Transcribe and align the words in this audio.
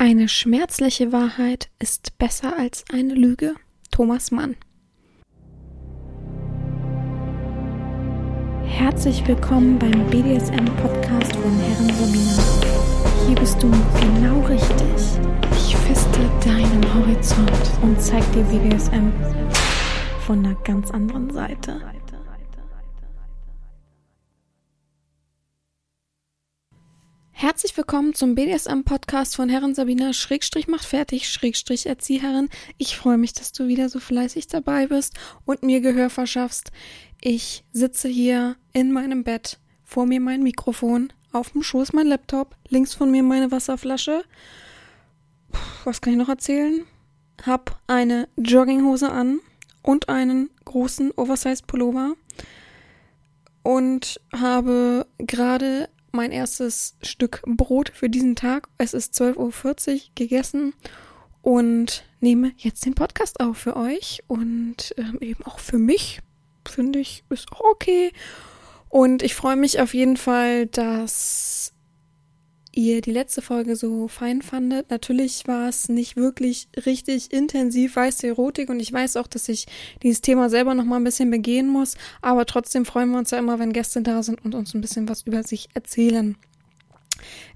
Eine 0.00 0.28
schmerzliche 0.28 1.10
Wahrheit 1.10 1.70
ist 1.80 2.18
besser 2.18 2.56
als 2.56 2.84
eine 2.92 3.14
Lüge. 3.14 3.56
Thomas 3.90 4.30
Mann. 4.30 4.54
Herzlich 8.64 9.26
willkommen 9.26 9.76
beim 9.76 10.06
BDSM-Podcast 10.08 11.34
von 11.34 11.58
Herren 11.58 11.92
Sabina. 11.96 13.26
Hier 13.26 13.34
bist 13.40 13.60
du 13.60 13.68
genau 14.00 14.40
richtig. 14.46 15.18
Ich 15.50 15.76
feste 15.76 16.20
deinen 16.44 16.94
Horizont 16.94 17.50
und 17.82 18.00
zeig 18.00 18.22
dir 18.34 18.44
BDSM 18.44 19.10
von 20.24 20.46
einer 20.46 20.54
ganz 20.62 20.92
anderen 20.92 21.28
Seite. 21.32 21.80
Herzlich 27.40 27.76
willkommen 27.76 28.14
zum 28.14 28.34
BDSM-Podcast 28.34 29.36
von 29.36 29.48
Herren 29.48 29.72
Sabina 29.72 30.12
Schrägstrich 30.12 30.66
macht 30.66 30.84
fertig, 30.84 31.28
Schrägstrich 31.28 31.86
Erzieherin. 31.86 32.48
Ich 32.78 32.96
freue 32.96 33.16
mich, 33.16 33.32
dass 33.32 33.52
du 33.52 33.68
wieder 33.68 33.88
so 33.88 34.00
fleißig 34.00 34.48
dabei 34.48 34.88
bist 34.88 35.14
und 35.44 35.62
mir 35.62 35.80
Gehör 35.80 36.10
verschaffst. 36.10 36.72
Ich 37.20 37.62
sitze 37.72 38.08
hier 38.08 38.56
in 38.72 38.90
meinem 38.90 39.22
Bett, 39.22 39.60
vor 39.84 40.04
mir 40.04 40.18
mein 40.18 40.42
Mikrofon, 40.42 41.12
auf 41.30 41.50
dem 41.50 41.62
Schoß 41.62 41.92
mein 41.92 42.08
Laptop, 42.08 42.56
links 42.70 42.94
von 42.94 43.08
mir 43.08 43.22
meine 43.22 43.52
Wasserflasche. 43.52 44.24
Puh, 45.52 45.60
was 45.84 46.00
kann 46.00 46.14
ich 46.14 46.18
noch 46.18 46.28
erzählen? 46.28 46.86
Hab 47.46 47.80
eine 47.86 48.28
Jogginghose 48.36 49.12
an 49.12 49.38
und 49.82 50.08
einen 50.08 50.50
großen 50.64 51.12
Oversized 51.12 51.68
Pullover 51.68 52.14
und 53.62 54.20
habe 54.32 55.06
gerade 55.18 55.88
mein 56.12 56.32
erstes 56.32 56.96
Stück 57.02 57.42
Brot 57.46 57.90
für 57.94 58.08
diesen 58.08 58.36
Tag. 58.36 58.68
Es 58.78 58.94
ist 58.94 59.14
12.40 59.20 59.94
Uhr 59.94 60.00
gegessen 60.14 60.74
und 61.42 62.04
nehme 62.20 62.52
jetzt 62.56 62.84
den 62.84 62.94
Podcast 62.94 63.40
auf 63.40 63.58
für 63.58 63.76
euch 63.76 64.22
und 64.26 64.94
ähm, 64.96 65.18
eben 65.20 65.44
auch 65.44 65.58
für 65.58 65.78
mich. 65.78 66.20
Finde 66.66 66.98
ich, 66.98 67.24
ist 67.30 67.50
auch 67.52 67.60
okay. 67.60 68.12
Und 68.88 69.22
ich 69.22 69.34
freue 69.34 69.56
mich 69.56 69.80
auf 69.80 69.94
jeden 69.94 70.16
Fall, 70.16 70.66
dass 70.66 71.72
ihr 72.78 73.00
die 73.00 73.10
letzte 73.10 73.42
Folge 73.42 73.74
so 73.74 74.06
fein 74.06 74.40
fandet. 74.40 74.88
Natürlich 74.88 75.48
war 75.48 75.68
es 75.68 75.88
nicht 75.88 76.16
wirklich 76.16 76.68
richtig 76.86 77.32
intensiv 77.32 77.96
weiße 77.96 78.28
Erotik 78.28 78.70
und 78.70 78.78
ich 78.78 78.92
weiß 78.92 79.16
auch, 79.16 79.26
dass 79.26 79.48
ich 79.48 79.66
dieses 80.04 80.20
Thema 80.20 80.48
selber 80.48 80.74
noch 80.74 80.84
mal 80.84 80.96
ein 80.96 81.04
bisschen 81.04 81.30
begehen 81.30 81.66
muss, 81.68 81.96
aber 82.22 82.46
trotzdem 82.46 82.86
freuen 82.86 83.10
wir 83.10 83.18
uns 83.18 83.32
ja 83.32 83.38
immer, 83.38 83.58
wenn 83.58 83.72
Gäste 83.72 84.00
da 84.00 84.22
sind 84.22 84.44
und 84.44 84.54
uns 84.54 84.74
ein 84.74 84.80
bisschen 84.80 85.08
was 85.08 85.22
über 85.22 85.42
sich 85.42 85.68
erzählen. 85.74 86.36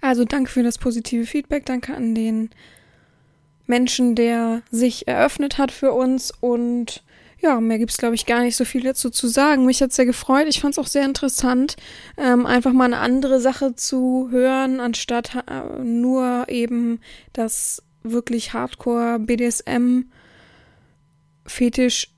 Also 0.01 0.25
danke 0.25 0.51
für 0.51 0.65
das 0.65 0.77
positive 0.77 1.25
Feedback, 1.25 1.67
danke 1.67 1.95
an 1.95 2.17
den 2.17 2.51
Menschen, 3.69 4.17
der 4.17 4.63
sich 4.73 5.07
eröffnet 5.07 5.57
hat 5.57 5.71
für 5.71 5.93
uns 5.93 6.33
und 6.41 7.05
ja, 7.43 7.61
mehr 7.61 7.79
gibt's 7.79 7.99
glaube 7.99 8.15
ich 8.15 8.25
gar 8.25 8.41
nicht 8.43 8.57
so 8.57 8.65
viel 8.65 8.83
dazu 8.83 9.11
zu 9.11 9.27
sagen. 9.27 9.67
Mich 9.67 9.83
hat's 9.83 9.97
sehr 9.97 10.07
gefreut. 10.07 10.47
Ich 10.49 10.61
fand's 10.61 10.79
auch 10.79 10.87
sehr 10.87 11.05
interessant, 11.05 11.77
ähm, 12.17 12.47
einfach 12.47 12.73
mal 12.73 12.85
eine 12.85 12.99
andere 12.99 13.41
Sache 13.41 13.75
zu 13.75 14.29
hören, 14.31 14.81
anstatt 14.81 15.35
äh, 15.49 15.83
nur 15.83 16.47
eben 16.49 17.01
das 17.33 17.83
wirklich 18.05 18.53
Hardcore 18.53 19.19
BDSM 19.19 20.05
Fetisch 21.45 22.09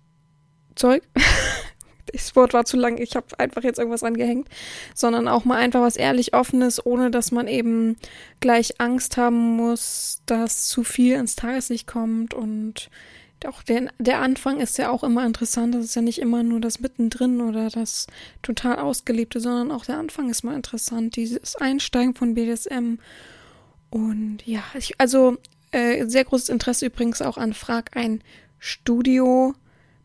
Zeug. 0.74 1.02
das 2.12 2.36
Wort 2.36 2.52
war 2.52 2.64
zu 2.64 2.76
lang, 2.76 2.98
ich 2.98 3.16
habe 3.16 3.26
einfach 3.38 3.62
jetzt 3.62 3.78
irgendwas 3.78 4.02
angehängt, 4.02 4.48
sondern 4.94 5.26
auch 5.26 5.44
mal 5.44 5.56
einfach 5.56 5.80
was 5.80 5.96
ehrlich 5.96 6.34
offenes, 6.34 6.84
ohne 6.84 7.10
dass 7.10 7.32
man 7.32 7.48
eben 7.48 7.96
gleich 8.40 8.80
Angst 8.80 9.16
haben 9.16 9.56
muss, 9.56 10.22
dass 10.26 10.66
zu 10.66 10.84
viel 10.84 11.14
ins 11.14 11.34
Tageslicht 11.36 11.86
kommt 11.86 12.34
und 12.34 12.90
auch 13.46 13.62
der, 13.62 13.90
der 13.98 14.20
Anfang 14.20 14.60
ist 14.60 14.78
ja 14.78 14.90
auch 14.90 15.04
immer 15.04 15.24
interessant. 15.26 15.74
Das 15.74 15.84
ist 15.84 15.94
ja 15.94 16.02
nicht 16.02 16.18
immer 16.18 16.42
nur 16.42 16.60
das 16.60 16.80
Mittendrin 16.80 17.40
oder 17.40 17.70
das 17.70 18.06
total 18.42 18.78
Ausgelebte, 18.78 19.40
sondern 19.40 19.70
auch 19.70 19.84
der 19.84 19.98
Anfang 19.98 20.30
ist 20.30 20.42
mal 20.42 20.54
interessant. 20.54 21.16
Dieses 21.16 21.56
Einsteigen 21.56 22.14
von 22.14 22.34
BDSM. 22.34 22.98
Und 23.90 24.38
ja, 24.44 24.62
ich, 24.76 25.00
also 25.00 25.36
äh, 25.70 26.06
sehr 26.06 26.24
großes 26.24 26.48
Interesse 26.48 26.86
übrigens 26.86 27.22
auch 27.22 27.36
an 27.36 27.52
Frag 27.52 27.96
ein 27.96 28.22
Studio 28.58 29.54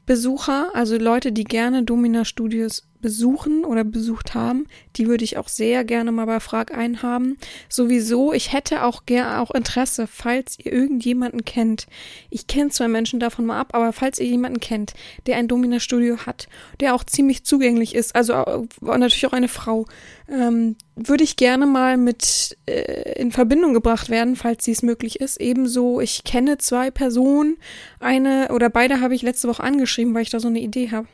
Besucher, 0.10 0.72
also 0.74 0.98
Leute, 0.98 1.32
die 1.32 1.44
gerne 1.44 1.84
Domina 1.84 2.26
Studios 2.26 2.82
besuchen 3.00 3.64
oder 3.64 3.84
besucht 3.84 4.34
haben, 4.34 4.66
die 4.96 5.06
würde 5.06 5.24
ich 5.24 5.38
auch 5.38 5.48
sehr 5.48 5.84
gerne 5.84 6.12
mal 6.12 6.26
bei 6.26 6.40
Frag 6.40 6.76
einhaben. 6.76 7.38
Sowieso, 7.70 8.34
ich 8.34 8.52
hätte 8.52 8.86
auch 8.86 9.06
gerne 9.06 9.40
auch 9.40 9.52
Interesse, 9.52 10.08
falls 10.08 10.58
ihr 10.58 10.74
irgendjemanden 10.74 11.46
kennt. 11.46 11.86
Ich 12.32 12.48
kenne 12.48 12.72
zwei 12.72 12.88
Menschen 12.88 13.20
davon 13.20 13.46
mal 13.46 13.60
ab, 13.60 13.70
aber 13.74 13.94
falls 13.94 14.18
ihr 14.18 14.26
jemanden 14.26 14.60
kennt, 14.60 14.96
der 15.28 15.38
ein 15.38 15.48
Domina 15.48 15.80
Studio 15.80 16.26
hat, 16.26 16.48
der 16.80 16.96
auch 16.96 17.04
ziemlich 17.04 17.46
zugänglich 17.46 17.94
ist, 17.94 18.16
also 18.16 18.66
natürlich 18.82 19.28
auch 19.28 19.34
eine 19.34 19.48
Frau, 19.48 19.86
ähm, 20.32 20.76
würde 20.96 21.24
ich 21.24 21.36
gerne 21.36 21.66
mal 21.66 21.98
mit 21.98 22.58
äh, 22.68 23.20
in 23.20 23.32
Verbindung 23.32 23.74
gebracht 23.74 24.10
werden, 24.10 24.36
falls 24.36 24.64
dies 24.64 24.84
möglich 24.84 25.20
ist. 25.20 25.40
Ebenso, 25.42 26.00
ich 26.02 26.24
kenne 26.24 26.58
zwei 26.58 26.92
Personen, 26.92 27.58
eine 28.00 28.50
oder 28.54 28.70
beide 28.70 29.02
habe 29.02 29.16
ich 29.16 29.22
letzte 29.22 29.48
Woche 29.48 29.64
angeschrieben, 29.64 30.14
weil 30.14 30.22
ich 30.22 30.30
da 30.30 30.40
so 30.40 30.48
eine 30.48 30.60
Idee 30.60 30.92
habe. 30.92 31.08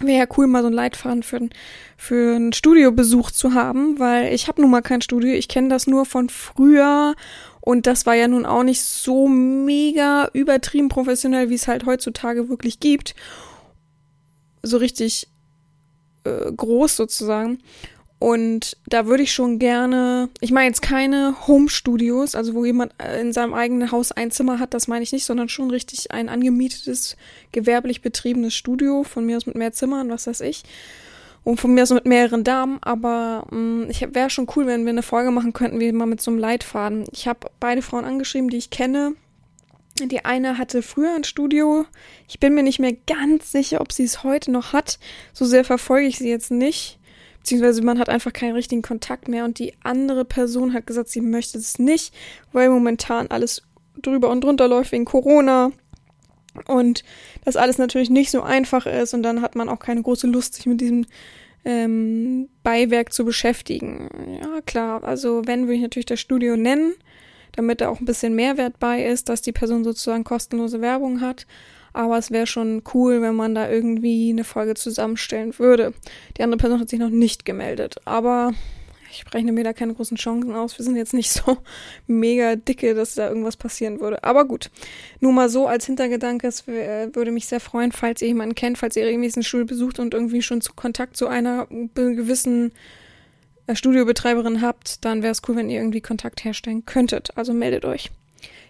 Wäre 0.00 0.18
ja 0.18 0.26
cool, 0.36 0.48
mal 0.48 0.62
so 0.62 0.66
ein 0.66 0.74
Leitfaden 0.74 1.22
für, 1.22 1.48
für 1.96 2.34
einen 2.34 2.52
Studiobesuch 2.52 3.30
zu 3.30 3.54
haben, 3.54 3.98
weil 4.00 4.34
ich 4.34 4.48
habe 4.48 4.60
nun 4.60 4.70
mal 4.70 4.82
kein 4.82 5.00
Studio. 5.00 5.32
Ich 5.32 5.46
kenne 5.46 5.68
das 5.68 5.86
nur 5.86 6.04
von 6.04 6.28
früher 6.28 7.14
und 7.60 7.86
das 7.86 8.04
war 8.04 8.14
ja 8.14 8.26
nun 8.26 8.44
auch 8.44 8.64
nicht 8.64 8.82
so 8.82 9.28
mega 9.28 10.28
übertrieben 10.32 10.88
professionell, 10.88 11.48
wie 11.48 11.54
es 11.54 11.68
halt 11.68 11.86
heutzutage 11.86 12.48
wirklich 12.48 12.80
gibt. 12.80 13.14
So 14.62 14.78
richtig 14.78 15.28
äh, 16.24 16.52
groß 16.52 16.96
sozusagen. 16.96 17.58
Und 18.24 18.78
da 18.86 19.04
würde 19.04 19.22
ich 19.22 19.34
schon 19.34 19.58
gerne, 19.58 20.30
ich 20.40 20.50
meine 20.50 20.68
jetzt 20.68 20.80
keine 20.80 21.46
Home-Studios, 21.46 22.34
also 22.34 22.54
wo 22.54 22.64
jemand 22.64 22.94
äh, 22.96 23.20
in 23.20 23.34
seinem 23.34 23.52
eigenen 23.52 23.92
Haus 23.92 24.12
ein 24.12 24.30
Zimmer 24.30 24.58
hat, 24.58 24.72
das 24.72 24.88
meine 24.88 25.02
ich 25.02 25.12
nicht, 25.12 25.26
sondern 25.26 25.50
schon 25.50 25.70
richtig 25.70 26.10
ein 26.10 26.30
angemietetes, 26.30 27.18
gewerblich 27.52 28.00
betriebenes 28.00 28.54
Studio, 28.54 29.02
von 29.02 29.26
mir 29.26 29.36
aus 29.36 29.44
mit 29.44 29.56
mehr 29.56 29.74
Zimmern, 29.74 30.08
was 30.08 30.26
weiß 30.26 30.40
ich. 30.40 30.62
Und 31.42 31.60
von 31.60 31.74
mir 31.74 31.82
aus 31.82 31.90
mit 31.90 32.06
mehreren 32.06 32.44
Damen, 32.44 32.78
aber 32.80 33.46
mh, 33.50 33.58
mm, 33.58 33.90
ich 33.90 34.14
wäre 34.14 34.30
schon 34.30 34.48
cool, 34.56 34.66
wenn 34.66 34.86
wir 34.86 34.92
eine 34.92 35.02
Folge 35.02 35.30
machen 35.30 35.52
könnten, 35.52 35.78
wie 35.78 35.92
mal 35.92 36.06
mit 36.06 36.22
so 36.22 36.30
einem 36.30 36.40
Leitfaden. 36.40 37.04
Ich 37.12 37.28
habe 37.28 37.50
beide 37.60 37.82
Frauen 37.82 38.06
angeschrieben, 38.06 38.48
die 38.48 38.56
ich 38.56 38.70
kenne. 38.70 39.16
Die 40.02 40.24
eine 40.24 40.56
hatte 40.56 40.80
früher 40.80 41.14
ein 41.14 41.24
Studio. 41.24 41.84
Ich 42.26 42.40
bin 42.40 42.54
mir 42.54 42.62
nicht 42.62 42.78
mehr 42.78 42.96
ganz 43.06 43.52
sicher, 43.52 43.82
ob 43.82 43.92
sie 43.92 44.04
es 44.04 44.24
heute 44.24 44.50
noch 44.50 44.72
hat. 44.72 44.98
So 45.34 45.44
sehr 45.44 45.62
verfolge 45.62 46.06
ich 46.06 46.16
sie 46.16 46.30
jetzt 46.30 46.50
nicht 46.50 46.98
beziehungsweise 47.44 47.82
man 47.82 47.98
hat 47.98 48.08
einfach 48.08 48.32
keinen 48.32 48.54
richtigen 48.54 48.80
Kontakt 48.80 49.28
mehr 49.28 49.44
und 49.44 49.58
die 49.58 49.74
andere 49.82 50.24
Person 50.24 50.72
hat 50.72 50.86
gesagt, 50.86 51.10
sie 51.10 51.20
möchte 51.20 51.58
es 51.58 51.78
nicht, 51.78 52.14
weil 52.52 52.70
momentan 52.70 53.26
alles 53.26 53.62
drüber 54.00 54.30
und 54.30 54.42
drunter 54.42 54.66
läuft 54.66 54.92
wegen 54.92 55.04
Corona 55.04 55.70
und 56.68 57.04
das 57.44 57.56
alles 57.56 57.76
natürlich 57.76 58.08
nicht 58.08 58.30
so 58.30 58.40
einfach 58.40 58.86
ist 58.86 59.12
und 59.12 59.22
dann 59.22 59.42
hat 59.42 59.56
man 59.56 59.68
auch 59.68 59.78
keine 59.78 60.00
große 60.00 60.26
Lust, 60.26 60.54
sich 60.54 60.64
mit 60.64 60.80
diesem 60.80 61.04
ähm, 61.66 62.48
Beiwerk 62.62 63.12
zu 63.12 63.26
beschäftigen. 63.26 64.08
Ja, 64.42 64.62
klar, 64.62 65.04
also 65.04 65.42
wenn 65.44 65.64
würde 65.64 65.74
ich 65.74 65.82
natürlich 65.82 66.06
das 66.06 66.20
Studio 66.20 66.56
nennen, 66.56 66.94
damit 67.52 67.82
da 67.82 67.90
auch 67.90 68.00
ein 68.00 68.06
bisschen 68.06 68.34
Mehrwert 68.34 68.78
bei 68.78 69.04
ist, 69.04 69.28
dass 69.28 69.42
die 69.42 69.52
Person 69.52 69.84
sozusagen 69.84 70.24
kostenlose 70.24 70.80
Werbung 70.80 71.20
hat 71.20 71.46
aber 71.94 72.18
es 72.18 72.30
wäre 72.30 72.46
schon 72.46 72.82
cool, 72.92 73.22
wenn 73.22 73.34
man 73.34 73.54
da 73.54 73.70
irgendwie 73.70 74.30
eine 74.30 74.44
Folge 74.44 74.74
zusammenstellen 74.74 75.58
würde. 75.58 75.94
Die 76.36 76.42
andere 76.42 76.58
Person 76.58 76.80
hat 76.80 76.90
sich 76.90 76.98
noch 76.98 77.08
nicht 77.08 77.44
gemeldet, 77.44 77.96
aber 78.04 78.52
ich 79.10 79.24
rechne 79.32 79.52
mir 79.52 79.64
da 79.64 79.72
keine 79.72 79.94
großen 79.94 80.16
Chancen 80.16 80.54
aus. 80.54 80.76
Wir 80.76 80.84
sind 80.84 80.96
jetzt 80.96 81.14
nicht 81.14 81.30
so 81.30 81.58
mega 82.06 82.56
dicke, 82.56 82.94
dass 82.94 83.14
da 83.14 83.28
irgendwas 83.28 83.56
passieren 83.56 84.00
würde. 84.00 84.24
Aber 84.24 84.44
gut, 84.44 84.70
nur 85.20 85.32
mal 85.32 85.48
so 85.48 85.66
als 85.68 85.86
Hintergedanke, 85.86 86.46
es 86.48 86.66
würde 86.66 87.30
mich 87.30 87.46
sehr 87.46 87.60
freuen, 87.60 87.92
falls 87.92 88.22
ihr 88.22 88.28
jemanden 88.28 88.54
kennt, 88.56 88.76
falls 88.76 88.96
ihr 88.96 89.06
regelmäßig 89.06 89.36
eine 89.36 89.44
Schule 89.44 89.64
besucht 89.64 89.98
und 89.98 90.14
irgendwie 90.14 90.42
schon 90.42 90.60
zu 90.60 90.72
Kontakt 90.74 91.16
zu 91.16 91.28
einer 91.28 91.66
gewissen 91.94 92.72
äh, 93.66 93.76
Studiobetreiberin 93.76 94.62
habt, 94.62 95.04
dann 95.04 95.22
wäre 95.22 95.32
es 95.32 95.42
cool, 95.48 95.56
wenn 95.56 95.70
ihr 95.70 95.80
irgendwie 95.80 96.00
Kontakt 96.00 96.44
herstellen 96.44 96.84
könntet. 96.84 97.36
Also 97.36 97.54
meldet 97.54 97.84
euch. 97.84 98.10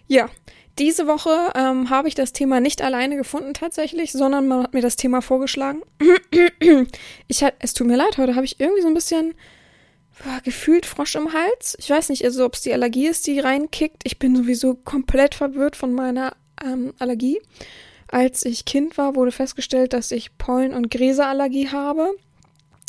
Ja, 0.07 0.29
diese 0.77 1.07
Woche 1.07 1.51
ähm, 1.55 1.89
habe 1.89 2.07
ich 2.07 2.15
das 2.15 2.33
Thema 2.33 2.59
nicht 2.59 2.81
alleine 2.81 3.15
gefunden 3.15 3.53
tatsächlich, 3.53 4.11
sondern 4.11 4.47
man 4.47 4.63
hat 4.63 4.73
mir 4.73 4.81
das 4.81 4.95
Thema 4.95 5.21
vorgeschlagen. 5.21 5.81
ich 7.27 7.43
hat, 7.43 7.55
es 7.59 7.73
tut 7.73 7.87
mir 7.87 7.95
leid, 7.95 8.17
heute 8.17 8.35
habe 8.35 8.45
ich 8.45 8.59
irgendwie 8.59 8.81
so 8.81 8.87
ein 8.87 8.93
bisschen 8.93 9.33
boah, 10.23 10.41
gefühlt 10.43 10.85
Frosch 10.85 11.15
im 11.15 11.33
Hals. 11.33 11.77
Ich 11.79 11.89
weiß 11.89 12.09
nicht, 12.09 12.23
also 12.25 12.45
ob 12.45 12.55
es 12.55 12.61
die 12.61 12.73
Allergie 12.73 13.07
ist, 13.07 13.27
die 13.27 13.39
reinkickt. 13.39 14.01
Ich 14.03 14.19
bin 14.19 14.35
sowieso 14.35 14.75
komplett 14.75 15.35
verwirrt 15.35 15.75
von 15.75 15.93
meiner 15.93 16.35
ähm, 16.63 16.93
Allergie. 16.99 17.39
Als 18.07 18.45
ich 18.45 18.65
Kind 18.65 18.97
war, 18.97 19.15
wurde 19.15 19.31
festgestellt, 19.31 19.93
dass 19.93 20.11
ich 20.11 20.37
Pollen- 20.37 20.73
und 20.73 20.91
Gräserallergie 20.91 21.69
habe. 21.69 22.15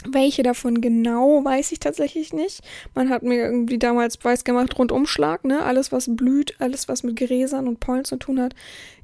Welche 0.04 0.42
davon 0.42 0.80
genau, 0.80 1.42
weiß 1.44 1.72
ich 1.72 1.80
tatsächlich 1.80 2.32
nicht. 2.32 2.60
Man 2.94 3.08
hat 3.08 3.22
mir 3.22 3.36
irgendwie 3.36 3.78
damals 3.78 4.22
weiß 4.22 4.44
gemacht, 4.44 4.78
Rundumschlag, 4.78 5.44
ne? 5.44 5.62
Alles, 5.62 5.90
was 5.90 6.14
blüht, 6.14 6.54
alles, 6.60 6.86
was 6.86 7.02
mit 7.02 7.16
Gräsern 7.16 7.66
und 7.66 7.80
Pollen 7.80 8.04
zu 8.04 8.16
tun 8.16 8.40
hat, 8.40 8.54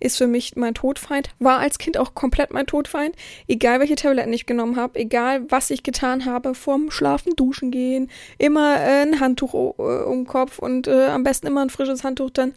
ist 0.00 0.19
für 0.19 0.27
mich 0.27 0.55
mein 0.55 0.75
Todfeind. 0.75 1.31
War 1.39 1.59
als 1.59 1.79
Kind 1.79 1.97
auch 1.97 2.15
komplett 2.15 2.53
mein 2.53 2.67
Todfeind. 2.67 3.17
Egal, 3.49 3.81
welche 3.81 3.97
Tabletten 3.97 4.33
ich 4.33 4.47
genommen 4.47 4.77
habe, 4.77 4.99
egal, 4.99 5.50
was 5.50 5.71
ich 5.71 5.83
getan 5.83 6.27
habe, 6.27 6.55
vorm 6.55 6.91
Schlafen, 6.91 7.35
Duschen 7.37 7.71
gehen, 7.71 8.11
immer 8.39 8.77
äh, 8.77 9.03
ein 9.03 9.19
Handtuch 9.19 9.55
äh, 9.55 9.83
um 9.83 10.21
den 10.21 10.27
Kopf 10.27 10.59
und 10.59 10.87
äh, 10.87 11.06
am 11.06 11.25
besten 11.25 11.47
immer 11.47 11.62
ein 11.62 11.71
frisches 11.71 12.05
Handtuch 12.05 12.31
dann 12.31 12.53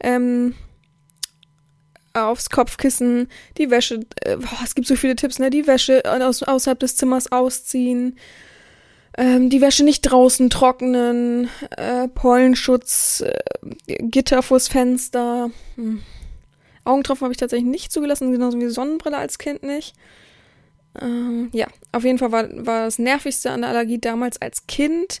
ähm, 0.00 0.54
aufs 2.26 2.50
Kopfkissen, 2.50 3.28
die 3.56 3.70
Wäsche, 3.70 4.00
äh, 4.22 4.36
boah, 4.36 4.58
es 4.64 4.74
gibt 4.74 4.86
so 4.86 4.96
viele 4.96 5.16
Tipps, 5.16 5.38
ne? 5.38 5.50
Die 5.50 5.66
Wäsche 5.66 6.02
aus, 6.04 6.42
außerhalb 6.42 6.78
des 6.78 6.96
Zimmers 6.96 7.32
ausziehen, 7.32 8.18
ähm, 9.16 9.50
die 9.50 9.60
Wäsche 9.60 9.84
nicht 9.84 10.02
draußen 10.02 10.50
trocknen, 10.50 11.48
äh, 11.76 12.08
Pollenschutz, 12.08 13.22
äh, 13.22 13.96
Gitter 14.00 14.42
vors 14.42 14.68
Fenster. 14.68 15.50
Hm. 15.76 16.02
Augentropfen 16.84 17.24
habe 17.24 17.32
ich 17.32 17.38
tatsächlich 17.38 17.68
nicht 17.68 17.92
zugelassen, 17.92 18.32
genauso 18.32 18.58
wie 18.60 18.68
Sonnenbrille 18.68 19.16
als 19.16 19.38
Kind 19.38 19.62
nicht. 19.62 19.94
Ähm, 21.00 21.50
ja, 21.52 21.66
auf 21.92 22.04
jeden 22.04 22.18
Fall 22.18 22.32
war, 22.32 22.48
war 22.66 22.84
das 22.84 22.98
Nervigste 22.98 23.50
an 23.50 23.60
der 23.60 23.70
Allergie 23.70 23.98
damals 23.98 24.40
als 24.40 24.66
Kind 24.66 25.20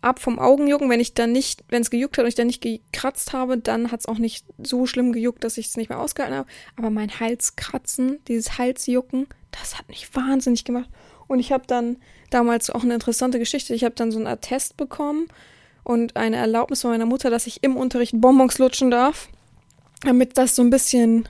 ab 0.00 0.20
vom 0.20 0.38
Augenjucken. 0.38 0.90
Wenn 0.90 1.00
ich 1.00 1.14
dann 1.14 1.32
nicht, 1.32 1.64
wenn 1.68 1.82
es 1.82 1.90
gejuckt 1.90 2.18
hat 2.18 2.24
und 2.24 2.28
ich 2.28 2.34
dann 2.34 2.46
nicht 2.46 2.62
gekratzt 2.62 3.32
habe, 3.32 3.58
dann 3.58 3.90
hat 3.90 4.00
es 4.00 4.06
auch 4.06 4.18
nicht 4.18 4.46
so 4.62 4.86
schlimm 4.86 5.12
gejuckt, 5.12 5.44
dass 5.44 5.58
ich 5.58 5.66
es 5.66 5.76
nicht 5.76 5.88
mehr 5.88 6.00
ausgehalten 6.00 6.36
habe. 6.36 6.48
Aber 6.76 6.90
mein 6.90 7.20
Halskratzen, 7.20 8.18
dieses 8.28 8.58
Halsjucken, 8.58 9.26
das 9.50 9.78
hat 9.78 9.88
mich 9.88 10.14
wahnsinnig 10.14 10.64
gemacht. 10.64 10.88
Und 11.26 11.40
ich 11.40 11.52
habe 11.52 11.64
dann 11.66 11.96
damals 12.30 12.70
auch 12.70 12.82
eine 12.82 12.94
interessante 12.94 13.38
Geschichte. 13.38 13.74
Ich 13.74 13.84
habe 13.84 13.94
dann 13.94 14.12
so 14.12 14.18
einen 14.18 14.26
Attest 14.26 14.76
bekommen 14.76 15.28
und 15.84 16.16
eine 16.16 16.36
Erlaubnis 16.36 16.82
von 16.82 16.90
meiner 16.90 17.06
Mutter, 17.06 17.30
dass 17.30 17.46
ich 17.46 17.62
im 17.62 17.76
Unterricht 17.76 18.12
Bonbons 18.16 18.58
lutschen 18.58 18.90
darf, 18.90 19.28
damit 20.02 20.38
das 20.38 20.54
so 20.54 20.62
ein 20.62 20.70
bisschen 20.70 21.28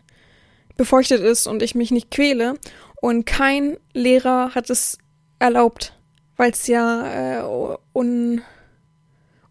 befeuchtet 0.77 1.21
ist 1.21 1.47
und 1.47 1.63
ich 1.63 1.75
mich 1.75 1.91
nicht 1.91 2.11
quäle. 2.11 2.55
Und 3.01 3.25
kein 3.27 3.77
Lehrer 3.93 4.55
hat 4.55 4.71
es 4.71 4.99
erlaubt, 5.39 5.95
weil 6.37 6.51
es 6.51 6.67
ja 6.67 7.41
äh, 7.41 7.79
un 7.93 8.43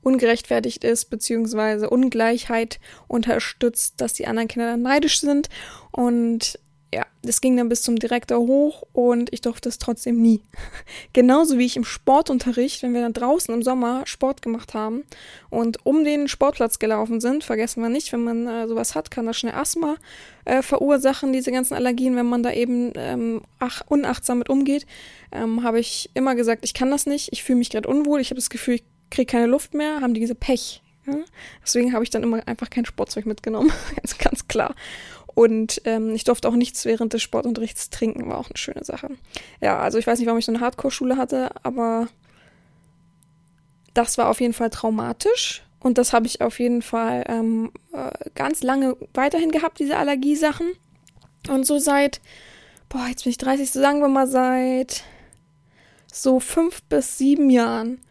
ungerechtfertigt 0.08 0.86
ist, 0.86 1.10
beziehungsweise 1.10 1.90
Ungleichheit 1.90 2.80
unterstützt, 3.10 3.96
dass 3.98 4.14
die 4.14 4.26
anderen 4.26 4.48
Kinder 4.48 4.72
dann 4.72 4.82
neidisch 4.82 5.20
sind. 5.20 5.50
Und 5.92 6.58
ja, 6.94 7.06
das 7.22 7.42
ging 7.42 7.58
dann 7.58 7.68
bis 7.68 7.82
zum 7.82 7.98
Direktor 7.98 8.38
hoch 8.40 8.84
und 8.94 9.34
ich 9.34 9.42
durfte 9.42 9.68
es 9.68 9.78
trotzdem 9.78 10.22
nie. 10.22 10.42
Genauso 11.14 11.58
wie 11.58 11.66
ich 11.66 11.76
im 11.76 11.84
Sportunterricht, 11.84 12.82
wenn 12.82 12.94
wir 12.94 13.02
dann 13.02 13.12
draußen 13.12 13.54
im 13.54 13.62
Sommer 13.64 14.04
Sport 14.06 14.42
gemacht 14.42 14.74
haben 14.74 15.04
und 15.50 15.86
um 15.86 16.06
den 16.06 16.30
Sportplatz 16.30 16.80
gelaufen 16.80 17.20
sind, 17.20 17.44
vergessen 17.44 17.84
wir 17.84 17.90
nicht, 17.90 18.14
wenn 18.14 18.24
man 18.24 18.48
äh, 18.48 18.68
sowas 18.70 18.96
hat, 18.96 19.12
kann 19.12 19.26
das 19.26 19.38
schnell 19.38 19.56
Asthma 19.56 19.98
äh, 20.46 20.62
verursachen, 20.62 21.34
diese 21.34 21.52
ganzen 21.52 21.74
Allergien, 21.74 22.16
wenn 22.16 22.28
man 22.28 22.44
da 22.44 22.54
eben 22.54 22.94
ähm, 22.96 23.42
ach, 23.60 23.82
unachtsam 23.88 24.40
mit 24.40 24.50
umgeht, 24.50 24.86
ähm, 25.34 25.64
habe 25.64 25.82
ich 25.82 26.10
immer 26.14 26.36
gesagt, 26.36 26.64
ich 26.64 26.74
kann 26.74 26.90
das 26.90 27.06
nicht, 27.06 27.34
ich 27.34 27.44
fühle 27.44 27.60
mich 27.60 27.70
gerade 27.70 27.90
unwohl, 27.90 28.22
ich 28.22 28.30
habe 28.30 28.40
das 28.40 28.50
Gefühl, 28.50 28.76
ich 28.76 28.84
kriege 29.10 29.32
keine 29.32 29.48
Luft 29.48 29.74
mehr, 29.74 30.02
haben 30.02 30.14
die 30.14 30.20
diese 30.20 30.36
Pech. 30.36 30.82
Ja? 31.06 31.16
Deswegen 31.64 31.94
habe 31.94 32.04
ich 32.04 32.10
dann 32.10 32.24
immer 32.24 32.48
einfach 32.48 32.70
kein 32.70 32.86
Sportzeug 32.86 33.26
mitgenommen. 33.26 33.72
ganz, 33.96 34.18
ganz 34.18 34.48
klar. 34.48 34.76
Und 35.38 35.82
ähm, 35.86 36.16
ich 36.16 36.24
durfte 36.24 36.50
auch 36.50 36.56
nichts 36.56 36.86
während 36.86 37.14
des 37.14 37.22
Sportunterrichts 37.22 37.90
trinken, 37.92 38.28
war 38.28 38.40
auch 38.40 38.50
eine 38.50 38.58
schöne 38.58 38.84
Sache. 38.84 39.10
Ja, 39.62 39.78
also 39.78 40.00
ich 40.00 40.08
weiß 40.08 40.18
nicht, 40.18 40.26
warum 40.26 40.40
ich 40.40 40.46
so 40.46 40.52
eine 40.52 40.62
Hardcore-Schule 40.62 41.16
hatte, 41.16 41.52
aber 41.64 42.08
das 43.94 44.18
war 44.18 44.30
auf 44.30 44.42
jeden 44.42 44.54
Fall 44.54 44.70
traumatisch. 44.70 45.64
Und 45.80 46.00
das 46.00 46.12
habe 46.12 46.26
ich 46.26 46.42
auf 46.42 46.60
jeden 46.60 46.82
Fall 46.82 47.24
ähm, 47.28 47.72
äh, 47.94 48.10
ganz 48.34 48.64
lange 48.64 48.98
weiterhin 49.14 49.52
gehabt, 49.52 49.80
diese 49.80 49.98
Allergiesachen. 49.98 50.72
Und 51.50 51.66
so 51.66 51.78
seit, 51.78 52.20
boah, 52.90 53.06
jetzt 53.08 53.24
bin 53.24 53.30
ich 53.30 53.38
30, 53.38 53.72
so 53.72 53.80
sagen 53.80 54.02
wir 54.02 54.08
mal 54.08 54.28
seit 54.28 55.04
so 56.12 56.40
fünf 56.40 56.82
bis 56.84 57.18
sieben 57.18 57.50
Jahren 57.50 58.02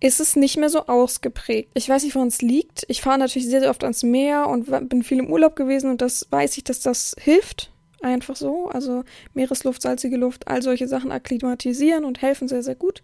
ist 0.00 0.20
es 0.20 0.36
nicht 0.36 0.56
mehr 0.56 0.68
so 0.68 0.86
ausgeprägt. 0.86 1.70
Ich 1.74 1.88
weiß 1.88 2.04
nicht, 2.04 2.14
woran 2.14 2.28
es 2.28 2.42
liegt. 2.42 2.84
Ich 2.88 3.00
fahre 3.00 3.18
natürlich 3.18 3.48
sehr, 3.48 3.60
sehr 3.60 3.70
oft 3.70 3.82
ans 3.82 4.02
Meer 4.02 4.48
und 4.48 4.88
bin 4.88 5.02
viel 5.02 5.18
im 5.18 5.30
Urlaub 5.30 5.56
gewesen 5.56 5.90
und 5.90 6.02
das 6.02 6.26
weiß 6.30 6.58
ich, 6.58 6.64
dass 6.64 6.80
das 6.80 7.16
hilft. 7.18 7.70
Einfach 8.02 8.36
so. 8.36 8.68
Also 8.68 9.04
Meeresluft, 9.32 9.82
salzige 9.82 10.16
Luft, 10.16 10.48
all 10.48 10.60
solche 10.62 10.86
Sachen 10.86 11.12
akklimatisieren 11.12 12.04
und 12.04 12.20
helfen 12.20 12.46
sehr, 12.46 12.62
sehr 12.62 12.74
gut. 12.74 13.02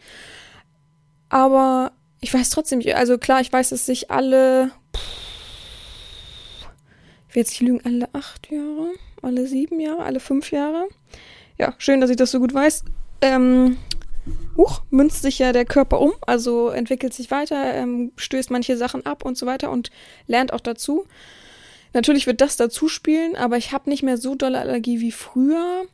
Aber 1.30 1.92
ich 2.20 2.32
weiß 2.32 2.50
trotzdem. 2.50 2.82
Also 2.94 3.16
klar, 3.16 3.40
ich 3.40 3.52
weiß, 3.52 3.70
dass 3.70 3.86
sich 3.86 4.10
alle. 4.10 4.70
Ich 7.28 7.34
will 7.34 7.40
jetzt 7.40 7.52
nicht 7.52 7.62
lügen, 7.62 7.80
alle 7.84 8.08
acht 8.12 8.50
Jahre, 8.50 8.92
alle 9.22 9.46
sieben 9.46 9.80
Jahre, 9.80 10.02
alle 10.02 10.20
fünf 10.20 10.50
Jahre. 10.50 10.88
Ja, 11.58 11.74
schön, 11.78 12.02
dass 12.02 12.10
ich 12.10 12.16
das 12.16 12.30
so 12.30 12.38
gut 12.38 12.52
weiß. 12.52 12.84
Ähm, 13.22 13.78
huch, 14.56 14.82
münzt 14.90 15.22
sich 15.22 15.38
ja 15.38 15.52
der 15.52 15.64
Körper 15.64 16.00
um, 16.00 16.12
also 16.26 16.68
entwickelt 16.68 17.14
sich 17.14 17.30
weiter, 17.30 17.74
ähm, 17.74 18.12
stößt 18.16 18.50
manche 18.50 18.76
Sachen 18.76 19.04
ab 19.06 19.24
und 19.24 19.36
so 19.36 19.46
weiter 19.46 19.70
und 19.70 19.90
lernt 20.26 20.52
auch 20.52 20.60
dazu. 20.60 21.04
Natürlich 21.94 22.26
wird 22.26 22.40
das 22.40 22.56
dazu 22.56 22.88
spielen, 22.88 23.36
aber 23.36 23.56
ich 23.56 23.72
habe 23.72 23.90
nicht 23.90 24.02
mehr 24.02 24.16
so 24.16 24.34
dolle 24.34 24.58
Allergie 24.58 25.00
wie 25.00 25.12
früher. 25.12 25.84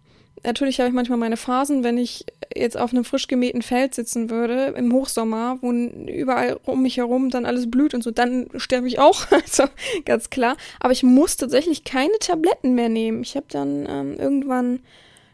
Natürlich 0.44 0.78
habe 0.78 0.88
ich 0.88 0.94
manchmal 0.94 1.18
meine 1.18 1.36
Phasen, 1.36 1.82
wenn 1.82 1.98
ich 1.98 2.24
jetzt 2.54 2.78
auf 2.78 2.92
einem 2.92 3.04
frisch 3.04 3.26
gemähten 3.26 3.62
Feld 3.62 3.94
sitzen 3.94 4.30
würde 4.30 4.74
im 4.76 4.92
Hochsommer, 4.92 5.58
wo 5.60 5.72
überall 5.72 6.60
um 6.64 6.82
mich 6.82 6.98
herum 6.98 7.30
dann 7.30 7.44
alles 7.44 7.68
blüht 7.68 7.94
und 7.94 8.04
so, 8.04 8.12
dann 8.12 8.48
sterbe 8.56 8.86
ich 8.86 9.00
auch, 9.00 9.26
also 9.32 9.64
ganz 10.04 10.30
klar. 10.30 10.56
Aber 10.78 10.92
ich 10.92 11.02
muss 11.02 11.36
tatsächlich 11.36 11.82
keine 11.82 12.16
Tabletten 12.20 12.74
mehr 12.74 12.88
nehmen. 12.88 13.22
Ich 13.22 13.34
habe 13.34 13.46
dann 13.48 13.86
ähm, 13.88 14.16
irgendwann 14.18 14.80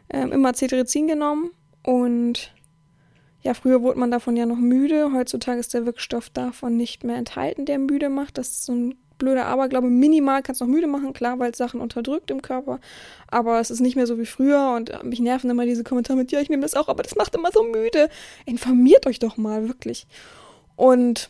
ähm, 0.08 0.32
immer 0.32 0.54
Cetirizin 0.54 1.08
genommen 1.08 1.50
und 1.82 2.53
ja, 3.44 3.52
früher 3.52 3.82
wurde 3.82 3.98
man 3.98 4.10
davon 4.10 4.36
ja 4.36 4.46
noch 4.46 4.56
müde. 4.56 5.12
Heutzutage 5.12 5.60
ist 5.60 5.74
der 5.74 5.84
Wirkstoff 5.84 6.30
davon 6.30 6.78
nicht 6.78 7.04
mehr 7.04 7.16
enthalten, 7.16 7.66
der 7.66 7.78
müde 7.78 8.08
macht. 8.08 8.38
Das 8.38 8.48
ist 8.48 8.64
so 8.64 8.72
ein 8.72 8.94
blöder 9.18 9.44
Aberglaube. 9.44 9.88
Minimal 9.88 10.42
kann 10.42 10.54
es 10.54 10.60
noch 10.60 10.66
müde 10.66 10.86
machen, 10.86 11.12
klar, 11.12 11.38
weil 11.38 11.50
es 11.50 11.58
Sachen 11.58 11.82
unterdrückt 11.82 12.30
im 12.30 12.40
Körper. 12.40 12.80
Aber 13.28 13.60
es 13.60 13.70
ist 13.70 13.80
nicht 13.80 13.96
mehr 13.96 14.06
so 14.06 14.18
wie 14.18 14.24
früher 14.24 14.72
und 14.74 15.04
mich 15.04 15.20
nerven 15.20 15.50
immer 15.50 15.66
diese 15.66 15.84
Kommentare 15.84 16.18
mit, 16.18 16.32
ja, 16.32 16.40
ich 16.40 16.48
nehme 16.48 16.62
das 16.62 16.74
auch, 16.74 16.88
aber 16.88 17.02
das 17.02 17.16
macht 17.16 17.34
immer 17.34 17.50
so 17.52 17.62
müde. 17.62 18.08
Informiert 18.46 19.06
euch 19.06 19.18
doch 19.18 19.36
mal, 19.36 19.68
wirklich. 19.68 20.06
Und 20.74 21.28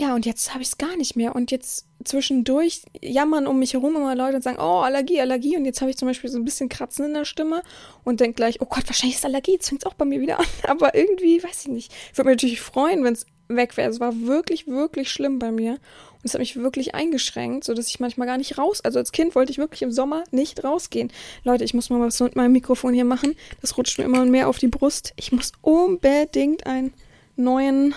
ja, 0.00 0.14
und 0.14 0.24
jetzt 0.24 0.54
habe 0.54 0.62
ich 0.62 0.68
es 0.68 0.78
gar 0.78 0.96
nicht 0.96 1.14
mehr. 1.14 1.34
Und 1.34 1.50
jetzt 1.50 1.84
zwischendurch 2.04 2.84
jammern 3.02 3.46
um 3.46 3.58
mich 3.58 3.74
herum 3.74 3.96
immer 3.96 4.14
Leute 4.14 4.36
und 4.36 4.42
sagen, 4.42 4.56
oh, 4.58 4.80
Allergie, 4.80 5.20
Allergie. 5.20 5.58
Und 5.58 5.66
jetzt 5.66 5.82
habe 5.82 5.90
ich 5.90 5.98
zum 5.98 6.08
Beispiel 6.08 6.30
so 6.30 6.38
ein 6.38 6.44
bisschen 6.46 6.70
Kratzen 6.70 7.04
in 7.04 7.12
der 7.12 7.26
Stimme 7.26 7.62
und 8.02 8.18
denke 8.20 8.36
gleich, 8.36 8.62
oh 8.62 8.64
Gott, 8.64 8.84
wahrscheinlich 8.86 9.16
ist 9.16 9.26
Allergie. 9.26 9.52
Jetzt 9.52 9.68
fängt 9.68 9.82
es 9.82 9.86
auch 9.86 9.92
bei 9.92 10.06
mir 10.06 10.22
wieder 10.22 10.38
an. 10.38 10.46
Aber 10.68 10.94
irgendwie, 10.94 11.42
weiß 11.42 11.66
ich 11.66 11.68
nicht. 11.68 11.92
Ich 12.12 12.16
würde 12.16 12.30
mich 12.30 12.36
natürlich 12.36 12.62
freuen, 12.62 13.04
wenn 13.04 13.12
es 13.12 13.26
weg 13.48 13.76
wäre. 13.76 13.90
Es 13.90 14.00
war 14.00 14.18
wirklich, 14.22 14.66
wirklich 14.68 15.10
schlimm 15.10 15.38
bei 15.38 15.52
mir. 15.52 15.72
Und 15.72 16.24
es 16.24 16.32
hat 16.32 16.40
mich 16.40 16.56
wirklich 16.56 16.94
eingeschränkt, 16.94 17.64
sodass 17.64 17.88
ich 17.88 18.00
manchmal 18.00 18.26
gar 18.26 18.38
nicht 18.38 18.56
raus. 18.56 18.80
Also 18.80 18.98
als 18.98 19.12
Kind 19.12 19.34
wollte 19.34 19.52
ich 19.52 19.58
wirklich 19.58 19.82
im 19.82 19.92
Sommer 19.92 20.24
nicht 20.30 20.64
rausgehen. 20.64 21.12
Leute, 21.44 21.64
ich 21.64 21.74
muss 21.74 21.90
mal 21.90 22.00
was 22.00 22.18
mit 22.20 22.36
meinem 22.36 22.52
Mikrofon 22.52 22.94
hier 22.94 23.04
machen. 23.04 23.36
Das 23.60 23.76
rutscht 23.76 23.98
mir 23.98 24.04
immer 24.04 24.24
mehr 24.24 24.48
auf 24.48 24.56
die 24.56 24.68
Brust. 24.68 25.12
Ich 25.16 25.30
muss 25.30 25.52
unbedingt 25.60 26.66
einen 26.66 26.94
neuen 27.36 27.94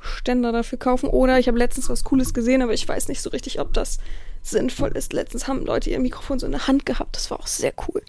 Ständer 0.00 0.52
dafür 0.52 0.78
kaufen. 0.78 1.08
Oder 1.08 1.38
ich 1.38 1.48
habe 1.48 1.58
letztens 1.58 1.88
was 1.88 2.04
Cooles 2.04 2.34
gesehen, 2.34 2.62
aber 2.62 2.72
ich 2.72 2.86
weiß 2.86 3.08
nicht 3.08 3.20
so 3.20 3.30
richtig, 3.30 3.60
ob 3.60 3.72
das 3.72 3.98
sinnvoll 4.42 4.90
ist. 4.96 5.12
Letztens 5.12 5.48
haben 5.48 5.64
Leute 5.64 5.90
ihr 5.90 5.98
Mikrofon 5.98 6.38
so 6.38 6.46
in 6.46 6.52
der 6.52 6.66
Hand 6.66 6.86
gehabt. 6.86 7.16
Das 7.16 7.30
war 7.30 7.40
auch 7.40 7.46
sehr 7.46 7.72
cool. 7.88 8.02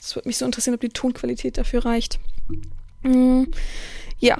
Es 0.00 0.12
ah, 0.12 0.16
würde 0.16 0.28
mich 0.28 0.36
so 0.36 0.44
interessieren, 0.44 0.74
ob 0.74 0.80
die 0.80 0.88
Tonqualität 0.88 1.58
dafür 1.58 1.84
reicht. 1.84 2.18
Mm, 3.02 3.44
ja, 4.18 4.38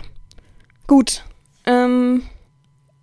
gut. 0.87 1.25
Ähm, 1.67 2.27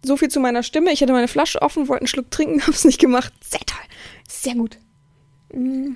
so 0.04 0.18
viel 0.18 0.30
zu 0.30 0.40
meiner 0.40 0.64
Stimme. 0.64 0.92
Ich 0.92 1.02
hatte 1.02 1.14
meine 1.14 1.28
Flasche 1.28 1.62
offen, 1.62 1.88
wollte 1.88 2.02
einen 2.02 2.08
Schluck 2.08 2.32
trinken, 2.32 2.62
habe 2.64 2.72
es 2.72 2.86
nicht 2.86 3.00
gemacht. 3.00 3.34
Sehr 3.42 3.62
toll. 3.62 3.86
Sehr 4.28 4.56
gut. 4.56 4.78
Mhm. 5.54 5.96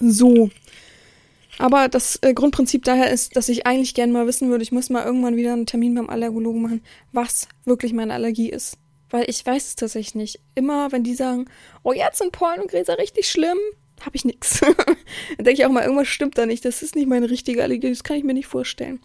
So, 0.00 0.50
aber 1.62 1.88
das 1.88 2.18
äh, 2.22 2.34
Grundprinzip 2.34 2.82
daher 2.82 3.12
ist, 3.12 3.36
dass 3.36 3.48
ich 3.48 3.68
eigentlich 3.68 3.94
gerne 3.94 4.12
mal 4.12 4.26
wissen 4.26 4.50
würde, 4.50 4.64
ich 4.64 4.72
muss 4.72 4.90
mal 4.90 5.04
irgendwann 5.04 5.36
wieder 5.36 5.52
einen 5.52 5.64
Termin 5.64 5.94
beim 5.94 6.10
Allergologen 6.10 6.60
machen, 6.60 6.82
was 7.12 7.46
wirklich 7.64 7.92
meine 7.92 8.14
Allergie 8.14 8.50
ist. 8.50 8.78
Weil 9.10 9.30
ich 9.30 9.46
weiß 9.46 9.68
es 9.68 9.76
tatsächlich 9.76 10.16
nicht. 10.16 10.40
Immer, 10.56 10.90
wenn 10.90 11.04
die 11.04 11.14
sagen, 11.14 11.44
oh, 11.84 11.92
jetzt 11.92 12.18
sind 12.18 12.32
Pollen 12.32 12.60
und 12.62 12.68
Gräser 12.68 12.98
richtig 12.98 13.28
schlimm, 13.28 13.58
habe 14.00 14.16
ich 14.16 14.24
nichts. 14.24 14.58
Dann 15.36 15.44
denke 15.44 15.52
ich 15.52 15.64
auch 15.64 15.70
mal, 15.70 15.84
irgendwas 15.84 16.08
stimmt 16.08 16.36
da 16.36 16.46
nicht. 16.46 16.64
Das 16.64 16.82
ist 16.82 16.96
nicht 16.96 17.06
meine 17.06 17.30
richtige 17.30 17.62
Allergie, 17.62 17.90
das 17.90 18.02
kann 18.02 18.16
ich 18.16 18.24
mir 18.24 18.34
nicht 18.34 18.48
vorstellen. 18.48 18.98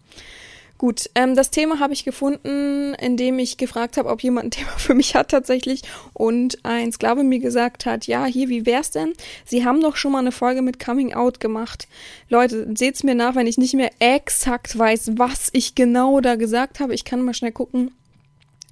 Gut, 0.77 1.10
ähm, 1.15 1.36
das 1.36 1.50
Thema 1.50 1.79
habe 1.79 1.93
ich 1.93 2.05
gefunden, 2.05 2.93
indem 2.96 3.39
ich 3.39 3.57
gefragt 3.57 3.98
habe, 3.98 4.10
ob 4.10 4.22
jemand 4.22 4.46
ein 4.46 4.51
Thema 4.57 4.72
für 4.77 4.93
mich 4.93 5.15
hat 5.15 5.29
tatsächlich. 5.29 5.81
Und 6.13 6.63
ein 6.63 6.91
Sklave 6.91 7.24
mir 7.24 7.39
gesagt 7.39 7.86
hat, 7.86 8.05
ja, 8.05 8.25
hier, 8.25 8.50
wie 8.50 8.65
wär's 8.65 8.91
denn? 8.91 9.13
Sie 9.46 9.65
haben 9.65 9.81
doch 9.81 9.96
schon 9.96 10.12
mal 10.12 10.19
eine 10.19 10.31
Folge 10.31 10.62
mit 10.62 10.79
Coming 10.79 11.13
Out 11.13 11.39
gemacht. 11.39 11.88
Leute, 12.29 12.67
seht's 12.75 13.03
mir 13.03 13.15
nach, 13.15 13.36
wenn 13.36 13.48
ich 13.48 13.57
nicht 13.57 13.74
mehr 13.74 13.91
exakt 14.00 14.77
weiß, 14.77 15.13
was 15.15 15.50
ich 15.53 15.74
genau 15.74 16.22
da 16.22 16.36
gesagt 16.36 16.79
habe. 16.79 16.93
Ich 16.93 17.05
kann 17.05 17.22
mal 17.22 17.34
schnell 17.34 17.51
gucken. 17.51 17.91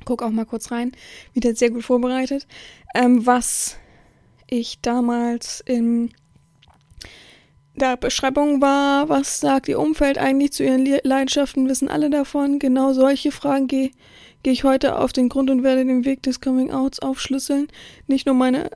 Guck 0.05 0.21
auch 0.21 0.29
mal 0.29 0.45
kurz 0.45 0.71
rein. 0.71 0.91
Wieder 1.33 1.55
sehr 1.55 1.71
gut 1.71 1.83
vorbereitet. 1.83 2.45
Ähm, 2.93 3.25
was 3.25 3.77
ich 4.47 4.79
damals 4.81 5.63
im 5.65 6.11
der 7.75 7.97
Beschreibung 7.97 8.61
war, 8.61 9.09
was 9.09 9.39
sagt 9.39 9.67
ihr 9.67 9.79
Umfeld 9.79 10.17
eigentlich 10.17 10.53
zu 10.53 10.63
ihren 10.63 10.85
Leidenschaften, 11.03 11.67
wissen 11.67 11.89
alle 11.89 12.09
davon. 12.09 12.59
Genau 12.59 12.93
solche 12.93 13.31
Fragen 13.31 13.67
gehe 13.67 13.91
geh 14.43 14.51
ich 14.51 14.63
heute 14.63 14.99
auf 14.99 15.11
den 15.11 15.27
Grund 15.27 15.49
und 15.49 15.63
werde 15.63 15.83
den 15.85 16.05
Weg 16.05 16.21
des 16.21 16.39
Coming-Outs 16.39 16.99
aufschlüsseln. 16.99 17.67
Nicht 18.05 18.27
nur 18.27 18.35
meine 18.35 18.69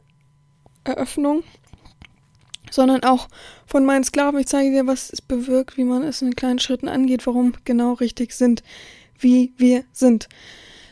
Eröffnung, 0.84 1.44
sondern 2.72 3.04
auch 3.04 3.28
von 3.68 3.86
meinen 3.86 4.04
Sklaven. 4.04 4.40
Ich 4.40 4.48
zeige 4.48 4.72
dir, 4.72 4.88
was 4.88 5.12
es 5.14 5.22
bewirkt, 5.22 5.78
wie 5.78 5.84
man 5.84 6.02
es 6.02 6.24
in 6.24 6.36
kleinen 6.36 6.58
Schritten 6.58 6.88
angeht, 6.88 7.28
warum 7.28 7.54
genau 7.66 7.94
richtig 7.94 8.34
sind, 8.34 8.64
wie 9.20 9.54
wir 9.58 9.84
sind. 9.92 10.28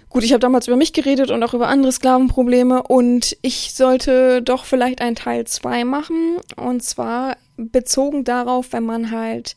Gut, 0.09 0.23
ich 0.23 0.31
habe 0.31 0.39
damals 0.39 0.67
über 0.67 0.77
mich 0.77 0.93
geredet 0.93 1.31
und 1.31 1.43
auch 1.43 1.55
über 1.55 1.67
andere 1.67 1.91
Sklavenprobleme 1.91 2.83
und 2.83 3.35
ich 3.41 3.73
sollte 3.73 4.41
doch 4.41 4.63
vielleicht 4.65 5.01
einen 5.01 5.15
Teil 5.15 5.45
2 5.45 5.85
machen. 5.85 6.37
Und 6.55 6.83
zwar 6.83 7.35
bezogen 7.57 8.23
darauf, 8.23 8.71
wenn 8.73 8.85
man 8.85 9.11
halt 9.11 9.55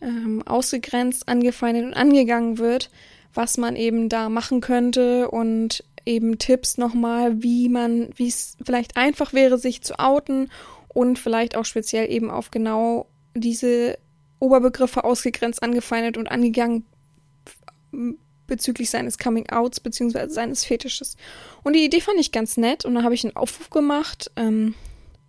ähm, 0.00 0.42
ausgegrenzt, 0.46 1.28
angefeindet 1.28 1.84
und 1.86 1.94
angegangen 1.94 2.58
wird, 2.58 2.90
was 3.34 3.56
man 3.56 3.76
eben 3.76 4.08
da 4.08 4.28
machen 4.28 4.60
könnte 4.60 5.30
und 5.30 5.84
eben 6.04 6.38
Tipps 6.38 6.78
nochmal, 6.78 7.42
wie 7.42 7.68
man, 7.68 8.10
wie 8.16 8.28
es 8.28 8.56
vielleicht 8.64 8.96
einfach 8.96 9.32
wäre, 9.32 9.58
sich 9.58 9.82
zu 9.82 9.98
outen 9.98 10.50
und 10.88 11.18
vielleicht 11.18 11.56
auch 11.56 11.64
speziell 11.64 12.10
eben 12.10 12.30
auf 12.30 12.50
genau 12.50 13.06
diese 13.34 13.98
Oberbegriffe 14.40 15.04
ausgegrenzt, 15.04 15.62
angefeindet 15.62 16.16
und 16.16 16.28
angegangen 16.28 16.84
bezüglich 18.46 18.90
seines 18.90 19.18
Coming-Outs 19.18 19.80
beziehungsweise 19.80 20.34
seines 20.34 20.64
Fetisches. 20.64 21.16
Und 21.62 21.74
die 21.74 21.84
Idee 21.84 22.00
fand 22.00 22.18
ich 22.18 22.32
ganz 22.32 22.56
nett 22.56 22.84
und 22.84 22.94
da 22.94 23.02
habe 23.02 23.14
ich 23.14 23.24
einen 23.24 23.36
Aufruf 23.36 23.70
gemacht 23.70 24.30
ähm, 24.36 24.74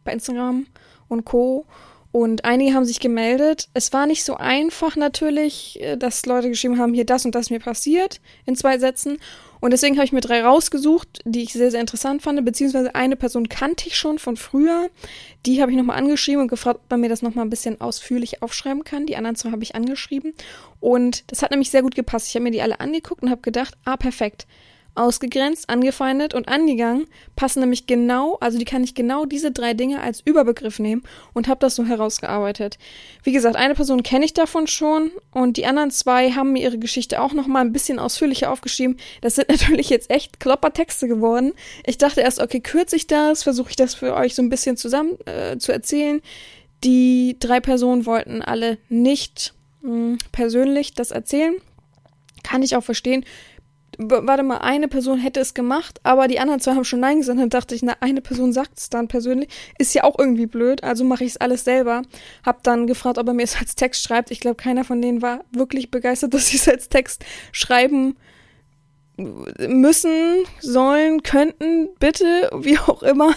bei 0.04 0.14
Instagram 0.14 0.66
und 1.08 1.26
Co. 1.26 1.66
Und 2.14 2.46
einige 2.46 2.76
haben 2.76 2.86
sich 2.86 3.00
gemeldet. 3.00 3.70
Es 3.74 3.92
war 3.92 4.06
nicht 4.06 4.24
so 4.24 4.36
einfach 4.36 4.96
natürlich, 4.96 5.82
äh, 5.82 5.98
dass 5.98 6.28
Leute 6.28 6.48
geschrieben 6.48 6.78
haben, 6.78 6.94
hier 6.94 7.08
das 7.08 7.26
und 7.26 7.34
das 7.34 7.50
mir 7.50 7.60
passiert 7.60 8.22
in 8.46 8.56
zwei 8.56 8.78
Sätzen. 8.78 9.18
Und 9.60 9.72
deswegen 9.72 9.96
habe 9.96 10.06
ich 10.06 10.12
mir 10.12 10.22
drei 10.22 10.44
rausgesucht, 10.44 11.22
die 11.26 11.42
ich 11.42 11.54
sehr, 11.54 11.72
sehr 11.72 11.82
interessant 11.82 12.22
fand. 12.22 12.46
Beziehungsweise 12.46 12.94
eine 12.94 13.16
Person 13.16 13.50
kannte 13.50 13.88
ich 13.88 13.98
schon 13.98 14.20
von 14.20 14.38
früher. 14.38 14.92
Die 15.48 15.60
habe 15.60 15.72
ich 15.72 15.78
nochmal 15.78 15.98
angeschrieben 15.98 16.44
und 16.44 16.50
gefragt, 16.50 16.82
ob 16.84 16.92
man 16.92 17.02
mir 17.02 17.10
das 17.10 17.24
nochmal 17.24 17.46
ein 17.46 17.50
bisschen 17.50 17.82
ausführlich 17.82 18.44
aufschreiben 18.44 18.84
kann. 18.84 19.08
Die 19.08 19.16
anderen 19.16 19.36
zwei 19.36 19.50
habe 19.50 19.64
ich 19.64 19.74
angeschrieben. 19.74 20.34
Und 20.80 21.24
das 21.32 21.42
hat 21.42 21.50
nämlich 21.50 21.72
sehr 21.72 21.82
gut 21.82 21.96
gepasst. 21.96 22.28
Ich 22.28 22.36
habe 22.36 22.44
mir 22.44 22.52
die 22.52 22.62
alle 22.62 22.80
angeguckt 22.80 23.24
und 23.24 23.32
habe 23.32 23.42
gedacht, 23.42 23.74
ah, 23.86 23.98
perfekt 23.98 24.46
ausgegrenzt, 24.96 25.70
angefeindet 25.70 26.34
und 26.34 26.48
angegangen 26.48 27.08
passen 27.36 27.62
nämlich 27.62 27.88
genau, 27.88 28.38
also 28.40 28.60
die 28.60 28.66
kann 28.66 28.84
ich 28.84 28.94
genau 28.94 29.26
diese 29.26 29.52
drei 29.52 29.74
Dinge 29.74 30.02
als 30.02 30.22
Überbegriff 30.22 30.80
nehmen 30.80 31.04
und 31.34 31.48
habe 31.48 31.60
das 31.60 31.76
so 31.76 31.86
herausgearbeitet. 31.86 32.78
Wie 33.24 33.32
gesagt, 33.32 33.56
eine 33.56 33.74
Person 33.74 34.04
kenne 34.04 34.26
ich 34.26 34.34
davon 34.34 34.68
schon 34.68 35.12
und 35.32 35.58
die 35.58 35.66
anderen 35.66 35.90
zwei 35.90 36.32
haben 36.32 36.54
mir 36.54 36.62
ihre 36.62 36.78
Geschichte 36.78 37.22
auch 37.22 37.34
noch 37.34 37.48
mal 37.48 37.62
ein 37.62 37.74
bisschen 37.74 37.98
ausführlicher 37.98 38.52
aufgeschrieben. 38.52 38.98
Das 39.22 39.36
sind 39.36 39.50
natürlich 39.50 39.90
jetzt 39.90 40.12
echt 40.12 40.40
Kloppertexte 40.40 41.08
geworden. 41.08 41.54
Ich 41.86 41.98
dachte 41.98 42.22
erst, 42.22 42.40
okay, 42.40 42.60
kürze 42.60 42.96
ich 42.96 43.08
das, 43.08 43.44
versuche 43.44 43.72
ich 43.72 43.76
das 43.76 43.96
für 43.96 44.14
euch 44.14 44.36
so 44.36 44.44
ein 44.44 44.50
bisschen 44.50 44.78
zusammen 44.78 45.18
äh, 45.26 45.58
zu 45.58 45.72
erzählen. 45.72 46.22
Die 46.84 47.38
drei 47.40 47.60
Personen 47.60 48.06
wollten 48.06 48.42
alle 48.42 48.78
nicht 48.90 49.54
mh, 49.82 49.90
hm, 49.90 50.18
persönlich 50.32 50.94
das 50.94 51.12
erzählen. 51.12 51.56
Kann 52.44 52.62
ich 52.62 52.76
auch 52.76 52.84
verstehen 52.84 53.26
warte 53.98 54.44
mal, 54.44 54.58
eine 54.58 54.88
Person 54.88 55.20
hätte 55.20 55.40
es 55.40 55.54
gemacht, 55.54 56.00
aber 56.04 56.28
die 56.28 56.40
anderen 56.40 56.60
zwei 56.60 56.76
haben 56.76 56.86
schon 56.86 57.00
Nein 57.00 57.20
gesagt. 57.20 57.40
Dann 57.40 57.50
dachte 57.50 57.76
ich, 57.76 57.84
na, 57.84 57.96
eine 58.00 58.22
Person 58.22 58.54
sagt 58.54 58.78
es 58.78 58.90
dann 58.90 59.08
persönlich. 59.08 59.50
Ist 59.78 59.94
ja 59.94 60.04
auch 60.04 60.18
irgendwie 60.18 60.46
blöd, 60.46 60.84
also 60.84 61.04
mache 61.04 61.24
ich 61.24 61.32
es 61.32 61.38
alles 61.38 61.64
selber. 61.64 62.04
Hab 62.46 62.64
dann 62.64 62.88
gefragt, 62.88 63.18
ob 63.18 63.28
er 63.28 63.34
mir 63.34 63.44
es 63.44 63.58
als 63.58 63.76
Text 63.76 64.04
schreibt. 64.04 64.32
Ich 64.32 64.40
glaube, 64.40 64.56
keiner 64.56 64.84
von 64.84 65.02
denen 65.02 65.22
war 65.22 65.44
wirklich 65.52 65.92
begeistert, 65.92 66.34
dass 66.34 66.48
sie 66.48 66.58
es 66.58 66.68
als 66.68 66.90
Text 66.90 67.24
schreiben 67.52 68.16
müssen, 69.18 70.44
sollen, 70.60 71.22
könnten, 71.24 71.90
bitte, 72.00 72.50
wie 72.60 72.78
auch 72.80 73.04
immer. 73.04 73.34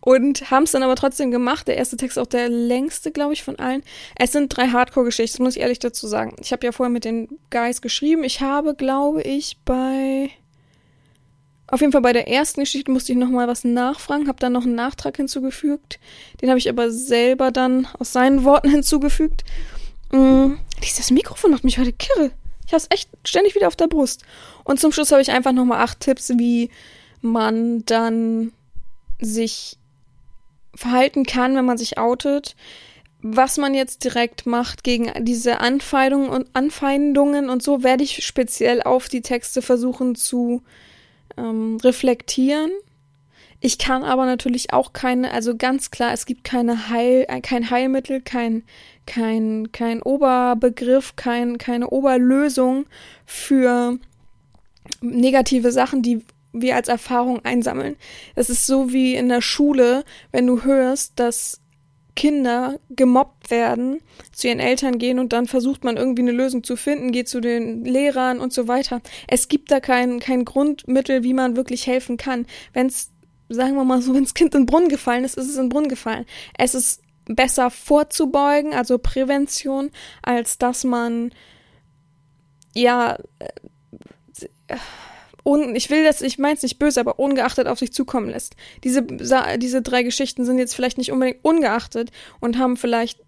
Und 0.00 0.50
haben 0.50 0.64
es 0.64 0.72
dann 0.72 0.82
aber 0.82 0.96
trotzdem 0.96 1.30
gemacht. 1.30 1.68
Der 1.68 1.76
erste 1.76 1.96
Text 1.96 2.18
auch 2.18 2.26
der 2.26 2.48
längste, 2.48 3.10
glaube 3.12 3.32
ich, 3.32 3.42
von 3.42 3.58
allen. 3.58 3.82
Es 4.16 4.32
sind 4.32 4.48
drei 4.48 4.68
Hardcore-Geschichten, 4.68 5.42
muss 5.42 5.56
ich 5.56 5.62
ehrlich 5.62 5.78
dazu 5.78 6.06
sagen. 6.06 6.36
Ich 6.40 6.52
habe 6.52 6.66
ja 6.66 6.72
vorher 6.72 6.92
mit 6.92 7.04
den 7.04 7.28
Guys 7.50 7.80
geschrieben. 7.80 8.24
Ich 8.24 8.40
habe, 8.40 8.74
glaube 8.74 9.22
ich, 9.22 9.58
bei 9.64 10.30
auf 11.70 11.80
jeden 11.80 11.92
Fall 11.92 12.00
bei 12.00 12.12
der 12.12 12.26
ersten 12.26 12.60
Geschichte 12.60 12.90
musste 12.90 13.12
ich 13.12 13.18
nochmal 13.18 13.46
was 13.46 13.62
nachfragen, 13.62 14.26
habe 14.26 14.40
dann 14.40 14.52
noch 14.52 14.64
einen 14.64 14.74
Nachtrag 14.74 15.16
hinzugefügt. 15.16 16.00
Den 16.42 16.48
habe 16.48 16.58
ich 16.58 16.68
aber 16.68 16.90
selber 16.90 17.52
dann 17.52 17.86
aus 17.98 18.12
seinen 18.12 18.42
Worten 18.44 18.68
hinzugefügt. 18.70 19.44
Mm, 20.10 20.54
dieses 20.82 21.12
Mikrofon 21.12 21.52
macht 21.52 21.62
mich 21.62 21.78
heute 21.78 21.92
kirre. 21.92 22.32
Ich 22.70 22.72
habe 22.72 22.84
es 22.88 22.96
echt 22.96 23.10
ständig 23.24 23.56
wieder 23.56 23.66
auf 23.66 23.74
der 23.74 23.88
Brust. 23.88 24.22
Und 24.62 24.78
zum 24.78 24.92
Schluss 24.92 25.10
habe 25.10 25.20
ich 25.20 25.32
einfach 25.32 25.50
nochmal 25.50 25.80
acht 25.80 25.98
Tipps, 25.98 26.30
wie 26.36 26.70
man 27.20 27.84
dann 27.84 28.52
sich 29.20 29.76
verhalten 30.76 31.26
kann, 31.26 31.56
wenn 31.56 31.64
man 31.64 31.78
sich 31.78 31.98
outet. 31.98 32.54
Was 33.22 33.56
man 33.56 33.74
jetzt 33.74 34.04
direkt 34.04 34.46
macht 34.46 34.84
gegen 34.84 35.10
diese 35.24 35.58
Anfeindungen 35.58 36.30
und 36.30 36.46
Anfeindungen 36.52 37.50
und 37.50 37.60
so 37.60 37.82
werde 37.82 38.04
ich 38.04 38.24
speziell 38.24 38.84
auf 38.84 39.08
die 39.08 39.22
Texte 39.22 39.62
versuchen 39.62 40.14
zu 40.14 40.62
ähm, 41.36 41.78
reflektieren. 41.82 42.70
Ich 43.58 43.78
kann 43.78 44.04
aber 44.04 44.26
natürlich 44.26 44.72
auch 44.72 44.92
keine, 44.92 45.32
also 45.32 45.56
ganz 45.56 45.90
klar, 45.90 46.12
es 46.12 46.24
gibt 46.24 46.44
keine 46.44 46.88
Heil, 46.88 47.26
kein 47.42 47.68
Heilmittel, 47.68 48.20
kein 48.20 48.62
kein, 49.10 49.72
kein 49.72 50.02
Oberbegriff, 50.02 51.16
kein, 51.16 51.58
keine 51.58 51.90
Oberlösung 51.90 52.86
für 53.26 53.98
negative 55.00 55.72
Sachen, 55.72 56.02
die 56.02 56.24
wir 56.52 56.76
als 56.76 56.86
Erfahrung 56.86 57.44
einsammeln. 57.44 57.96
Es 58.36 58.50
ist 58.50 58.68
so 58.68 58.92
wie 58.92 59.16
in 59.16 59.28
der 59.28 59.40
Schule, 59.40 60.04
wenn 60.30 60.46
du 60.46 60.62
hörst, 60.62 61.18
dass 61.18 61.60
Kinder 62.14 62.78
gemobbt 62.90 63.50
werden, 63.50 63.98
zu 64.30 64.46
ihren 64.46 64.60
Eltern 64.60 64.98
gehen 64.98 65.18
und 65.18 65.32
dann 65.32 65.46
versucht 65.46 65.82
man 65.82 65.96
irgendwie 65.96 66.22
eine 66.22 66.32
Lösung 66.32 66.62
zu 66.62 66.76
finden, 66.76 67.10
geht 67.10 67.28
zu 67.28 67.40
den 67.40 67.84
Lehrern 67.84 68.38
und 68.38 68.52
so 68.52 68.68
weiter. 68.68 69.00
Es 69.26 69.48
gibt 69.48 69.72
da 69.72 69.80
kein, 69.80 70.20
kein 70.20 70.44
Grundmittel, 70.44 71.24
wie 71.24 71.34
man 71.34 71.56
wirklich 71.56 71.88
helfen 71.88 72.16
kann. 72.16 72.46
Wenn 72.74 72.86
es, 72.86 73.10
sagen 73.48 73.74
wir 73.74 73.84
mal 73.84 74.02
so, 74.02 74.14
wenn 74.14 74.22
das 74.22 74.34
Kind 74.34 74.54
in 74.54 74.62
den 74.62 74.66
Brunnen 74.66 74.88
gefallen 74.88 75.24
ist, 75.24 75.36
ist 75.36 75.48
es 75.48 75.56
in 75.56 75.64
den 75.64 75.68
Brunnen 75.70 75.88
gefallen. 75.88 76.26
Es 76.56 76.76
ist 76.76 77.00
besser 77.34 77.70
vorzubeugen, 77.70 78.74
also 78.74 78.98
Prävention, 78.98 79.90
als 80.22 80.58
dass 80.58 80.84
man 80.84 81.32
ja 82.74 83.18
äh, 84.68 84.76
un, 85.44 85.74
ich 85.74 85.90
will 85.90 86.04
das, 86.04 86.22
ich 86.22 86.38
meine 86.38 86.54
es 86.54 86.62
nicht 86.62 86.78
böse, 86.78 87.00
aber 87.00 87.18
ungeachtet 87.18 87.66
auf 87.66 87.78
sich 87.78 87.92
zukommen 87.92 88.28
lässt. 88.28 88.56
Diese, 88.84 89.02
diese 89.02 89.82
drei 89.82 90.02
Geschichten 90.02 90.44
sind 90.44 90.58
jetzt 90.58 90.74
vielleicht 90.74 90.98
nicht 90.98 91.12
unbedingt 91.12 91.44
ungeachtet 91.44 92.10
und 92.40 92.58
haben 92.58 92.76
vielleicht 92.76 93.20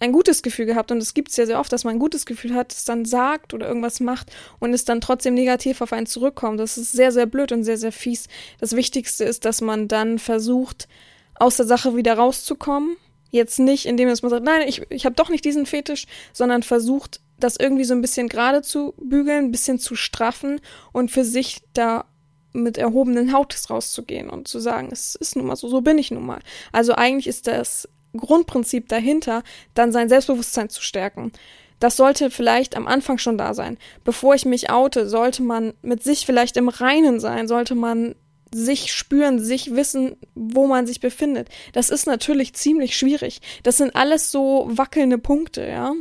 ein 0.00 0.12
gutes 0.12 0.42
Gefühl 0.42 0.66
gehabt 0.66 0.90
und 0.90 0.98
es 0.98 1.14
gibt 1.14 1.30
es 1.30 1.36
ja 1.36 1.46
sehr 1.46 1.60
oft, 1.60 1.72
dass 1.72 1.84
man 1.84 1.94
ein 1.96 2.00
gutes 2.00 2.26
Gefühl 2.26 2.54
hat, 2.54 2.72
es 2.72 2.84
dann 2.84 3.04
sagt 3.04 3.54
oder 3.54 3.68
irgendwas 3.68 4.00
macht 4.00 4.30
und 4.58 4.74
es 4.74 4.84
dann 4.84 5.00
trotzdem 5.00 5.34
negativ 5.34 5.80
auf 5.80 5.92
einen 5.92 6.06
zurückkommt. 6.06 6.58
Das 6.58 6.76
ist 6.76 6.92
sehr, 6.92 7.12
sehr 7.12 7.26
blöd 7.26 7.52
und 7.52 7.62
sehr, 7.62 7.78
sehr 7.78 7.92
fies. 7.92 8.26
Das 8.58 8.74
Wichtigste 8.74 9.24
ist, 9.24 9.44
dass 9.44 9.60
man 9.60 9.86
dann 9.86 10.18
versucht, 10.18 10.88
aus 11.36 11.56
der 11.56 11.66
Sache 11.66 11.96
wieder 11.96 12.14
rauszukommen 12.14 12.96
Jetzt 13.34 13.58
nicht, 13.58 13.86
indem 13.86 14.06
man 14.06 14.14
sagt, 14.14 14.44
nein, 14.44 14.68
ich, 14.68 14.82
ich 14.90 15.06
habe 15.06 15.16
doch 15.16 15.28
nicht 15.28 15.44
diesen 15.44 15.66
Fetisch, 15.66 16.06
sondern 16.32 16.62
versucht, 16.62 17.20
das 17.36 17.56
irgendwie 17.56 17.82
so 17.82 17.92
ein 17.92 18.00
bisschen 18.00 18.28
gerade 18.28 18.62
zu 18.62 18.94
bügeln, 18.96 19.46
ein 19.46 19.50
bisschen 19.50 19.80
zu 19.80 19.96
straffen 19.96 20.60
und 20.92 21.10
für 21.10 21.24
sich 21.24 21.62
da 21.72 22.04
mit 22.52 22.78
erhobenen 22.78 23.32
Hautes 23.32 23.70
rauszugehen 23.70 24.30
und 24.30 24.46
zu 24.46 24.60
sagen, 24.60 24.88
es 24.92 25.16
ist 25.16 25.34
nun 25.34 25.46
mal 25.46 25.56
so, 25.56 25.66
so 25.66 25.80
bin 25.80 25.98
ich 25.98 26.12
nun 26.12 26.24
mal. 26.24 26.38
Also 26.70 26.94
eigentlich 26.94 27.26
ist 27.26 27.48
das 27.48 27.88
Grundprinzip 28.16 28.88
dahinter, 28.88 29.42
dann 29.74 29.90
sein 29.90 30.08
Selbstbewusstsein 30.08 30.68
zu 30.68 30.80
stärken. 30.80 31.32
Das 31.80 31.96
sollte 31.96 32.30
vielleicht 32.30 32.76
am 32.76 32.86
Anfang 32.86 33.18
schon 33.18 33.36
da 33.36 33.52
sein. 33.52 33.78
Bevor 34.04 34.36
ich 34.36 34.44
mich 34.44 34.70
oute, 34.70 35.08
sollte 35.08 35.42
man 35.42 35.74
mit 35.82 36.04
sich 36.04 36.24
vielleicht 36.24 36.56
im 36.56 36.68
Reinen 36.68 37.18
sein, 37.18 37.48
sollte 37.48 37.74
man 37.74 38.14
sich 38.54 38.92
spüren, 38.92 39.42
sich 39.42 39.74
wissen, 39.74 40.16
wo 40.34 40.66
man 40.66 40.86
sich 40.86 41.00
befindet. 41.00 41.48
Das 41.72 41.90
ist 41.90 42.06
natürlich 42.06 42.54
ziemlich 42.54 42.96
schwierig. 42.96 43.40
Das 43.62 43.76
sind 43.76 43.94
alles 43.96 44.30
so 44.30 44.68
wackelnde 44.70 45.18
Punkte, 45.18 45.66
ja. 45.66 45.92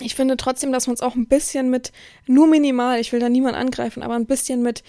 ich 0.00 0.14
finde 0.14 0.36
trotzdem, 0.36 0.72
dass 0.72 0.86
man 0.86 0.94
es 0.94 1.00
auch 1.00 1.14
ein 1.14 1.26
bisschen 1.26 1.70
mit, 1.70 1.92
nur 2.26 2.46
minimal, 2.46 3.00
ich 3.00 3.12
will 3.12 3.20
da 3.20 3.28
niemand 3.28 3.56
angreifen, 3.56 4.02
aber 4.02 4.14
ein 4.14 4.26
bisschen 4.26 4.62
mit 4.62 4.82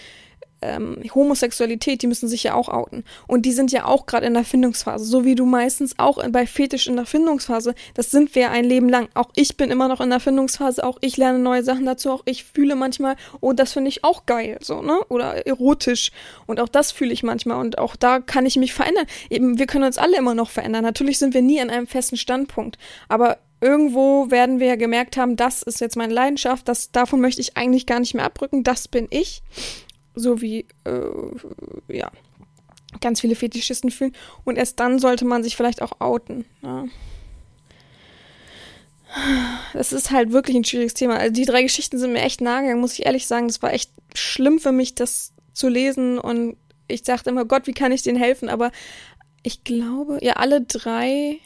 ähm, 0.62 1.02
Homosexualität, 1.14 2.02
die 2.02 2.08
müssen 2.08 2.28
sich 2.28 2.44
ja 2.44 2.54
auch 2.54 2.70
outen. 2.70 3.04
Und 3.28 3.46
die 3.46 3.52
sind 3.52 3.72
ja 3.72 3.86
auch 3.86 4.06
gerade 4.06 4.26
in 4.26 4.34
der 4.34 4.44
Findungsphase. 4.44 5.06
So 5.06 5.26
wie 5.26 5.36
du 5.36 5.46
meistens 5.46 5.98
auch 5.98 6.26
bei 6.30 6.48
Fetisch 6.48 6.88
in 6.88 6.96
der 6.96 7.06
Findungsphase. 7.06 7.76
Das 7.94 8.12
sind 8.12 8.36
wir 8.36 8.52
ein 8.52 8.66
Leben 8.66 8.90
lang. 8.90 9.10
Auch 9.14 9.30
ich 9.36 9.58
bin 9.58 9.72
immer 9.72 9.88
noch 9.88 10.02
in 10.02 10.10
der 10.10 10.20
Findungsphase. 10.20 10.84
Auch 10.84 10.98
ich 11.02 11.18
lerne 11.18 11.40
neue 11.40 11.64
Sachen 11.64 11.86
dazu. 11.86 12.12
Auch 12.12 12.24
ich 12.26 12.44
fühle 12.44 12.76
manchmal, 12.76 13.16
oh, 13.42 13.54
das 13.54 13.74
finde 13.74 13.90
ich 13.90 14.04
auch 14.04 14.26
geil. 14.26 14.58
So, 14.62 14.82
ne? 14.82 15.00
Oder 15.10 15.46
erotisch. 15.46 16.12
Und 16.46 16.60
auch 16.60 16.70
das 16.70 16.92
fühle 16.92 17.14
ich 17.14 17.24
manchmal. 17.24 17.60
Und 17.60 17.78
auch 17.78 17.96
da 17.96 18.20
kann 18.20 18.46
ich 18.46 18.56
mich 18.56 18.74
verändern. 18.74 19.06
Eben, 19.30 19.60
wir 19.60 19.68
können 19.68 19.86
uns 19.86 19.98
alle 19.98 20.18
immer 20.18 20.36
noch 20.36 20.50
verändern. 20.50 20.84
Natürlich 20.84 21.20
sind 21.20 21.34
wir 21.34 21.42
nie 21.42 21.62
an 21.62 21.70
einem 21.70 21.88
festen 21.88 22.18
Standpunkt. 22.18 22.78
Aber 23.08 23.38
irgendwo 23.62 24.30
werden 24.32 24.60
wir 24.60 24.68
ja 24.68 24.76
gemerkt 24.76 25.18
haben, 25.18 25.36
das 25.36 25.62
ist 25.64 25.82
jetzt 25.82 25.96
meine 25.96 26.14
Leidenschaft, 26.14 26.68
das, 26.68 26.92
davon 26.92 27.22
möchte 27.22 27.42
ich 27.42 27.58
eigentlich 27.58 27.86
gar 27.86 28.00
nicht 28.00 28.14
mehr 28.14 28.26
abrücken, 28.26 28.64
das 28.64 28.88
bin 28.88 29.08
ich 29.10 29.42
so 30.16 30.42
wie, 30.42 30.66
äh, 30.86 31.94
ja, 31.94 32.12
ganz 33.02 33.22
viele 33.22 33.36
Fetischisten 33.36 33.92
fühlen. 33.92 34.16
Und 34.44 34.58
erst 34.58 34.80
dann 34.80 35.00
sollte 35.00 35.26
man 35.26 35.44
sich 35.44 35.56
vielleicht 35.56 35.82
auch 35.82 36.00
outen. 36.00 36.46
Ja. 36.62 36.86
Das 39.74 39.94
ist 39.94 40.12
halt 40.12 40.32
wirklich 40.32 40.56
ein 40.56 40.66
schwieriges 40.66 40.94
Thema. 40.94 41.18
Also 41.18 41.34
die 41.34 41.46
drei 41.46 41.64
Geschichten 41.64 41.98
sind 41.98 42.14
mir 42.14 42.22
echt 42.22 42.42
nahe 42.42 42.62
gegangen, 42.62 42.82
muss 42.82 42.94
ich 42.94 43.06
ehrlich 43.06 43.28
sagen. 43.28 43.48
Das 43.48 43.62
war 43.62 43.74
echt 43.74 43.92
schlimm 44.14 44.60
für 44.60 44.72
mich, 44.72 44.96
das 44.96 45.34
zu 45.54 45.70
lesen. 45.70 46.18
Und 46.18 46.58
ich 46.88 47.04
dachte 47.04 47.30
immer, 47.30 47.46
Gott, 47.46 47.68
wie 47.68 47.74
kann 47.74 47.92
ich 47.92 48.02
denen 48.02 48.18
helfen? 48.18 48.50
Aber 48.50 48.72
ich 49.44 49.64
glaube, 49.64 50.20
ja, 50.22 50.34
alle 50.34 50.62
drei 50.62 51.40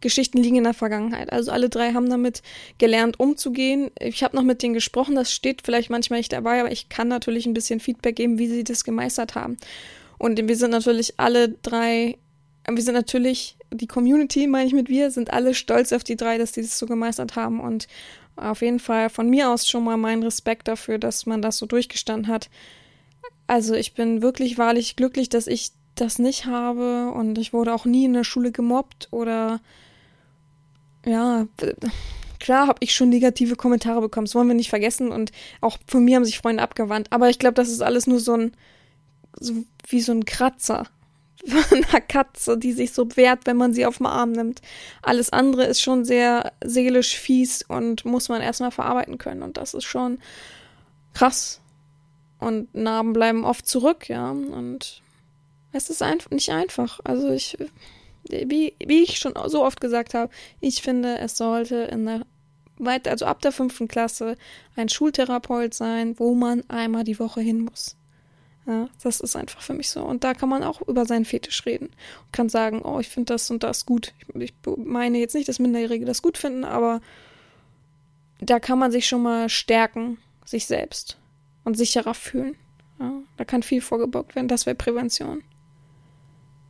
Geschichten 0.00 0.38
liegen 0.38 0.56
in 0.56 0.64
der 0.64 0.74
Vergangenheit. 0.74 1.32
Also 1.32 1.50
alle 1.50 1.68
drei 1.68 1.92
haben 1.92 2.08
damit 2.08 2.42
gelernt, 2.78 3.20
umzugehen. 3.20 3.90
Ich 3.98 4.22
habe 4.22 4.36
noch 4.36 4.42
mit 4.42 4.62
denen 4.62 4.74
gesprochen, 4.74 5.14
das 5.14 5.32
steht 5.32 5.62
vielleicht 5.64 5.90
manchmal 5.90 6.20
nicht 6.20 6.32
dabei, 6.32 6.60
aber 6.60 6.72
ich 6.72 6.88
kann 6.88 7.08
natürlich 7.08 7.46
ein 7.46 7.54
bisschen 7.54 7.80
Feedback 7.80 8.16
geben, 8.16 8.38
wie 8.38 8.48
sie 8.48 8.64
das 8.64 8.84
gemeistert 8.84 9.34
haben. 9.34 9.56
Und 10.18 10.46
wir 10.46 10.56
sind 10.56 10.70
natürlich 10.70 11.14
alle 11.18 11.48
drei, 11.48 12.18
wir 12.68 12.82
sind 12.82 12.94
natürlich, 12.94 13.56
die 13.72 13.86
Community, 13.86 14.46
meine 14.46 14.66
ich 14.66 14.74
mit 14.74 14.88
wir, 14.88 15.10
sind 15.10 15.32
alle 15.32 15.54
stolz 15.54 15.92
auf 15.92 16.04
die 16.04 16.16
drei, 16.16 16.38
dass 16.38 16.52
die 16.52 16.62
das 16.62 16.78
so 16.78 16.86
gemeistert 16.86 17.36
haben. 17.36 17.60
Und 17.60 17.86
auf 18.36 18.62
jeden 18.62 18.80
Fall 18.80 19.10
von 19.10 19.28
mir 19.28 19.50
aus 19.50 19.68
schon 19.68 19.84
mal 19.84 19.96
mein 19.96 20.22
Respekt 20.22 20.68
dafür, 20.68 20.98
dass 20.98 21.26
man 21.26 21.42
das 21.42 21.58
so 21.58 21.66
durchgestanden 21.66 22.30
hat. 22.30 22.50
Also 23.46 23.74
ich 23.74 23.94
bin 23.94 24.22
wirklich 24.22 24.58
wahrlich 24.58 24.96
glücklich, 24.96 25.28
dass 25.28 25.46
ich 25.46 25.72
das 25.94 26.18
nicht 26.18 26.46
habe 26.46 27.10
und 27.12 27.36
ich 27.38 27.52
wurde 27.52 27.74
auch 27.74 27.84
nie 27.84 28.04
in 28.04 28.14
der 28.14 28.24
Schule 28.24 28.52
gemobbt 28.52 29.08
oder 29.10 29.60
ja, 31.04 31.46
klar 32.38 32.66
habe 32.66 32.78
ich 32.80 32.94
schon 32.94 33.08
negative 33.08 33.56
Kommentare 33.56 34.00
bekommen, 34.00 34.26
das 34.26 34.34
wollen 34.34 34.48
wir 34.48 34.54
nicht 34.54 34.70
vergessen 34.70 35.12
und 35.12 35.32
auch 35.60 35.78
von 35.86 36.04
mir 36.04 36.16
haben 36.16 36.24
sich 36.24 36.38
Freunde 36.38 36.62
abgewandt, 36.62 37.08
aber 37.10 37.30
ich 37.30 37.38
glaube, 37.38 37.54
das 37.54 37.68
ist 37.68 37.82
alles 37.82 38.06
nur 38.06 38.20
so 38.20 38.34
ein, 38.34 38.52
so 39.38 39.54
wie 39.88 40.00
so 40.00 40.12
ein 40.12 40.24
Kratzer 40.24 40.86
von 41.46 41.84
einer 41.84 42.00
Katze, 42.00 42.58
die 42.58 42.72
sich 42.72 42.92
so 42.92 43.16
wehrt, 43.16 43.46
wenn 43.46 43.56
man 43.56 43.72
sie 43.72 43.86
auf 43.86 43.98
den 43.98 44.06
Arm 44.06 44.32
nimmt. 44.32 44.60
Alles 45.02 45.30
andere 45.30 45.64
ist 45.64 45.80
schon 45.80 46.04
sehr 46.04 46.52
seelisch 46.62 47.16
fies 47.16 47.62
und 47.62 48.04
muss 48.04 48.28
man 48.28 48.42
erstmal 48.42 48.70
verarbeiten 48.70 49.18
können 49.18 49.42
und 49.42 49.56
das 49.56 49.74
ist 49.74 49.84
schon 49.84 50.18
krass. 51.14 51.60
Und 52.38 52.74
Narben 52.74 53.12
bleiben 53.12 53.44
oft 53.44 53.66
zurück, 53.66 54.08
ja, 54.08 54.30
und 54.30 55.02
es 55.72 55.90
ist 55.90 56.02
einfach 56.02 56.30
nicht 56.30 56.50
einfach. 56.50 57.00
Also 57.04 57.30
ich 57.30 57.56
wie, 58.28 58.74
wie 58.84 59.02
ich 59.02 59.18
schon 59.18 59.34
so 59.46 59.64
oft 59.64 59.80
gesagt 59.80 60.14
habe, 60.14 60.32
ich 60.60 60.82
finde, 60.82 61.18
es 61.18 61.36
sollte 61.36 61.76
in 61.76 62.06
der 62.06 62.26
weit, 62.80 63.08
also 63.08 63.26
ab 63.26 63.40
der 63.42 63.52
fünften 63.52 63.88
Klasse 63.88 64.36
ein 64.76 64.88
Schultherapeut 64.88 65.74
sein, 65.74 66.18
wo 66.18 66.34
man 66.34 66.68
einmal 66.68 67.04
die 67.04 67.18
Woche 67.18 67.40
hin 67.40 67.60
muss. 67.60 67.96
Ja, 68.66 68.88
das 69.02 69.20
ist 69.20 69.36
einfach 69.36 69.62
für 69.62 69.74
mich 69.74 69.90
so. 69.90 70.02
Und 70.02 70.22
da 70.22 70.34
kann 70.34 70.48
man 70.48 70.62
auch 70.62 70.80
über 70.86 71.06
seinen 71.06 71.24
Fetisch 71.24 71.64
reden 71.66 71.86
und 71.86 72.32
kann 72.32 72.48
sagen, 72.48 72.82
oh, 72.82 73.00
ich 73.00 73.08
finde 73.08 73.32
das 73.32 73.50
und 73.50 73.62
das 73.62 73.86
gut. 73.86 74.12
Ich, 74.34 74.42
ich 74.42 74.54
meine 74.76 75.18
jetzt 75.18 75.34
nicht, 75.34 75.48
dass 75.48 75.58
Minderjährige 75.58 76.04
das 76.04 76.22
gut 76.22 76.38
finden, 76.38 76.64
aber 76.64 77.00
da 78.40 78.60
kann 78.60 78.78
man 78.78 78.92
sich 78.92 79.06
schon 79.06 79.22
mal 79.22 79.48
stärken, 79.48 80.18
sich 80.44 80.66
selbst 80.66 81.18
und 81.64 81.76
sicherer 81.76 82.14
fühlen. 82.14 82.56
Ja, 82.98 83.12
da 83.36 83.44
kann 83.44 83.62
viel 83.62 83.80
vorgebeugt 83.80 84.34
werden. 84.34 84.48
Das 84.48 84.66
wäre 84.66 84.76
Prävention. 84.76 85.42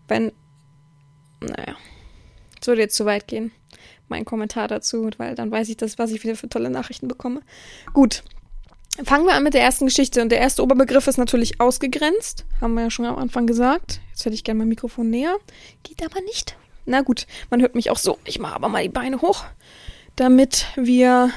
Wenn 0.07 0.32
naja, 1.41 1.76
es 2.61 2.67
würde 2.67 2.83
jetzt 2.83 2.97
zu 2.97 3.07
weit 3.07 3.26
gehen, 3.26 3.53
mein 4.09 4.25
Kommentar 4.25 4.69
dazu, 4.69 5.09
weil 5.17 5.35
dann 5.35 5.50
weiß 5.50 5.69
ich 5.69 5.76
das, 5.76 5.99
was 5.99 6.11
ich 6.11 6.23
wieder 6.23 6.37
für 6.37 6.49
tolle 6.49 6.71
Nachrichten 6.71 7.09
bekomme. 7.09 7.43
Gut. 7.93 8.23
Fangen 9.05 9.25
wir 9.25 9.35
an 9.35 9.45
mit 9.45 9.55
der 9.55 9.63
ersten 9.63 9.87
Geschichte. 9.87 10.21
Und 10.21 10.31
der 10.31 10.41
erste 10.41 10.63
Oberbegriff 10.63 11.07
ist 11.07 11.17
natürlich 11.17 11.61
ausgegrenzt. 11.61 12.45
Haben 12.61 12.75
wir 12.75 12.83
ja 12.83 12.91
schon 12.91 13.07
am 13.07 13.17
Anfang 13.17 13.47
gesagt. 13.47 14.00
Jetzt 14.11 14.25
hätte 14.25 14.35
ich 14.35 14.45
gerne 14.45 14.59
mein 14.59 14.69
Mikrofon 14.69 15.09
näher. 15.09 15.37
Geht 15.85 16.05
aber 16.05 16.21
nicht. 16.23 16.57
Na 16.87 17.03
gut, 17.03 17.26
man 17.50 17.63
hört 17.63 17.76
mich 17.76 17.91
auch 17.91 17.97
so. 17.97 18.19
Ich 18.25 18.41
mache 18.41 18.57
aber 18.57 18.69
mal 18.69 18.83
die 18.83 18.89
Beine 18.89 19.23
hoch, 19.23 19.45
damit 20.17 20.67
wir 20.76 21.31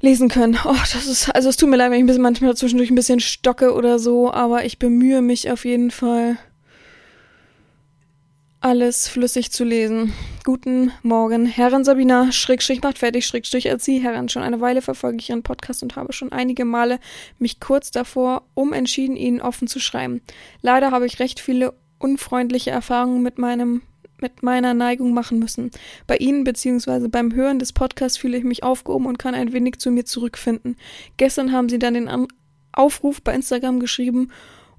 lesen 0.00 0.28
können. 0.28 0.58
Oh, 0.64 0.74
das 0.92 1.06
ist, 1.06 1.34
also 1.34 1.48
es 1.48 1.56
tut 1.56 1.68
mir 1.68 1.76
leid, 1.76 1.90
wenn 1.90 1.98
ich 1.98 2.04
ein 2.04 2.06
bisschen 2.06 2.22
manchmal 2.22 2.56
zwischendurch 2.56 2.90
ein 2.90 2.96
bisschen 2.96 3.20
stocke 3.20 3.74
oder 3.74 3.98
so, 3.98 4.32
aber 4.32 4.64
ich 4.64 4.78
bemühe 4.78 5.22
mich 5.22 5.50
auf 5.50 5.64
jeden 5.64 5.90
Fall 5.90 6.38
alles 8.66 9.06
flüssig 9.06 9.52
zu 9.52 9.62
lesen. 9.62 10.12
Guten 10.42 10.90
Morgen, 11.04 11.46
Herren 11.46 11.84
Sabina, 11.84 12.32
Schrägstrich 12.32 12.82
macht 12.82 12.98
fertig, 12.98 13.24
Schrägstrich 13.24 13.66
erziehe 13.66 14.02
Herren. 14.02 14.28
Schon 14.28 14.42
eine 14.42 14.60
Weile 14.60 14.82
verfolge 14.82 15.18
ich 15.20 15.30
Ihren 15.30 15.44
Podcast 15.44 15.84
und 15.84 15.94
habe 15.94 16.12
schon 16.12 16.32
einige 16.32 16.64
Male 16.64 16.98
mich 17.38 17.60
kurz 17.60 17.92
davor 17.92 18.42
umentschieden, 18.54 19.16
Ihnen 19.16 19.40
offen 19.40 19.68
zu 19.68 19.78
schreiben. 19.78 20.20
Leider 20.62 20.90
habe 20.90 21.06
ich 21.06 21.20
recht 21.20 21.38
viele 21.38 21.74
unfreundliche 22.00 22.72
Erfahrungen 22.72 23.22
mit 23.22 23.38
meinem 23.38 23.82
mit 24.20 24.42
meiner 24.42 24.74
Neigung 24.74 25.14
machen 25.14 25.38
müssen. 25.38 25.70
Bei 26.08 26.16
Ihnen 26.16 26.42
bzw. 26.42 27.06
beim 27.06 27.34
Hören 27.34 27.60
des 27.60 27.72
Podcasts 27.72 28.18
fühle 28.18 28.36
ich 28.36 28.44
mich 28.44 28.64
aufgehoben 28.64 29.06
und 29.06 29.18
kann 29.18 29.36
ein 29.36 29.52
wenig 29.52 29.78
zu 29.78 29.92
mir 29.92 30.06
zurückfinden. 30.06 30.76
Gestern 31.18 31.52
haben 31.52 31.68
Sie 31.68 31.78
dann 31.78 31.94
den 31.94 32.10
Aufruf 32.72 33.22
bei 33.22 33.32
Instagram 33.32 33.78
geschrieben 33.78 34.32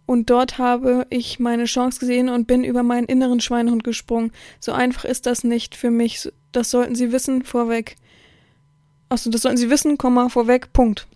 und 0.07 0.29
dort 0.29 0.57
habe 0.57 1.05
ich 1.09 1.37
meine 1.37 1.65
Chance 1.65 1.99
gesehen 1.99 2.29
und 2.29 2.47
bin 2.47 2.63
über 2.63 2.81
meinen 2.81 3.07
inneren 3.07 3.41
Schweinehund 3.41 3.83
gesprungen. 3.83 4.31
So 4.57 4.71
einfach 4.71 5.03
ist 5.03 5.25
das 5.25 5.43
nicht 5.43 5.75
für 5.75 5.91
mich. 5.91 6.31
Das 6.53 6.71
sollten 6.71 6.95
Sie 6.95 7.11
wissen, 7.11 7.43
vorweg. 7.43 7.97
Achso, 9.09 9.29
das 9.29 9.41
sollten 9.41 9.57
Sie 9.57 9.69
wissen, 9.69 9.97
Komma, 9.97 10.29
vorweg, 10.29 10.71
Punkt. 10.71 11.07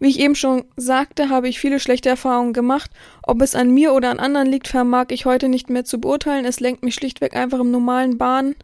Wie 0.00 0.08
ich 0.08 0.18
eben 0.18 0.34
schon 0.34 0.64
sagte, 0.76 1.28
habe 1.28 1.48
ich 1.48 1.60
viele 1.60 1.78
schlechte 1.78 2.08
Erfahrungen 2.08 2.52
gemacht. 2.52 2.90
Ob 3.22 3.40
es 3.42 3.54
an 3.54 3.70
mir 3.70 3.92
oder 3.92 4.10
an 4.10 4.18
anderen 4.18 4.48
liegt, 4.48 4.66
vermag 4.66 5.06
ich 5.10 5.24
heute 5.24 5.48
nicht 5.48 5.70
mehr 5.70 5.84
zu 5.84 6.00
beurteilen. 6.00 6.44
Es 6.44 6.58
lenkt 6.58 6.82
mich 6.82 6.96
schlichtweg 6.96 7.36
einfach 7.36 7.60
im 7.60 7.70
normalen 7.70 8.18
Bahn. 8.18 8.56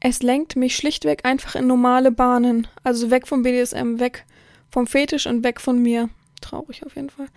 Es 0.00 0.24
lenkt 0.24 0.56
mich 0.56 0.74
schlichtweg 0.74 1.24
einfach 1.24 1.54
in 1.54 1.68
normale 1.68 2.10
Bahnen. 2.10 2.66
Also 2.82 3.12
weg 3.12 3.28
vom 3.28 3.44
BDSM, 3.44 4.00
weg 4.00 4.24
vom 4.70 4.88
Fetisch 4.88 5.28
und 5.28 5.44
weg 5.44 5.60
von 5.60 5.80
mir 5.80 6.08
traurig 6.40 6.84
auf 6.84 6.96
jeden 6.96 7.10
Fall. 7.10 7.28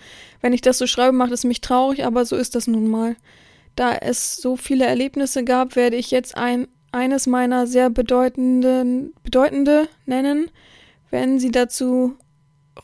Wenn 0.41 0.53
ich 0.53 0.61
das 0.61 0.77
so 0.77 0.87
schreibe, 0.87 1.13
macht 1.13 1.31
es 1.31 1.43
mich 1.43 1.61
traurig, 1.61 2.05
aber 2.05 2.25
so 2.25 2.35
ist 2.35 2.55
das 2.55 2.67
nun 2.67 2.87
mal. 2.87 3.15
Da 3.75 3.95
es 3.95 4.37
so 4.37 4.57
viele 4.57 4.85
Erlebnisse 4.85 5.43
gab, 5.43 5.75
werde 5.75 5.95
ich 5.95 6.11
jetzt 6.11 6.35
ein, 6.35 6.67
eines 6.91 7.27
meiner 7.27 7.67
sehr 7.67 7.89
bedeutenden, 7.89 9.13
bedeutende 9.23 9.87
nennen. 10.05 10.49
Wenn 11.09 11.39
Sie 11.39 11.51
dazu 11.51 12.15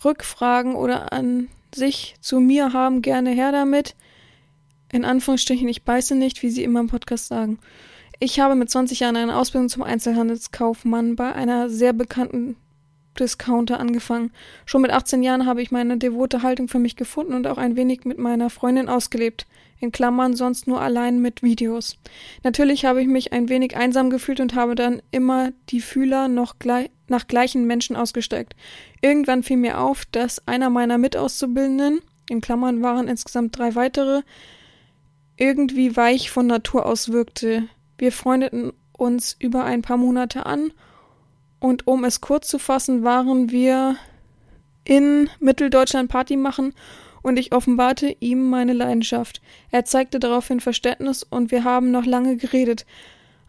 Rückfragen 0.04 0.76
oder 0.76 1.14
an 1.14 1.48
sich 1.74 2.16
zu 2.22 2.40
mir 2.40 2.74
haben, 2.74 3.02
gerne 3.02 3.32
her 3.32 3.52
damit. 3.52 3.96
In 4.92 5.06
Anführungsstrichen, 5.06 5.68
ich 5.68 5.84
beiße 5.84 6.16
nicht, 6.16 6.42
wie 6.44 6.50
Sie 6.50 6.64
immer 6.64 6.80
im 6.80 6.88
Podcast 6.88 7.28
sagen. 7.28 7.60
Ich 8.20 8.40
habe 8.40 8.56
mit 8.56 8.70
20 8.70 9.02
Jahren 9.02 9.18
eine 9.18 9.36
Ausbildung 9.36 9.68
zum 9.70 9.84
Einzelhandelskaufmann 9.84 11.16
bei 11.16 11.34
einer 11.34 11.70
sehr 11.70 11.92
bekannten 11.92 12.56
Discounter 13.20 13.80
angefangen. 13.80 14.32
Schon 14.66 14.82
mit 14.82 14.92
18 14.92 15.24
Jahren 15.24 15.46
habe 15.46 15.62
ich 15.62 15.72
meine 15.72 15.98
devote 15.98 16.44
Haltung 16.44 16.68
für 16.68 16.80
mich 16.80 16.96
gefunden 16.96 17.34
und 17.34 17.48
auch 17.48 17.58
ein 17.58 17.76
wenig 17.76 18.06
mit 18.06 18.18
meiner 18.18 18.50
Freundin 18.50 18.90
ausgelebt. 18.90 19.48
In 19.80 19.92
Klammern 19.92 20.36
sonst 20.36 20.68
nur 20.68 20.82
allein 20.82 21.22
mit 21.22 21.44
Videos. 21.44 21.98
Natürlich 22.44 22.86
habe 22.86 23.02
ich 23.02 23.08
mich 23.08 23.34
ein 23.34 23.50
wenig 23.50 23.76
einsam 23.76 24.10
gefühlt 24.10 24.40
und 24.40 24.56
habe 24.56 24.76
dann 24.76 25.02
immer 25.12 25.52
die 25.70 25.82
Fühler 25.82 26.28
noch 26.28 26.60
gleich, 26.60 26.90
nach 27.08 27.28
gleichen 27.28 27.66
Menschen 27.66 27.96
ausgesteckt. 27.96 28.56
Irgendwann 29.02 29.44
fiel 29.44 29.58
mir 29.58 29.80
auf, 29.80 30.06
dass 30.06 30.48
einer 30.48 30.70
meiner 30.70 30.98
Mitauszubildenden, 30.98 32.00
in 32.30 32.42
Klammern 32.42 32.82
waren 32.82 33.08
insgesamt 33.08 33.58
drei 33.58 33.76
weitere, 33.76 34.22
irgendwie 35.38 35.96
weich 35.96 36.32
von 36.32 36.48
Natur 36.48 36.86
aus 36.86 37.12
wirkte. 37.12 37.68
Wir 37.98 38.12
freundeten 38.12 38.72
uns 38.94 39.36
über 39.38 39.66
ein 39.66 39.82
paar 39.82 39.98
Monate 39.98 40.46
an 40.46 40.72
und 41.66 41.88
um 41.88 42.04
es 42.04 42.22
kurz 42.22 42.48
zu 42.48 42.60
fassen, 42.60 43.04
waren 43.04 43.50
wir 43.50 43.96
in 44.84 45.32
Mitteldeutschland 45.40 46.12
Party 46.12 46.38
machen 46.38 46.76
und 47.24 47.40
ich 47.40 47.54
offenbarte 47.54 48.16
ihm 48.20 48.52
meine 48.52 48.74
Leidenschaft. 48.74 49.42
Er 49.72 49.84
zeigte 49.84 50.20
daraufhin 50.20 50.60
Verständnis 50.60 51.24
und 51.24 51.50
wir 51.50 51.64
haben 51.64 51.90
noch 51.90 52.06
lange 52.06 52.38
geredet. 52.38 52.86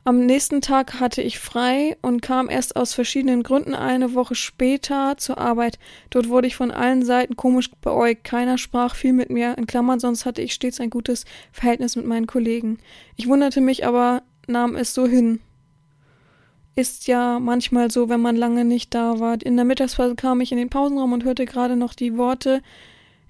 Am 0.04 0.24
nächsten 0.24 0.62
Tag 0.62 0.98
hatte 0.98 1.20
ich 1.20 1.38
frei 1.38 1.98
und 2.00 2.22
kam 2.22 2.48
erst 2.48 2.76
aus 2.76 2.94
verschiedenen 2.94 3.42
Gründen 3.42 3.74
eine 3.74 4.14
Woche 4.14 4.34
später 4.34 5.18
zur 5.18 5.36
Arbeit. 5.36 5.78
Dort 6.08 6.30
wurde 6.30 6.46
ich 6.46 6.56
von 6.56 6.70
allen 6.70 7.04
Seiten 7.04 7.36
komisch 7.36 7.70
beäugt. 7.82 8.24
Keiner 8.24 8.56
sprach 8.56 8.94
viel 8.94 9.12
mit 9.12 9.28
mir, 9.28 9.58
in 9.58 9.66
Klammern, 9.66 10.00
sonst 10.00 10.24
hatte 10.24 10.40
ich 10.40 10.54
stets 10.54 10.80
ein 10.80 10.88
gutes 10.88 11.26
Verhältnis 11.52 11.96
mit 11.96 12.06
meinen 12.06 12.26
Kollegen. 12.26 12.78
Ich 13.16 13.26
wunderte 13.28 13.60
mich 13.60 13.86
aber, 13.86 14.22
nahm 14.46 14.74
es 14.74 14.94
so 14.94 15.06
hin. 15.06 15.40
Ist 16.78 17.06
ja 17.08 17.38
manchmal 17.38 17.90
so, 17.90 18.10
wenn 18.10 18.20
man 18.20 18.36
lange 18.36 18.66
nicht 18.66 18.94
da 18.94 19.18
war. 19.18 19.40
In 19.42 19.56
der 19.56 19.64
Mittagspause 19.64 20.14
kam 20.14 20.42
ich 20.42 20.52
in 20.52 20.58
den 20.58 20.68
Pausenraum 20.68 21.14
und 21.14 21.24
hörte 21.24 21.46
gerade 21.46 21.74
noch 21.74 21.94
die 21.94 22.18
Worte, 22.18 22.62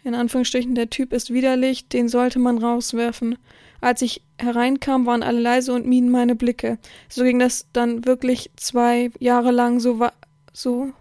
in 0.03 0.15
Anführungsstrichen, 0.15 0.75
der 0.75 0.91
Typ 0.91 1.13
ist 1.13 1.33
widerlich, 1.33 1.89
den 1.89 2.09
sollte 2.09 2.41
man 2.41 2.59
rauswerfen. 2.59 3.39
Als 3.81 4.03
ich 4.03 4.23
hereinkam, 4.39 5.07
waren 5.07 5.23
alle 5.23 5.41
leise 5.41 5.73
und 5.73 5.87
mieden 5.87 6.11
meine 6.11 6.35
Blicke. 6.35 6.79
So 7.09 7.23
ging 7.23 7.39
das 7.39 7.67
dann 7.73 8.05
wirklich 8.05 8.51
zwei 8.57 9.11
Jahre 9.21 9.53
lang 9.53 9.79
so 9.79 10.09
so, 10.53 10.93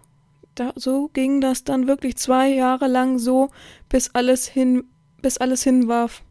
da, 0.54 0.72
so 0.76 1.08
ging 1.14 1.40
das 1.40 1.64
dann 1.64 1.86
wirklich 1.88 2.16
zwei 2.16 2.48
Jahre 2.48 2.86
lang 2.86 3.18
so, 3.18 3.50
bis 3.88 4.14
alles 4.14 4.46
hin, 4.46 4.84
bis 5.20 5.38
alles 5.38 5.62
hinwarf. 5.62 6.22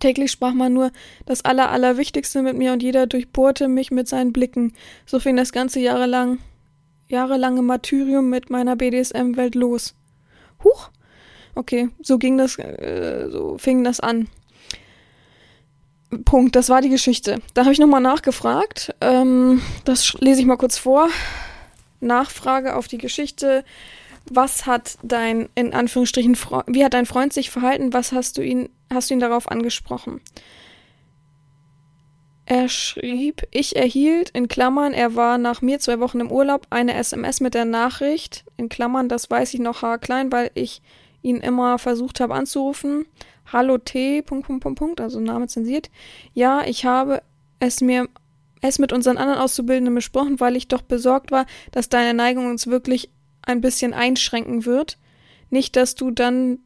Täglich 0.00 0.32
sprach 0.32 0.54
man 0.54 0.72
nur 0.72 0.90
das 1.26 1.44
Aller, 1.44 1.70
Allerwichtigste 1.70 2.42
mit 2.42 2.56
mir 2.56 2.72
und 2.72 2.82
jeder 2.82 3.06
durchbohrte 3.06 3.68
mich 3.68 3.90
mit 3.90 4.08
seinen 4.08 4.32
Blicken. 4.32 4.72
So 5.06 5.20
fing 5.20 5.36
das 5.36 5.52
ganze 5.52 5.78
jahrelang, 5.78 6.38
jahrelange 7.08 7.62
Martyrium 7.62 8.28
mit 8.28 8.50
meiner 8.50 8.76
BDSM-Welt 8.76 9.54
los. 9.54 9.94
Huch! 10.64 10.90
Okay, 11.54 11.90
so 12.00 12.18
ging 12.18 12.38
das, 12.38 12.58
äh, 12.58 13.28
so 13.30 13.58
fing 13.58 13.84
das 13.84 14.00
an. 14.00 14.28
Punkt, 16.24 16.56
das 16.56 16.68
war 16.68 16.80
die 16.80 16.88
Geschichte. 16.88 17.40
Da 17.54 17.62
habe 17.62 17.72
ich 17.72 17.78
nochmal 17.78 18.00
nachgefragt. 18.00 18.94
Ähm, 19.00 19.60
das 19.84 20.14
lese 20.14 20.40
ich 20.40 20.46
mal 20.46 20.56
kurz 20.56 20.78
vor. 20.78 21.08
Nachfrage 22.00 22.74
auf 22.74 22.88
die 22.88 22.98
Geschichte. 22.98 23.64
Was 24.28 24.66
hat 24.66 24.98
dein, 25.02 25.48
in 25.54 25.72
Anführungsstrichen, 25.72 26.36
wie 26.66 26.84
hat 26.84 26.94
dein 26.94 27.06
Freund 27.06 27.32
sich 27.32 27.50
verhalten? 27.50 27.92
Was 27.92 28.12
hast 28.12 28.38
du 28.38 28.42
ihn, 28.42 28.70
hast 28.92 29.10
du 29.10 29.14
ihn 29.14 29.20
darauf 29.20 29.50
angesprochen? 29.50 30.20
Er 32.44 32.68
schrieb, 32.68 33.46
ich 33.52 33.76
erhielt, 33.76 34.30
in 34.30 34.48
Klammern, 34.48 34.92
er 34.92 35.14
war 35.14 35.38
nach 35.38 35.62
mir 35.62 35.78
zwei 35.78 36.00
Wochen 36.00 36.18
im 36.18 36.32
Urlaub, 36.32 36.66
eine 36.70 36.94
SMS 36.94 37.40
mit 37.40 37.54
der 37.54 37.64
Nachricht, 37.64 38.44
in 38.56 38.68
Klammern, 38.68 39.08
das 39.08 39.30
weiß 39.30 39.54
ich 39.54 39.60
noch 39.60 39.82
haarklein, 39.82 40.32
weil 40.32 40.50
ich 40.54 40.82
ihn 41.22 41.36
immer 41.36 41.78
versucht 41.78 42.18
habe 42.18 42.34
anzurufen. 42.34 43.06
Hallo 43.52 43.78
T. 43.78 44.22
Punkt, 44.22 44.46
Punkt, 44.46 44.62
Punkt, 44.62 44.78
Punkt, 44.78 45.00
also 45.00 45.20
Name 45.20 45.46
zensiert. 45.46 45.90
Ja, 46.34 46.62
ich 46.66 46.84
habe 46.84 47.22
es 47.60 47.80
mir 47.80 48.08
es 48.62 48.78
mit 48.78 48.92
unseren 48.92 49.16
anderen 49.16 49.40
Auszubildenden 49.40 49.94
besprochen, 49.94 50.40
weil 50.40 50.56
ich 50.56 50.68
doch 50.68 50.82
besorgt 50.82 51.30
war, 51.30 51.46
dass 51.70 51.88
deine 51.88 52.14
Neigung 52.14 52.46
uns 52.46 52.66
wirklich 52.66 53.10
ein 53.42 53.60
bisschen 53.60 53.94
einschränken 53.94 54.66
wird. 54.66 54.98
Nicht, 55.48 55.76
dass 55.76 55.94
du 55.94 56.10
dann 56.10 56.58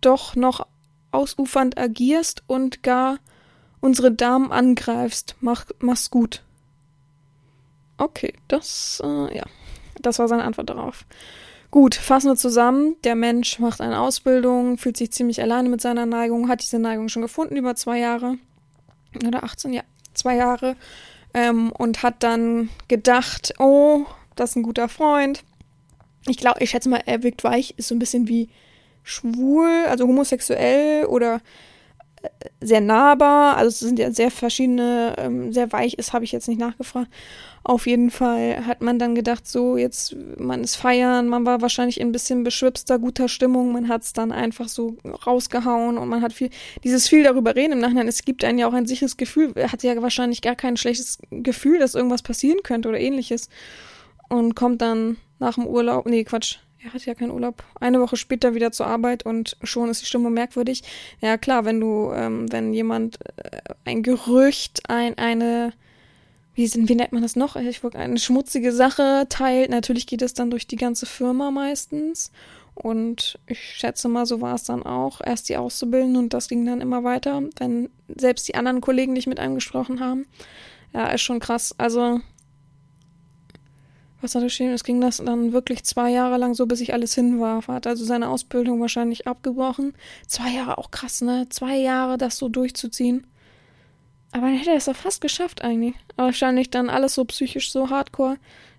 doch 0.00 0.34
noch 0.34 0.66
ausufernd 1.12 1.78
agierst 1.78 2.42
und 2.46 2.82
gar 2.82 3.18
unsere 3.80 4.12
Damen 4.12 4.52
angreifst. 4.52 5.36
Mach, 5.40 5.66
mach's 5.78 6.10
gut. 6.10 6.42
Okay, 7.98 8.32
das, 8.48 9.02
äh, 9.04 9.36
ja, 9.36 9.44
das 10.00 10.18
war 10.18 10.28
seine 10.28 10.44
Antwort 10.44 10.70
darauf. 10.70 11.04
Gut, 11.70 11.94
fassen 11.94 12.28
wir 12.28 12.36
zusammen. 12.36 12.96
Der 13.04 13.14
Mensch 13.14 13.58
macht 13.58 13.80
eine 13.80 14.00
Ausbildung, 14.00 14.76
fühlt 14.76 14.96
sich 14.96 15.12
ziemlich 15.12 15.40
alleine 15.40 15.68
mit 15.68 15.80
seiner 15.80 16.06
Neigung, 16.06 16.48
hat 16.48 16.62
diese 16.62 16.78
Neigung 16.78 17.08
schon 17.08 17.22
gefunden 17.22 17.56
über 17.56 17.76
zwei 17.76 17.98
Jahre. 17.98 18.38
Oder 19.24 19.44
18, 19.44 19.72
ja, 19.72 19.82
zwei 20.14 20.34
Jahre. 20.36 20.76
Ähm, 21.32 21.70
und 21.70 22.02
hat 22.02 22.22
dann 22.24 22.70
gedacht, 22.88 23.54
oh, 23.58 24.04
das 24.34 24.50
ist 24.50 24.56
ein 24.56 24.62
guter 24.64 24.88
Freund. 24.88 25.44
Ich 26.26 26.38
glaube, 26.38 26.60
ich 26.60 26.70
schätze 26.70 26.88
mal, 26.88 27.02
er 27.06 27.22
wirkt 27.22 27.44
weich, 27.44 27.74
ist 27.76 27.88
so 27.88 27.94
ein 27.94 28.00
bisschen 28.00 28.26
wie 28.26 28.48
schwul, 29.02 29.84
also 29.88 30.06
homosexuell 30.06 31.06
oder 31.06 31.40
sehr 32.60 32.80
nahbar. 32.80 33.56
Also 33.56 33.68
es 33.68 33.78
sind 33.80 33.98
ja 33.98 34.10
sehr 34.12 34.30
verschiedene, 34.30 35.14
ähm, 35.18 35.52
sehr 35.52 35.72
weich 35.72 35.94
ist, 35.94 36.12
habe 36.12 36.24
ich 36.24 36.32
jetzt 36.32 36.48
nicht 36.48 36.60
nachgefragt. 36.60 37.10
Auf 37.62 37.86
jeden 37.86 38.10
Fall 38.10 38.66
hat 38.66 38.80
man 38.80 38.98
dann 38.98 39.14
gedacht, 39.14 39.46
so 39.46 39.76
jetzt, 39.76 40.16
man 40.38 40.62
ist 40.62 40.76
feiern, 40.76 41.28
man 41.28 41.44
war 41.44 41.60
wahrscheinlich 41.60 42.00
in 42.00 42.08
ein 42.08 42.12
bisschen 42.12 42.42
beschwipster, 42.42 42.98
guter 42.98 43.28
Stimmung, 43.28 43.72
man 43.72 43.88
hat 43.88 44.02
es 44.02 44.12
dann 44.14 44.32
einfach 44.32 44.68
so 44.68 44.96
rausgehauen 45.26 45.98
und 45.98 46.08
man 46.08 46.22
hat 46.22 46.32
viel, 46.32 46.48
dieses 46.84 47.06
viel 47.06 47.22
darüber 47.22 47.54
reden 47.54 47.74
im 47.74 47.78
Nachhinein, 47.80 48.08
es 48.08 48.24
gibt 48.24 48.44
einen 48.44 48.58
ja 48.58 48.66
auch 48.66 48.72
ein 48.72 48.86
sicheres 48.86 49.18
Gefühl, 49.18 49.52
hat 49.70 49.82
ja 49.82 50.00
wahrscheinlich 50.00 50.40
gar 50.40 50.56
kein 50.56 50.78
schlechtes 50.78 51.18
Gefühl, 51.30 51.78
dass 51.78 51.94
irgendwas 51.94 52.22
passieren 52.22 52.62
könnte 52.62 52.88
oder 52.88 52.98
ähnliches 52.98 53.50
und 54.30 54.54
kommt 54.54 54.80
dann 54.80 55.18
nach 55.38 55.54
dem 55.54 55.66
Urlaub, 55.66 56.06
nee, 56.06 56.24
Quatsch, 56.24 56.60
er 56.82 56.94
hat 56.94 57.04
ja 57.04 57.14
keinen 57.14 57.30
Urlaub. 57.30 57.62
Eine 57.78 58.00
Woche 58.00 58.16
später 58.16 58.54
wieder 58.54 58.72
zur 58.72 58.86
Arbeit 58.86 59.24
und 59.24 59.56
schon 59.62 59.90
ist 59.90 60.02
die 60.02 60.06
Stimme 60.06 60.30
merkwürdig. 60.30 60.82
Ja, 61.20 61.36
klar, 61.36 61.64
wenn 61.64 61.80
du, 61.80 62.10
ähm, 62.12 62.50
wenn 62.50 62.72
jemand 62.72 63.18
äh, 63.36 63.60
ein 63.84 64.02
Gerücht, 64.02 64.88
ein, 64.88 65.18
eine, 65.18 65.72
wie, 66.54 66.66
sind, 66.66 66.88
wie 66.88 66.94
nennt 66.94 67.12
man 67.12 67.22
das 67.22 67.36
noch? 67.36 67.56
Ich 67.56 67.82
wollte 67.82 67.98
eine 67.98 68.18
schmutzige 68.18 68.72
Sache 68.72 69.26
teilt. 69.28 69.70
Natürlich 69.70 70.06
geht 70.06 70.22
es 70.22 70.34
dann 70.34 70.50
durch 70.50 70.66
die 70.66 70.76
ganze 70.76 71.06
Firma 71.06 71.50
meistens. 71.50 72.32
Und 72.74 73.38
ich 73.46 73.60
schätze 73.60 74.08
mal, 74.08 74.24
so 74.24 74.40
war 74.40 74.54
es 74.54 74.64
dann 74.64 74.82
auch. 74.82 75.20
Erst 75.22 75.50
die 75.50 75.58
Auszubildenden 75.58 76.24
und 76.24 76.34
das 76.34 76.48
ging 76.48 76.64
dann 76.64 76.80
immer 76.80 77.04
weiter, 77.04 77.42
wenn 77.58 77.90
selbst 78.08 78.48
die 78.48 78.54
anderen 78.54 78.80
Kollegen 78.80 79.12
nicht 79.12 79.26
mit 79.26 79.38
einem 79.38 79.56
gesprochen 79.56 80.00
haben. 80.00 80.26
Ja, 80.94 81.08
ist 81.08 81.20
schon 81.20 81.40
krass. 81.40 81.74
Also, 81.76 82.20
was 84.20 84.34
hat 84.34 84.42
er 84.42 84.46
geschrieben? 84.46 84.72
Es 84.72 84.84
ging 84.84 85.00
das 85.00 85.18
dann 85.18 85.52
wirklich 85.52 85.84
zwei 85.84 86.10
Jahre 86.10 86.36
lang 86.36 86.54
so, 86.54 86.66
bis 86.66 86.80
ich 86.80 86.92
alles 86.92 87.14
hin 87.14 87.40
war. 87.40 87.66
Hat 87.66 87.86
also 87.86 88.04
seine 88.04 88.28
Ausbildung 88.28 88.80
wahrscheinlich 88.80 89.26
abgebrochen. 89.26 89.94
Zwei 90.26 90.50
Jahre 90.50 90.78
auch 90.78 90.90
krass, 90.90 91.20
ne? 91.22 91.46
Zwei 91.48 91.76
Jahre 91.78 92.18
das 92.18 92.36
so 92.36 92.48
durchzuziehen. 92.48 93.26
Aber 94.32 94.46
dann 94.46 94.56
hätte 94.56 94.70
er 94.70 94.76
es 94.76 94.84
doch 94.84 94.96
fast 94.96 95.20
geschafft 95.20 95.62
eigentlich. 95.62 95.94
Aber 96.16 96.26
wahrscheinlich 96.26 96.70
dann 96.70 96.90
alles 96.90 97.14
so 97.14 97.24
psychisch 97.24 97.72
so 97.72 97.90
hardcore, 97.90 98.36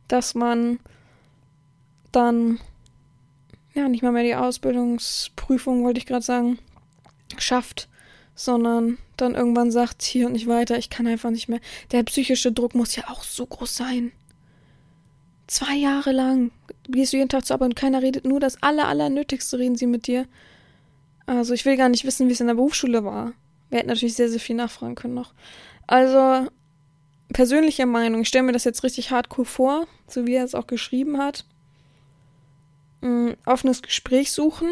dass 0.08 0.36
man 0.36 0.80
dann 2.12 2.60
ja 3.74 3.88
nicht 3.88 4.04
mal 4.04 4.12
mehr 4.12 4.24
die 4.24 4.36
Ausbildungsprüfung, 4.36 5.84
wollte 5.84 6.00
ich 6.00 6.06
gerade 6.06 6.26
sagen, 6.26 6.60
schafft, 7.38 7.90
sondern 8.36 8.98
dann 9.18 9.36
irgendwann 9.36 9.72
sagt, 9.72 10.02
hier 10.04 10.28
und 10.28 10.34
nicht 10.34 10.48
weiter, 10.48 10.78
ich 10.78 10.90
kann 10.90 11.08
einfach 11.08 11.32
nicht 11.32 11.48
mehr. 11.48 11.60
Der 11.92 12.04
psychische 12.04 12.52
Druck 12.52 12.76
muss 12.76 12.96
ja 12.96 13.10
auch 13.10 13.24
so 13.24 13.46
groß 13.46 13.76
sein. 13.76 14.12
Zwei 15.52 15.76
Jahre 15.76 16.14
lang 16.14 16.52
gehst 16.88 17.12
du 17.12 17.18
jeden 17.18 17.28
Tag 17.28 17.46
zur 17.46 17.56
Arbeit 17.56 17.72
und 17.72 17.76
keiner 17.76 18.02
redet 18.02 18.24
nur 18.24 18.40
das 18.40 18.64
aller, 18.64 18.88
aller 18.88 19.10
reden 19.10 19.76
sie 19.76 19.86
mit 19.86 20.08
dir. 20.08 20.26
Also 21.26 21.54
ich 21.54 21.66
will 21.66 21.76
gar 21.76 21.90
nicht 21.90 22.06
wissen, 22.06 22.30
wie 22.30 22.32
es 22.32 22.40
in 22.40 22.48
der 22.48 22.54
Berufsschule 22.54 23.04
war. 23.04 23.34
Wir 23.70 23.80
hätten 23.80 23.90
natürlich 23.90 24.14
sehr, 24.14 24.30
sehr 24.30 24.40
viel 24.40 24.56
nachfragen 24.56 24.96
können 24.96 25.14
noch. 25.14 25.34
Also, 25.88 26.48
persönliche 27.34 27.86
Meinung, 27.86 28.22
ich 28.22 28.30
stelle 28.30 28.46
mir 28.46 28.54
das 28.54 28.64
jetzt 28.64 28.86
richtig 28.86 29.12
hardcore 29.12 29.46
vor, 29.46 29.88
so 30.08 30.26
wie 30.26 30.36
er 30.36 30.46
es 30.46 30.56
auch 30.56 30.68
geschrieben 30.68 31.18
hat. 31.18 31.44
Mhm, 33.02 33.36
offenes 33.46 33.82
Gespräch 33.82 34.32
suchen. 34.32 34.70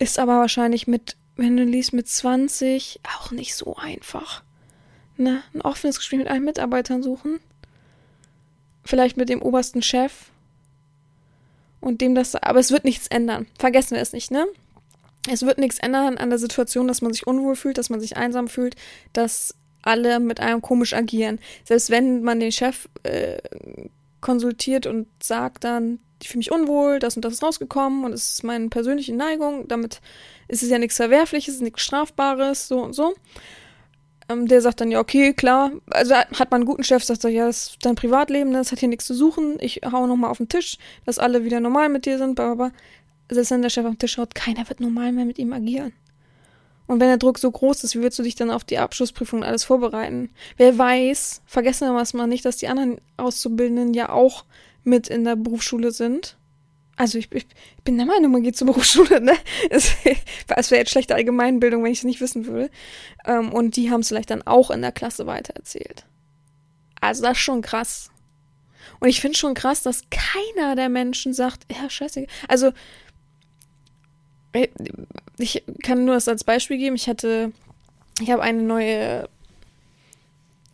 Ist 0.00 0.18
aber 0.18 0.40
wahrscheinlich 0.40 0.88
mit, 0.88 1.16
wenn 1.36 1.56
du 1.56 1.62
liest, 1.62 1.92
mit 1.92 2.08
20 2.08 3.02
auch 3.16 3.30
nicht 3.30 3.54
so 3.54 3.76
einfach. 3.76 4.42
Ne? 5.16 5.44
Ein 5.54 5.60
offenes 5.60 5.98
Gespräch 5.98 6.18
mit 6.18 6.28
allen 6.28 6.44
Mitarbeitern 6.44 7.04
suchen 7.04 7.38
vielleicht 8.86 9.16
mit 9.16 9.28
dem 9.28 9.42
obersten 9.42 9.82
Chef 9.82 10.30
und 11.80 12.00
dem 12.00 12.14
das, 12.14 12.34
aber 12.34 12.58
es 12.58 12.70
wird 12.70 12.84
nichts 12.84 13.06
ändern. 13.06 13.46
Vergessen 13.58 13.94
wir 13.94 14.02
es 14.02 14.12
nicht, 14.12 14.30
ne? 14.30 14.46
Es 15.30 15.42
wird 15.42 15.58
nichts 15.58 15.78
ändern 15.78 16.18
an 16.18 16.30
der 16.30 16.38
Situation, 16.38 16.88
dass 16.88 17.02
man 17.02 17.12
sich 17.12 17.26
unwohl 17.26 17.56
fühlt, 17.56 17.78
dass 17.78 17.90
man 17.90 18.00
sich 18.00 18.16
einsam 18.16 18.48
fühlt, 18.48 18.76
dass 19.12 19.54
alle 19.82 20.20
mit 20.20 20.40
einem 20.40 20.62
komisch 20.62 20.94
agieren. 20.94 21.38
Selbst 21.64 21.90
wenn 21.90 22.22
man 22.22 22.40
den 22.40 22.52
Chef 22.52 22.88
äh, 23.02 23.38
konsultiert 24.20 24.86
und 24.86 25.06
sagt 25.22 25.64
dann, 25.64 26.00
ich 26.22 26.28
fühle 26.28 26.38
mich 26.38 26.52
unwohl, 26.52 26.98
das 26.98 27.16
und 27.16 27.24
das 27.24 27.34
ist 27.34 27.42
rausgekommen 27.42 28.04
und 28.04 28.12
es 28.12 28.32
ist 28.32 28.44
meine 28.44 28.68
persönliche 28.68 29.14
Neigung, 29.14 29.68
damit 29.68 30.00
ist 30.48 30.62
es 30.62 30.70
ja 30.70 30.78
nichts 30.78 30.96
Verwerfliches, 30.96 31.60
nichts 31.60 31.82
Strafbares, 31.82 32.68
so 32.68 32.80
und 32.80 32.94
so. 32.94 33.14
Ähm, 34.28 34.48
der 34.48 34.60
sagt 34.60 34.80
dann, 34.80 34.90
ja, 34.90 34.98
okay, 34.98 35.32
klar. 35.32 35.72
Also 35.90 36.14
hat 36.14 36.50
man 36.50 36.62
einen 36.62 36.66
guten 36.66 36.84
Chef, 36.84 37.04
sagt 37.04 37.24
er, 37.24 37.30
ja, 37.30 37.46
das 37.46 37.68
ist 37.68 37.78
dein 37.82 37.94
Privatleben, 37.94 38.52
das 38.52 38.72
hat 38.72 38.80
hier 38.80 38.88
nichts 38.88 39.06
zu 39.06 39.14
suchen. 39.14 39.56
Ich 39.60 39.80
hau 39.90 40.06
nochmal 40.06 40.30
auf 40.30 40.38
den 40.38 40.48
Tisch, 40.48 40.78
dass 41.04 41.18
alle 41.18 41.44
wieder 41.44 41.60
normal 41.60 41.88
mit 41.88 42.06
dir 42.06 42.18
sind, 42.18 42.40
aber 42.40 42.72
selbst 43.28 43.50
wenn 43.50 43.62
der 43.62 43.70
Chef 43.70 43.84
auf 43.84 43.94
den 43.94 43.98
Tisch 43.98 44.18
haut, 44.18 44.34
keiner 44.34 44.68
wird 44.68 44.80
normal 44.80 45.12
mehr 45.12 45.24
mit 45.24 45.38
ihm 45.38 45.52
agieren. 45.52 45.92
Und 46.86 47.00
wenn 47.00 47.08
der 47.08 47.16
Druck 47.16 47.38
so 47.38 47.50
groß 47.50 47.82
ist, 47.84 47.94
wie 47.96 48.00
würdest 48.00 48.18
du 48.18 48.22
dich 48.22 48.36
dann 48.36 48.50
auf 48.50 48.62
die 48.62 48.78
Abschlussprüfung 48.78 49.42
alles 49.42 49.64
vorbereiten? 49.64 50.30
Wer 50.56 50.78
weiß, 50.78 51.42
vergessen 51.44 51.88
wir 51.88 52.04
mal 52.14 52.26
nicht, 52.26 52.44
dass 52.44 52.58
die 52.58 52.68
anderen 52.68 52.98
Auszubildenden 53.16 53.92
ja 53.92 54.10
auch 54.10 54.44
mit 54.84 55.08
in 55.08 55.24
der 55.24 55.34
Berufsschule 55.34 55.90
sind. 55.90 56.36
Also 56.96 57.18
ich, 57.18 57.30
ich, 57.32 57.46
bin 57.84 57.98
der 57.98 58.06
Meinung, 58.06 58.32
man 58.32 58.42
geht 58.42 58.56
zur 58.56 58.66
Berufsschule, 58.72 59.20
ne? 59.20 59.34
Es, 59.70 59.94
es 60.48 60.70
wäre 60.70 60.80
jetzt 60.80 60.90
schlechte 60.90 61.14
Allgemeinbildung, 61.14 61.84
wenn 61.84 61.92
ich 61.92 61.98
es 61.98 62.04
nicht 62.04 62.20
wissen 62.20 62.46
würde. 62.46 62.70
Ähm, 63.26 63.52
und 63.52 63.76
die 63.76 63.90
haben 63.90 64.00
es 64.00 64.08
vielleicht 64.08 64.30
dann 64.30 64.42
auch 64.42 64.70
in 64.70 64.82
der 64.82 64.92
Klasse 64.92 65.26
weitererzählt. 65.26 66.06
Also 67.00 67.22
das 67.22 67.32
ist 67.32 67.42
schon 67.42 67.62
krass. 67.62 68.10
Und 69.00 69.08
ich 69.08 69.20
finde 69.20 69.36
schon 69.36 69.54
krass, 69.54 69.82
dass 69.82 70.04
keiner 70.10 70.74
der 70.74 70.88
Menschen 70.88 71.34
sagt, 71.34 71.66
ja, 71.70 71.90
scheiße. 71.90 72.26
Also, 72.48 72.72
ich 75.36 75.64
kann 75.82 76.04
nur 76.06 76.14
das 76.14 76.28
als 76.28 76.44
Beispiel 76.44 76.78
geben. 76.78 76.96
Ich 76.96 77.08
hatte, 77.08 77.52
ich 78.20 78.30
habe 78.30 78.42
eine 78.42 78.62
neue 78.62 79.28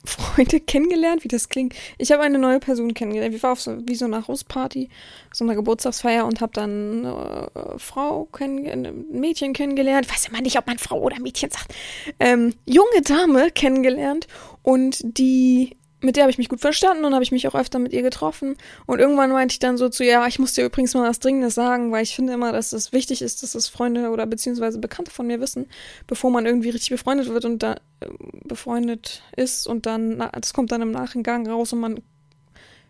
Freunde 0.04 0.60
kennengelernt, 0.60 1.22
wie 1.24 1.28
das 1.28 1.48
klingt. 1.48 1.74
Ich 1.98 2.10
habe 2.10 2.22
eine 2.22 2.38
neue 2.38 2.58
Person 2.58 2.92
kennengelernt. 2.94 3.34
Ich 3.34 3.42
war 3.42 3.52
auf 3.52 3.60
so, 3.60 3.78
wie 3.86 3.94
so 3.94 4.04
einer 4.04 4.26
Hausparty, 4.26 4.88
so 5.32 5.44
einer 5.44 5.54
Geburtstagsfeier 5.54 6.26
und 6.26 6.40
habe 6.40 6.52
dann 6.52 7.06
eine 7.06 7.50
äh, 7.54 7.78
Frau 7.78 8.24
kennengelernt, 8.26 9.12
Mädchen 9.12 9.52
kennengelernt. 9.52 10.06
Ich 10.06 10.12
weiß 10.12 10.28
immer 10.28 10.40
nicht, 10.40 10.58
ob 10.58 10.66
man 10.66 10.78
Frau 10.78 11.00
oder 11.00 11.20
Mädchen 11.20 11.50
sagt. 11.50 11.74
Ähm, 12.18 12.54
junge 12.66 13.02
Dame 13.02 13.50
kennengelernt 13.50 14.26
und 14.62 14.98
die 15.02 15.76
mit 16.02 16.16
der 16.16 16.24
habe 16.24 16.30
ich 16.30 16.38
mich 16.38 16.48
gut 16.48 16.60
verstanden 16.60 17.04
und 17.04 17.14
habe 17.14 17.22
ich 17.22 17.32
mich 17.32 17.46
auch 17.48 17.54
öfter 17.54 17.78
mit 17.78 17.92
ihr 17.92 18.02
getroffen. 18.02 18.56
Und 18.86 18.98
irgendwann 18.98 19.30
meinte 19.30 19.52
ich 19.52 19.58
dann 19.58 19.76
so 19.76 19.88
zu 19.88 20.04
ihr, 20.04 20.12
ja, 20.12 20.26
ich 20.26 20.38
muss 20.38 20.52
dir 20.52 20.64
übrigens 20.64 20.94
mal 20.94 21.08
was 21.08 21.20
Dringendes 21.20 21.54
sagen, 21.54 21.92
weil 21.92 22.02
ich 22.02 22.14
finde 22.14 22.32
immer, 22.32 22.52
dass 22.52 22.72
es 22.72 22.92
wichtig 22.92 23.22
ist, 23.22 23.42
dass 23.42 23.54
es 23.54 23.68
Freunde 23.68 24.10
oder 24.10 24.26
beziehungsweise 24.26 24.78
Bekannte 24.78 25.10
von 25.10 25.26
mir 25.26 25.40
wissen, 25.40 25.66
bevor 26.06 26.30
man 26.30 26.46
irgendwie 26.46 26.70
richtig 26.70 26.90
befreundet 26.90 27.28
wird 27.28 27.44
und 27.44 27.62
da 27.62 27.74
äh, 28.00 28.08
befreundet 28.44 29.22
ist 29.36 29.66
und 29.66 29.86
dann, 29.86 30.18
das 30.18 30.52
kommt 30.52 30.72
dann 30.72 30.82
im 30.82 30.90
Nachgang 30.90 31.46
raus 31.46 31.72
und 31.72 31.80
man 31.80 32.00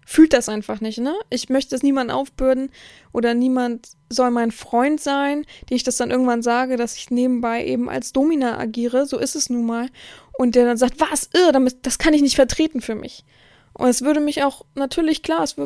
fühlt 0.05 0.33
das 0.33 0.49
einfach 0.49 0.81
nicht, 0.81 0.99
ne? 0.99 1.15
Ich 1.31 1.49
möchte 1.49 1.75
es 1.75 1.83
niemandem 1.83 2.17
aufbürden 2.17 2.71
oder 3.13 3.35
niemand 3.35 3.89
soll 4.09 4.31
mein 4.31 4.51
Freund 4.51 5.01
sein, 5.01 5.47
die 5.69 5.75
ich 5.75 5.85
das 5.85 5.97
dann 5.97 6.11
irgendwann 6.11 6.43
sage, 6.43 6.77
dass 6.77 6.97
ich 6.97 7.11
nebenbei 7.11 7.65
eben 7.65 7.89
als 7.89 8.13
Domina 8.13 8.59
agiere, 8.59 9.07
so 9.07 9.19
ist 9.19 9.37
es 9.37 9.49
nun 9.49 9.65
mal. 9.65 9.89
Und 10.39 10.55
der 10.55 10.65
dann 10.65 10.77
sagt, 10.77 11.01
was, 11.01 11.29
irr, 11.35 11.53
das 11.83 11.99
kann 11.99 12.15
ich 12.15 12.23
nicht 12.23 12.37
vertreten 12.37 12.81
für 12.81 12.95
mich. 12.95 13.25
Und 13.75 13.89
es 13.89 14.03
würde 14.03 14.21
mich 14.21 14.43
auch, 14.43 14.65
natürlich 14.75 15.23
klar, 15.23 15.43
es 15.43 15.57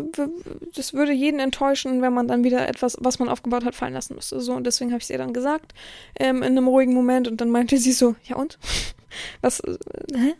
das 0.74 0.92
würde 0.92 1.12
jeden 1.12 1.40
enttäuschen, 1.40 2.02
wenn 2.02 2.12
man 2.12 2.28
dann 2.28 2.44
wieder 2.44 2.68
etwas, 2.68 2.96
was 3.00 3.18
man 3.18 3.28
aufgebaut 3.28 3.64
hat, 3.64 3.74
fallen 3.74 3.94
lassen 3.94 4.14
müsste. 4.14 4.40
So, 4.40 4.52
und 4.52 4.64
deswegen 4.64 4.92
habe 4.92 4.98
ich 4.98 5.04
es 5.04 5.10
ihr 5.10 5.18
dann 5.18 5.32
gesagt, 5.32 5.72
ähm, 6.18 6.36
in 6.38 6.56
einem 6.56 6.68
ruhigen 6.68 6.94
Moment. 6.94 7.26
Und 7.26 7.40
dann 7.40 7.50
meinte 7.50 7.78
sie 7.78 7.92
so, 7.92 8.14
ja 8.24 8.36
und? 8.36 8.58
Was, 9.40 9.60
äh, 9.60 9.76
hä? 10.14 10.34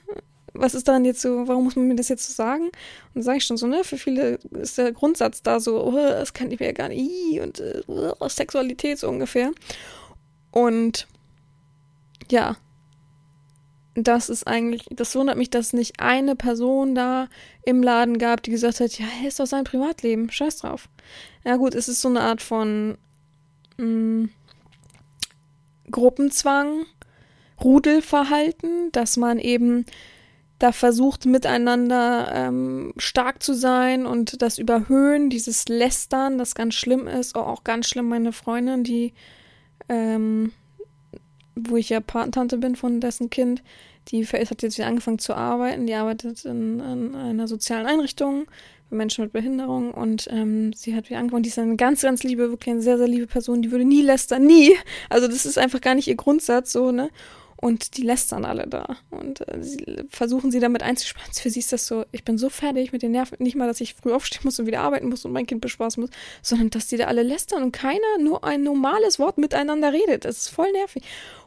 was 0.59 0.75
ist 0.75 0.89
daran 0.89 1.05
jetzt 1.05 1.21
so, 1.21 1.47
warum 1.49 1.65
muss 1.65 1.77
man 1.77 1.89
mir 1.89 1.97
das 1.97 2.09
jetzt 2.09 2.27
so 2.27 2.33
sagen? 2.33 2.65
Und 2.65 2.73
dann 3.15 3.23
sage 3.23 3.39
ich 3.39 3.45
schon 3.45 3.57
so, 3.57 3.67
ne, 3.67 3.85
für 3.85 3.99
viele 3.99 4.39
ist 4.51 4.79
der 4.79 4.93
Grundsatz 4.93 5.43
da 5.43 5.61
so, 5.61 5.83
oh, 5.85 5.97
das 5.97 6.35
kann 6.35 6.51
ich 6.51 6.61
mir 6.61 6.67
ja 6.67 6.73
gar 6.73 6.89
nicht, 6.89 7.41
und 7.41 7.61
äh, 7.61 7.83
oh, 7.87 8.29
Sexualität 8.29 8.99
so 8.99 9.09
ungefähr. 9.09 9.53
Und 10.51 11.07
ja, 12.31 12.57
das 13.97 14.29
ist 14.29 14.47
eigentlich, 14.47 14.85
das 14.91 15.15
wundert 15.15 15.39
mich, 15.39 15.49
dass 15.49 15.73
nicht 15.73 16.01
eine 16.01 16.37
Person 16.37 16.95
da 16.95 17.29
im 17.65 17.83
Laden 17.83 18.19
gab, 18.19 18.43
die 18.43 18.51
gesagt 18.51 18.81
hat, 18.81 18.99
ja, 18.99 19.07
ist 19.27 19.41
doch 19.41 19.47
sein 19.47 19.65
Privatleben, 19.65 20.31
scheiß 20.31 20.59
drauf. 20.59 20.89
Ja 21.45 21.57
gut, 21.57 21.75
es 21.75 21.89
ist 21.89 22.03
so 22.03 22.09
eine 22.09 22.21
Art 22.21 22.43
von 22.43 22.99
mh, 23.79 23.87
mm, 23.87 24.31
Gruppenzwang, 25.91 26.85
Rudelverhalten, 27.63 28.93
dass 28.93 29.17
man 29.17 29.39
eben 29.39 29.87
da 30.59 30.73
versucht 30.73 31.27
miteinander 31.27 32.31
ähm, 32.33 32.93
stark 32.97 33.43
zu 33.43 33.55
sein 33.55 34.07
und 34.07 34.43
das 34.43 34.59
Überhöhen, 34.59 35.31
dieses 35.31 35.69
Lästern, 35.69 36.39
das 36.39 36.55
ganz 36.55 36.75
schlimm 36.75 37.07
ist, 37.07 37.37
oh, 37.37 37.41
auch 37.41 37.65
ganz 37.65 37.89
schlimm 37.89 38.09
meine 38.09 38.33
Freundin, 38.33 38.85
die, 38.85 39.13
ähm, 39.89 40.53
wo 41.57 41.77
ich 41.77 41.89
ja 41.89 42.01
Patentante 42.01 42.59
bin 42.59 42.77
von 42.77 43.01
dessen 43.01 43.31
Kind, 43.31 43.63
die 44.09 44.25
hat 44.25 44.63
jetzt 44.63 44.79
wieder 44.79 44.87
angefangen 44.87 45.19
zu 45.19 45.35
arbeiten, 45.35 45.87
die 45.87 45.95
arbeitet 45.95 46.45
in, 46.45 46.81
in 46.81 47.15
einer 47.15 47.49
sozialen 47.49 47.87
Einrichtung 47.87 48.47
für 48.89 48.95
Menschen 48.95 49.25
mit 49.25 49.33
Behinderung 49.33 49.93
und 49.93 50.29
ähm, 50.31 50.73
sie 50.75 50.95
hat 50.95 51.09
wieder 51.09 51.19
angefangen, 51.19 51.43
die 51.43 51.49
ist 51.49 51.59
eine 51.59 51.77
ganz, 51.77 52.03
ganz 52.03 52.23
liebe, 52.23 52.51
wirklich 52.51 52.73
eine 52.73 52.83
sehr, 52.83 52.99
sehr 52.99 53.09
liebe 53.09 53.27
Person, 53.27 53.63
die 53.63 53.73
würde 53.73 53.85
nie 53.85 54.03
lästern, 54.03 54.47
nie. 54.47 54.77
Also 55.09 55.27
das 55.27 55.45
ist 55.45 55.59
einfach 55.59 55.81
gar 55.81 55.95
nicht 55.95 56.07
ihr 56.07 56.15
Grundsatz 56.15 56.73
so, 56.73 56.93
ne? 56.93 57.11
Und 57.59 57.97
die 57.97 58.03
lästern 58.03 58.45
alle 58.45 58.67
da. 58.67 58.99
Und 59.11 59.49
äh, 59.49 59.63
sie, 59.63 60.05
versuchen 60.11 60.51
sie 60.51 60.61
damit 60.61 60.83
einzuspannen. 60.83 61.33
Für 61.33 61.49
sie 61.49 61.61
ist 61.61 61.73
das 61.73 61.87
so, 61.87 62.05
ich 62.13 62.23
bin 62.23 62.37
so 62.37 62.51
fertig 62.51 62.93
mit 62.93 63.03
den 63.03 63.13
Nerven. 63.13 63.37
Nicht 63.41 63.57
mal, 63.57 63.67
dass 63.67 63.81
ich 63.81 63.95
früh 63.95 64.13
aufstehen 64.13 64.43
muss 64.45 64.59
und 64.59 64.67
wieder 64.67 64.83
arbeiten 64.83 65.09
muss 65.09 65.25
und 65.25 65.33
mein 65.33 65.47
Kind 65.47 65.63
bespaßen 65.63 66.03
muss, 66.03 66.11
sondern 66.43 66.69
dass 66.69 66.87
die 66.89 66.99
da 66.99 67.07
alle 67.07 67.23
lästern 67.23 67.63
und 67.63 67.73
keiner 67.73 68.19
nur 68.21 68.45
ein 68.45 68.63
normales 68.63 69.19
Wort 69.19 69.39
miteinander 69.39 69.93
redet. 69.93 70.27
Das 70.27 70.37
ist 70.37 70.49
voll 70.49 70.71
nervig. 70.73 71.03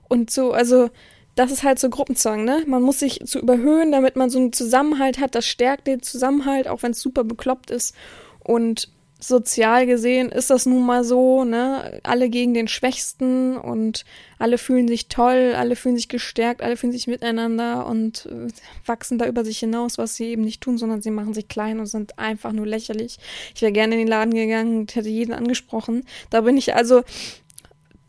Und 0.09 0.29
so, 0.29 0.51
also, 0.51 0.89
das 1.35 1.51
ist 1.51 1.63
halt 1.63 1.79
so 1.79 1.89
Gruppenzwang, 1.89 2.43
ne? 2.43 2.63
Man 2.67 2.81
muss 2.81 2.99
sich 2.99 3.21
zu 3.25 3.39
überhöhen, 3.39 3.93
damit 3.93 4.17
man 4.17 4.29
so 4.29 4.39
einen 4.39 4.51
Zusammenhalt 4.51 5.19
hat. 5.19 5.35
Das 5.35 5.45
stärkt 5.45 5.87
den 5.87 6.01
Zusammenhalt, 6.01 6.67
auch 6.67 6.83
wenn 6.83 6.91
es 6.91 7.01
super 7.01 7.23
bekloppt 7.23 7.71
ist. 7.71 7.95
Und 8.43 8.89
sozial 9.21 9.85
gesehen 9.85 10.29
ist 10.29 10.49
das 10.49 10.65
nun 10.65 10.85
mal 10.85 11.03
so, 11.03 11.43
ne? 11.43 12.01
Alle 12.03 12.29
gegen 12.29 12.53
den 12.53 12.67
Schwächsten 12.67 13.57
und 13.57 14.05
alle 14.37 14.57
fühlen 14.57 14.87
sich 14.87 15.07
toll, 15.07 15.53
alle 15.55 15.75
fühlen 15.75 15.97
sich 15.97 16.07
gestärkt, 16.09 16.61
alle 16.61 16.77
fühlen 16.77 16.93
sich 16.93 17.07
miteinander 17.07 17.85
und 17.85 18.25
äh, 18.25 18.47
wachsen 18.85 19.17
da 19.17 19.25
über 19.25 19.43
sich 19.43 19.59
hinaus, 19.59 19.97
was 19.97 20.15
sie 20.15 20.25
eben 20.25 20.43
nicht 20.43 20.61
tun, 20.61 20.77
sondern 20.77 21.01
sie 21.01 21.11
machen 21.11 21.33
sich 21.33 21.47
klein 21.47 21.79
und 21.79 21.85
sind 21.85 22.17
einfach 22.17 22.53
nur 22.53 22.65
lächerlich. 22.65 23.17
Ich 23.55 23.61
wäre 23.61 23.73
gerne 23.73 23.95
in 23.95 23.99
den 23.99 24.07
Laden 24.07 24.33
gegangen 24.33 24.79
und 24.79 24.95
hätte 24.95 25.09
jeden 25.09 25.33
angesprochen. 25.33 26.05
Da 26.29 26.41
bin 26.41 26.57
ich 26.57 26.75
also, 26.75 27.03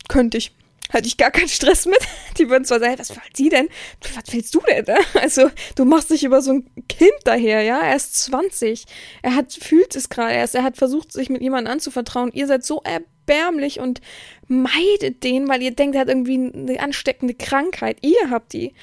könnte 0.07 0.37
ich 0.37 0.53
hatte 0.91 1.07
ich 1.07 1.17
gar 1.17 1.31
keinen 1.31 1.49
Stress 1.49 1.85
mit. 1.85 1.99
Die 2.37 2.49
würden 2.49 2.65
zwar 2.65 2.79
sagen, 2.79 2.95
was 2.97 3.09
wollen 3.11 3.21
Sie 3.33 3.49
denn? 3.49 3.69
Was 4.15 4.33
willst 4.33 4.55
du 4.55 4.61
denn? 4.61 4.85
Also, 5.21 5.49
du 5.75 5.85
machst 5.85 6.09
dich 6.09 6.23
über 6.23 6.41
so 6.41 6.51
ein 6.51 6.65
Kind 6.87 7.13
daher, 7.23 7.61
ja? 7.61 7.79
Er 7.79 7.95
ist 7.95 8.15
20. 8.23 8.85
Er 9.21 9.35
hat, 9.35 9.53
fühlt 9.53 9.95
es 9.95 10.09
gerade 10.09 10.33
erst. 10.33 10.55
Er 10.55 10.63
hat 10.63 10.77
versucht, 10.77 11.11
sich 11.11 11.29
mit 11.29 11.41
jemandem 11.41 11.73
anzuvertrauen. 11.73 12.31
Ihr 12.33 12.47
seid 12.47 12.63
so 12.63 12.81
erbärmlich 12.83 13.79
und 13.79 14.01
meidet 14.47 15.23
den, 15.23 15.47
weil 15.47 15.61
ihr 15.61 15.71
denkt, 15.71 15.95
er 15.95 16.01
hat 16.01 16.09
irgendwie 16.09 16.51
eine 16.53 16.79
ansteckende 16.79 17.33
Krankheit. 17.33 17.97
Ihr 18.01 18.29
habt 18.29 18.53
die. 18.53 18.73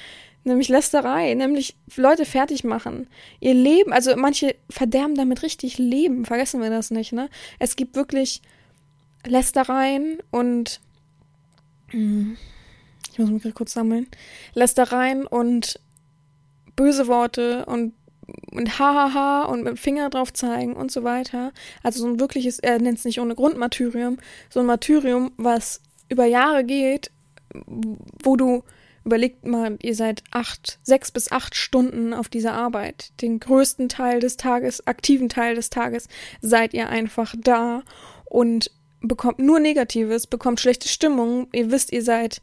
Nämlich 0.45 0.69
Lästerei, 0.69 1.33
nämlich 1.33 1.75
Leute 1.95 2.25
fertig 2.25 2.63
machen. 2.63 3.07
Ihr 3.41 3.53
Leben, 3.53 3.91
also 3.91 4.15
manche 4.15 4.55
verderben 4.69 5.15
damit 5.15 5.43
richtig 5.43 5.77
Leben. 5.77 6.25
Vergessen 6.25 6.61
wir 6.61 6.69
das 6.69 6.91
nicht, 6.91 7.11
ne? 7.11 7.29
Es 7.59 7.75
gibt 7.75 7.95
wirklich 7.95 8.41
Lästereien 9.25 10.19
und 10.31 10.79
ich 11.91 13.19
muss 13.19 13.29
mich 13.29 13.41
gerade 13.41 13.55
kurz 13.55 13.73
sammeln. 13.73 14.07
Lästereien 14.53 15.25
und 15.25 15.79
böse 16.75 17.07
Worte 17.07 17.65
und 17.65 17.93
und 18.51 18.79
hahaha 18.79 19.45
und 19.45 19.63
mit 19.63 19.67
dem 19.69 19.77
Finger 19.77 20.09
drauf 20.09 20.31
zeigen 20.33 20.75
und 20.75 20.91
so 20.91 21.03
weiter. 21.03 21.51
Also 21.83 22.01
so 22.01 22.07
ein 22.07 22.19
wirkliches, 22.19 22.59
er 22.59 22.79
nennt 22.79 22.99
es 22.99 23.05
nicht 23.05 23.19
ohne 23.19 23.35
Grund 23.35 23.57
Martyrium, 23.57 24.17
so 24.49 24.59
ein 24.59 24.65
Martyrium, 24.65 25.31
was 25.37 25.81
über 26.09 26.25
Jahre 26.25 26.63
geht, 26.63 27.11
wo 28.23 28.35
du 28.35 28.63
überlegt 29.05 29.45
mal, 29.45 29.77
ihr 29.81 29.95
seid 29.95 30.23
acht, 30.31 30.79
sechs 30.83 31.11
bis 31.11 31.31
acht 31.31 31.55
Stunden 31.55 32.13
auf 32.13 32.29
dieser 32.29 32.53
Arbeit. 32.53 33.11
Den 33.21 33.39
größten 33.39 33.89
Teil 33.89 34.19
des 34.19 34.37
Tages, 34.37 34.85
aktiven 34.85 35.29
Teil 35.29 35.55
des 35.55 35.69
Tages, 35.69 36.07
seid 36.41 36.73
ihr 36.73 36.89
einfach 36.89 37.33
da 37.37 37.83
und 38.25 38.71
bekommt 39.01 39.39
nur 39.39 39.59
Negatives, 39.59 40.27
bekommt 40.27 40.59
schlechte 40.59 40.87
Stimmung. 40.87 41.47
Ihr 41.53 41.71
wisst, 41.71 41.91
ihr 41.91 42.03
seid, 42.03 42.41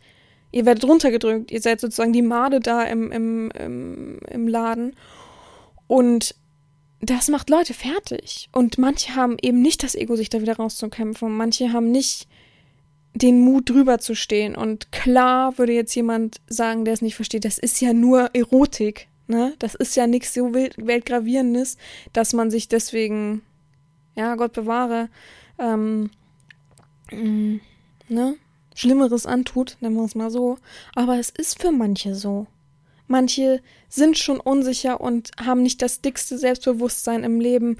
ihr 0.52 0.66
werdet 0.66 0.84
runtergedrückt, 0.84 1.50
ihr 1.50 1.60
seid 1.60 1.80
sozusagen 1.80 2.12
die 2.12 2.22
Made 2.22 2.60
da 2.60 2.82
im, 2.82 3.12
im, 3.12 3.50
im, 3.50 4.18
im 4.30 4.48
Laden. 4.48 4.96
Und 5.86 6.34
das 7.00 7.28
macht 7.28 7.50
Leute 7.50 7.74
fertig. 7.74 8.48
Und 8.52 8.78
manche 8.78 9.14
haben 9.14 9.36
eben 9.40 9.60
nicht 9.60 9.82
das 9.82 9.94
Ego, 9.94 10.16
sich 10.16 10.30
da 10.30 10.40
wieder 10.40 10.56
rauszukämpfen. 10.56 11.30
Manche 11.30 11.72
haben 11.72 11.90
nicht 11.90 12.26
den 13.14 13.40
Mut, 13.40 13.70
drüber 13.70 13.98
zu 13.98 14.14
stehen. 14.14 14.56
Und 14.56 14.92
klar 14.92 15.58
würde 15.58 15.72
jetzt 15.72 15.94
jemand 15.94 16.40
sagen, 16.48 16.84
der 16.84 16.94
es 16.94 17.02
nicht 17.02 17.16
versteht, 17.16 17.44
das 17.44 17.58
ist 17.58 17.80
ja 17.80 17.92
nur 17.92 18.30
Erotik. 18.34 19.08
Ne? 19.26 19.54
Das 19.58 19.74
ist 19.74 19.96
ja 19.96 20.06
nichts 20.06 20.34
so 20.34 20.54
weltgravierendes, 20.54 21.76
dass 22.12 22.32
man 22.32 22.50
sich 22.50 22.68
deswegen, 22.68 23.42
ja, 24.14 24.34
Gott 24.36 24.52
bewahre, 24.52 25.08
ähm, 25.58 26.10
Mm, 27.10 27.56
ne, 28.08 28.36
Schlimmeres 28.74 29.26
antut, 29.26 29.76
nennen 29.80 29.96
wir 29.96 30.04
es 30.04 30.14
mal 30.14 30.30
so. 30.30 30.58
Aber 30.94 31.18
es 31.18 31.30
ist 31.30 31.60
für 31.60 31.72
manche 31.72 32.14
so. 32.14 32.46
Manche 33.08 33.62
sind 33.88 34.18
schon 34.18 34.40
unsicher 34.40 35.00
und 35.00 35.30
haben 35.40 35.62
nicht 35.62 35.80
das 35.80 36.00
dickste 36.00 36.38
Selbstbewusstsein 36.38 37.24
im 37.24 37.40
Leben, 37.40 37.78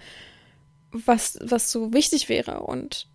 was, 0.92 1.38
was 1.42 1.70
so 1.70 1.92
wichtig 1.92 2.28
wäre. 2.28 2.60
Und 2.60 3.08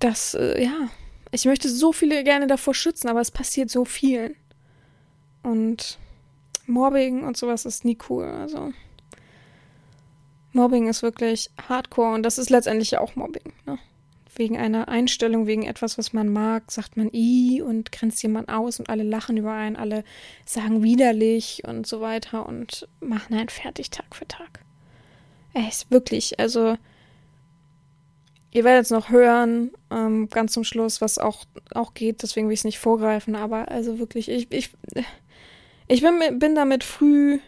das, 0.00 0.34
äh, 0.34 0.62
ja, 0.62 0.88
ich 1.30 1.44
möchte 1.44 1.68
so 1.68 1.92
viele 1.92 2.24
gerne 2.24 2.46
davor 2.46 2.74
schützen, 2.74 3.08
aber 3.08 3.20
es 3.20 3.30
passiert 3.30 3.70
so 3.70 3.84
vielen. 3.84 4.34
Und 5.42 5.98
Mobbing 6.66 7.24
und 7.24 7.36
sowas 7.36 7.64
ist 7.64 7.84
nie 7.84 7.98
cool. 8.08 8.24
Also 8.24 8.72
Mobbing 10.52 10.88
ist 10.88 11.02
wirklich 11.02 11.50
hardcore 11.68 12.14
und 12.14 12.22
das 12.22 12.38
ist 12.38 12.50
letztendlich 12.50 12.92
ja 12.92 13.00
auch 13.00 13.14
Mobbing. 13.16 13.52
Ne? 13.66 13.78
Wegen 14.38 14.56
einer 14.56 14.88
Einstellung, 14.88 15.46
wegen 15.46 15.64
etwas, 15.64 15.98
was 15.98 16.12
man 16.12 16.32
mag, 16.32 16.70
sagt 16.70 16.96
man 16.96 17.10
i 17.12 17.62
und 17.62 17.92
grenzt 17.92 18.22
jemand 18.22 18.48
aus 18.48 18.78
und 18.78 18.90
alle 18.90 19.02
lachen 19.02 19.36
über 19.36 19.52
einen, 19.52 19.76
alle 19.76 20.04
sagen 20.44 20.82
widerlich 20.82 21.62
und 21.66 21.86
so 21.86 22.00
weiter 22.00 22.46
und 22.46 22.88
machen 23.00 23.34
einen 23.34 23.48
fertig 23.48 23.90
Tag 23.90 24.14
für 24.14 24.26
Tag. 24.26 24.60
Echt, 25.54 25.90
wirklich, 25.90 26.38
also 26.38 26.76
ihr 28.50 28.64
werdet 28.64 28.84
es 28.84 28.90
noch 28.90 29.10
hören, 29.10 29.70
ähm, 29.90 30.28
ganz 30.28 30.52
zum 30.52 30.64
Schluss, 30.64 31.00
was 31.00 31.18
auch, 31.18 31.44
auch 31.74 31.94
geht, 31.94 32.22
deswegen 32.22 32.48
will 32.48 32.54
ich 32.54 32.60
es 32.60 32.64
nicht 32.64 32.78
vorgreifen, 32.78 33.36
aber 33.36 33.70
also 33.70 33.98
wirklich, 33.98 34.28
ich, 34.28 34.50
ich, 34.52 34.70
ich 35.88 36.02
bin, 36.02 36.38
bin 36.38 36.54
damit 36.54 36.84
früh 36.84 37.38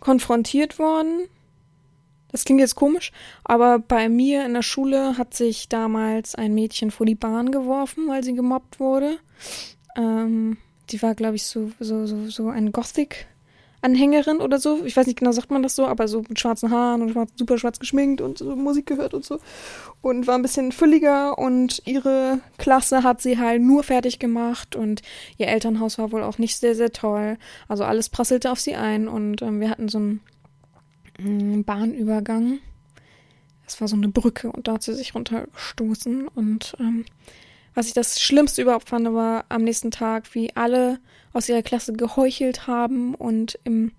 konfrontiert 0.00 0.78
worden 0.78 1.28
das 2.36 2.44
klingt 2.44 2.60
jetzt 2.60 2.74
komisch, 2.74 3.12
aber 3.44 3.78
bei 3.78 4.10
mir 4.10 4.44
in 4.44 4.52
der 4.52 4.60
Schule 4.60 5.16
hat 5.16 5.32
sich 5.32 5.70
damals 5.70 6.34
ein 6.34 6.52
Mädchen 6.52 6.90
vor 6.90 7.06
die 7.06 7.14
Bahn 7.14 7.50
geworfen, 7.50 8.08
weil 8.08 8.22
sie 8.22 8.34
gemobbt 8.34 8.78
wurde. 8.78 9.16
Ähm, 9.96 10.58
die 10.90 11.00
war, 11.00 11.14
glaube 11.14 11.36
ich, 11.36 11.44
so, 11.44 11.70
so, 11.80 12.04
so, 12.04 12.28
so 12.28 12.48
ein 12.50 12.72
Gothic-Anhängerin 12.72 14.42
oder 14.42 14.58
so. 14.58 14.84
Ich 14.84 14.94
weiß 14.94 15.06
nicht 15.06 15.18
genau, 15.18 15.32
sagt 15.32 15.50
man 15.50 15.62
das 15.62 15.76
so, 15.76 15.86
aber 15.86 16.08
so 16.08 16.24
mit 16.28 16.38
schwarzen 16.38 16.70
Haaren 16.70 17.00
und 17.00 17.12
schwarz, 17.12 17.30
super 17.36 17.56
schwarz 17.56 17.78
geschminkt 17.78 18.20
und 18.20 18.36
so 18.36 18.54
Musik 18.54 18.84
gehört 18.84 19.14
und 19.14 19.24
so. 19.24 19.38
Und 20.02 20.26
war 20.26 20.34
ein 20.34 20.42
bisschen 20.42 20.72
fülliger 20.72 21.38
und 21.38 21.80
ihre 21.86 22.40
Klasse 22.58 23.02
hat 23.02 23.22
sie 23.22 23.38
halt 23.38 23.62
nur 23.62 23.82
fertig 23.82 24.18
gemacht 24.18 24.76
und 24.76 25.00
ihr 25.38 25.48
Elternhaus 25.48 25.96
war 25.96 26.12
wohl 26.12 26.22
auch 26.22 26.36
nicht 26.36 26.58
sehr, 26.58 26.74
sehr 26.74 26.92
toll. 26.92 27.38
Also 27.66 27.84
alles 27.84 28.10
prasselte 28.10 28.52
auf 28.52 28.60
sie 28.60 28.74
ein 28.74 29.08
und 29.08 29.40
ähm, 29.40 29.58
wir 29.58 29.70
hatten 29.70 29.88
so 29.88 29.98
ein 29.98 30.20
Bahnübergang. 31.18 32.58
Es 33.66 33.80
war 33.80 33.88
so 33.88 33.96
eine 33.96 34.08
Brücke 34.08 34.52
und 34.52 34.68
da 34.68 34.74
hat 34.74 34.82
sie 34.82 34.94
sich 34.94 35.14
runtergestoßen. 35.14 36.28
Und 36.28 36.76
ähm, 36.78 37.04
was 37.74 37.88
ich 37.88 37.92
das 37.92 38.20
Schlimmste 38.20 38.62
überhaupt 38.62 38.88
fand, 38.88 39.12
war 39.12 39.44
am 39.48 39.62
nächsten 39.62 39.90
Tag, 39.90 40.34
wie 40.34 40.54
alle 40.56 40.98
aus 41.32 41.48
ihrer 41.48 41.62
Klasse 41.62 41.92
geheuchelt 41.92 42.66
haben 42.66 43.14
und 43.14 43.58
im, 43.64 43.92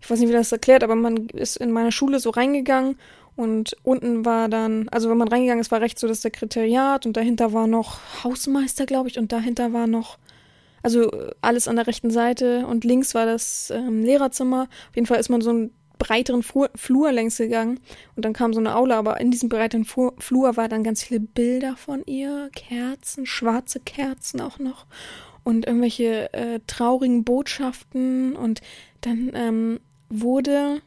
ich 0.00 0.08
weiß 0.08 0.18
nicht, 0.20 0.28
wie 0.28 0.32
das 0.34 0.52
erklärt, 0.52 0.82
aber 0.82 0.94
man 0.94 1.28
ist 1.28 1.56
in 1.56 1.70
meiner 1.70 1.92
Schule 1.92 2.20
so 2.20 2.30
reingegangen 2.30 2.96
und 3.36 3.76
unten 3.82 4.24
war 4.24 4.48
dann, 4.48 4.88
also 4.88 5.10
wenn 5.10 5.18
man 5.18 5.28
reingegangen 5.28 5.60
ist, 5.60 5.70
war 5.70 5.80
rechts 5.80 6.00
so 6.00 6.08
das 6.08 6.22
Sekretariat 6.22 7.04
und 7.04 7.16
dahinter 7.16 7.52
war 7.52 7.66
noch 7.66 8.00
Hausmeister, 8.24 8.86
glaube 8.86 9.08
ich, 9.08 9.18
und 9.18 9.30
dahinter 9.30 9.72
war 9.72 9.86
noch, 9.86 10.18
also 10.82 11.10
alles 11.42 11.68
an 11.68 11.76
der 11.76 11.86
rechten 11.86 12.10
Seite 12.10 12.66
und 12.66 12.84
links 12.84 13.14
war 13.14 13.26
das 13.26 13.70
ähm, 13.70 14.02
Lehrerzimmer. 14.02 14.68
Auf 14.88 14.96
jeden 14.96 15.06
Fall 15.06 15.20
ist 15.20 15.28
man 15.28 15.40
so 15.40 15.52
ein 15.52 15.70
breiteren 15.98 16.42
Flur, 16.42 16.70
Flur 16.74 17.12
längs 17.12 17.36
gegangen 17.36 17.80
und 18.16 18.24
dann 18.24 18.32
kam 18.32 18.52
so 18.52 18.60
eine 18.60 18.74
Aula, 18.74 18.98
aber 18.98 19.20
in 19.20 19.30
diesem 19.30 19.48
breiteren 19.48 19.84
Flur, 19.84 20.14
Flur 20.18 20.56
war 20.56 20.68
dann 20.68 20.84
ganz 20.84 21.02
viele 21.02 21.20
Bilder 21.20 21.76
von 21.76 22.02
ihr, 22.06 22.50
Kerzen, 22.54 23.26
schwarze 23.26 23.80
Kerzen 23.80 24.40
auch 24.40 24.58
noch 24.58 24.86
und 25.44 25.66
irgendwelche 25.66 26.32
äh, 26.32 26.60
traurigen 26.66 27.24
Botschaften 27.24 28.36
und 28.36 28.60
dann 29.00 29.30
ähm, 29.34 29.80
wurde 30.08 30.82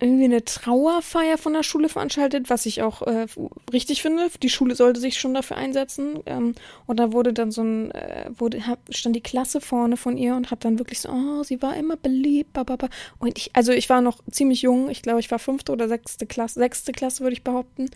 irgendwie 0.00 0.24
eine 0.24 0.44
Trauerfeier 0.44 1.38
von 1.38 1.52
der 1.52 1.62
Schule 1.62 1.88
veranstaltet, 1.88 2.50
was 2.50 2.66
ich 2.66 2.82
auch 2.82 3.02
äh, 3.02 3.26
richtig 3.72 4.02
finde. 4.02 4.28
Die 4.42 4.48
Schule 4.48 4.74
sollte 4.74 5.00
sich 5.00 5.18
schon 5.18 5.34
dafür 5.34 5.56
einsetzen. 5.56 6.20
Ähm, 6.26 6.54
und 6.86 6.98
da 6.98 7.12
wurde 7.12 7.32
dann 7.32 7.50
so 7.50 7.62
ein, 7.62 7.90
äh, 7.90 8.30
wurde, 8.36 8.66
hab, 8.66 8.78
stand 8.90 9.14
die 9.14 9.22
Klasse 9.22 9.60
vorne 9.60 9.96
von 9.96 10.16
ihr 10.16 10.34
und 10.34 10.50
hat 10.50 10.64
dann 10.64 10.78
wirklich 10.78 11.00
so, 11.00 11.10
oh, 11.10 11.42
sie 11.42 11.60
war 11.62 11.76
immer 11.76 11.96
beliebt, 11.96 12.52
bababa. 12.52 12.88
Und 13.18 13.36
ich, 13.36 13.50
also 13.54 13.72
ich 13.72 13.88
war 13.88 14.00
noch 14.00 14.18
ziemlich 14.30 14.62
jung, 14.62 14.90
ich 14.90 15.02
glaube, 15.02 15.20
ich 15.20 15.30
war 15.30 15.38
fünfte 15.38 15.72
oder 15.72 15.88
sechste 15.88 16.26
Klasse, 16.26 16.60
sechste 16.60 16.92
Klasse 16.92 17.22
würde 17.22 17.34
ich 17.34 17.44
behaupten. 17.44 17.90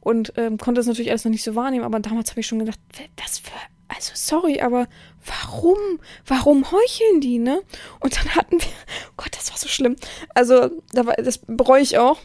Und 0.00 0.34
ähm, 0.36 0.58
konnte 0.58 0.80
das 0.80 0.86
natürlich 0.86 1.10
alles 1.10 1.24
noch 1.24 1.32
nicht 1.32 1.44
so 1.44 1.54
wahrnehmen, 1.54 1.84
aber 1.84 1.98
damals 2.00 2.30
habe 2.30 2.40
ich 2.40 2.46
schon 2.46 2.58
gedacht, 2.58 2.78
was 3.16 3.38
für 3.38 3.52
also 3.88 4.12
sorry, 4.14 4.60
aber 4.60 4.88
warum? 5.26 5.78
Warum 6.26 6.70
heucheln 6.70 7.20
die, 7.20 7.38
ne? 7.38 7.62
Und 8.00 8.16
dann 8.16 8.34
hatten 8.34 8.60
wir, 8.60 8.68
oh 9.10 9.14
Gott, 9.16 9.36
das 9.36 9.50
war 9.50 9.58
so 9.58 9.68
schlimm. 9.68 9.96
Also, 10.34 10.70
das 10.92 11.38
bereue 11.46 11.82
ich 11.82 11.98
auch. 11.98 12.18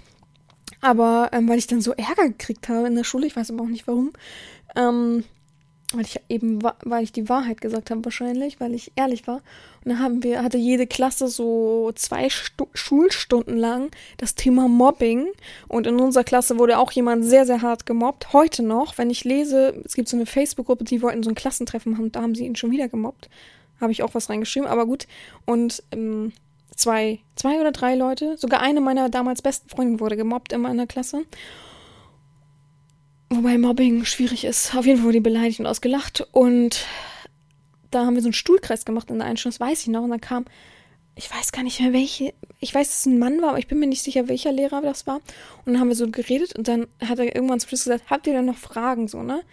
Aber 0.81 1.29
ähm, 1.33 1.49
weil 1.49 1.57
ich 1.59 1.67
dann 1.67 1.81
so 1.81 1.91
Ärger 1.93 2.27
gekriegt 2.29 2.69
habe 2.69 2.87
in 2.87 2.95
der 2.95 3.03
Schule, 3.03 3.27
ich 3.27 3.35
weiß 3.35 3.51
aber 3.51 3.63
auch 3.63 3.67
nicht 3.67 3.87
warum, 3.87 4.13
ähm, 4.75 5.25
weil 5.93 6.05
ich 6.05 6.19
eben, 6.29 6.61
weil 6.61 7.03
ich 7.03 7.11
die 7.11 7.29
Wahrheit 7.29 7.61
gesagt 7.61 7.89
habe 7.89 8.05
wahrscheinlich, 8.05 8.59
weil 8.59 8.75
ich 8.75 8.91
ehrlich 8.95 9.25
war. 9.25 9.37
Und 9.83 9.91
dann 9.91 9.99
haben 9.99 10.23
wir, 10.23 10.43
hatte 10.43 10.57
jede 10.57 10.85
Klasse 10.85 11.27
so 11.27 11.91
zwei 11.95 12.29
Stu 12.29 12.67
Schulstunden 12.75 13.57
lang 13.57 13.89
das 14.17 14.35
Thema 14.35 14.67
Mobbing. 14.67 15.27
Und 15.67 15.87
in 15.87 15.99
unserer 15.99 16.23
Klasse 16.23 16.59
wurde 16.59 16.77
auch 16.77 16.91
jemand 16.91 17.25
sehr, 17.25 17.45
sehr 17.45 17.63
hart 17.63 17.87
gemobbt. 17.87 18.33
Heute 18.33 18.61
noch, 18.61 18.99
wenn 18.99 19.09
ich 19.09 19.23
lese, 19.23 19.81
es 19.83 19.95
gibt 19.95 20.09
so 20.09 20.15
eine 20.15 20.27
Facebook-Gruppe, 20.27 20.83
die 20.83 21.01
wollten 21.01 21.23
so 21.23 21.29
ein 21.31 21.35
Klassentreffen 21.35 21.97
haben, 21.97 22.11
da 22.11 22.21
haben 22.21 22.35
sie 22.35 22.45
ihn 22.45 22.55
schon 22.55 22.71
wieder 22.71 22.87
gemobbt. 22.87 23.29
Habe 23.81 23.91
ich 23.91 24.03
auch 24.03 24.13
was 24.13 24.29
reingeschrieben, 24.29 24.69
aber 24.69 24.85
gut. 24.85 25.07
Und 25.45 25.81
ähm, 25.91 26.33
zwei, 26.75 27.19
zwei 27.35 27.59
oder 27.59 27.71
drei 27.71 27.95
Leute, 27.95 28.37
sogar 28.37 28.61
eine 28.61 28.81
meiner 28.81 29.09
damals 29.09 29.41
besten 29.41 29.69
Freundinnen 29.69 29.99
wurde 29.99 30.17
gemobbt 30.17 30.53
in 30.53 30.61
meiner 30.61 30.85
Klasse. 30.85 31.23
Wobei 33.29 33.57
Mobbing 33.57 34.05
schwierig 34.05 34.43
ist. 34.43 34.75
Auf 34.75 34.85
jeden 34.85 34.97
Fall 34.97 35.05
wurde 35.05 35.17
die 35.17 35.19
beleidigt 35.21 35.59
und 35.59 35.67
ausgelacht. 35.67 36.27
Und 36.31 36.85
da 37.91 38.05
haben 38.05 38.15
wir 38.15 38.21
so 38.21 38.27
einen 38.27 38.33
Stuhlkreis 38.33 38.85
gemacht 38.85 39.09
in 39.09 39.19
der 39.19 39.27
Einstellung, 39.27 39.55
das 39.57 39.59
weiß 39.59 39.81
ich 39.81 39.87
noch. 39.87 40.03
Und 40.03 40.09
dann 40.09 40.21
kam, 40.21 40.45
ich 41.15 41.29
weiß 41.29 41.51
gar 41.51 41.63
nicht 41.63 41.79
mehr 41.79 41.93
welche, 41.93 42.33
ich 42.59 42.73
weiß, 42.73 42.87
dass 42.87 42.99
es 42.99 43.05
ein 43.05 43.19
Mann 43.19 43.41
war, 43.41 43.49
aber 43.49 43.59
ich 43.59 43.67
bin 43.67 43.79
mir 43.79 43.87
nicht 43.87 44.03
sicher, 44.03 44.27
welcher 44.27 44.51
Lehrer 44.51 44.81
das 44.81 45.05
war. 45.05 45.17
Und 45.65 45.73
dann 45.73 45.79
haben 45.79 45.89
wir 45.89 45.95
so 45.95 46.09
geredet 46.09 46.55
und 46.55 46.67
dann 46.67 46.87
hat 47.05 47.19
er 47.19 47.35
irgendwann 47.35 47.59
zum 47.59 47.69
Schluss 47.69 47.83
gesagt, 47.83 48.09
habt 48.09 48.25
ihr 48.25 48.33
denn 48.33 48.45
noch 48.45 48.57
Fragen, 48.57 49.07
so, 49.07 49.21
ne? 49.21 49.43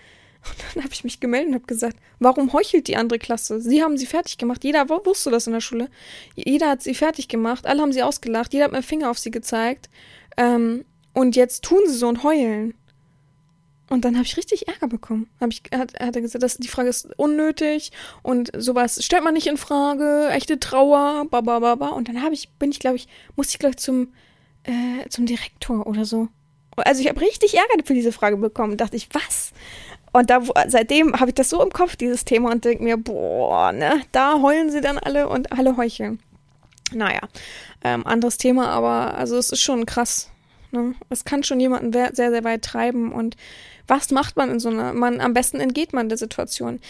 Und 0.48 0.56
dann 0.74 0.84
habe 0.84 0.94
ich 0.94 1.02
mich 1.02 1.18
gemeldet 1.18 1.48
und 1.48 1.54
habe 1.54 1.66
gesagt, 1.66 1.96
warum 2.20 2.52
heuchelt 2.52 2.86
die 2.86 2.96
andere 2.96 3.18
Klasse? 3.18 3.60
Sie 3.60 3.82
haben 3.82 3.98
sie 3.98 4.06
fertig 4.06 4.38
gemacht. 4.38 4.62
Jeder 4.62 4.88
wusste 4.88 5.30
das 5.30 5.48
in 5.48 5.52
der 5.52 5.60
Schule. 5.60 5.90
Jeder 6.36 6.70
hat 6.70 6.82
sie 6.82 6.94
fertig 6.94 7.26
gemacht. 7.26 7.66
Alle 7.66 7.82
haben 7.82 7.92
sie 7.92 8.04
ausgelacht. 8.04 8.52
Jeder 8.52 8.66
hat 8.66 8.72
mit 8.72 8.84
Finger 8.84 9.10
auf 9.10 9.18
sie 9.18 9.32
gezeigt. 9.32 9.90
Ähm, 10.36 10.84
und 11.14 11.34
jetzt 11.34 11.64
tun 11.64 11.80
sie 11.86 11.96
so 11.96 12.06
und 12.06 12.22
heulen. 12.22 12.74
Und 13.88 14.04
dann 14.04 14.16
habe 14.16 14.24
ich 14.24 14.36
richtig 14.36 14.66
Ärger 14.66 14.88
bekommen. 14.88 15.28
Hab 15.40 15.50
ich, 15.50 15.62
hat, 15.72 15.98
hat 16.00 16.16
er 16.16 16.22
gesagt, 16.22 16.42
dass 16.42 16.56
die 16.56 16.68
Frage 16.68 16.88
ist 16.88 17.08
unnötig 17.16 17.92
und 18.22 18.50
sowas 18.56 19.04
stellt 19.04 19.22
man 19.22 19.34
nicht 19.34 19.46
in 19.46 19.56
Frage, 19.56 20.28
echte 20.30 20.58
Trauer, 20.58 21.26
babababa. 21.30 21.88
Und 21.90 22.08
dann 22.08 22.22
habe 22.22 22.34
ich, 22.34 22.48
bin 22.58 22.70
ich, 22.70 22.80
glaube 22.80 22.96
ich, 22.96 23.06
musste 23.36 23.52
ich, 23.52 23.58
glaube 23.60 23.74
ich, 23.76 23.78
zum, 23.78 24.12
äh, 24.64 25.08
zum 25.08 25.26
Direktor 25.26 25.86
oder 25.86 26.04
so. 26.04 26.28
Also 26.76 27.00
ich 27.00 27.08
habe 27.08 27.20
richtig 27.20 27.54
Ärger 27.54 27.84
für 27.84 27.94
diese 27.94 28.12
Frage 28.12 28.36
bekommen. 28.36 28.76
Dachte 28.76 28.96
ich, 28.96 29.08
was? 29.12 29.52
Und 30.12 30.30
da, 30.30 30.42
seitdem 30.66 31.14
habe 31.14 31.30
ich 31.30 31.34
das 31.34 31.50
so 31.50 31.62
im 31.62 31.70
Kopf, 31.70 31.94
dieses 31.94 32.24
Thema, 32.24 32.50
und 32.50 32.64
denke 32.64 32.82
mir, 32.82 32.96
boah, 32.96 33.70
ne, 33.72 34.02
da 34.12 34.40
heulen 34.40 34.70
sie 34.70 34.80
dann 34.80 34.98
alle 34.98 35.28
und 35.28 35.52
alle 35.52 35.76
heucheln. 35.76 36.20
Naja, 36.92 37.20
ähm, 37.84 38.06
anderes 38.06 38.38
Thema, 38.38 38.68
aber 38.68 39.14
also 39.14 39.36
es 39.36 39.50
ist 39.50 39.62
schon 39.62 39.86
krass. 39.86 40.30
Ne? 40.70 40.94
Es 41.10 41.24
kann 41.24 41.42
schon 41.42 41.60
jemanden 41.60 41.92
sehr, 41.92 42.12
sehr 42.14 42.44
weit 42.44 42.62
treiben 42.62 43.12
und 43.12 43.36
was 43.86 44.10
macht 44.10 44.36
man 44.36 44.50
in 44.50 44.60
so 44.60 44.68
einer, 44.68 44.92
man, 44.92 45.20
am 45.20 45.34
besten 45.34 45.60
entgeht 45.60 45.92
man 45.92 46.08
der 46.08 46.18
Situation. 46.18 46.80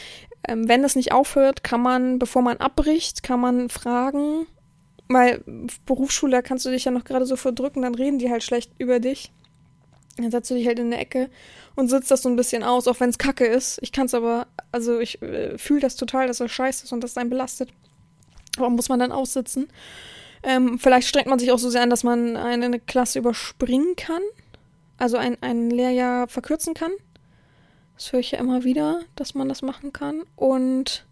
Ähm, 0.46 0.68
wenn 0.68 0.84
es 0.84 0.96
nicht 0.96 1.12
aufhört, 1.12 1.64
kann 1.64 1.82
man, 1.82 2.18
bevor 2.18 2.42
man 2.42 2.58
abbricht, 2.58 3.22
kann 3.22 3.40
man 3.40 3.68
fragen, 3.68 4.46
weil 5.08 5.42
Berufsschule, 5.84 6.42
kannst 6.42 6.64
du 6.66 6.70
dich 6.70 6.84
ja 6.84 6.90
noch 6.90 7.04
gerade 7.04 7.26
so 7.26 7.36
verdrücken, 7.36 7.82
dann 7.82 7.94
reden 7.94 8.18
die 8.18 8.30
halt 8.30 8.42
schlecht 8.42 8.72
über 8.78 9.00
dich. 9.00 9.32
Dann 10.16 10.30
setzt 10.30 10.50
du 10.50 10.54
dich 10.54 10.66
halt 10.66 10.78
in 10.78 10.90
der 10.90 11.00
Ecke 11.00 11.28
und 11.74 11.88
sitzt 11.88 12.10
das 12.10 12.22
so 12.22 12.28
ein 12.28 12.36
bisschen 12.36 12.62
aus, 12.62 12.88
auch 12.88 13.00
wenn 13.00 13.10
es 13.10 13.18
kacke 13.18 13.44
ist. 13.44 13.78
Ich 13.82 13.92
kann 13.92 14.06
es 14.06 14.14
aber, 14.14 14.46
also 14.72 14.98
ich 14.98 15.20
äh, 15.20 15.58
fühle 15.58 15.80
das 15.80 15.96
total, 15.96 16.26
dass 16.26 16.38
das 16.38 16.50
scheiße 16.50 16.84
ist 16.84 16.92
und 16.92 17.04
das 17.04 17.16
einen 17.18 17.30
belastet. 17.30 17.70
Aber 18.56 18.70
muss 18.70 18.88
man 18.88 18.98
dann 18.98 19.12
aussitzen. 19.12 19.68
Ähm, 20.42 20.78
vielleicht 20.78 21.08
strengt 21.08 21.26
man 21.26 21.38
sich 21.38 21.52
auch 21.52 21.58
so 21.58 21.68
sehr 21.68 21.82
an, 21.82 21.90
dass 21.90 22.02
man 22.02 22.36
eine 22.36 22.80
Klasse 22.80 23.18
überspringen 23.18 23.94
kann 23.96 24.22
also 24.98 25.16
ein, 25.16 25.36
ein 25.42 25.70
Lehrjahr 25.70 26.28
verkürzen 26.28 26.74
kann. 26.74 26.92
Das 27.94 28.12
höre 28.12 28.20
ich 28.20 28.32
ja 28.32 28.38
immer 28.38 28.64
wieder, 28.64 29.00
dass 29.14 29.34
man 29.34 29.48
das 29.48 29.62
machen 29.62 29.92
kann. 29.92 30.22
Und 30.36 31.06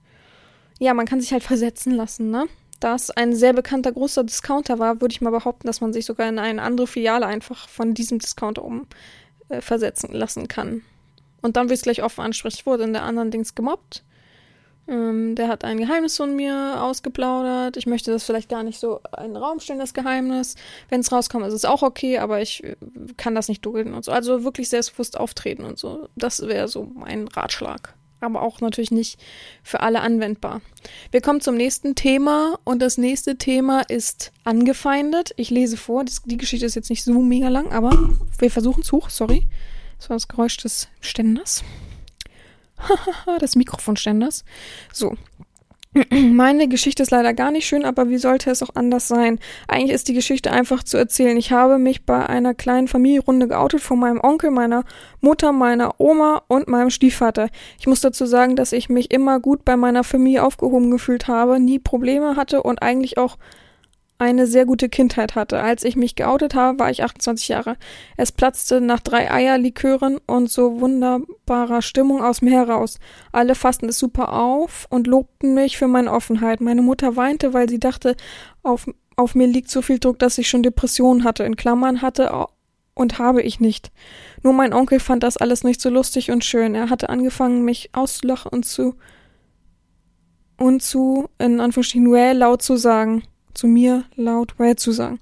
ja, 0.78 0.94
man 0.94 1.06
kann 1.06 1.20
sich 1.20 1.32
halt 1.32 1.42
versetzen 1.42 1.92
lassen, 1.92 2.30
ne? 2.30 2.46
Da 2.80 2.94
es 2.94 3.10
ein 3.10 3.34
sehr 3.34 3.52
bekannter 3.54 3.92
großer 3.92 4.24
Discounter 4.24 4.78
war, 4.78 5.00
würde 5.00 5.12
ich 5.12 5.20
mal 5.20 5.30
behaupten, 5.30 5.66
dass 5.66 5.80
man 5.80 5.92
sich 5.92 6.04
sogar 6.04 6.28
in 6.28 6.38
eine 6.38 6.60
andere 6.60 6.86
Filiale 6.86 7.26
einfach 7.26 7.68
von 7.68 7.94
diesem 7.94 8.18
Discounter 8.18 8.62
um 8.62 8.86
äh, 9.48 9.60
versetzen 9.60 10.12
lassen 10.12 10.48
kann. 10.48 10.82
Und 11.40 11.56
dann 11.56 11.68
wird 11.68 11.78
es 11.78 11.84
gleich 11.84 12.02
offen 12.02 12.22
ansprechen. 12.22 12.56
Ich 12.58 12.66
wurde 12.66 12.84
in 12.84 12.92
der 12.92 13.04
anderen 13.04 13.30
Dings 13.30 13.54
gemobbt. 13.54 14.02
Ähm, 14.86 15.34
der 15.34 15.48
hat 15.48 15.64
ein 15.64 15.78
Geheimnis 15.78 16.16
von 16.16 16.36
mir 16.36 16.82
ausgeplaudert. 16.82 17.76
Ich 17.76 17.86
möchte 17.86 18.10
das 18.10 18.24
vielleicht 18.24 18.48
gar 18.48 18.62
nicht 18.62 18.78
so 18.78 19.00
in 19.18 19.34
den 19.34 19.36
Raum 19.36 19.60
stellen, 19.60 19.78
das 19.78 19.94
Geheimnis. 19.94 20.56
Wenn 20.90 21.00
es 21.00 21.10
rauskommt, 21.10 21.46
ist 21.46 21.54
es 21.54 21.64
auch 21.64 21.82
okay, 21.82 22.18
aber 22.18 22.42
ich 22.42 22.62
äh, 22.64 22.76
kann 23.16 23.34
das 23.34 23.48
nicht 23.48 23.64
dulden 23.64 23.94
und 23.94 24.04
so. 24.04 24.12
Also 24.12 24.44
wirklich 24.44 24.68
selbstbewusst 24.68 25.18
auftreten 25.18 25.64
und 25.64 25.78
so. 25.78 26.08
Das 26.16 26.46
wäre 26.46 26.68
so 26.68 26.90
mein 26.94 27.28
Ratschlag. 27.28 27.94
Aber 28.20 28.42
auch 28.42 28.60
natürlich 28.60 28.90
nicht 28.90 29.18
für 29.62 29.80
alle 29.80 30.00
anwendbar. 30.00 30.60
Wir 31.10 31.20
kommen 31.20 31.40
zum 31.40 31.56
nächsten 31.56 31.94
Thema 31.94 32.58
und 32.64 32.80
das 32.80 32.96
nächste 32.96 33.36
Thema 33.36 33.82
ist 33.82 34.32
angefeindet. 34.44 35.32
Ich 35.36 35.50
lese 35.50 35.76
vor. 35.76 36.04
Das, 36.04 36.22
die 36.22 36.38
Geschichte 36.38 36.64
ist 36.64 36.74
jetzt 36.74 36.90
nicht 36.90 37.04
so 37.04 37.20
mega 37.20 37.48
lang, 37.48 37.72
aber 37.72 38.10
wir 38.38 38.50
versuchen 38.50 38.80
es 38.80 38.92
hoch. 38.92 39.10
Sorry. 39.10 39.46
Das 39.98 40.10
war 40.10 40.16
das 40.16 40.28
Geräusch 40.28 40.56
des 40.58 40.88
Ständers. 41.00 41.62
des 43.40 43.56
Mikrofonständers. 43.56 44.44
So. 44.92 45.16
Meine 46.10 46.68
Geschichte 46.68 47.02
ist 47.02 47.12
leider 47.12 47.34
gar 47.34 47.50
nicht 47.52 47.66
schön, 47.66 47.84
aber 47.84 48.08
wie 48.08 48.18
sollte 48.18 48.50
es 48.50 48.62
auch 48.62 48.74
anders 48.74 49.06
sein? 49.06 49.38
Eigentlich 49.68 49.92
ist 49.92 50.08
die 50.08 50.14
Geschichte 50.14 50.50
einfach 50.50 50.82
zu 50.82 50.96
erzählen. 50.96 51.36
Ich 51.36 51.52
habe 51.52 51.78
mich 51.78 52.04
bei 52.04 52.26
einer 52.26 52.54
kleinen 52.54 52.88
Familienrunde 52.88 53.46
geoutet 53.46 53.80
von 53.80 54.00
meinem 54.00 54.20
Onkel, 54.20 54.50
meiner 54.50 54.84
Mutter, 55.20 55.52
meiner 55.52 56.00
Oma 56.00 56.42
und 56.48 56.66
meinem 56.66 56.90
Stiefvater. 56.90 57.48
Ich 57.78 57.86
muss 57.86 58.00
dazu 58.00 58.26
sagen, 58.26 58.56
dass 58.56 58.72
ich 58.72 58.88
mich 58.88 59.12
immer 59.12 59.38
gut 59.38 59.64
bei 59.64 59.76
meiner 59.76 60.02
Familie 60.02 60.42
aufgehoben 60.42 60.90
gefühlt 60.90 61.28
habe, 61.28 61.60
nie 61.60 61.78
Probleme 61.78 62.36
hatte 62.36 62.62
und 62.62 62.82
eigentlich 62.82 63.16
auch 63.16 63.36
eine 64.18 64.46
sehr 64.46 64.64
gute 64.64 64.88
Kindheit 64.88 65.34
hatte. 65.34 65.60
Als 65.60 65.84
ich 65.84 65.96
mich 65.96 66.14
geoutet 66.14 66.54
habe, 66.54 66.78
war 66.78 66.90
ich 66.90 67.02
28 67.02 67.48
Jahre. 67.48 67.76
Es 68.16 68.32
platzte 68.32 68.80
nach 68.80 69.00
drei 69.00 69.30
Eierlikören 69.30 70.18
und 70.26 70.50
so 70.50 70.80
wunderbarer 70.80 71.82
Stimmung 71.82 72.22
aus 72.22 72.40
mir 72.40 72.52
heraus. 72.52 72.98
Alle 73.32 73.54
fassten 73.54 73.88
es 73.88 73.98
super 73.98 74.32
auf 74.32 74.86
und 74.88 75.06
lobten 75.06 75.54
mich 75.54 75.76
für 75.76 75.88
meine 75.88 76.12
Offenheit. 76.12 76.60
Meine 76.60 76.82
Mutter 76.82 77.16
weinte, 77.16 77.52
weil 77.54 77.68
sie 77.68 77.80
dachte, 77.80 78.16
auf, 78.62 78.86
auf 79.16 79.34
mir 79.34 79.48
liegt 79.48 79.70
so 79.70 79.82
viel 79.82 79.98
Druck, 79.98 80.18
dass 80.20 80.38
ich 80.38 80.48
schon 80.48 80.62
Depressionen 80.62 81.24
hatte. 81.24 81.42
In 81.42 81.56
Klammern 81.56 82.00
hatte 82.00 82.46
und 82.94 83.18
habe 83.18 83.42
ich 83.42 83.58
nicht. 83.58 83.90
Nur 84.42 84.52
mein 84.52 84.72
Onkel 84.72 85.00
fand 85.00 85.24
das 85.24 85.36
alles 85.36 85.64
nicht 85.64 85.80
so 85.80 85.90
lustig 85.90 86.30
und 86.30 86.44
schön. 86.44 86.76
Er 86.76 86.88
hatte 86.88 87.08
angefangen, 87.08 87.64
mich 87.64 87.90
auszulachen 87.92 88.50
und 88.52 88.64
zu 88.64 88.94
und 90.56 90.82
zu, 90.84 91.28
in 91.38 91.60
Anführungsstrichen, 91.60 92.38
laut 92.38 92.62
zu 92.62 92.76
sagen 92.76 93.24
zu 93.54 93.66
mir 93.66 94.04
laut 94.16 94.58
Well 94.58 94.76
zu 94.76 94.92
sagen. 94.92 95.18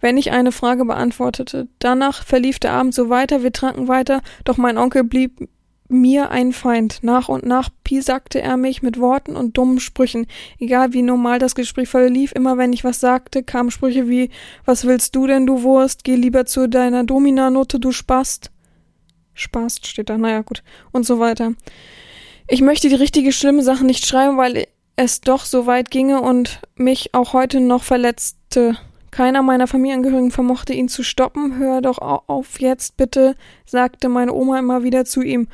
Wenn 0.00 0.16
ich 0.16 0.30
eine 0.30 0.52
Frage 0.52 0.84
beantwortete. 0.84 1.68
Danach 1.78 2.24
verlief 2.24 2.58
der 2.58 2.72
Abend 2.72 2.94
so 2.94 3.08
weiter, 3.08 3.42
wir 3.42 3.52
tranken 3.52 3.88
weiter, 3.88 4.22
doch 4.44 4.56
mein 4.56 4.78
Onkel 4.78 5.04
blieb 5.04 5.48
mir 5.88 6.30
ein 6.30 6.52
Feind. 6.52 7.02
Nach 7.02 7.28
und 7.28 7.44
nach 7.44 7.70
piesagte 7.82 8.40
er 8.40 8.56
mich 8.56 8.82
mit 8.82 9.00
Worten 9.00 9.36
und 9.36 9.56
dummen 9.56 9.80
Sprüchen. 9.80 10.26
Egal 10.58 10.92
wie 10.92 11.02
normal 11.02 11.38
das 11.38 11.54
Gespräch 11.54 11.88
verlief, 11.88 12.32
immer 12.32 12.58
wenn 12.58 12.72
ich 12.72 12.84
was 12.84 13.00
sagte, 13.00 13.42
kamen 13.42 13.70
Sprüche 13.70 14.08
wie 14.08 14.30
Was 14.64 14.84
willst 14.84 15.16
du 15.16 15.26
denn, 15.26 15.46
du 15.46 15.62
Wurst? 15.62 16.04
Geh 16.04 16.14
lieber 16.14 16.44
zu 16.44 16.68
deiner 16.68 17.04
Dominanote, 17.04 17.80
du 17.80 17.92
Spast. 17.92 18.50
Spast 19.34 19.86
steht 19.86 20.10
da, 20.10 20.18
naja, 20.18 20.42
gut. 20.42 20.62
Und 20.92 21.06
so 21.06 21.18
weiter. 21.18 21.52
Ich 22.48 22.60
möchte 22.60 22.88
die 22.88 22.94
richtige 22.94 23.32
schlimme 23.32 23.62
Sache 23.62 23.84
nicht 23.84 24.06
schreiben, 24.06 24.36
weil 24.36 24.66
es 24.98 25.20
doch 25.20 25.44
so 25.44 25.66
weit 25.66 25.92
ginge 25.92 26.20
und 26.20 26.60
mich 26.74 27.14
auch 27.14 27.32
heute 27.32 27.60
noch 27.60 27.84
verletzte. 27.84 28.76
Keiner 29.12 29.42
meiner 29.42 29.68
Familienangehörigen 29.68 30.32
vermochte 30.32 30.72
ihn 30.72 30.88
zu 30.88 31.04
stoppen. 31.04 31.56
Hör 31.56 31.80
doch 31.80 31.98
auf 31.98 32.60
jetzt, 32.60 32.96
bitte, 32.96 33.36
sagte 33.64 34.08
meine 34.08 34.32
Oma 34.32 34.58
immer 34.58 34.82
wieder 34.82 35.04
zu 35.04 35.22
ihm. 35.22 35.46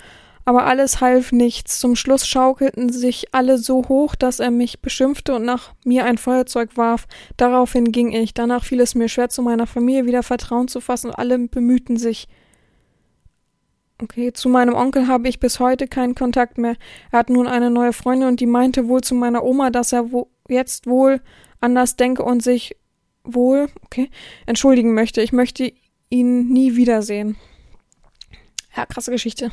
Aber 0.47 0.65
alles 0.65 1.03
half 1.03 1.31
nichts. 1.31 1.79
Zum 1.79 1.95
Schluss 1.95 2.27
schaukelten 2.27 2.91
sich 2.91 3.35
alle 3.35 3.59
so 3.59 3.87
hoch, 3.89 4.15
dass 4.15 4.41
er 4.41 4.51
mich 4.51 4.81
beschimpfte 4.81 5.35
und 5.35 5.45
nach 5.45 5.75
mir 5.85 6.07
ein 6.07 6.17
Feuerzeug 6.17 6.79
warf. 6.79 7.07
Daraufhin 7.37 7.93
ging 7.93 8.13
ich. 8.13 8.33
Danach 8.33 8.65
fiel 8.65 8.81
es 8.81 8.95
mir 8.95 9.11
schwer, 9.11 9.29
zu 9.29 9.43
meiner 9.43 9.67
Familie 9.67 10.07
wieder 10.07 10.23
Vertrauen 10.23 10.69
zu 10.69 10.81
fassen 10.81 11.09
und 11.09 11.19
alle 11.19 11.39
bemühten 11.39 11.99
sich. 11.99 12.29
Okay, 14.03 14.33
zu 14.33 14.49
meinem 14.49 14.75
Onkel 14.75 15.07
habe 15.07 15.29
ich 15.29 15.39
bis 15.39 15.61
heute 15.61 15.87
keinen 15.87 16.15
Kontakt 16.15 16.59
mehr. 16.59 16.77
Er 17.13 17.21
hat 17.21 17.31
nun 17.31 17.47
eine 17.47 17.71
neue 17.71 17.93
Freundin 17.93 18.29
und 18.29 18.41
die 18.41 18.47
meinte 18.47 18.89
wohl 18.89 19.03
zu 19.03 19.15
meiner 19.15 19.45
Oma, 19.45 19.71
dass 19.71 19.93
er 19.93 20.11
wo 20.11 20.29
jetzt 20.49 20.87
wohl 20.87 21.21
anders 21.61 21.97
denke 21.97 22.23
und 22.23 22.43
sich 22.43 22.77
wohl, 23.23 23.69
okay, 23.83 24.11
entschuldigen 24.47 24.95
möchte. 24.95 25.23
Ich 25.23 25.33
möchte 25.33 25.73
ihn 26.11 26.49
nie 26.49 26.77
wiedersehen. 26.77 27.37
Ja, 28.77 28.85
krasse 28.87 29.13
Geschichte. 29.13 29.53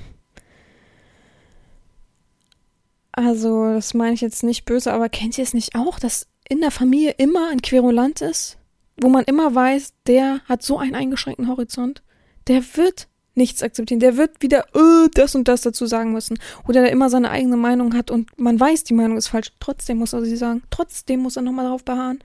Also, 3.12 3.74
das 3.74 3.94
meine 3.94 4.14
ich 4.14 4.22
jetzt 4.22 4.44
nicht 4.44 4.66
böse, 4.66 4.92
aber 4.92 5.10
kennt 5.10 5.38
ihr 5.38 5.44
es 5.44 5.54
nicht 5.54 5.76
auch, 5.76 6.00
dass 6.00 6.28
in 6.50 6.62
der 6.62 6.72
Familie 6.72 7.12
immer 7.18 7.50
ein 7.50 7.62
Querulant 7.62 8.22
ist? 8.22 8.58
Wo 9.00 9.10
man 9.10 9.24
immer 9.26 9.54
weiß, 9.54 9.94
der 10.08 10.42
hat 10.46 10.64
so 10.64 10.78
einen 10.78 10.96
eingeschränkten 10.96 11.48
Horizont. 11.48 12.02
Der 12.48 12.62
wird 12.76 13.08
nichts 13.42 13.64
akzeptieren. 13.64 14.00
Der 14.00 14.18
wird 14.18 14.42
wieder 14.42 14.66
äh, 14.76 15.10
das 15.14 15.36
und 15.36 15.48
das 15.48 15.62
dazu 15.62 15.86
sagen 15.86 16.14
müssen. 16.14 16.40
Oder 16.68 16.82
der 16.82 16.92
immer 16.92 17.10
seine 17.10 17.32
eigene 17.32 17.58
Meinung 17.58 17.96
hat 17.96 18.12
und 18.12 18.30
man 18.40 18.60
weiß, 18.60 18.84
die 18.84 18.94
Meinung 18.94 19.18
ist 19.18 19.28
falsch. 19.28 19.52
Trotzdem 19.60 19.98
muss 19.98 20.14
er 20.14 20.24
sie 20.24 20.38
sagen. 20.38 20.64
Trotzdem 20.70 21.22
muss 21.22 21.36
er 21.36 21.42
nochmal 21.42 21.66
darauf 21.66 21.84
beharren. 21.84 22.20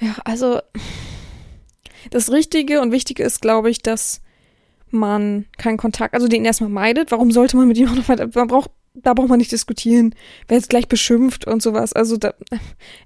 Ja, 0.00 0.16
also 0.24 0.60
das 2.10 2.30
Richtige 2.30 2.80
und 2.80 2.92
Wichtige 2.92 3.22
ist, 3.22 3.40
glaube 3.40 3.70
ich, 3.70 3.80
dass 3.80 4.20
man 4.90 5.46
keinen 5.58 5.76
Kontakt, 5.76 6.14
also 6.14 6.28
den 6.28 6.44
erstmal 6.44 6.70
meidet. 6.70 7.10
Warum 7.10 7.30
sollte 7.30 7.56
man 7.56 7.68
mit 7.68 7.78
ihm 7.78 7.88
auch 7.88 7.94
noch 7.94 8.08
weiter? 8.08 8.28
Man 8.34 8.48
braucht 8.48 8.70
da 9.02 9.14
braucht 9.14 9.28
man 9.28 9.38
nicht 9.38 9.52
diskutieren. 9.52 10.14
Wer 10.46 10.56
jetzt 10.56 10.70
gleich 10.70 10.88
beschimpft 10.88 11.46
und 11.46 11.62
sowas. 11.62 11.92
Also 11.92 12.16
da, 12.16 12.34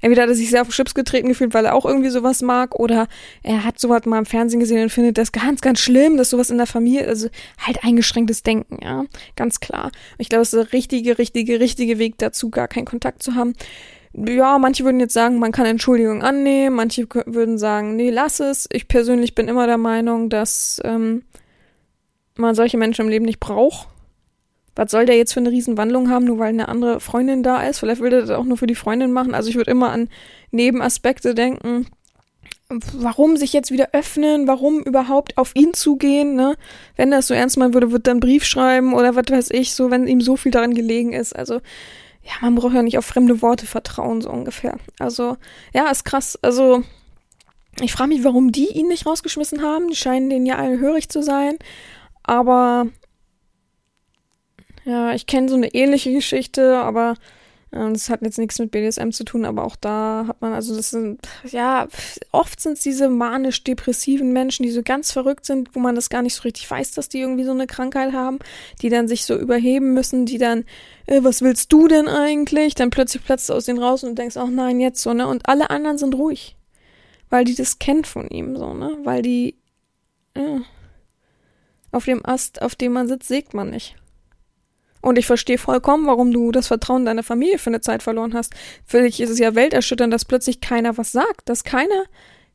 entweder 0.01 0.23
hat 0.23 0.29
er 0.29 0.35
sich 0.35 0.51
sehr 0.51 0.63
auf 0.63 0.71
Chips 0.71 0.95
getreten 0.95 1.29
gefühlt, 1.29 1.55
weil 1.55 1.65
er 1.65 1.75
auch 1.75 1.85
irgendwie 1.85 2.11
sowas 2.11 2.43
mag, 2.43 2.75
oder 2.79 3.09
er 3.43 3.65
hat 3.65 3.79
sowas 3.79 4.05
mal 4.05 4.19
im 4.19 4.27
Fernsehen 4.27 4.61
gesehen 4.61 4.83
und 4.83 4.91
findet 4.91 5.19
das 5.19 5.33
ganz, 5.33 5.61
ganz 5.61 5.81
schlimm, 5.81 6.17
dass 6.17 6.31
sowas 6.31 6.51
in 6.51 6.59
der 6.59 6.67
Familie, 6.67 7.07
also 7.07 7.29
halt 7.59 7.85
eingeschränktes 7.85 8.43
Denken, 8.43 8.79
ja, 8.83 9.05
ganz 9.37 9.61
klar. 9.61 9.91
Ich 10.19 10.29
glaube, 10.29 10.43
es 10.43 10.53
ist 10.53 10.59
der 10.59 10.73
richtige, 10.73 11.19
richtige, 11.19 11.61
richtige 11.61 11.99
Weg 11.99 12.19
dazu, 12.19 12.51
gar 12.51 12.69
keinen 12.69 12.87
Kontakt 12.87 13.23
zu 13.23 13.35
haben. 13.35 13.55
Ja, 14.15 14.59
manche 14.59 14.85
würden 14.85 15.01
jetzt 15.01 15.15
sagen, 15.15 15.39
man 15.39 15.53
kann 15.53 15.65
Entschuldigung 15.65 16.23
annehmen, 16.23 16.77
manche 16.77 17.07
würden 17.27 17.57
sagen, 17.57 17.97
nee, 17.97 18.11
lass 18.11 18.41
es. 18.41 18.69
Ich 18.71 18.87
persönlich 18.87 19.35
bin 19.35 19.49
immer 19.49 19.67
der 19.67 19.79
Meinung, 19.79 20.29
dass 20.29 20.81
ähm, 20.85 21.23
man 22.37 22.55
solche 22.55 22.77
Menschen 22.77 23.07
im 23.07 23.09
Leben 23.09 23.25
nicht 23.25 23.41
braucht 23.41 23.89
was 24.75 24.91
soll 24.91 25.07
der 25.07 25.17
jetzt 25.17 25.35
für 25.35 25.41
eine 25.41 25.51
Riesenwandlung 25.51 26.09
haben, 26.09 26.25
nur 26.25 26.39
weil 26.39 26.49
eine 26.49 26.69
andere 26.69 27.01
Freundin 27.01 27.43
da 27.43 27.63
ist? 27.63 27.79
Vielleicht 27.79 28.01
will 28.01 28.11
der 28.11 28.23
das 28.23 28.31
auch 28.31 28.45
nur 28.45 28.57
für 28.57 28.67
die 28.67 28.75
Freundin 28.75 29.13
machen. 29.13 29.35
Also 29.35 29.51
ich 29.51 29.57
würde 29.57 29.71
immer 29.71 29.91
an 29.91 30.09
Nebenaspekte 30.51 31.35
denken. 31.35 31.87
Warum 32.95 33.37
sich 33.37 33.53
jetzt 33.53 33.71
wieder 33.71 33.91
öffnen? 33.93 34.47
Warum 34.49 34.81
überhaupt 34.81 35.37
auf 35.37 35.55
ihn 35.55 35.75
zugehen? 35.75 36.37
Ne? 36.37 36.57
Wenn 36.97 37.13
er 37.13 37.19
es 37.19 37.27
so 37.27 37.35
ernst 37.35 37.59
meinen 37.59 37.75
würde, 37.75 37.93
wird 37.93 38.07
er 38.07 38.13
einen 38.13 38.21
Brief 38.21 38.45
schreiben 38.45 38.95
oder 38.95 39.15
was 39.15 39.27
weiß 39.29 39.51
ich, 39.51 39.75
so, 39.75 39.91
wenn 39.91 40.07
ihm 40.07 40.23
so 40.23 40.37
viel 40.37 40.53
daran 40.53 40.73
gelegen 40.73 41.13
ist. 41.13 41.37
Also, 41.37 41.61
ja, 42.23 42.33
man 42.41 42.55
braucht 42.55 42.75
ja 42.75 42.83
nicht 42.83 42.97
auf 42.97 43.05
fremde 43.05 43.43
Worte 43.43 43.67
vertrauen, 43.67 44.23
so 44.23 44.31
ungefähr. 44.31 44.79
Also, 44.99 45.37
ja, 45.75 45.91
ist 45.91 46.05
krass. 46.05 46.39
Also, 46.41 46.83
ich 47.81 47.93
frage 47.93 48.09
mich, 48.09 48.25
warum 48.25 48.53
die 48.53 48.69
ihn 48.69 48.89
nicht 48.89 49.07
rausgeschmissen 49.07 49.63
haben. 49.63 49.89
Die 49.89 49.97
scheinen 49.97 50.31
denen 50.31 50.47
ja 50.47 50.57
alle 50.57 50.79
hörig 50.79 51.11
zu 51.11 51.23
sein. 51.23 51.59
Aber 52.23 52.87
ja, 54.85 55.15
ich 55.15 55.27
kenne 55.27 55.49
so 55.49 55.57
eine 55.57 55.75
ähnliche 55.75 56.13
Geschichte, 56.13 56.79
aber 56.79 57.15
äh, 57.73 57.93
das 57.93 58.09
hat 58.09 58.23
jetzt 58.23 58.39
nichts 58.39 58.59
mit 58.59 58.71
BDSM 58.71 59.11
zu 59.11 59.25
tun, 59.25 59.45
aber 59.45 59.65
auch 59.65 59.77
da 59.77 60.27
hat 60.29 60.41
man, 60.41 60.53
also 60.53 60.77
das 60.77 60.91
sind, 60.91 61.21
ja, 61.51 61.89
oft 62.31 62.61
sind 62.61 62.75
es 62.75 62.83
diese 62.83 63.09
manisch-depressiven 63.09 64.33
Menschen, 64.33 64.63
die 64.65 64.71
so 64.71 64.83
ganz 64.83 65.11
verrückt 65.13 65.47
sind, 65.47 65.75
wo 65.75 65.81
man 65.81 65.95
das 65.95 66.11
gar 66.11 66.23
nicht 66.23 66.35
so 66.35 66.43
richtig 66.43 66.71
weiß, 66.71 66.93
dass 66.93 67.09
die 67.09 67.21
irgendwie 67.21 67.45
so 67.45 67.51
eine 67.51 67.67
Krankheit 67.67 68.13
haben, 68.13 68.39
die 68.83 68.89
dann 68.91 69.09
sich 69.09 69.25
so 69.25 69.37
überheben 69.37 69.95
müssen, 69.95 70.27
die 70.27 70.39
dann, 70.39 70.65
äh, 71.07 71.23
was 71.23 71.43
willst 71.43 71.73
du 71.73 71.89
denn 71.89 72.09
eigentlich? 72.09 72.75
Dann 72.75 72.91
plötzlich 72.91 73.25
platzt 73.25 73.49
du 73.49 73.55
aus 73.55 73.65
denen 73.65 73.83
raus 73.83 74.05
und 74.05 74.19
denkst, 74.19 74.37
ach 74.37 74.51
nein, 74.51 74.81
jetzt 74.81 75.03
so, 75.03 75.13
ne? 75.15 75.27
Und 75.27 75.49
alle 75.49 75.71
anderen 75.71 75.99
sind 75.99 76.15
ruhig. 76.15 76.57
Weil 77.31 77.45
die 77.45 77.55
das 77.55 77.79
kennt 77.79 78.07
von 78.07 78.29
ihm, 78.29 78.57
so, 78.57 78.75
ne? 78.75 78.99
Weil 79.05 79.23
die, 79.23 79.57
ja, 80.37 80.61
auf 81.91 82.05
dem 82.05 82.25
Ast, 82.25 82.61
auf 82.63 82.75
dem 82.75 82.93
man 82.93 83.09
sitzt, 83.09 83.29
sägt 83.29 83.55
man 83.55 83.71
nicht. 83.71 83.97
Und 85.03 85.19
ich 85.19 85.27
verstehe 85.27 85.59
vollkommen, 85.59 86.07
warum 86.07 86.33
du 86.33 86.53
das 86.53 86.69
Vertrauen 86.69 87.05
deiner 87.05 87.23
Familie 87.23 87.59
für 87.59 87.71
eine 87.71 87.81
Zeit 87.81 88.03
verloren 88.03 88.35
hast. 88.35 88.55
Für 88.87 89.03
dich 89.03 89.21
ist 89.21 89.31
es 89.31 89.39
ja 89.39 89.55
welterschütternd, 89.55 90.13
dass 90.13 90.25
plötzlich 90.25 90.61
keiner 90.61 90.97
was 90.97 91.13
sagt, 91.13 91.49
dass 91.49 91.65
keiner 91.65 92.05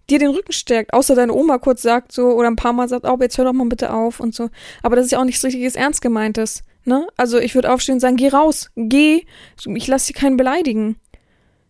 dir 0.09 0.19
den 0.19 0.31
Rücken 0.31 0.53
stärkt, 0.53 0.93
außer 0.93 1.15
deine 1.15 1.33
Oma 1.33 1.57
kurz 1.57 1.81
sagt 1.81 2.11
so 2.11 2.31
oder 2.31 2.47
ein 2.47 2.55
paar 2.55 2.73
Mal 2.73 2.87
sagt, 2.87 3.05
oh, 3.05 3.17
jetzt 3.19 3.37
hör 3.37 3.45
doch 3.45 3.53
mal 3.53 3.67
bitte 3.67 3.93
auf 3.93 4.19
und 4.19 4.33
so. 4.33 4.49
Aber 4.81 4.95
das 4.95 5.05
ist 5.05 5.11
ja 5.11 5.19
auch 5.19 5.25
nichts 5.25 5.43
richtiges 5.43 5.75
Ernst 5.75 6.01
gemeintes, 6.01 6.63
ne? 6.85 7.07
Also 7.17 7.39
ich 7.39 7.55
würde 7.55 7.71
aufstehen 7.71 7.95
und 7.95 7.99
sagen, 7.99 8.15
geh 8.15 8.29
raus, 8.29 8.71
geh, 8.75 9.25
ich 9.65 9.87
lass 9.87 10.07
dich 10.07 10.15
keinen 10.15 10.37
beleidigen. 10.37 10.97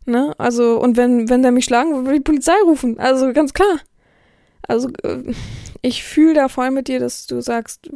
Ne? 0.05 0.33
Also, 0.37 0.79
und 0.79 0.95
wenn, 0.95 1.29
wenn 1.29 1.41
der 1.41 1.51
mich 1.51 1.65
schlagen 1.65 1.91
will, 1.91 2.05
will 2.05 2.13
die 2.13 2.23
Polizei 2.23 2.55
rufen. 2.63 2.97
Also 2.97 3.33
ganz 3.33 3.53
klar. 3.53 3.79
Also, 4.65 4.89
äh, 5.03 5.33
ich 5.81 6.03
fühle 6.03 6.33
da 6.33 6.47
voll 6.47 6.71
mit 6.71 6.87
dir, 6.87 6.99
dass 6.99 7.27
du 7.27 7.41
sagst, 7.41 7.89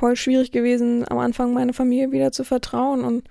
voll 0.00 0.16
schwierig 0.16 0.50
gewesen, 0.50 1.04
am 1.08 1.18
Anfang 1.18 1.52
meine 1.52 1.74
Familie 1.74 2.10
wieder 2.10 2.32
zu 2.32 2.42
vertrauen 2.42 3.04
und 3.04 3.28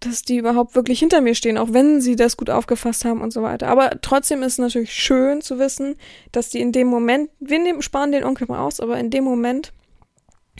dass 0.00 0.22
die 0.22 0.38
überhaupt 0.38 0.74
wirklich 0.74 0.98
hinter 0.98 1.20
mir 1.20 1.36
stehen, 1.36 1.56
auch 1.56 1.72
wenn 1.72 2.00
sie 2.00 2.16
das 2.16 2.36
gut 2.36 2.50
aufgefasst 2.50 3.04
haben 3.04 3.20
und 3.20 3.32
so 3.32 3.42
weiter. 3.42 3.68
Aber 3.68 3.92
trotzdem 4.02 4.42
ist 4.42 4.54
es 4.54 4.58
natürlich 4.58 4.92
schön 4.92 5.40
zu 5.40 5.60
wissen, 5.60 5.94
dass 6.32 6.50
die 6.50 6.60
in 6.60 6.72
dem 6.72 6.88
Moment, 6.88 7.30
wir 7.38 7.60
nehmen, 7.60 7.80
sparen 7.80 8.10
den 8.10 8.24
Onkel 8.24 8.48
mal 8.48 8.58
aus, 8.58 8.80
aber 8.80 8.98
in 8.98 9.10
dem 9.10 9.22
Moment, 9.22 9.72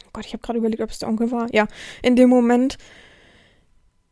oh 0.07 0.11
Gott, 0.13 0.25
ich 0.25 0.33
habe 0.33 0.43
gerade 0.43 0.61
überlegt, 0.61 0.81
ob 0.81 0.91
es 0.91 1.01
der 1.01 1.09
Onkel 1.09 1.33
war. 1.33 1.53
Ja, 1.53 1.67
in 2.03 2.15
dem 2.15 2.31
Moment 2.31 2.79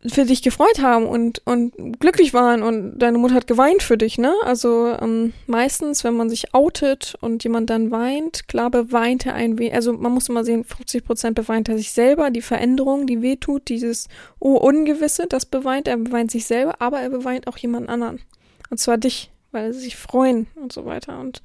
für 0.07 0.25
dich 0.27 0.43
gefreut 0.43 0.83
haben 0.83 1.07
und, 1.07 1.41
und 1.47 1.99
glücklich 1.99 2.35
waren 2.35 2.63
und 2.63 2.99
deine 2.99 3.17
Mutter 3.17 3.35
hat 3.35 3.47
geweint 3.47 3.83
für 3.83 3.97
dich, 3.97 4.19
ne? 4.19 4.35
Also 4.45 4.95
ähm, 5.01 5.33
meistens, 5.47 6.05
wenn 6.05 6.15
man 6.15 6.29
sich 6.29 6.53
outet 6.53 7.15
und 7.21 7.43
jemand 7.43 7.71
dann 7.71 7.91
weint, 7.91 8.47
klar 8.47 8.71
beweint 8.71 9.25
er 9.25 9.35
ein 9.35 9.59
wenig, 9.59 9.75
also 9.75 9.95
man 9.95 10.13
muss 10.13 10.29
immer 10.29 10.45
sehen, 10.45 10.65
50 10.65 11.05
Prozent 11.05 11.35
beweint 11.37 11.71
er 11.71 11.79
sich 11.79 11.93
selber, 11.93 12.31
die 12.31 12.43
Veränderung, 12.43 13.07
die 13.07 13.23
wehtut, 13.23 13.69
dieses 13.69 14.09
oh, 14.41 14.57
Ungewisse, 14.57 15.27
das 15.27 15.47
beweint, 15.47 15.89
er 15.89 15.97
beweint 15.97 16.31
sich 16.31 16.45
selber, 16.45 16.75
aber 16.81 17.01
er 17.01 17.11
beweint 17.11 17.47
auch 17.47 17.57
jemand 17.57 17.89
anderen. 17.89 18.21
Und 18.69 18.79
zwar 18.79 18.99
dich, 18.99 19.31
weil 19.53 19.73
sie 19.73 19.81
sich 19.81 19.97
freuen 19.97 20.49
und 20.55 20.73
so 20.73 20.85
weiter. 20.85 21.19
Und 21.19 21.41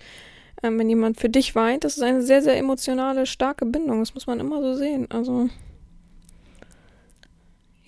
ähm, 0.63 0.77
wenn 0.77 0.89
jemand 0.89 1.17
für 1.17 1.29
dich 1.29 1.55
weint, 1.55 1.85
das 1.85 1.95
ist 1.95 2.03
eine 2.03 2.23
sehr, 2.23 2.41
sehr 2.41 2.57
emotionale, 2.57 3.25
starke 3.25 3.65
Bindung, 3.65 3.99
das 3.99 4.13
muss 4.13 4.27
man 4.27 4.41
immer 4.41 4.61
so 4.61 4.75
sehen. 4.75 5.07
Also 5.09 5.49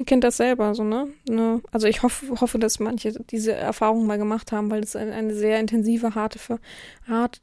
Ihr 0.02 0.06
kennt 0.06 0.24
das 0.24 0.38
selber, 0.38 0.74
so, 0.74 0.84
ne? 0.84 1.10
ne? 1.30 1.62
Also 1.72 1.86
ich 1.86 2.02
hoffe, 2.02 2.42
hoffe, 2.42 2.58
dass 2.58 2.80
manche 2.80 3.14
diese 3.30 3.54
Erfahrung 3.54 4.08
mal 4.08 4.18
gemacht 4.18 4.52
haben, 4.52 4.72
weil 4.72 4.82
es 4.82 4.96
eine, 4.96 5.14
eine 5.14 5.36
sehr 5.36 5.60
intensive, 5.60 6.16
harte, 6.16 6.40
hart, 7.08 7.40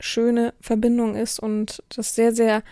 schöne 0.00 0.52
Verbindung 0.60 1.14
ist 1.14 1.38
und 1.38 1.84
das 1.94 2.16
sehr, 2.16 2.32
sehr 2.32 2.64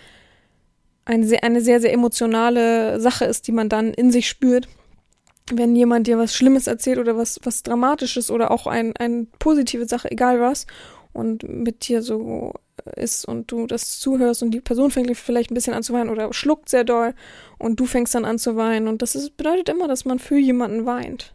eine, 1.04 1.24
sehr, 1.24 1.44
eine 1.44 1.60
sehr, 1.60 1.80
sehr 1.80 1.92
emotionale 1.92 2.98
Sache 2.98 3.26
ist, 3.26 3.46
die 3.46 3.52
man 3.52 3.68
dann 3.68 3.94
in 3.94 4.10
sich 4.10 4.28
spürt. 4.28 4.66
Wenn 5.52 5.76
jemand 5.76 6.08
dir 6.08 6.18
was 6.18 6.34
Schlimmes 6.34 6.66
erzählt 6.66 6.98
oder 6.98 7.16
was, 7.16 7.38
was 7.44 7.62
Dramatisches 7.62 8.32
oder 8.32 8.50
auch 8.50 8.66
ein, 8.66 8.96
eine 8.96 9.28
positive 9.38 9.86
Sache, 9.86 10.10
egal 10.10 10.40
was, 10.40 10.66
und 11.12 11.44
mit 11.44 11.86
dir 11.86 12.02
so 12.02 12.54
ist 12.96 13.24
und 13.24 13.50
du 13.50 13.66
das 13.66 13.98
zuhörst 14.00 14.42
und 14.42 14.50
die 14.50 14.60
Person 14.60 14.90
fängt 14.90 15.14
vielleicht 15.16 15.50
ein 15.50 15.54
bisschen 15.54 15.74
an 15.74 15.82
zu 15.82 15.92
weinen 15.92 16.10
oder 16.10 16.32
schluckt 16.32 16.68
sehr 16.68 16.84
doll 16.84 17.14
und 17.58 17.78
du 17.80 17.86
fängst 17.86 18.14
dann 18.14 18.24
an 18.24 18.38
zu 18.38 18.56
weinen. 18.56 18.88
Und 18.88 19.02
das 19.02 19.14
ist, 19.14 19.36
bedeutet 19.36 19.68
immer, 19.68 19.88
dass 19.88 20.04
man 20.04 20.18
für 20.18 20.38
jemanden 20.38 20.86
weint. 20.86 21.34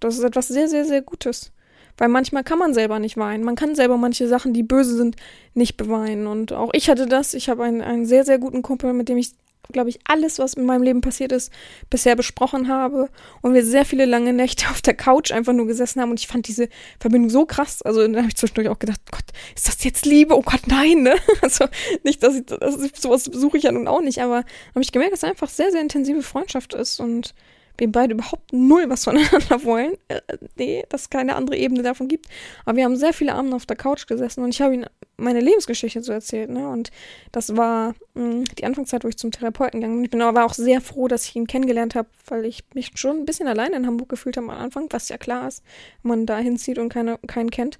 Das 0.00 0.16
ist 0.16 0.24
etwas 0.24 0.48
sehr, 0.48 0.68
sehr, 0.68 0.84
sehr 0.84 1.02
Gutes. 1.02 1.52
Weil 1.96 2.08
manchmal 2.08 2.42
kann 2.42 2.58
man 2.58 2.74
selber 2.74 2.98
nicht 2.98 3.16
weinen. 3.16 3.44
Man 3.44 3.54
kann 3.54 3.76
selber 3.76 3.96
manche 3.96 4.26
Sachen, 4.26 4.52
die 4.52 4.64
böse 4.64 4.96
sind, 4.96 5.16
nicht 5.54 5.76
beweinen. 5.76 6.26
Und 6.26 6.52
auch 6.52 6.70
ich 6.72 6.90
hatte 6.90 7.06
das. 7.06 7.34
Ich 7.34 7.48
habe 7.48 7.62
einen, 7.62 7.82
einen 7.82 8.04
sehr, 8.04 8.24
sehr 8.24 8.38
guten 8.38 8.62
Kumpel, 8.62 8.92
mit 8.92 9.08
dem 9.08 9.16
ich 9.16 9.32
glaube 9.72 9.90
ich, 9.90 9.98
alles, 10.04 10.38
was 10.38 10.54
in 10.54 10.64
meinem 10.64 10.82
Leben 10.82 11.00
passiert 11.00 11.32
ist, 11.32 11.52
bisher 11.90 12.16
besprochen 12.16 12.68
habe. 12.68 13.08
Und 13.42 13.54
wir 13.54 13.64
sehr 13.64 13.84
viele 13.84 14.04
lange 14.04 14.32
Nächte 14.32 14.66
auf 14.70 14.82
der 14.82 14.94
Couch 14.94 15.32
einfach 15.32 15.52
nur 15.52 15.66
gesessen 15.66 16.00
haben. 16.00 16.10
Und 16.10 16.20
ich 16.20 16.26
fand 16.26 16.48
diese 16.48 16.68
Verbindung 16.98 17.30
so 17.30 17.46
krass. 17.46 17.82
Also 17.82 18.02
dann 18.02 18.16
habe 18.16 18.28
ich 18.28 18.36
zwischendurch 18.36 18.68
auch 18.68 18.78
gedacht, 18.78 19.00
Gott, 19.10 19.24
ist 19.54 19.68
das 19.68 19.82
jetzt 19.84 20.06
Liebe? 20.06 20.36
Oh 20.36 20.42
Gott, 20.42 20.66
nein, 20.66 21.02
ne? 21.02 21.14
Also 21.42 21.66
nicht, 22.04 22.22
dass 22.22 22.36
ich, 22.36 22.46
dass 22.46 22.80
ich 22.80 22.92
sowas 22.96 23.28
besuche 23.28 23.58
ich 23.58 23.64
ja 23.64 23.72
nun 23.72 23.88
auch 23.88 24.00
nicht, 24.00 24.20
aber 24.22 24.36
habe 24.36 24.80
ich 24.80 24.92
gemerkt, 24.92 25.12
dass 25.12 25.22
es 25.22 25.28
einfach 25.28 25.48
sehr, 25.48 25.70
sehr 25.70 25.80
intensive 25.80 26.22
Freundschaft 26.22 26.72
ist 26.74 27.00
und 27.00 27.34
wir 27.78 27.90
beide 27.90 28.14
überhaupt 28.14 28.52
null 28.52 28.84
was 28.88 29.04
voneinander 29.04 29.64
wollen. 29.64 29.94
Äh, 30.08 30.20
nee, 30.56 30.84
dass 30.88 31.02
es 31.02 31.10
keine 31.10 31.36
andere 31.36 31.56
Ebene 31.56 31.82
davon 31.82 32.08
gibt. 32.08 32.26
Aber 32.64 32.76
wir 32.76 32.84
haben 32.84 32.96
sehr 32.96 33.12
viele 33.12 33.34
Abende 33.34 33.56
auf 33.56 33.66
der 33.66 33.76
Couch 33.76 34.06
gesessen 34.06 34.42
und 34.42 34.50
ich 34.50 34.60
habe 34.60 34.74
ihm 34.74 34.84
meine 35.16 35.40
Lebensgeschichte 35.40 36.02
so 36.02 36.12
erzählt, 36.12 36.50
ne? 36.50 36.68
Und 36.68 36.90
das 37.30 37.56
war 37.56 37.94
mh, 38.14 38.24
mm, 38.24 38.44
die 38.58 38.64
Anfangszeit, 38.64 39.04
wo 39.04 39.08
ich 39.08 39.16
zum 39.16 39.30
Therapeuten 39.30 39.80
gegangen 39.80 39.96
bin. 39.96 40.04
Ich 40.04 40.10
bin 40.10 40.22
aber 40.22 40.44
auch 40.44 40.54
sehr 40.54 40.80
froh, 40.80 41.08
dass 41.08 41.26
ich 41.26 41.36
ihn 41.36 41.46
kennengelernt 41.46 41.94
habe, 41.94 42.08
weil 42.26 42.44
ich 42.44 42.64
mich 42.74 42.90
schon 42.94 43.18
ein 43.18 43.24
bisschen 43.24 43.48
allein 43.48 43.72
in 43.72 43.86
Hamburg 43.86 44.08
gefühlt 44.08 44.36
habe 44.36 44.50
am 44.50 44.58
Anfang, 44.58 44.88
was 44.90 45.08
ja 45.08 45.18
klar 45.18 45.48
ist, 45.48 45.62
wenn 46.02 46.10
man 46.10 46.26
da 46.26 46.38
hinzieht 46.38 46.78
und 46.78 46.88
keine, 46.88 47.18
keinen 47.26 47.50
kennt. 47.50 47.78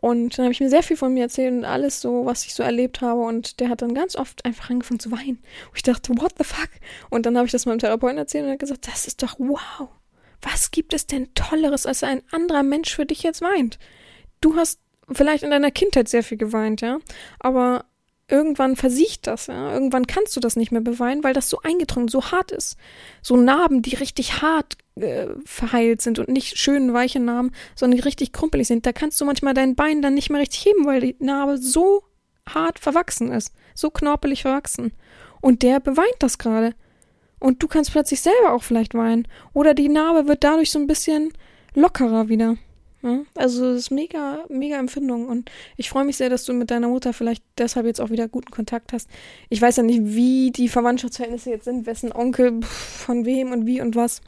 Und 0.00 0.38
dann 0.38 0.44
habe 0.44 0.52
ich 0.52 0.60
mir 0.60 0.70
sehr 0.70 0.82
viel 0.82 0.96
von 0.96 1.12
mir 1.12 1.24
erzählt 1.24 1.52
und 1.52 1.64
alles 1.64 2.00
so, 2.00 2.24
was 2.24 2.44
ich 2.44 2.54
so 2.54 2.62
erlebt 2.62 3.00
habe. 3.00 3.20
Und 3.22 3.60
der 3.60 3.68
hat 3.68 3.82
dann 3.82 3.94
ganz 3.94 4.16
oft 4.16 4.44
einfach 4.44 4.70
angefangen 4.70 5.00
zu 5.00 5.10
weinen. 5.10 5.38
Und 5.70 5.76
ich 5.76 5.82
dachte, 5.82 6.12
what 6.16 6.34
the 6.38 6.44
fuck? 6.44 6.70
Und 7.10 7.26
dann 7.26 7.36
habe 7.36 7.46
ich 7.46 7.52
das 7.52 7.66
meinem 7.66 7.78
Therapeuten 7.78 8.18
erzählt 8.18 8.44
und 8.44 8.50
er 8.50 8.52
hat 8.54 8.60
gesagt, 8.60 8.86
das 8.86 9.06
ist 9.06 9.22
doch 9.22 9.36
wow. 9.38 9.88
Was 10.42 10.70
gibt 10.70 10.94
es 10.94 11.06
denn 11.06 11.34
Tolleres, 11.34 11.84
als 11.84 12.04
ein 12.04 12.22
anderer 12.30 12.62
Mensch 12.62 12.94
für 12.94 13.06
dich 13.06 13.24
jetzt 13.24 13.42
weint? 13.42 13.78
Du 14.40 14.54
hast 14.54 14.80
vielleicht 15.10 15.42
in 15.42 15.50
deiner 15.50 15.72
Kindheit 15.72 16.08
sehr 16.08 16.22
viel 16.22 16.38
geweint, 16.38 16.80
ja. 16.80 16.98
Aber 17.40 17.84
irgendwann 18.28 18.76
versiegt 18.76 19.26
das, 19.26 19.48
ja. 19.48 19.72
Irgendwann 19.72 20.06
kannst 20.06 20.36
du 20.36 20.40
das 20.40 20.54
nicht 20.54 20.70
mehr 20.70 20.80
beweinen, 20.80 21.24
weil 21.24 21.34
das 21.34 21.48
so 21.48 21.60
eingedrungen, 21.62 22.08
so 22.08 22.30
hart 22.30 22.52
ist. 22.52 22.76
So 23.20 23.36
Narben, 23.36 23.82
die 23.82 23.96
richtig 23.96 24.42
hart 24.42 24.76
äh, 25.00 25.28
verheilt 25.44 26.02
sind 26.02 26.18
und 26.18 26.28
nicht 26.28 26.58
schön 26.58 26.92
weiche 26.92 27.20
Narben, 27.20 27.52
sondern 27.74 28.00
richtig 28.00 28.32
krumpelig 28.32 28.68
sind. 28.68 28.86
Da 28.86 28.92
kannst 28.92 29.20
du 29.20 29.24
manchmal 29.24 29.54
dein 29.54 29.74
Bein 29.74 30.02
dann 30.02 30.14
nicht 30.14 30.30
mehr 30.30 30.40
richtig 30.40 30.64
heben, 30.64 30.86
weil 30.86 31.00
die 31.00 31.16
Narbe 31.18 31.58
so 31.58 32.02
hart 32.48 32.78
verwachsen 32.78 33.30
ist. 33.30 33.52
So 33.74 33.90
knorpelig 33.90 34.42
verwachsen. 34.42 34.92
Und 35.40 35.62
der 35.62 35.80
beweint 35.80 36.16
das 36.18 36.38
gerade. 36.38 36.74
Und 37.40 37.62
du 37.62 37.68
kannst 37.68 37.92
plötzlich 37.92 38.20
selber 38.20 38.52
auch 38.52 38.62
vielleicht 38.62 38.94
weinen. 38.94 39.28
Oder 39.52 39.74
die 39.74 39.88
Narbe 39.88 40.26
wird 40.26 40.44
dadurch 40.44 40.70
so 40.70 40.78
ein 40.78 40.86
bisschen 40.86 41.32
lockerer 41.74 42.28
wieder. 42.28 42.56
Ja, 43.02 43.20
also 43.36 43.66
es 43.66 43.82
ist 43.82 43.90
mega, 43.90 44.44
mega 44.48 44.76
Empfindung 44.76 45.28
und 45.28 45.52
ich 45.76 45.88
freue 45.88 46.04
mich 46.04 46.16
sehr, 46.16 46.30
dass 46.30 46.44
du 46.44 46.52
mit 46.52 46.72
deiner 46.72 46.88
Mutter 46.88 47.12
vielleicht 47.12 47.44
deshalb 47.56 47.86
jetzt 47.86 48.00
auch 48.00 48.10
wieder 48.10 48.26
guten 48.26 48.50
Kontakt 48.50 48.92
hast. 48.92 49.08
Ich 49.50 49.62
weiß 49.62 49.76
ja 49.76 49.84
nicht, 49.84 50.00
wie 50.02 50.50
die 50.50 50.68
Verwandtschaftsverhältnisse 50.68 51.50
jetzt 51.50 51.64
sind, 51.64 51.86
wessen 51.86 52.12
Onkel 52.12 52.60
von 52.62 53.24
wem 53.24 53.52
und 53.52 53.66
wie 53.66 53.80
und 53.80 53.94
was. 53.94 54.20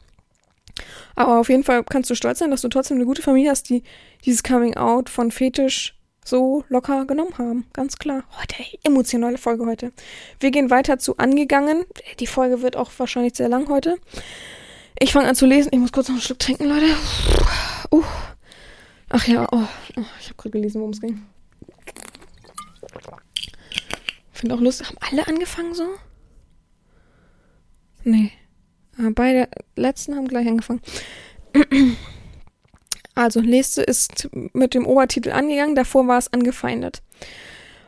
Aber 1.15 1.39
auf 1.39 1.49
jeden 1.49 1.63
Fall 1.63 1.83
kannst 1.83 2.09
du 2.09 2.15
stolz 2.15 2.39
sein, 2.39 2.51
dass 2.51 2.61
du 2.61 2.69
trotzdem 2.69 2.97
eine 2.97 3.05
gute 3.05 3.21
Familie 3.21 3.51
hast, 3.51 3.69
die 3.69 3.83
dieses 4.25 4.43
Coming 4.43 4.75
Out 4.77 5.09
von 5.09 5.31
Fetisch 5.31 5.95
so 6.23 6.63
locker 6.69 7.05
genommen 7.05 7.37
haben. 7.37 7.65
Ganz 7.73 7.97
klar. 7.97 8.23
Heute, 8.39 8.55
oh, 8.59 8.77
emotionale 8.83 9.37
Folge 9.37 9.65
heute. 9.65 9.91
Wir 10.39 10.51
gehen 10.51 10.69
weiter 10.69 10.99
zu 10.99 11.17
angegangen. 11.17 11.85
Die 12.19 12.27
Folge 12.27 12.61
wird 12.61 12.75
auch 12.75 12.91
wahrscheinlich 12.97 13.35
sehr 13.35 13.49
lang 13.49 13.69
heute. 13.69 13.97
Ich 14.99 15.13
fange 15.13 15.27
an 15.27 15.35
zu 15.35 15.45
lesen. 15.45 15.69
Ich 15.71 15.79
muss 15.79 15.91
kurz 15.91 16.07
noch 16.07 16.15
einen 16.15 16.21
Schluck 16.21 16.39
trinken, 16.39 16.65
Leute. 16.65 16.85
Uh. 17.91 18.03
Ach 19.09 19.27
ja, 19.27 19.47
oh, 19.51 19.67
oh 19.97 20.03
ich 20.19 20.27
habe 20.27 20.35
gerade 20.37 20.51
gelesen, 20.51 20.79
worum 20.79 20.91
es 20.91 21.01
ging. 21.01 21.25
Finde 24.31 24.55
auch 24.55 24.61
lustig. 24.61 24.87
Haben 24.87 24.97
alle 25.01 25.27
angefangen 25.27 25.73
so? 25.73 25.87
Nee. 28.03 28.31
Ah, 29.01 29.09
beide 29.13 29.47
letzten 29.75 30.15
haben 30.15 30.27
gleich 30.27 30.47
angefangen. 30.47 30.81
Also, 33.13 33.41
nächste 33.41 33.81
ist 33.81 34.29
mit 34.53 34.73
dem 34.73 34.87
Obertitel 34.87 35.31
angegangen, 35.31 35.75
davor 35.75 36.07
war 36.07 36.17
es 36.17 36.31
angefeindet. 36.31 37.01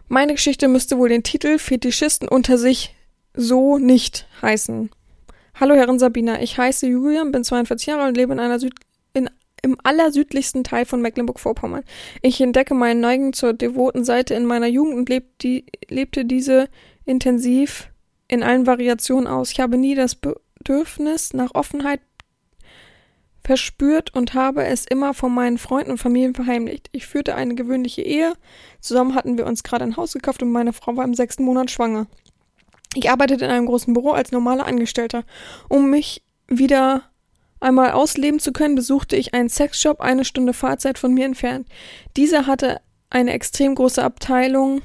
Meine 0.09 0.33
Geschichte 0.33 0.67
müsste 0.67 0.97
wohl 0.97 1.07
den 1.07 1.23
Titel 1.23 1.57
Fetischisten 1.59 2.27
unter 2.27 2.57
sich 2.57 2.93
so 3.33 3.77
nicht 3.77 4.27
heißen. 4.41 4.89
Hallo 5.55 5.75
Herrin 5.75 5.97
Sabina, 5.97 6.41
ich 6.41 6.57
heiße 6.57 6.87
Julian, 6.87 7.31
bin 7.31 7.45
42 7.45 7.87
Jahre 7.87 8.05
und 8.05 8.17
lebe 8.17 8.33
in 8.33 8.39
einer 8.41 8.59
Süd 8.59 8.73
in 9.13 9.29
im 9.63 9.77
allersüdlichsten 9.81 10.65
Teil 10.65 10.85
von 10.85 11.01
Mecklenburg-Vorpommern. 11.01 11.83
Ich 12.21 12.41
entdecke 12.41 12.73
meinen 12.73 12.99
Neigen 12.99 13.31
zur 13.31 13.53
devoten 13.53 14.03
Seite 14.03 14.33
in 14.33 14.45
meiner 14.45 14.67
Jugend 14.67 14.95
und 14.97 15.09
leb 15.09 15.39
die, 15.39 15.65
lebte 15.87 16.25
diese 16.25 16.67
intensiv 17.05 17.89
in 18.27 18.43
allen 18.43 18.67
Variationen 18.67 19.25
aus. 19.25 19.51
Ich 19.51 19.61
habe 19.61 19.77
nie 19.77 19.95
das 19.95 20.17
Bedürfnis 20.63 21.33
nach 21.33 21.51
Offenheit 21.53 21.99
verspürt 23.43 24.15
und 24.15 24.33
habe 24.33 24.63
es 24.63 24.85
immer 24.85 25.13
von 25.13 25.33
meinen 25.33 25.57
Freunden 25.57 25.91
und 25.91 25.97
Familien 25.97 26.33
verheimlicht. 26.33 26.89
Ich 26.93 27.05
führte 27.05 27.35
eine 27.35 27.55
gewöhnliche 27.55 28.01
Ehe. 28.01 28.33
Zusammen 28.79 29.15
hatten 29.15 29.37
wir 29.37 29.45
uns 29.45 29.63
gerade 29.63 29.83
ein 29.83 29.97
Haus 29.97 30.13
gekauft 30.13 30.41
und 30.41 30.51
meine 30.51 30.71
Frau 30.71 30.95
war 30.95 31.03
im 31.03 31.13
sechsten 31.13 31.43
Monat 31.43 31.69
schwanger. 31.69 32.07
Ich 32.95 33.09
arbeitete 33.09 33.43
in 33.43 33.51
einem 33.51 33.65
großen 33.65 33.93
Büro 33.93 34.11
als 34.11 34.31
normaler 34.31 34.65
Angestellter. 34.65 35.25
Um 35.67 35.89
mich 35.89 36.23
wieder 36.47 37.03
einmal 37.59 37.91
ausleben 37.91 38.39
zu 38.39 38.53
können, 38.53 38.75
besuchte 38.75 39.17
ich 39.17 39.33
einen 39.33 39.49
Sexshop 39.49 39.99
eine 39.99 40.23
Stunde 40.23 40.53
Fahrzeit 40.53 40.97
von 40.97 41.13
mir 41.13 41.25
entfernt. 41.25 41.67
Dieser 42.15 42.47
hatte 42.47 42.79
eine 43.09 43.33
extrem 43.33 43.75
große 43.75 44.01
Abteilung 44.01 44.81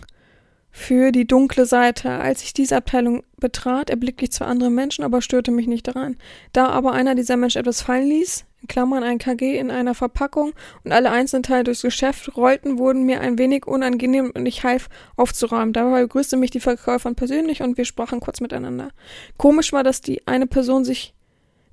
für 0.79 1.11
die 1.13 1.27
dunkle 1.27 1.67
Seite. 1.67 2.11
Als 2.11 2.43
ich 2.43 2.55
diese 2.55 2.77
Abteilung 2.77 3.25
betrat, 3.37 3.91
erblickte 3.91 4.25
ich 4.25 4.33
zwar 4.33 4.47
andere 4.47 4.71
Menschen, 4.71 5.05
aber 5.05 5.21
störte 5.21 5.51
mich 5.51 5.67
nicht 5.67 5.89
daran. 5.89 6.17
Da 6.53 6.69
aber 6.69 6.93
einer 6.93 7.15
dieser 7.15 7.37
Menschen 7.37 7.59
etwas 7.59 7.83
fallen 7.83 8.07
ließ, 8.07 8.45
in 8.63 8.69
Klammern 8.69 9.03
ein 9.03 9.19
KG 9.19 9.59
in 9.59 9.71
einer 9.71 9.95
Verpackung 9.95 10.53
und 10.85 10.93
alle 10.93 11.11
einzelnen 11.11 11.43
Teile 11.43 11.65
durchs 11.65 11.83
Geschäft 11.83 12.37
rollten, 12.37 12.79
wurden 12.79 13.05
mir 13.05 13.21
ein 13.21 13.39
wenig 13.39 13.67
unangenehm 13.67 14.33
und 14.35 14.47
ich 14.47 14.63
half 14.63 14.89
aufzuräumen. 15.17 15.73
Dabei 15.73 16.03
begrüßte 16.03 16.37
mich 16.37 16.53
die 16.53 16.61
Verkäuferin 16.61 17.17
persönlich 17.17 17.61
und 17.61 17.77
wir 17.77 17.85
sprachen 17.85 18.21
kurz 18.21 18.41
miteinander. 18.41 18.91
Komisch 19.37 19.73
war, 19.73 19.83
dass 19.83 20.01
die 20.01 20.27
eine 20.27 20.47
Person 20.47 20.85
sich 20.85 21.13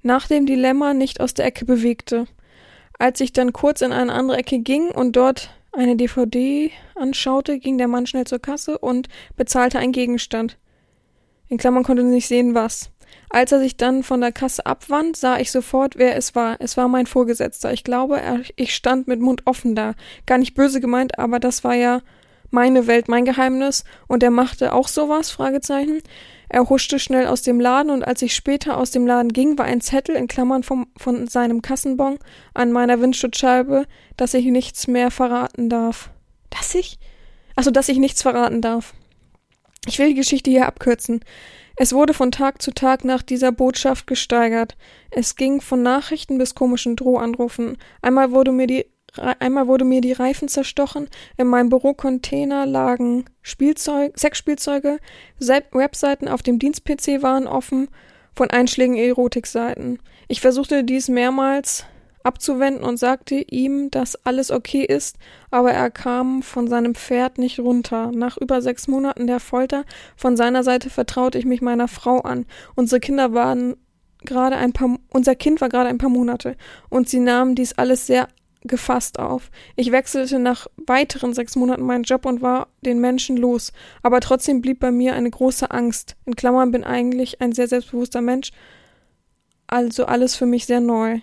nach 0.02 0.28
dem 0.28 0.46
Dilemma 0.48 0.94
nicht 0.94 1.22
aus 1.22 1.36
der 1.36 1.46
Ecke 1.46 1.66
bewegte. 1.66 2.26
Als 2.98 3.20
ich 3.22 3.34
dann 3.34 3.54
kurz 3.54 3.82
in 3.82 3.94
eine 3.94 4.14
andere 4.14 4.38
Ecke 4.38 4.60
ging 4.60 4.90
und 4.90 5.16
dort 5.16 5.52
eine 5.76 5.96
DVD 5.96 6.72
anschaute, 6.96 7.60
ging 7.60 7.78
der 7.78 7.88
Mann 7.88 8.08
schnell 8.08 8.26
zur 8.26 8.40
Kasse 8.40 8.78
und 8.78 9.08
bezahlte 9.36 9.80
einen 9.80 9.92
Gegenstand. 9.92 10.58
In 11.48 11.58
Klammern 11.58 11.84
konnte 11.84 12.04
nicht 12.04 12.28
sehen, 12.28 12.56
was. 12.56 12.92
Als 13.30 13.52
er 13.52 13.60
sich 13.60 13.78
dann 13.78 14.04
von 14.04 14.22
der 14.22 14.32
Kasse 14.32 14.66
abwand, 14.66 15.18
sah 15.18 15.38
ich 15.38 15.52
sofort, 15.52 15.98
wer 15.98 16.16
es 16.16 16.36
war. 16.36 16.58
Es 16.60 16.78
war 16.78 16.88
mein 16.88 17.06
Vorgesetzter. 17.06 17.74
Ich 17.74 17.84
glaube, 17.84 18.20
er, 18.20 18.42
ich 18.56 18.76
stand 18.76 19.08
mit 19.08 19.20
Mund 19.20 19.44
offen 19.46 19.76
da. 19.76 19.94
Gar 20.26 20.38
nicht 20.38 20.56
böse 20.56 20.80
gemeint, 20.80 21.20
aber 21.20 21.40
das 21.40 21.64
war 21.64 21.76
ja 21.76 22.02
meine 22.52 22.88
Welt, 22.88 23.08
mein 23.08 23.26
Geheimnis 23.26 23.84
und 24.08 24.24
er 24.24 24.32
machte 24.32 24.74
auch 24.74 24.88
sowas? 24.88 25.32
Fragezeichen. 25.32 26.02
Er 26.50 26.70
huschte 26.70 27.00
schnell 27.00 27.28
aus 27.28 27.42
dem 27.42 27.60
Laden 27.60 27.90
und 27.92 28.04
als 28.04 28.22
ich 28.22 28.36
später 28.36 28.78
aus 28.78 28.92
dem 28.92 29.08
Laden 29.08 29.34
ging, 29.34 29.58
war 29.58 29.66
ein 29.66 29.82
Zettel 29.82 30.16
in 30.16 30.28
Klammern 30.28 30.64
vom, 30.64 30.88
von 30.98 31.28
seinem 31.28 31.62
Kassenbon 31.62 32.20
an 32.54 32.72
meiner 32.72 33.02
Windschutzscheibe, 33.02 33.86
dass 34.18 34.34
ich 34.34 34.46
nichts 34.46 34.88
mehr 34.88 35.12
verraten 35.12 35.70
darf. 35.70 36.12
Dass 36.50 36.76
ich? 36.76 37.00
Also, 37.56 37.72
dass 37.72 37.90
ich 37.90 37.98
nichts 37.98 38.22
verraten 38.22 38.62
darf. 38.62 38.94
Ich 39.88 40.00
will 40.00 40.08
die 40.08 40.16
Geschichte 40.16 40.50
hier 40.50 40.66
abkürzen. 40.66 41.22
Es 41.78 41.94
wurde 41.94 42.14
von 42.14 42.32
Tag 42.32 42.62
zu 42.62 42.72
Tag 42.72 43.04
nach 43.04 43.22
dieser 43.22 43.52
Botschaft 43.52 44.08
gesteigert. 44.08 44.78
Es 45.12 45.36
ging 45.36 45.62
von 45.62 45.84
Nachrichten 45.84 46.38
bis 46.38 46.56
komischen 46.56 46.96
Drohanrufen. 46.96 47.78
Einmal 48.02 48.32
wurde 48.32 48.52
mir 48.52 48.68
die 48.68 48.86
Einmal 49.18 49.68
wurde 49.68 49.86
mir 49.86 50.02
die 50.02 50.14
Reifen 50.14 50.48
zerstochen, 50.48 51.10
in 51.38 51.48
meinem 51.48 51.70
Bürocontainer 51.70 52.66
lagen 52.66 53.26
Spielzeug, 53.42 54.18
Sexspielzeuge, 54.18 55.00
Webseiten 55.40 56.28
auf 56.28 56.44
dem 56.44 56.60
Dienst-PC 56.60 57.22
waren 57.22 57.48
offen 57.48 57.88
von 58.34 58.50
Einschlägen 58.50 58.98
Erotikseiten. 58.98 60.00
Ich 60.28 60.42
versuchte 60.42 60.84
dies 60.84 61.08
mehrmals, 61.08 61.86
abzuwenden 62.26 62.84
und 62.84 62.98
sagte 62.98 63.36
ihm, 63.36 63.92
dass 63.92 64.26
alles 64.26 64.52
okay 64.52 64.84
ist, 64.84 65.18
aber 65.52 65.72
er 65.72 65.92
kam 65.92 66.42
von 66.42 66.68
seinem 66.68 66.96
Pferd 66.96 67.38
nicht 67.38 67.60
runter. 67.60 68.12
Nach 68.14 68.38
über 68.38 68.62
sechs 68.62 68.88
Monaten 68.88 69.28
der 69.28 69.40
Folter 69.40 69.86
von 70.18 70.36
seiner 70.36 70.64
Seite 70.64 70.90
vertraute 70.90 71.38
ich 71.38 71.46
mich 71.46 71.62
meiner 71.62 71.88
Frau 71.88 72.20
an. 72.22 72.46
Unsere 72.76 73.00
Kinder 73.00 73.34
waren 73.34 73.78
gerade 74.26 74.58
ein 74.58 74.74
paar, 74.74 74.98
unser 75.10 75.36
Kind 75.36 75.62
war 75.62 75.70
gerade 75.70 75.90
ein 75.90 76.00
paar 76.00 76.10
Monate 76.10 76.58
und 76.90 77.08
sie 77.08 77.20
nahmen 77.20 77.54
dies 77.54 77.74
alles 77.74 78.08
sehr 78.08 78.28
gefasst 78.68 79.20
auf. 79.20 79.52
Ich 79.76 79.92
wechselte 79.92 80.40
nach 80.40 80.68
weiteren 80.86 81.34
sechs 81.34 81.56
Monaten 81.56 81.84
meinen 81.84 82.04
Job 82.04 82.26
und 82.26 82.42
war 82.42 82.68
den 82.82 83.00
Menschen 83.00 83.38
los, 83.38 83.72
aber 84.04 84.20
trotzdem 84.20 84.62
blieb 84.62 84.80
bei 84.80 84.92
mir 84.92 85.14
eine 85.14 85.30
große 85.30 85.72
Angst. 85.72 86.16
In 86.26 86.36
Klammern 86.36 86.72
bin 86.72 86.84
eigentlich 86.84 87.42
ein 87.42 87.54
sehr 87.54 87.68
selbstbewusster 87.68 88.22
Mensch, 88.22 88.52
also 89.68 90.06
alles 90.06 90.36
für 90.36 90.46
mich 90.46 90.66
sehr 90.66 90.80
neu. 90.80 91.20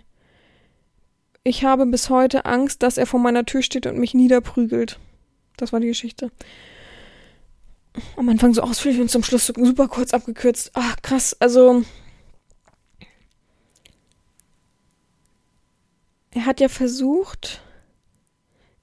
Ich 1.45 1.65
habe 1.65 1.87
bis 1.87 2.09
heute 2.09 2.45
Angst, 2.45 2.83
dass 2.83 2.99
er 2.99 3.07
vor 3.07 3.19
meiner 3.19 3.45
Tür 3.45 3.63
steht 3.63 3.87
und 3.87 3.99
mich 3.99 4.15
niederprügelt. 4.15 4.99
Das 5.57 5.73
war 5.73 5.81
die 5.81 5.89
Geschichte. 5.89 6.31
Am 8.17 8.29
Anfang 8.29 8.55
so 8.55 8.63
ausführlich 8.63 9.01
und 9.01 9.11
zum 9.11 9.23
Schluss 9.23 9.47
super 9.47 9.89
kurz 9.89 10.15
abgekürzt. 10.15 10.71
Ach, 10.75 10.97
krass. 11.03 11.37
Also. 11.41 11.85
Er 16.35 16.47
hat 16.47 16.61
ja 16.61 16.69
versucht. 16.69 17.61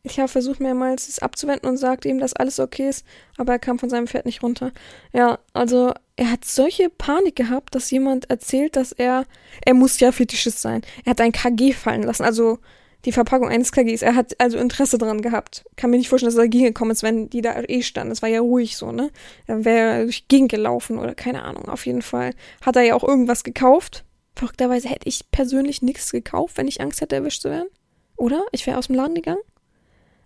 Ich 0.04 0.18
habe 0.20 0.30
versucht 0.30 0.60
mehrmals 0.60 1.10
es 1.10 1.20
abzuwenden 1.20 1.70
und 1.70 1.78
sagte 1.78 2.08
ihm, 2.08 2.20
dass 2.20 2.34
alles 2.34 2.60
okay 2.60 2.88
ist, 2.88 3.06
aber 3.38 3.54
er 3.54 3.60
kam 3.60 3.80
von 3.80 3.90
seinem 3.90 4.08
Pferd 4.08 4.26
nicht 4.26 4.42
runter. 4.42 4.72
Ja, 5.12 5.40
also 5.54 5.94
er 6.16 6.32
hat 6.32 6.46
solche 6.46 6.90
Panik 6.90 7.36
gehabt, 7.36 7.76
dass 7.76 7.92
jemand 7.92 8.30
erzählt, 8.30 8.76
dass 8.76 8.92
er, 8.92 9.26
er 9.66 9.74
muss 9.74 10.00
ja 10.00 10.12
Fetischist 10.12 10.62
sein. 10.62 10.82
Er 11.04 11.12
hat 11.12 11.22
ein 11.22 11.34
KG 11.34 11.74
fallen 11.74 12.04
lassen, 12.04 12.24
also 12.24 12.60
die 13.06 13.12
Verpackung 13.12 13.50
eines 13.50 13.72
KGs. 13.72 14.02
Er 14.02 14.16
hat 14.16 14.40
also 14.40 14.58
Interesse 14.58 14.98
dran 14.98 15.22
gehabt. 15.22 15.64
Kann 15.76 15.90
mir 15.90 15.98
nicht 15.98 16.10
vorstellen, 16.10 16.32
dass 16.32 16.38
er 16.38 16.46
dagegen 16.46 16.66
gekommen 16.66 16.92
ist, 16.92 17.04
wenn 17.04 17.30
die 17.30 17.42
da 17.42 17.62
eh 17.68 17.82
standen. 17.82 18.12
Es 18.12 18.22
war 18.22 18.30
ja 18.30 18.42
ruhig 18.42 18.78
so, 18.78 18.92
ne? 18.92 19.10
Er 19.48 19.64
wäre 19.64 20.04
durch 20.04 20.28
Gegend 20.28 20.52
gelaufen 20.52 21.00
oder 21.00 21.16
keine 21.16 21.44
Ahnung. 21.44 21.70
Auf 21.70 21.86
jeden 21.86 22.02
Fall 22.02 22.34
hat 22.66 22.76
er 22.76 22.84
ja 22.84 22.96
auch 22.96 23.04
irgendwas 23.04 23.44
gekauft. 23.44 24.04
Verrückterweise 24.40 24.88
hätte 24.88 25.10
ich 25.10 25.30
persönlich 25.32 25.82
nichts 25.82 26.14
gekauft, 26.14 26.58
wenn 26.58 26.70
ich 26.70 26.80
Angst 26.80 27.02
hätte, 27.02 27.18
erwischt 27.18 27.42
zu 27.42 27.50
werden. 27.50 27.68
Oder? 28.16 28.42
Ich 28.54 28.66
wäre 28.66 28.78
aus 28.78 28.88
dem 28.88 28.96
Laden 28.96 29.16
gegangen. 29.16 29.42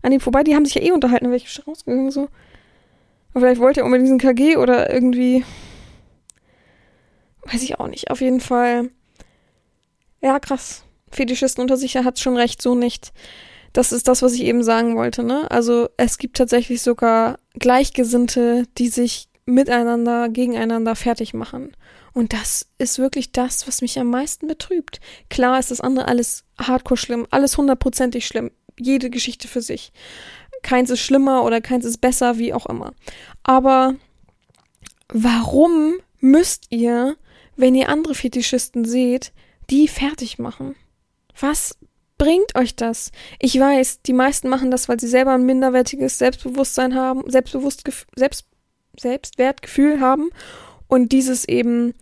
An 0.04 0.12
ihm 0.12 0.20
vorbei, 0.20 0.44
die 0.44 0.54
haben 0.54 0.66
sich 0.66 0.76
ja 0.76 0.84
eh 0.84 0.92
unterhalten, 0.92 1.26
dann 1.26 1.32
wäre 1.32 1.42
ich 1.44 1.68
rausgegangen 1.68 2.12
so. 2.12 2.30
Aber 3.32 3.40
vielleicht 3.40 3.60
wollte 3.60 3.80
er 3.80 3.86
unbedingt 3.86 4.06
diesen 4.06 4.20
KG 4.20 4.58
oder 4.58 4.94
irgendwie 4.94 5.44
Weiß 7.46 7.64
ich 7.64 7.80
auch 7.80 7.88
nicht. 7.88 8.12
Auf 8.12 8.22
jeden 8.22 8.40
Fall. 8.40 8.92
Ja, 10.22 10.40
krass. 10.40 10.84
Fetischisten 11.10 11.64
unter 11.64 11.76
sich, 11.76 11.96
er 11.96 12.06
hat 12.06 12.20
schon 12.20 12.38
recht, 12.38 12.62
so 12.62 12.76
nicht. 12.76 13.14
Das 13.74 13.92
ist 13.92 14.08
das, 14.08 14.22
was 14.22 14.34
ich 14.34 14.44
eben 14.44 14.62
sagen 14.62 14.96
wollte, 14.96 15.24
ne? 15.24 15.50
Also 15.50 15.90
es 15.98 16.20
gibt 16.20 16.38
tatsächlich 16.38 16.84
sogar 16.84 17.40
Gleichgesinnte, 17.58 18.68
die 18.78 18.90
sich 18.90 19.28
miteinander, 19.48 20.30
gegeneinander 20.30 20.96
fertig 20.96 21.34
machen. 21.34 21.76
Und 22.14 22.34
das 22.34 22.68
ist 22.78 23.00
wirklich 23.00 23.32
das, 23.32 23.68
was 23.68 23.82
mich 23.82 24.00
am 24.00 24.10
meisten 24.10 24.48
betrübt. 24.48 25.00
Klar 25.30 25.60
ist 25.60 25.72
das 25.72 25.82
andere 25.82 26.08
alles 26.08 26.46
hardcore 26.60 26.98
schlimm, 26.98 27.28
alles 27.32 27.58
hundertprozentig 27.58 28.28
schlimm. 28.28 28.52
Jede 28.80 29.10
Geschichte 29.10 29.48
für 29.48 29.62
sich. 29.62 29.92
Keins 30.62 30.90
ist 30.90 31.02
schlimmer 31.02 31.44
oder 31.44 31.60
keins 31.60 31.86
ist 31.86 32.00
besser, 32.00 32.38
wie 32.38 32.54
auch 32.54 32.68
immer. 32.68 32.94
Aber 33.44 33.96
warum 35.10 35.96
müsst 36.20 36.68
ihr 36.70 37.18
wenn 37.56 37.76
ihr 37.76 37.90
andere 37.90 38.16
Fetischisten 38.16 38.86
seht, 38.86 39.32
die 39.70 39.88
fertig 39.88 40.40
machen? 40.40 40.76
Was 41.40 41.78
bringt 42.18 42.56
euch 42.56 42.76
das? 42.76 43.12
Ich 43.40 43.60
weiß, 43.60 44.02
die 44.02 44.14
meisten 44.14 44.50
machen 44.50 44.72
das, 44.72 44.90
weil 44.90 45.00
sie 45.00 45.08
selber 45.08 45.34
ein 45.34 45.46
minderwertiges 45.46 46.18
Selbstbewusstsein 46.18 46.96
haben, 46.96 47.30
Selbstbewusst 47.30 47.84
Selbst 48.16 48.48
Selbstwertgefühl 48.96 50.00
haben 50.02 50.30
und 50.94 51.12
dieses 51.12 51.48
eben 51.48 51.96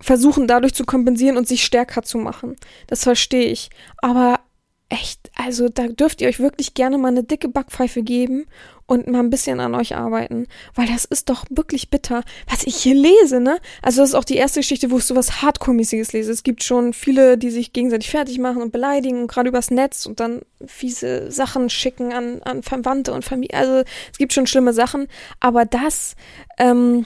versuchen 0.00 0.46
dadurch 0.46 0.72
zu 0.72 0.84
kompensieren 0.84 1.36
und 1.36 1.46
sich 1.46 1.62
stärker 1.62 2.02
zu 2.02 2.16
machen. 2.16 2.56
Das 2.86 3.04
verstehe 3.04 3.48
ich. 3.48 3.68
Aber 3.98 4.40
echt, 4.88 5.30
also 5.34 5.68
da 5.68 5.88
dürft 5.88 6.22
ihr 6.22 6.28
euch 6.28 6.40
wirklich 6.40 6.72
gerne 6.72 6.96
mal 6.96 7.08
eine 7.08 7.22
dicke 7.22 7.48
Backpfeife 7.48 8.02
geben 8.02 8.46
und 8.86 9.08
mal 9.08 9.18
ein 9.18 9.28
bisschen 9.28 9.60
an 9.60 9.74
euch 9.74 9.94
arbeiten, 9.94 10.46
weil 10.74 10.86
das 10.86 11.04
ist 11.04 11.28
doch 11.28 11.44
wirklich 11.50 11.90
bitter, 11.90 12.22
was 12.48 12.64
ich 12.64 12.76
hier 12.76 12.94
lese, 12.94 13.40
ne? 13.40 13.58
Also 13.82 14.00
das 14.00 14.10
ist 14.10 14.14
auch 14.14 14.24
die 14.24 14.36
erste 14.36 14.60
Geschichte, 14.60 14.90
wo 14.90 14.96
ich 14.96 15.04
sowas 15.04 15.42
Hardcore-mäßiges 15.42 16.12
lese. 16.14 16.32
Es 16.32 16.44
gibt 16.44 16.62
schon 16.62 16.94
viele, 16.94 17.36
die 17.36 17.50
sich 17.50 17.74
gegenseitig 17.74 18.10
fertig 18.10 18.38
machen 18.38 18.62
und 18.62 18.72
beleidigen 18.72 19.20
und 19.22 19.28
gerade 19.28 19.50
übers 19.50 19.70
Netz 19.70 20.06
und 20.06 20.18
dann 20.18 20.40
fiese 20.66 21.30
Sachen 21.30 21.68
schicken 21.68 22.14
an, 22.14 22.42
an 22.42 22.62
Verwandte 22.62 23.12
und 23.12 23.22
Familie. 23.22 23.58
Also 23.58 23.84
es 24.12 24.16
gibt 24.16 24.32
schon 24.32 24.46
schlimme 24.46 24.72
Sachen, 24.72 25.08
aber 25.40 25.66
das, 25.66 26.16
ähm, 26.58 27.04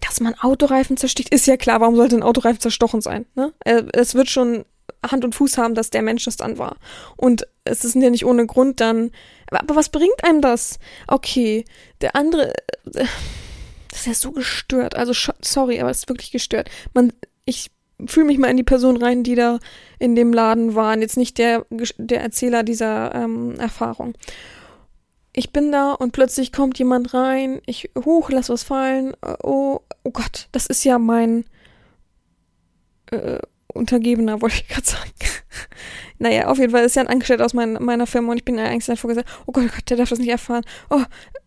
dass 0.00 0.20
man 0.20 0.34
Autoreifen 0.34 0.96
zersticht, 0.96 1.32
ist 1.32 1.46
ja 1.46 1.56
klar, 1.56 1.80
warum 1.80 1.96
sollte 1.96 2.16
ein 2.16 2.22
Autoreifen 2.22 2.60
zerstochen 2.60 3.00
sein? 3.00 3.26
Ne? 3.34 3.52
Äh, 3.60 3.84
es 3.92 4.14
wird 4.14 4.28
schon 4.28 4.64
Hand 5.10 5.24
und 5.24 5.34
Fuß 5.34 5.58
haben, 5.58 5.74
dass 5.74 5.90
der 5.90 6.02
Mensch 6.02 6.24
das 6.24 6.36
dann 6.36 6.58
war. 6.58 6.76
Und 7.16 7.46
es 7.64 7.84
ist 7.84 7.94
ja 7.94 8.10
nicht 8.10 8.24
ohne 8.24 8.46
Grund 8.46 8.80
dann. 8.80 9.10
Aber, 9.50 9.76
was 9.76 9.88
bringt 9.88 10.24
einem 10.24 10.40
das? 10.40 10.78
Okay, 11.06 11.64
der 12.00 12.16
andere. 12.16 12.54
Äh, 12.94 13.06
das 13.90 14.00
ist 14.00 14.06
ja 14.06 14.14
so 14.14 14.32
gestört. 14.32 14.96
Also, 14.96 15.12
sorry, 15.40 15.80
aber 15.80 15.90
es 15.90 15.98
ist 15.98 16.08
wirklich 16.08 16.32
gestört. 16.32 16.68
Man, 16.94 17.12
ich 17.44 17.70
fühle 18.06 18.26
mich 18.26 18.38
mal 18.38 18.50
in 18.50 18.56
die 18.56 18.64
Person 18.64 18.96
rein, 18.96 19.22
die 19.22 19.36
da 19.36 19.60
in 20.00 20.16
dem 20.16 20.32
Laden 20.32 20.74
waren. 20.74 21.00
Jetzt 21.00 21.16
nicht 21.16 21.38
der, 21.38 21.64
der 21.98 22.20
Erzähler 22.20 22.64
dieser 22.64 23.14
ähm, 23.14 23.54
Erfahrung. 23.58 24.14
Ich 25.36 25.52
bin 25.52 25.72
da 25.72 25.92
und 25.92 26.12
plötzlich 26.12 26.52
kommt 26.52 26.78
jemand 26.78 27.12
rein. 27.12 27.60
Ich, 27.66 27.90
hoch, 28.04 28.30
lass 28.30 28.48
was 28.48 28.62
fallen. 28.62 29.14
Oh, 29.42 29.80
oh 30.04 30.10
Gott, 30.10 30.48
das 30.52 30.66
ist 30.66 30.84
ja 30.84 30.98
mein. 30.98 31.44
Äh, 33.10 33.40
Untergebener, 33.74 34.40
wollte 34.40 34.56
ich 34.56 34.68
gerade 34.68 34.86
sagen. 34.86 35.10
naja, 36.18 36.46
auf 36.46 36.58
jeden 36.58 36.70
Fall 36.70 36.84
ist 36.84 36.94
ja 36.94 37.02
ein 37.02 37.08
Angestellter 37.08 37.44
aus 37.44 37.54
mein, 37.54 37.72
meiner 37.74 38.06
Firma 38.06 38.30
und 38.30 38.38
ich 38.38 38.44
bin 38.44 38.56
ja 38.56 38.64
eigentlich 38.64 38.86
davor 38.86 39.08
gesagt, 39.08 39.28
oh 39.46 39.52
Gott, 39.52 39.64
oh 39.64 39.74
Gott, 39.74 39.90
der 39.90 39.96
darf 39.96 40.10
das 40.10 40.20
nicht 40.20 40.28
erfahren. 40.28 40.64
Oh, 40.90 41.02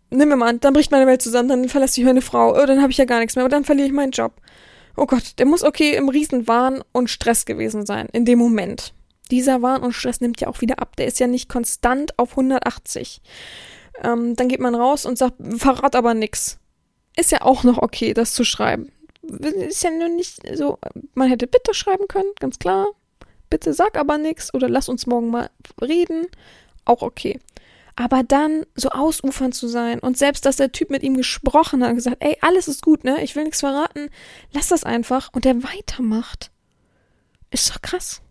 nimm 0.09 0.27
mir 0.27 0.35
mal 0.35 0.49
an, 0.49 0.59
dann 0.59 0.73
bricht 0.73 0.91
meine 0.91 1.07
Welt 1.07 1.21
zusammen, 1.21 1.47
dann 1.47 1.69
verlässt 1.69 1.93
sich 1.93 2.03
meine 2.03 2.21
Frau, 2.21 2.51
oh, 2.51 2.65
dann 2.65 2.81
habe 2.81 2.91
ich 2.91 2.97
ja 2.97 3.05
gar 3.05 3.19
nichts 3.19 3.35
mehr, 3.35 3.45
und 3.45 3.53
dann 3.53 3.63
verliere 3.63 3.87
ich 3.87 3.93
meinen 3.93 4.11
Job. 4.11 4.33
Oh 4.97 5.05
Gott, 5.05 5.39
der 5.39 5.45
muss 5.45 5.63
okay 5.63 5.95
im 5.95 6.09
Riesenwahn 6.09 6.83
und 6.91 7.09
Stress 7.09 7.45
gewesen 7.45 7.85
sein, 7.85 8.07
in 8.11 8.25
dem 8.25 8.39
Moment. 8.39 8.93
Dieser 9.31 9.61
Wahn 9.61 9.83
und 9.83 9.93
Stress 9.93 10.21
nimmt 10.21 10.41
ja 10.41 10.47
auch 10.47 10.61
wieder 10.61 10.79
ab. 10.79 10.95
Der 10.95 11.05
ist 11.05 11.19
ja 11.19 11.27
nicht 11.27 11.49
konstant 11.49 12.17
auf 12.17 12.31
180. 12.31 13.21
Ähm, 14.03 14.35
dann 14.35 14.47
geht 14.47 14.59
man 14.59 14.75
raus 14.75 15.05
und 15.05 15.17
sagt, 15.17 15.35
verrat 15.57 15.95
aber 15.95 16.13
nix. 16.13 16.59
Ist 17.15 17.31
ja 17.31 17.41
auch 17.41 17.63
noch 17.63 17.77
okay, 17.79 18.13
das 18.13 18.33
zu 18.33 18.43
schreiben 18.43 18.91
ist 19.27 19.83
ja 19.83 19.91
nur 19.91 20.09
nicht 20.09 20.41
so, 20.55 20.79
man 21.13 21.29
hätte 21.29 21.47
bitte 21.47 21.73
schreiben 21.73 22.07
können, 22.07 22.31
ganz 22.39 22.59
klar. 22.59 22.87
Bitte 23.49 23.73
sag 23.73 23.97
aber 23.97 24.17
nichts 24.17 24.53
oder 24.53 24.67
lass 24.67 24.89
uns 24.89 25.05
morgen 25.05 25.29
mal 25.29 25.49
reden. 25.81 26.27
Auch 26.85 27.01
okay. 27.01 27.39
Aber 27.95 28.23
dann 28.23 28.65
so 28.75 28.89
ausufern 28.89 29.51
zu 29.51 29.67
sein 29.67 29.99
und 29.99 30.17
selbst, 30.17 30.45
dass 30.45 30.57
der 30.57 30.71
Typ 30.71 30.89
mit 30.89 31.01
ihm 31.01 31.17
gesprochen 31.17 31.81
hat 31.81 31.91
und 31.91 31.95
gesagt, 31.95 32.17
ey, 32.19 32.37
alles 32.41 32.67
ist 32.67 32.83
gut, 32.83 33.03
ne? 33.03 33.23
Ich 33.23 33.35
will 33.35 33.45
nichts 33.45 33.61
verraten. 33.61 34.09
Lass 34.51 34.67
das 34.67 34.83
einfach. 34.83 35.29
Und 35.33 35.45
der 35.45 35.63
weitermacht. 35.63 36.51
Ist 37.49 37.69
doch 37.69 37.81
krass. 37.81 38.21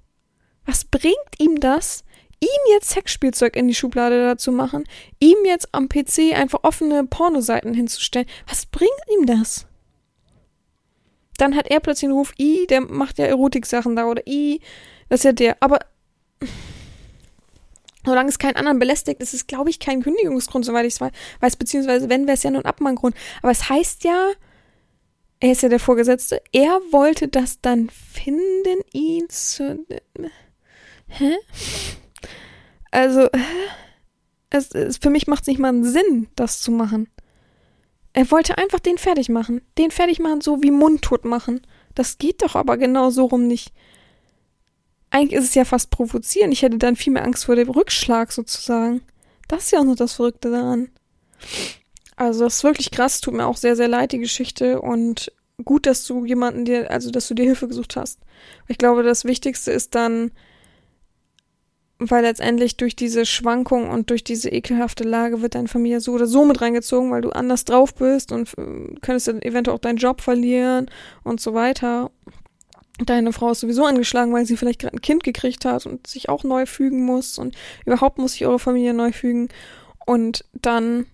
Was 0.66 0.84
bringt 0.84 1.16
ihm 1.38 1.60
das, 1.60 2.04
ihm 2.40 2.72
jetzt 2.72 2.90
Sexspielzeug 2.90 3.56
in 3.56 3.68
die 3.68 3.74
Schublade 3.74 4.22
dazu 4.22 4.52
machen, 4.52 4.84
ihm 5.20 5.38
jetzt 5.44 5.68
am 5.72 5.88
PC 5.88 6.34
einfach 6.34 6.60
offene 6.62 7.04
Pornoseiten 7.04 7.74
hinzustellen? 7.74 8.28
Was 8.46 8.66
bringt 8.66 8.90
ihm 9.18 9.26
das? 9.26 9.66
dann 11.38 11.56
hat 11.56 11.68
er 11.68 11.80
plötzlich 11.80 12.08
einen 12.08 12.18
Ruf, 12.18 12.32
i, 12.38 12.66
der 12.66 12.80
macht 12.80 13.18
ja 13.18 13.26
Erotik-Sachen 13.26 13.96
da 13.96 14.06
oder 14.06 14.26
i, 14.26 14.60
das 15.08 15.20
ist 15.20 15.24
ja 15.24 15.32
der. 15.32 15.56
Aber 15.60 15.80
Solange 18.04 18.28
es 18.28 18.38
keinen 18.38 18.54
anderen 18.54 18.78
belästigt, 18.78 19.20
ist 19.20 19.34
es, 19.34 19.48
glaube 19.48 19.68
ich, 19.68 19.80
kein 19.80 20.00
Kündigungsgrund, 20.00 20.64
soweit 20.64 20.86
ich 20.86 20.94
es 20.94 21.00
weiß, 21.00 21.56
beziehungsweise 21.56 22.08
wenn, 22.08 22.28
wäre 22.28 22.36
es 22.36 22.44
ja 22.44 22.52
nur 22.52 22.60
ein 22.60 22.66
Abmahngrund. 22.66 23.16
Aber 23.42 23.50
es 23.50 23.68
heißt 23.68 24.04
ja, 24.04 24.30
er 25.40 25.50
ist 25.50 25.62
ja 25.62 25.68
der 25.68 25.80
Vorgesetzte, 25.80 26.40
er 26.52 26.80
wollte 26.92 27.26
das 27.26 27.60
dann 27.60 27.90
finden, 27.90 28.80
ihn 28.92 29.28
zu. 29.28 29.84
Hä? 31.08 31.34
Also, 32.90 33.28
es, 34.50 34.70
es, 34.72 34.98
für 34.98 35.10
mich 35.10 35.26
macht 35.26 35.42
es 35.42 35.48
nicht 35.48 35.58
mal 35.58 35.68
einen 35.68 35.84
Sinn, 35.84 36.28
das 36.36 36.60
zu 36.60 36.70
machen. 36.70 37.08
Er 38.12 38.30
wollte 38.30 38.56
einfach 38.56 38.80
den 38.80 38.96
fertig 38.96 39.28
machen. 39.28 39.60
Den 39.76 39.90
fertig 39.90 40.20
machen, 40.20 40.40
so 40.40 40.62
wie 40.62 40.70
mundtot 40.70 41.24
machen. 41.24 41.60
Das 41.94 42.18
geht 42.18 42.42
doch 42.42 42.54
aber 42.54 42.78
genau 42.78 43.10
so 43.10 43.26
rum 43.26 43.46
nicht. 43.46 43.72
Eigentlich 45.10 45.38
ist 45.38 45.48
es 45.48 45.54
ja 45.54 45.64
fast 45.64 45.90
provozieren. 45.90 46.52
Ich 46.52 46.62
hätte 46.62 46.78
dann 46.78 46.96
viel 46.96 47.12
mehr 47.12 47.24
Angst 47.24 47.44
vor 47.44 47.56
dem 47.56 47.68
Rückschlag 47.68 48.32
sozusagen. 48.32 49.02
Das 49.48 49.64
ist 49.64 49.72
ja 49.72 49.80
auch 49.80 49.84
noch 49.84 49.96
das 49.96 50.14
Verrückte 50.14 50.50
daran. 50.50 50.90
Also 52.16 52.44
das 52.44 52.56
ist 52.56 52.64
wirklich 52.64 52.90
krass, 52.90 53.20
tut 53.20 53.34
mir 53.34 53.46
auch 53.46 53.56
sehr, 53.56 53.76
sehr 53.76 53.88
leid, 53.88 54.12
die 54.12 54.18
Geschichte. 54.18 54.80
Und 54.80 55.32
gut, 55.64 55.86
dass 55.86 56.04
du 56.06 56.24
jemanden 56.24 56.64
dir, 56.64 56.90
also 56.90 57.10
dass 57.10 57.28
du 57.28 57.34
dir 57.34 57.44
Hilfe 57.44 57.68
gesucht 57.68 57.96
hast. 57.96 58.20
Ich 58.68 58.78
glaube, 58.78 59.02
das 59.02 59.24
Wichtigste 59.24 59.70
ist 59.72 59.94
dann, 59.94 60.32
weil 61.98 62.22
letztendlich 62.22 62.76
durch 62.76 62.94
diese 62.94 63.24
Schwankung 63.24 63.88
und 63.88 64.10
durch 64.10 64.22
diese 64.22 64.50
ekelhafte 64.50 65.04
Lage 65.04 65.40
wird 65.40 65.54
deine 65.54 65.68
Familie 65.68 66.00
so 66.00 66.12
oder 66.12 66.26
so 66.26 66.44
mit 66.44 66.60
reingezogen, 66.60 67.10
weil 67.10 67.22
du 67.22 67.30
anders 67.30 67.64
drauf 67.64 67.94
bist 67.94 68.32
und 68.32 68.48
äh, 68.58 68.94
könntest 69.00 69.28
dann 69.28 69.42
eventuell 69.42 69.76
auch 69.76 69.80
deinen 69.80 69.96
Job 69.96 70.20
verlieren 70.20 70.90
und 71.24 71.40
so 71.40 71.54
weiter. 71.54 72.10
Deine 73.04 73.32
Frau 73.32 73.50
ist 73.50 73.60
sowieso 73.60 73.84
angeschlagen, 73.84 74.32
weil 74.32 74.46
sie 74.46 74.56
vielleicht 74.56 74.80
gerade 74.80 74.96
ein 74.96 75.02
Kind 75.02 75.22
gekriegt 75.22 75.64
hat 75.64 75.86
und 75.86 76.06
sich 76.06 76.28
auch 76.28 76.44
neu 76.44 76.66
fügen 76.66 77.04
muss 77.04 77.38
und 77.38 77.54
überhaupt 77.84 78.18
muss 78.18 78.32
sich 78.32 78.46
eure 78.46 78.58
Familie 78.58 78.94
neu 78.94 79.12
fügen. 79.12 79.48
Und 80.06 80.44
dann 80.54 81.06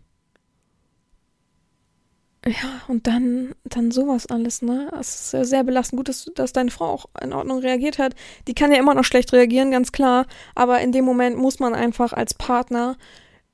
ja, 2.45 2.81
und 2.89 3.07
dann, 3.07 3.55
dann 3.65 3.93
sowas 3.93 4.27
alles, 4.27 4.63
ne? 4.63 4.91
Es 4.99 5.33
ist 5.33 5.49
sehr, 5.49 5.63
belastend. 5.63 5.99
Gut, 5.99 6.09
dass, 6.09 6.25
dass 6.35 6.53
deine 6.53 6.73
Frau 6.73 6.87
auch 6.87 7.07
in 7.23 7.33
Ordnung 7.33 7.59
reagiert 7.59 7.99
hat. 7.99 8.17
Die 8.49 8.55
kann 8.55 8.73
ja 8.73 8.79
immer 8.79 8.95
noch 8.95 9.05
schlecht 9.05 9.33
reagieren, 9.33 9.71
ganz 9.71 9.93
klar. 9.93 10.27
Aber 10.57 10.81
in 10.81 10.91
dem 10.91 11.05
Moment 11.05 11.37
muss 11.37 11.61
man 11.61 11.73
einfach 11.73 12.13
als 12.13 12.35
Partner 12.35 12.97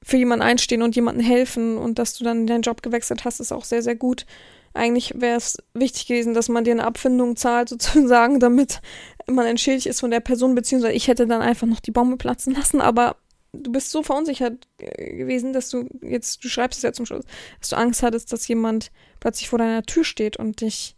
für 0.02 0.16
jemanden 0.16 0.42
einstehen 0.44 0.80
und 0.80 0.96
jemanden 0.96 1.20
helfen. 1.20 1.76
Und 1.76 1.98
dass 1.98 2.14
du 2.14 2.24
dann 2.24 2.46
deinen 2.46 2.62
Job 2.62 2.82
gewechselt 2.82 3.26
hast, 3.26 3.40
ist 3.40 3.52
auch 3.52 3.64
sehr, 3.64 3.82
sehr 3.82 3.94
gut. 3.96 4.24
Eigentlich 4.72 5.12
wäre 5.16 5.36
es 5.36 5.58
wichtig 5.74 6.06
gewesen, 6.06 6.32
dass 6.32 6.48
man 6.48 6.64
dir 6.64 6.72
eine 6.72 6.84
Abfindung 6.84 7.36
zahlt, 7.36 7.68
sozusagen, 7.68 8.40
damit 8.40 8.80
man 9.26 9.44
entschädigt 9.44 9.86
ist 9.86 10.00
von 10.00 10.10
der 10.10 10.20
Person, 10.20 10.54
beziehungsweise 10.54 10.94
ich 10.94 11.08
hätte 11.08 11.26
dann 11.26 11.42
einfach 11.42 11.66
noch 11.66 11.80
die 11.80 11.90
Bombe 11.90 12.16
platzen 12.16 12.54
lassen, 12.54 12.80
aber 12.80 13.16
du 13.52 13.72
bist 13.72 13.90
so 13.90 14.02
verunsichert 14.02 14.68
gewesen, 14.78 15.52
dass 15.52 15.70
du 15.70 15.88
jetzt, 16.02 16.44
du 16.44 16.48
schreibst 16.48 16.78
es 16.78 16.82
ja 16.82 16.92
zum 16.92 17.06
Schluss, 17.06 17.24
dass 17.60 17.70
du 17.70 17.76
Angst 17.76 18.02
hattest, 18.02 18.32
dass 18.32 18.48
jemand 18.48 18.90
plötzlich 19.20 19.48
vor 19.48 19.58
deiner 19.58 19.82
Tür 19.82 20.04
steht 20.04 20.36
und 20.36 20.60
dich, 20.60 20.96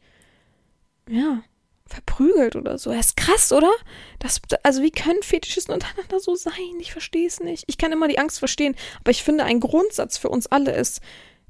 ja, 1.09 1.43
verprügelt 1.87 2.55
oder 2.55 2.79
so. 2.79 2.93
Das 2.93 3.07
ist 3.07 3.17
krass, 3.17 3.53
oder? 3.53 3.73
Das, 4.21 4.41
also 4.63 4.83
wie 4.83 4.93
können 4.93 5.23
Fetischisten 5.23 5.75
untereinander 5.75 6.21
so 6.21 6.37
sein? 6.37 6.79
Ich 6.79 6.93
verstehe 6.93 7.27
es 7.27 7.41
nicht. 7.41 7.65
Ich 7.67 7.79
kann 7.79 7.93
immer 7.93 8.09
die 8.09 8.19
Angst 8.19 8.39
verstehen, 8.39 8.77
aber 9.01 9.11
ich 9.11 9.23
finde, 9.23 9.45
ein 9.45 9.61
Grundsatz 9.61 10.17
für 10.17 10.29
uns 10.29 10.47
alle 10.47 10.73
ist, 10.73 11.01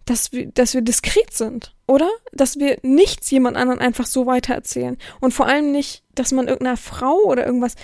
dass 0.05 0.33
wir, 0.33 0.47
dass 0.47 0.75
wir 0.75 0.83
diskret 0.83 1.33
sind, 1.33 1.75
oder? 1.87 2.11
Dass 2.33 2.59
wir 2.59 2.79
nichts 2.83 3.31
jemand 3.31 3.57
anderen 3.57 3.81
einfach 3.81 4.07
so 4.07 4.27
weitererzählen. 4.27 4.97
Und 5.21 5.33
vor 5.33 5.47
allem 5.47 5.73
nicht, 5.73 6.03
dass 6.15 6.33
man 6.33 6.49
irgendeiner 6.49 6.77
Frau 6.77 7.17
oder 7.25 7.47
irgendwas. 7.47 7.75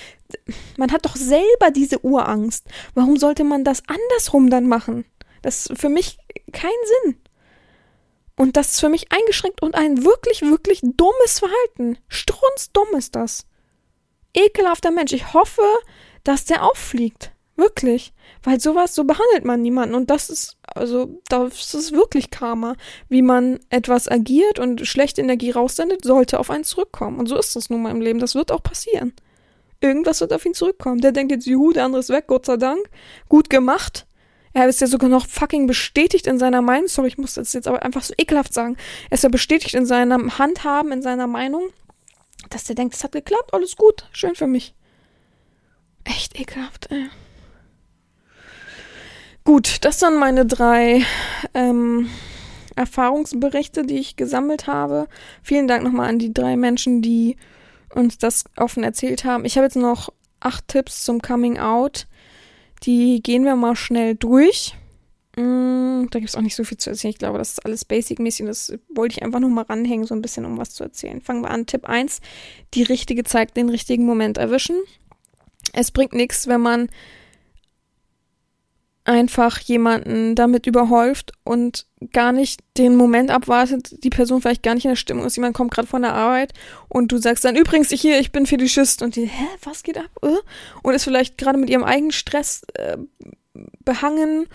Man 0.77 0.93
hat 0.93 1.05
doch 1.05 1.17
selber 1.17 1.71
diese 1.73 2.05
Urangst. 2.05 2.67
Warum 2.95 3.17
sollte 3.17 3.45
man 3.45 3.65
das 3.65 3.83
andersrum 3.87 4.51
dann 4.51 4.67
machen? 4.67 5.05
Das 5.43 5.67
ist 5.67 5.79
für 5.79 5.89
mich 5.89 6.19
kein 6.53 6.71
Sinn. 7.05 7.17
Und 8.37 8.57
das 8.57 8.73
ist 8.73 8.81
für 8.81 8.89
mich 8.89 9.11
eingeschränkt 9.13 9.63
und 9.63 9.75
ein 9.75 10.05
wirklich, 10.05 10.43
wirklich 10.43 10.81
dummes 10.83 11.39
Verhalten. 11.39 11.99
Strunzdumm 12.09 12.89
ist 12.97 13.17
das. 13.17 13.47
Ekelhafter 14.35 14.91
Mensch. 14.91 15.13
Ich 15.13 15.33
hoffe, 15.33 15.63
dass 16.23 16.45
der 16.45 16.63
auffliegt. 16.63 17.33
Wirklich. 17.57 18.13
Weil 18.43 18.61
sowas, 18.61 18.95
so 18.95 19.05
behandelt 19.05 19.45
man 19.45 19.63
niemanden. 19.63 19.95
Und 19.95 20.11
das 20.11 20.29
ist, 20.29 20.59
also, 20.77 21.21
das 21.29 21.75
ist 21.75 21.93
wirklich 21.93 22.31
Karma. 22.31 22.77
Wie 23.09 23.23
man 23.23 23.61
etwas 23.71 24.09
agiert 24.09 24.59
und 24.59 24.87
schlechte 24.87 25.21
Energie 25.21 25.51
raussendet, 25.51 26.05
sollte 26.05 26.39
auf 26.39 26.51
einen 26.51 26.65
zurückkommen. 26.65 27.19
Und 27.19 27.27
so 27.27 27.39
ist 27.39 27.57
das 27.57 27.71
nun 27.71 27.83
mal 27.83 27.91
im 27.91 28.01
Leben. 28.01 28.19
Das 28.19 28.35
wird 28.35 28.53
auch 28.53 28.63
passieren. 28.63 29.13
Irgendwas 29.81 30.21
wird 30.21 30.33
auf 30.33 30.45
ihn 30.45 30.55
zurückkommen. 30.55 31.01
Der 31.01 31.13
denkt 31.13 31.33
jetzt, 31.33 31.47
juhu, 31.47 31.73
der 31.73 31.85
andere 31.85 32.01
ist 32.01 32.09
weg, 32.09 32.27
Gott 32.27 32.47
sei 32.47 32.57
Dank. 32.57 32.89
Gut 33.29 33.51
gemacht. 33.51 34.07
Er 34.53 34.69
ist 34.69 34.81
ja 34.81 34.87
sogar 34.87 35.11
noch 35.11 35.27
fucking 35.27 35.67
bestätigt 35.67 36.27
in 36.27 36.39
seiner 36.39 36.63
Meinung. 36.63 36.89
Sorry, 36.89 37.09
ich 37.09 37.19
muss 37.19 37.35
das 37.35 37.53
jetzt 37.53 37.69
aber 37.69 37.83
einfach 37.83 38.03
so 38.03 38.15
ekelhaft 38.17 38.55
sagen. 38.55 38.77
Er 39.11 39.15
ist 39.15 39.23
ja 39.23 39.29
bestätigt 39.29 39.75
in 39.75 39.85
seinem 39.85 40.39
Handhaben, 40.39 40.93
in 40.93 41.03
seiner 41.03 41.27
Meinung, 41.27 41.69
dass 42.49 42.65
der 42.65 42.75
denkt, 42.75 42.95
es 42.95 43.05
hat 43.05 43.13
geklappt, 43.13 43.53
alles 43.53 43.77
gut, 43.77 44.09
schön 44.13 44.35
für 44.35 44.47
mich. 44.47 44.75
Echt 46.05 46.41
ekelhaft, 46.41 46.91
ey. 46.91 47.07
Gut, 49.47 49.85
das 49.85 50.01
sind 50.01 50.17
meine 50.17 50.45
drei 50.45 51.05
ähm, 51.55 52.11
Erfahrungsberichte, 52.75 53.87
die 53.87 53.99
ich 53.99 54.17
gesammelt 54.17 54.67
habe. 54.67 55.07
Vielen 55.41 55.69
Dank 55.69 55.85
nochmal 55.85 56.09
an 56.09 56.19
die 56.19 56.35
drei 56.35 56.57
Menschen, 56.57 57.01
die 57.01 57.37
uns 57.95 58.19
das 58.19 58.43
offen 58.57 58.83
erzählt 58.83 59.25
haben. 59.25 59.45
Ich 59.45 59.57
habe 59.57 59.67
jetzt 59.67 59.77
noch 59.77 60.13
acht 60.41 60.67
Tipps 60.67 61.05
zum 61.05 61.23
Coming 61.23 61.59
Out. 61.59 62.09
Die 62.83 63.23
gehen 63.23 63.45
wir 63.45 63.55
mal 63.55 63.77
schnell 63.77 64.17
durch. 64.17 64.75
Mm, 65.37 66.07
da 66.11 66.19
gibt 66.19 66.31
es 66.31 66.35
auch 66.35 66.43
nicht 66.43 66.57
so 66.57 66.65
viel 66.65 66.79
zu 66.79 66.91
erzählen. 66.91 67.13
Ich 67.13 67.19
glaube, 67.19 67.39
das 67.39 67.53
ist 67.53 67.65
alles 67.65 67.85
basic-mäßig. 67.85 68.47
Das 68.47 68.73
wollte 68.93 69.13
ich 69.13 69.23
einfach 69.23 69.39
nur 69.39 69.51
mal 69.51 69.63
ranhängen, 69.63 70.07
so 70.07 70.15
ein 70.17 70.23
bisschen, 70.23 70.45
um 70.45 70.59
was 70.59 70.71
zu 70.71 70.83
erzählen. 70.83 71.21
Fangen 71.21 71.43
wir 71.43 71.53
an. 71.53 71.67
Tipp 71.67 71.89
1. 71.89 72.21
Die 72.75 72.83
richtige 72.83 73.23
Zeit, 73.23 73.57
den 73.57 73.69
richtigen 73.69 74.07
Moment 74.07 74.39
erwischen. 74.39 74.77
Es 75.73 75.93
bringt 75.93 76.15
nichts, 76.15 76.49
wenn 76.49 76.63
man 76.63 76.89
einfach 79.07 79.61
jemanden 79.61 80.35
damit 80.35 80.67
überhäuft 80.67 81.33
und 81.45 81.87
gar 82.13 82.33
nicht 82.33 82.61
den 82.77 82.97
Moment 82.97 83.31
abwartet, 83.31 84.03
die 84.05 84.11
Person 84.11 84.43
vielleicht 84.43 84.63
gar 84.63 84.75
nicht 84.75 84.85
in 84.85 84.91
der 84.91 84.97
Stimmung 84.97 85.25
ist, 85.25 85.37
jemand 85.37 85.55
kommt 85.55 85.73
gerade 85.73 85.89
von 85.89 86.03
der 86.03 86.15
Arbeit 86.15 86.53
und 86.89 87.13
du 87.13 87.19
sagst 87.19 87.45
dann 87.45 87.57
übrigens 87.57 87.93
ich 87.93 88.01
hier, 88.01 88.19
ich 88.19 88.33
bin 88.33 88.47
Fetischist 88.47 89.03
und 89.03 89.17
die, 89.17 89.27
hä, 89.27 89.47
was 89.63 89.83
geht 89.83 89.99
ab? 89.99 90.11
Äh? 90.23 90.37
Und 90.83 90.95
ist 90.95 91.05
vielleicht 91.05 91.39
gerade 91.39 91.59
mit 91.59 91.71
ihrem 91.71 91.85
eigenen 91.85 92.13
Stress 92.13 92.63
äh, 92.75 92.99
behangen 93.85 94.47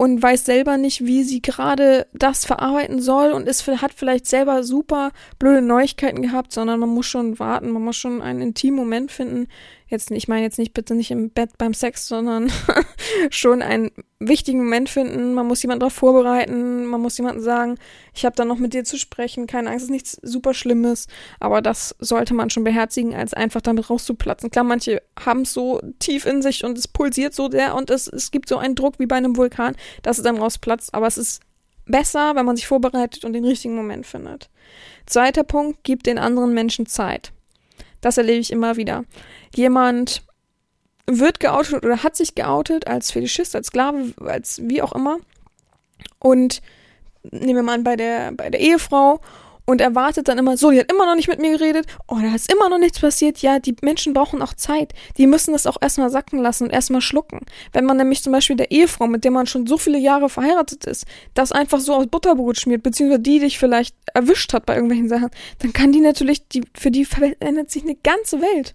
und 0.00 0.22
weiß 0.22 0.46
selber 0.46 0.78
nicht, 0.78 1.04
wie 1.04 1.24
sie 1.24 1.42
gerade 1.42 2.06
das 2.14 2.46
verarbeiten 2.46 3.02
soll 3.02 3.32
und 3.32 3.46
ist, 3.46 3.66
hat 3.66 3.92
vielleicht 3.94 4.26
selber 4.26 4.64
super 4.64 5.10
blöde 5.38 5.60
Neuigkeiten 5.60 6.22
gehabt, 6.22 6.52
sondern 6.52 6.80
man 6.80 6.88
muss 6.88 7.06
schon 7.06 7.38
warten, 7.38 7.70
man 7.70 7.84
muss 7.84 7.96
schon 7.96 8.22
einen 8.22 8.40
intimen 8.40 8.80
Moment 8.80 9.12
finden, 9.12 9.46
jetzt, 9.90 10.10
ich 10.10 10.28
meine 10.28 10.42
jetzt 10.42 10.58
nicht 10.58 10.74
bitte 10.74 10.94
nicht 10.94 11.10
im 11.10 11.30
Bett 11.30 11.58
beim 11.58 11.74
Sex, 11.74 12.06
sondern 12.06 12.50
schon 13.30 13.62
einen 13.62 13.90
wichtigen 14.18 14.60
Moment 14.60 14.88
finden. 14.88 15.34
Man 15.34 15.46
muss 15.46 15.62
jemanden 15.62 15.80
darauf 15.80 15.94
vorbereiten, 15.94 16.86
man 16.86 17.00
muss 17.00 17.18
jemanden 17.18 17.42
sagen, 17.42 17.76
ich 18.14 18.24
habe 18.24 18.36
da 18.36 18.44
noch 18.44 18.58
mit 18.58 18.72
dir 18.72 18.84
zu 18.84 18.98
sprechen, 18.98 19.46
keine 19.46 19.70
Angst, 19.70 19.82
es 19.82 19.84
ist 19.84 19.90
nichts 19.90 20.12
super 20.22 20.54
Schlimmes, 20.54 21.08
aber 21.40 21.62
das 21.62 21.94
sollte 21.98 22.34
man 22.34 22.50
schon 22.50 22.64
beherzigen, 22.64 23.14
als 23.14 23.34
einfach 23.34 23.60
damit 23.60 23.90
rauszuplatzen. 23.90 24.50
Klar, 24.50 24.64
manche 24.64 25.02
haben 25.18 25.42
es 25.42 25.52
so 25.52 25.80
tief 25.98 26.26
in 26.26 26.42
sich 26.42 26.64
und 26.64 26.78
es 26.78 26.88
pulsiert 26.88 27.34
so 27.34 27.48
der 27.48 27.74
und 27.74 27.90
es, 27.90 28.06
es 28.06 28.30
gibt 28.30 28.48
so 28.48 28.58
einen 28.58 28.74
Druck 28.74 28.98
wie 28.98 29.06
bei 29.06 29.16
einem 29.16 29.36
Vulkan, 29.36 29.74
dass 30.02 30.18
es 30.18 30.24
dann 30.24 30.38
rausplatzt, 30.38 30.94
aber 30.94 31.06
es 31.06 31.18
ist 31.18 31.40
besser, 31.86 32.36
wenn 32.36 32.46
man 32.46 32.56
sich 32.56 32.66
vorbereitet 32.66 33.24
und 33.24 33.32
den 33.32 33.44
richtigen 33.44 33.74
Moment 33.74 34.06
findet. 34.06 34.48
Zweiter 35.06 35.44
Punkt, 35.44 35.82
gibt 35.82 36.06
den 36.06 36.18
anderen 36.18 36.54
Menschen 36.54 36.86
Zeit. 36.86 37.32
Das 38.00 38.18
erlebe 38.18 38.40
ich 38.40 38.50
immer 38.50 38.76
wieder. 38.76 39.04
Jemand 39.54 40.22
wird 41.06 41.40
geoutet 41.40 41.84
oder 41.84 42.02
hat 42.02 42.16
sich 42.16 42.34
geoutet 42.34 42.86
als 42.86 43.10
Fetischist, 43.10 43.56
als 43.56 43.68
Sklave, 43.68 44.14
als 44.24 44.60
wie 44.64 44.82
auch 44.82 44.92
immer. 44.92 45.18
Und 46.18 46.62
nehmen 47.22 47.56
wir 47.56 47.62
mal 47.62 47.74
an, 47.74 47.84
bei 47.84 47.96
der, 47.96 48.32
bei 48.32 48.50
der 48.50 48.60
Ehefrau 48.60 49.20
und 49.70 49.80
erwartet 49.80 50.28
dann 50.28 50.38
immer, 50.38 50.56
so, 50.56 50.70
die 50.70 50.80
hat 50.80 50.90
immer 50.90 51.06
noch 51.06 51.14
nicht 51.14 51.28
mit 51.28 51.40
mir 51.40 51.56
geredet, 51.56 51.86
oh, 52.08 52.18
da 52.20 52.34
ist 52.34 52.52
immer 52.52 52.68
noch 52.68 52.78
nichts 52.78 53.00
passiert. 53.00 53.38
Ja, 53.38 53.58
die 53.58 53.76
Menschen 53.82 54.12
brauchen 54.12 54.42
auch 54.42 54.54
Zeit. 54.54 54.92
Die 55.16 55.26
müssen 55.26 55.52
das 55.52 55.66
auch 55.66 55.76
erstmal 55.80 56.10
sacken 56.10 56.40
lassen 56.40 56.64
und 56.64 56.70
erstmal 56.70 57.00
schlucken. 57.00 57.40
Wenn 57.72 57.84
man 57.84 57.96
nämlich 57.96 58.22
zum 58.22 58.32
Beispiel 58.32 58.56
der 58.56 58.70
Ehefrau, 58.70 59.06
mit 59.06 59.24
der 59.24 59.30
man 59.30 59.46
schon 59.46 59.66
so 59.66 59.78
viele 59.78 59.98
Jahre 59.98 60.28
verheiratet 60.28 60.84
ist, 60.84 61.06
das 61.34 61.52
einfach 61.52 61.80
so 61.80 61.94
aus 61.94 62.06
Butterbrot 62.08 62.58
schmiert, 62.58 62.82
beziehungsweise 62.82 63.20
die 63.20 63.38
dich 63.38 63.58
vielleicht 63.58 63.94
erwischt 64.12 64.52
hat 64.52 64.66
bei 64.66 64.74
irgendwelchen 64.74 65.08
Sachen, 65.08 65.30
dann 65.60 65.72
kann 65.72 65.92
die 65.92 66.00
natürlich, 66.00 66.48
die, 66.48 66.62
für 66.74 66.90
die 66.90 67.04
verändert 67.04 67.70
sich 67.70 67.84
eine 67.84 67.96
ganze 67.96 68.40
Welt. 68.40 68.74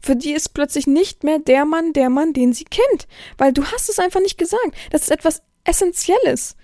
Für 0.00 0.16
die 0.16 0.32
ist 0.32 0.50
plötzlich 0.54 0.86
nicht 0.86 1.24
mehr 1.24 1.38
der 1.38 1.64
Mann, 1.64 1.92
der 1.92 2.10
Mann, 2.10 2.32
den 2.32 2.52
sie 2.52 2.64
kennt. 2.64 3.08
Weil 3.38 3.52
du 3.52 3.64
hast 3.64 3.88
es 3.88 3.98
einfach 3.98 4.20
nicht 4.20 4.38
gesagt. 4.38 4.74
Das 4.90 5.02
ist 5.02 5.10
etwas 5.10 5.42
Essentielles. 5.64 6.56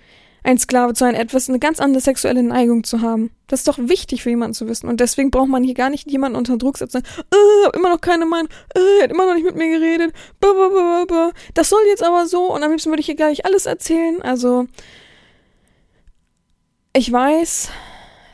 Ein 0.43 0.57
Sklave 0.57 0.93
zu 0.93 0.99
sein, 0.99 1.15
etwas, 1.15 1.49
eine 1.49 1.59
ganz 1.59 1.79
andere 1.79 2.01
sexuelle 2.01 2.43
Neigung 2.43 2.83
zu 2.83 3.01
haben. 3.01 3.31
Das 3.47 3.61
ist 3.61 3.67
doch 3.67 3.77
wichtig 3.77 4.23
für 4.23 4.29
jemanden 4.29 4.53
zu 4.53 4.67
wissen. 4.67 4.87
Und 4.89 4.99
deswegen 4.99 5.31
braucht 5.31 5.47
man 5.47 5.63
hier 5.63 5.73
gar 5.73 5.89
nicht 5.89 6.09
jemanden 6.09 6.37
unter 6.37 6.57
Druck 6.57 6.77
setzen. 6.77 7.01
Äh, 7.31 7.65
hab 7.65 7.75
immer 7.75 7.89
noch 7.89 8.01
keine 8.01 8.25
Meinung. 8.25 8.49
Äh, 8.75 9.03
hat 9.03 9.11
immer 9.11 9.25
noch 9.25 9.35
nicht 9.35 9.45
mit 9.45 9.55
mir 9.55 9.79
geredet. 9.79 10.13
Das 11.53 11.69
soll 11.69 11.81
jetzt 11.87 12.03
aber 12.03 12.27
so. 12.27 12.53
Und 12.53 12.63
am 12.63 12.71
liebsten 12.71 12.89
würde 12.89 12.99
ich 12.99 13.05
hier 13.05 13.15
gar 13.15 13.29
nicht 13.29 13.45
alles 13.45 13.65
erzählen. 13.65 14.21
Also, 14.21 14.67
ich 16.93 17.11
weiß, 17.11 17.69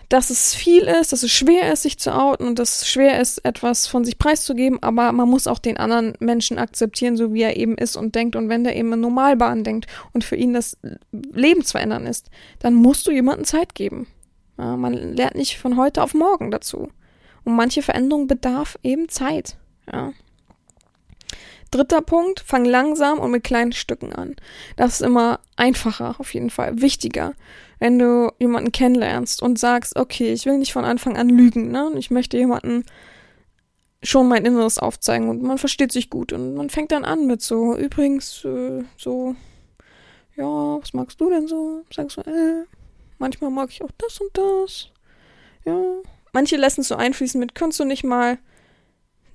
dass 0.09 0.31
es 0.31 0.55
viel 0.55 0.81
ist, 0.81 1.13
dass 1.13 1.21
es 1.21 1.31
schwer 1.31 1.71
ist, 1.71 1.83
sich 1.83 1.99
zu 1.99 2.13
outen 2.13 2.47
und 2.47 2.57
dass 2.57 2.81
es 2.81 2.89
schwer 2.89 3.21
ist, 3.21 3.45
etwas 3.45 3.85
von 3.85 4.03
sich 4.03 4.17
preiszugeben, 4.17 4.81
aber 4.81 5.11
man 5.11 5.29
muss 5.29 5.45
auch 5.45 5.59
den 5.59 5.77
anderen 5.77 6.13
Menschen 6.19 6.57
akzeptieren, 6.57 7.15
so 7.15 7.31
wie 7.31 7.43
er 7.43 7.57
eben 7.57 7.77
ist 7.77 7.95
und 7.95 8.15
denkt. 8.15 8.35
Und 8.35 8.49
wenn 8.49 8.63
der 8.63 8.75
eben 8.75 8.91
in 8.91 9.01
Normalbahn 9.01 9.63
denkt 9.63 9.85
und 10.11 10.23
für 10.23 10.35
ihn 10.35 10.53
das 10.53 10.77
Leben 11.11 11.63
zu 11.63 11.77
ändern 11.77 12.07
ist, 12.07 12.31
dann 12.57 12.73
musst 12.73 13.05
du 13.05 13.11
jemandem 13.11 13.45
Zeit 13.45 13.75
geben. 13.75 14.07
Ja, 14.57 14.75
man 14.75 14.93
lernt 14.93 15.35
nicht 15.35 15.59
von 15.59 15.77
heute 15.77 16.01
auf 16.01 16.15
morgen 16.15 16.49
dazu. 16.49 16.89
Und 17.43 17.55
manche 17.55 17.83
Veränderung 17.83 18.27
bedarf 18.27 18.79
eben 18.81 19.09
Zeit. 19.09 19.57
Ja. 19.91 20.11
Dritter 21.71 22.01
Punkt, 22.01 22.39
fang 22.39 22.65
langsam 22.65 23.19
und 23.19 23.29
mit 23.29 23.43
kleinen 23.43 23.73
Stücken 23.73 24.11
an. 24.11 24.35
Das 24.75 24.95
ist 24.95 25.01
immer 25.01 25.39
einfacher, 25.55 26.15
auf 26.17 26.33
jeden 26.33 26.49
Fall, 26.49 26.81
wichtiger 26.81 27.35
wenn 27.79 27.97
du 27.97 28.31
jemanden 28.39 28.71
kennenlernst 28.71 29.41
und 29.41 29.57
sagst, 29.57 29.95
okay, 29.95 30.33
ich 30.33 30.45
will 30.45 30.57
nicht 30.57 30.73
von 30.73 30.85
Anfang 30.85 31.17
an 31.17 31.29
lügen, 31.29 31.71
ne? 31.71 31.91
Ich 31.97 32.11
möchte 32.11 32.37
jemanden 32.37 32.83
schon 34.03 34.27
mein 34.27 34.45
Inneres 34.45 34.79
aufzeigen 34.79 35.29
und 35.29 35.41
man 35.41 35.57
versteht 35.57 35.91
sich 35.91 36.09
gut 36.09 36.31
und 36.31 36.55
man 36.55 36.69
fängt 36.69 36.91
dann 36.91 37.05
an 37.05 37.27
mit 37.27 37.41
so, 37.41 37.75
übrigens, 37.75 38.45
äh, 38.45 38.83
so, 38.97 39.35
ja, 40.35 40.45
was 40.45 40.93
magst 40.93 41.19
du 41.19 41.29
denn 41.29 41.47
so? 41.47 41.83
Sagst 41.93 42.17
du, 42.17 42.21
äh, 42.21 42.65
manchmal 43.17 43.51
mag 43.51 43.69
ich 43.71 43.81
auch 43.81 43.91
das 43.97 44.19
und 44.21 44.37
das. 44.37 44.89
Ja. 45.65 45.81
Manche 46.31 46.57
lassen 46.57 46.81
es 46.81 46.89
so 46.89 46.95
einfließen 46.95 47.39
mit, 47.39 47.55
kannst 47.55 47.79
du 47.79 47.85
nicht 47.85 48.03
mal, 48.03 48.37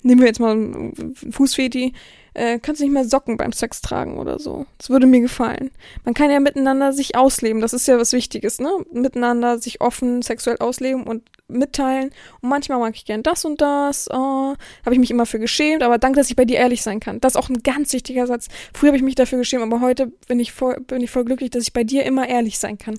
nehmen 0.05 0.21
wir 0.21 0.29
jetzt 0.29 0.41
mal 0.41 0.93
Fußfeti, 1.31 1.93
äh, 2.35 2.59
kannst 2.59 2.81
du 2.81 2.85
nicht 2.85 2.93
mehr 2.93 3.05
Socken 3.05 3.37
beim 3.37 3.53
Sex 3.53 3.81
tragen 3.81 4.19
oder 4.19 4.39
so. 4.39 4.67
Das 4.79 4.91
würde 4.91 5.07
mir 5.07 5.21
gefallen. 5.21 5.71
Man 6.05 6.15
kann 6.15 6.31
ja 6.31 6.41
miteinander 6.41 6.93
sich 6.93 7.17
ausleben, 7.17 7.61
das 7.61 7.73
ist 7.73 7.87
ja 7.87 7.99
was 7.99 8.13
Wichtiges, 8.13 8.59
ne? 8.61 8.71
Miteinander 8.93 9.59
sich 9.59 9.81
offen 9.81 10.21
sexuell 10.21 10.59
ausleben 10.59 11.05
und 11.05 11.23
mitteilen. 11.49 12.11
Und 12.41 12.49
manchmal 12.49 12.79
mag 12.79 12.95
ich 12.97 13.05
gern 13.05 13.23
das 13.23 13.45
und 13.45 13.61
das. 13.61 14.09
Oh, 14.11 14.55
habe 14.85 14.93
ich 14.93 14.99
mich 14.99 15.11
immer 15.11 15.27
für 15.27 15.39
geschämt, 15.39 15.83
aber 15.83 15.99
danke, 15.99 16.19
dass 16.19 16.29
ich 16.29 16.37
bei 16.37 16.45
dir 16.45 16.59
ehrlich 16.59 16.83
sein 16.83 17.01
kann. 17.01 17.21
Das 17.21 17.35
ist 17.35 17.41
auch 17.41 17.49
ein 17.49 17.63
ganz 17.63 17.93
wichtiger 17.93 18.27
Satz. 18.27 18.49
Früher 18.73 18.89
habe 18.89 18.97
ich 18.97 19.03
mich 19.03 19.15
dafür 19.15 19.39
geschämt, 19.39 19.63
aber 19.63 19.81
heute 19.81 20.09
bin 20.29 20.41
ich 20.41 20.53
voll, 20.53 20.81
bin 20.81 21.03
ich 21.03 21.11
voll 21.11 21.25
glücklich, 21.25 21.51
dass 21.51 21.63
ich 21.63 21.73
bei 21.73 21.85
dir 21.85 22.05
immer 22.05 22.29
ehrlich 22.29 22.59
sein 22.59 22.79
kann. 22.79 22.97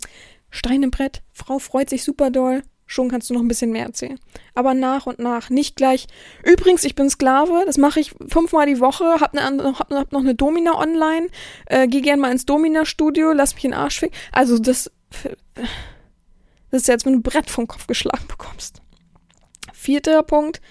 Stein 0.49 0.83
im 0.83 0.91
Brett, 0.91 1.21
Frau 1.33 1.59
freut 1.59 1.89
sich 1.89 2.03
super 2.03 2.31
doll, 2.31 2.61
Schon 2.87 3.09
kannst 3.09 3.29
du 3.29 3.33
noch 3.33 3.41
ein 3.41 3.47
bisschen 3.47 3.71
mehr 3.71 3.85
erzählen. 3.85 4.19
Aber 4.53 4.75
nach 4.75 5.07
und 5.07 5.17
nach, 5.17 5.49
nicht 5.49 5.75
gleich. 5.75 6.05
Übrigens, 6.43 6.83
ich 6.83 6.93
bin 6.93 7.09
Sklave, 7.09 7.63
das 7.65 7.77
mache 7.77 7.99
ich 7.99 8.13
fünfmal 8.27 8.67
die 8.67 8.79
Woche, 8.79 9.19
hab, 9.19 9.33
ne, 9.33 9.41
hab, 9.79 9.91
hab 9.91 10.11
noch 10.11 10.19
eine 10.19 10.35
Domina 10.35 10.77
online, 10.77 11.27
äh, 11.65 11.87
geh 11.87 12.01
gern 12.01 12.19
mal 12.19 12.31
ins 12.31 12.45
Domina-Studio, 12.45 13.31
lass 13.31 13.55
mich 13.55 13.65
in 13.65 13.71
den 13.71 13.79
Arsch 13.79 13.99
ficken. 13.99 14.15
Also 14.31 14.59
das, 14.59 14.91
das 16.69 16.81
ist 16.81 16.87
jetzt, 16.87 17.05
wenn 17.05 17.13
du 17.13 17.19
ein 17.19 17.23
Brett 17.23 17.49
vom 17.49 17.67
Kopf 17.67 17.87
geschlagen 17.87 18.27
bekommst. 18.27 18.81
Vierter 19.73 20.21
Punkt, 20.21 20.61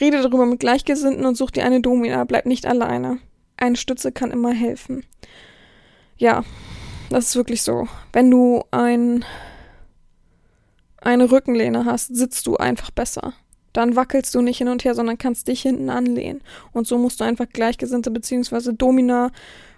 rede 0.00 0.20
darüber 0.20 0.44
mit 0.44 0.58
Gleichgesinnten 0.58 1.24
und 1.24 1.36
such 1.36 1.52
dir 1.52 1.64
eine 1.64 1.80
Domina, 1.80 2.24
bleib 2.24 2.46
nicht 2.46 2.66
alleine. 2.66 3.18
Eine 3.56 3.76
Stütze 3.76 4.10
kann 4.10 4.32
immer 4.32 4.52
helfen. 4.52 5.04
Ja, 6.16 6.44
das 7.10 7.26
ist 7.26 7.36
wirklich 7.36 7.62
so. 7.62 7.86
Wenn 8.12 8.30
du 8.30 8.64
ein 8.72 9.24
eine 11.00 11.30
Rückenlehne 11.30 11.84
hast, 11.84 12.14
sitzt 12.14 12.46
du 12.46 12.56
einfach 12.56 12.90
besser. 12.90 13.34
Dann 13.72 13.96
wackelst 13.96 14.34
du 14.34 14.40
nicht 14.40 14.58
hin 14.58 14.68
und 14.68 14.84
her, 14.84 14.94
sondern 14.94 15.18
kannst 15.18 15.48
dich 15.48 15.62
hinten 15.62 15.90
anlehnen. 15.90 16.42
Und 16.72 16.86
so 16.86 16.98
musst 16.98 17.20
du 17.20 17.24
einfach 17.24 17.46
Gleichgesinnte 17.52 18.10
beziehungsweise 18.10 18.74
Domina, 18.74 19.30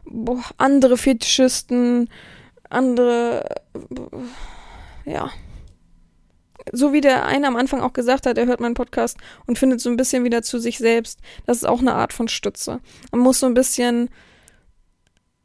boah, 0.04 0.42
andere 0.56 0.96
Fetischisten, 0.96 2.08
andere, 2.68 3.44
ja. 5.04 5.30
So 6.72 6.92
wie 6.92 7.00
der 7.00 7.26
eine 7.26 7.48
am 7.48 7.56
Anfang 7.56 7.80
auch 7.80 7.92
gesagt 7.92 8.26
hat, 8.26 8.38
er 8.38 8.46
hört 8.46 8.60
meinen 8.60 8.74
Podcast 8.74 9.16
und 9.46 9.58
findet 9.58 9.80
so 9.80 9.90
ein 9.90 9.96
bisschen 9.96 10.24
wieder 10.24 10.42
zu 10.42 10.58
sich 10.58 10.78
selbst. 10.78 11.20
Das 11.46 11.56
ist 11.56 11.64
auch 11.64 11.80
eine 11.80 11.94
Art 11.94 12.12
von 12.12 12.28
Stütze. 12.28 12.80
Man 13.10 13.22
muss 13.22 13.40
so 13.40 13.46
ein 13.46 13.54
bisschen 13.54 14.08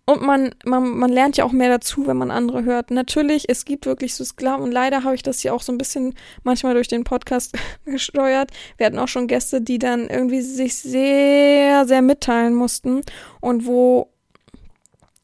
und 0.07 0.21
man, 0.21 0.53
man, 0.65 0.97
man 0.97 1.11
lernt 1.11 1.37
ja 1.37 1.45
auch 1.45 1.51
mehr 1.51 1.69
dazu, 1.69 2.05
wenn 2.05 2.17
man 2.17 2.29
andere 2.29 2.63
hört. 2.63 2.91
Natürlich, 2.91 3.49
es 3.49 3.65
gibt 3.65 3.87
wirklich 3.87 4.13
so 4.13 4.23
Sklaven 4.23 4.63
und 4.63 4.71
leider 4.71 5.03
habe 5.03 5.15
ich 5.15 5.23
das 5.23 5.39
hier 5.39 5.53
auch 5.53 5.63
so 5.63 5.71
ein 5.71 5.79
bisschen 5.79 6.13
manchmal 6.43 6.75
durch 6.75 6.87
den 6.87 7.03
Podcast 7.03 7.57
gesteuert. 7.85 8.51
Wir 8.77 8.85
hatten 8.85 8.99
auch 8.99 9.07
schon 9.07 9.27
Gäste, 9.27 9.61
die 9.61 9.79
dann 9.79 10.07
irgendwie 10.07 10.41
sich 10.41 10.75
sehr, 10.75 11.87
sehr 11.87 12.03
mitteilen 12.03 12.53
mussten 12.53 13.01
und 13.41 13.65
wo 13.65 14.09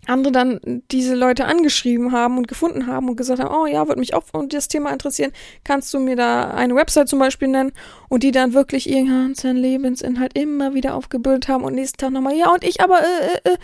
andere 0.08 0.32
dann 0.32 0.60
diese 0.92 1.14
Leute 1.14 1.46
angeschrieben 1.46 2.12
haben 2.12 2.40
und 2.40 2.48
gefunden 2.48 2.88
haben 2.88 3.08
und 3.08 3.18
gesagt 3.18 3.40
haben, 3.40 3.56
oh 3.56 3.68
ja, 3.68 3.88
würde 3.88 4.00
mich 4.00 4.16
auch 4.16 4.24
und 4.32 4.52
das 4.52 4.68
Thema 4.68 4.92
interessieren, 4.92 5.32
kannst 5.64 5.94
du 5.94 6.00
mir 6.00 6.16
da 6.16 6.50
eine 6.52 6.74
Website 6.74 7.08
zum 7.08 7.20
Beispiel 7.20 7.50
nennen 7.50 7.72
und 8.10 8.24
die 8.24 8.32
dann 8.32 8.54
wirklich 8.54 8.90
ihren 8.90 9.08
ganzen 9.08 9.58
Lebensinhalt 9.58 10.36
immer 10.36 10.74
wieder 10.74 10.96
aufgebildet 10.96 11.48
haben 11.48 11.64
und 11.64 11.76
nächsten 11.76 12.00
Tag 12.00 12.12
nochmal, 12.12 12.36
ja 12.36 12.50
und 12.50 12.64
ich 12.64 12.82
aber, 12.82 13.00
äh, 13.00 13.50
äh, 13.50 13.54
äh 13.54 13.58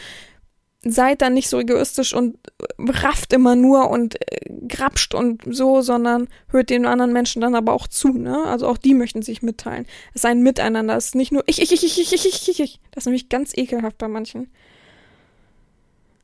seid 0.91 1.21
dann 1.21 1.33
nicht 1.33 1.49
so 1.49 1.59
egoistisch 1.59 2.13
und 2.13 2.37
rafft 2.79 3.33
immer 3.33 3.55
nur 3.55 3.89
und 3.89 4.15
äh, 4.21 4.49
grapscht 4.67 5.13
und 5.13 5.43
so, 5.49 5.81
sondern 5.81 6.27
hört 6.49 6.69
den 6.69 6.85
anderen 6.85 7.13
Menschen 7.13 7.41
dann 7.41 7.55
aber 7.55 7.73
auch 7.73 7.87
zu, 7.87 8.09
ne? 8.09 8.43
Also 8.45 8.67
auch 8.67 8.77
die 8.77 8.93
möchten 8.93 9.21
sich 9.21 9.41
mitteilen. 9.41 9.85
Es 10.09 10.21
ist 10.21 10.25
ein 10.25 10.41
Miteinander, 10.41 10.95
es 10.95 11.07
ist 11.07 11.15
nicht 11.15 11.31
nur 11.31 11.43
ich, 11.45 11.61
ich, 11.61 11.71
ich, 11.71 11.83
ich, 11.83 11.99
ich, 11.99 12.13
ich, 12.13 12.49
ich, 12.49 12.59
ich. 12.59 12.79
Das 12.91 13.03
ist 13.03 13.05
nämlich 13.07 13.29
ganz 13.29 13.55
ekelhaft 13.55 13.97
bei 13.97 14.07
manchen. 14.07 14.51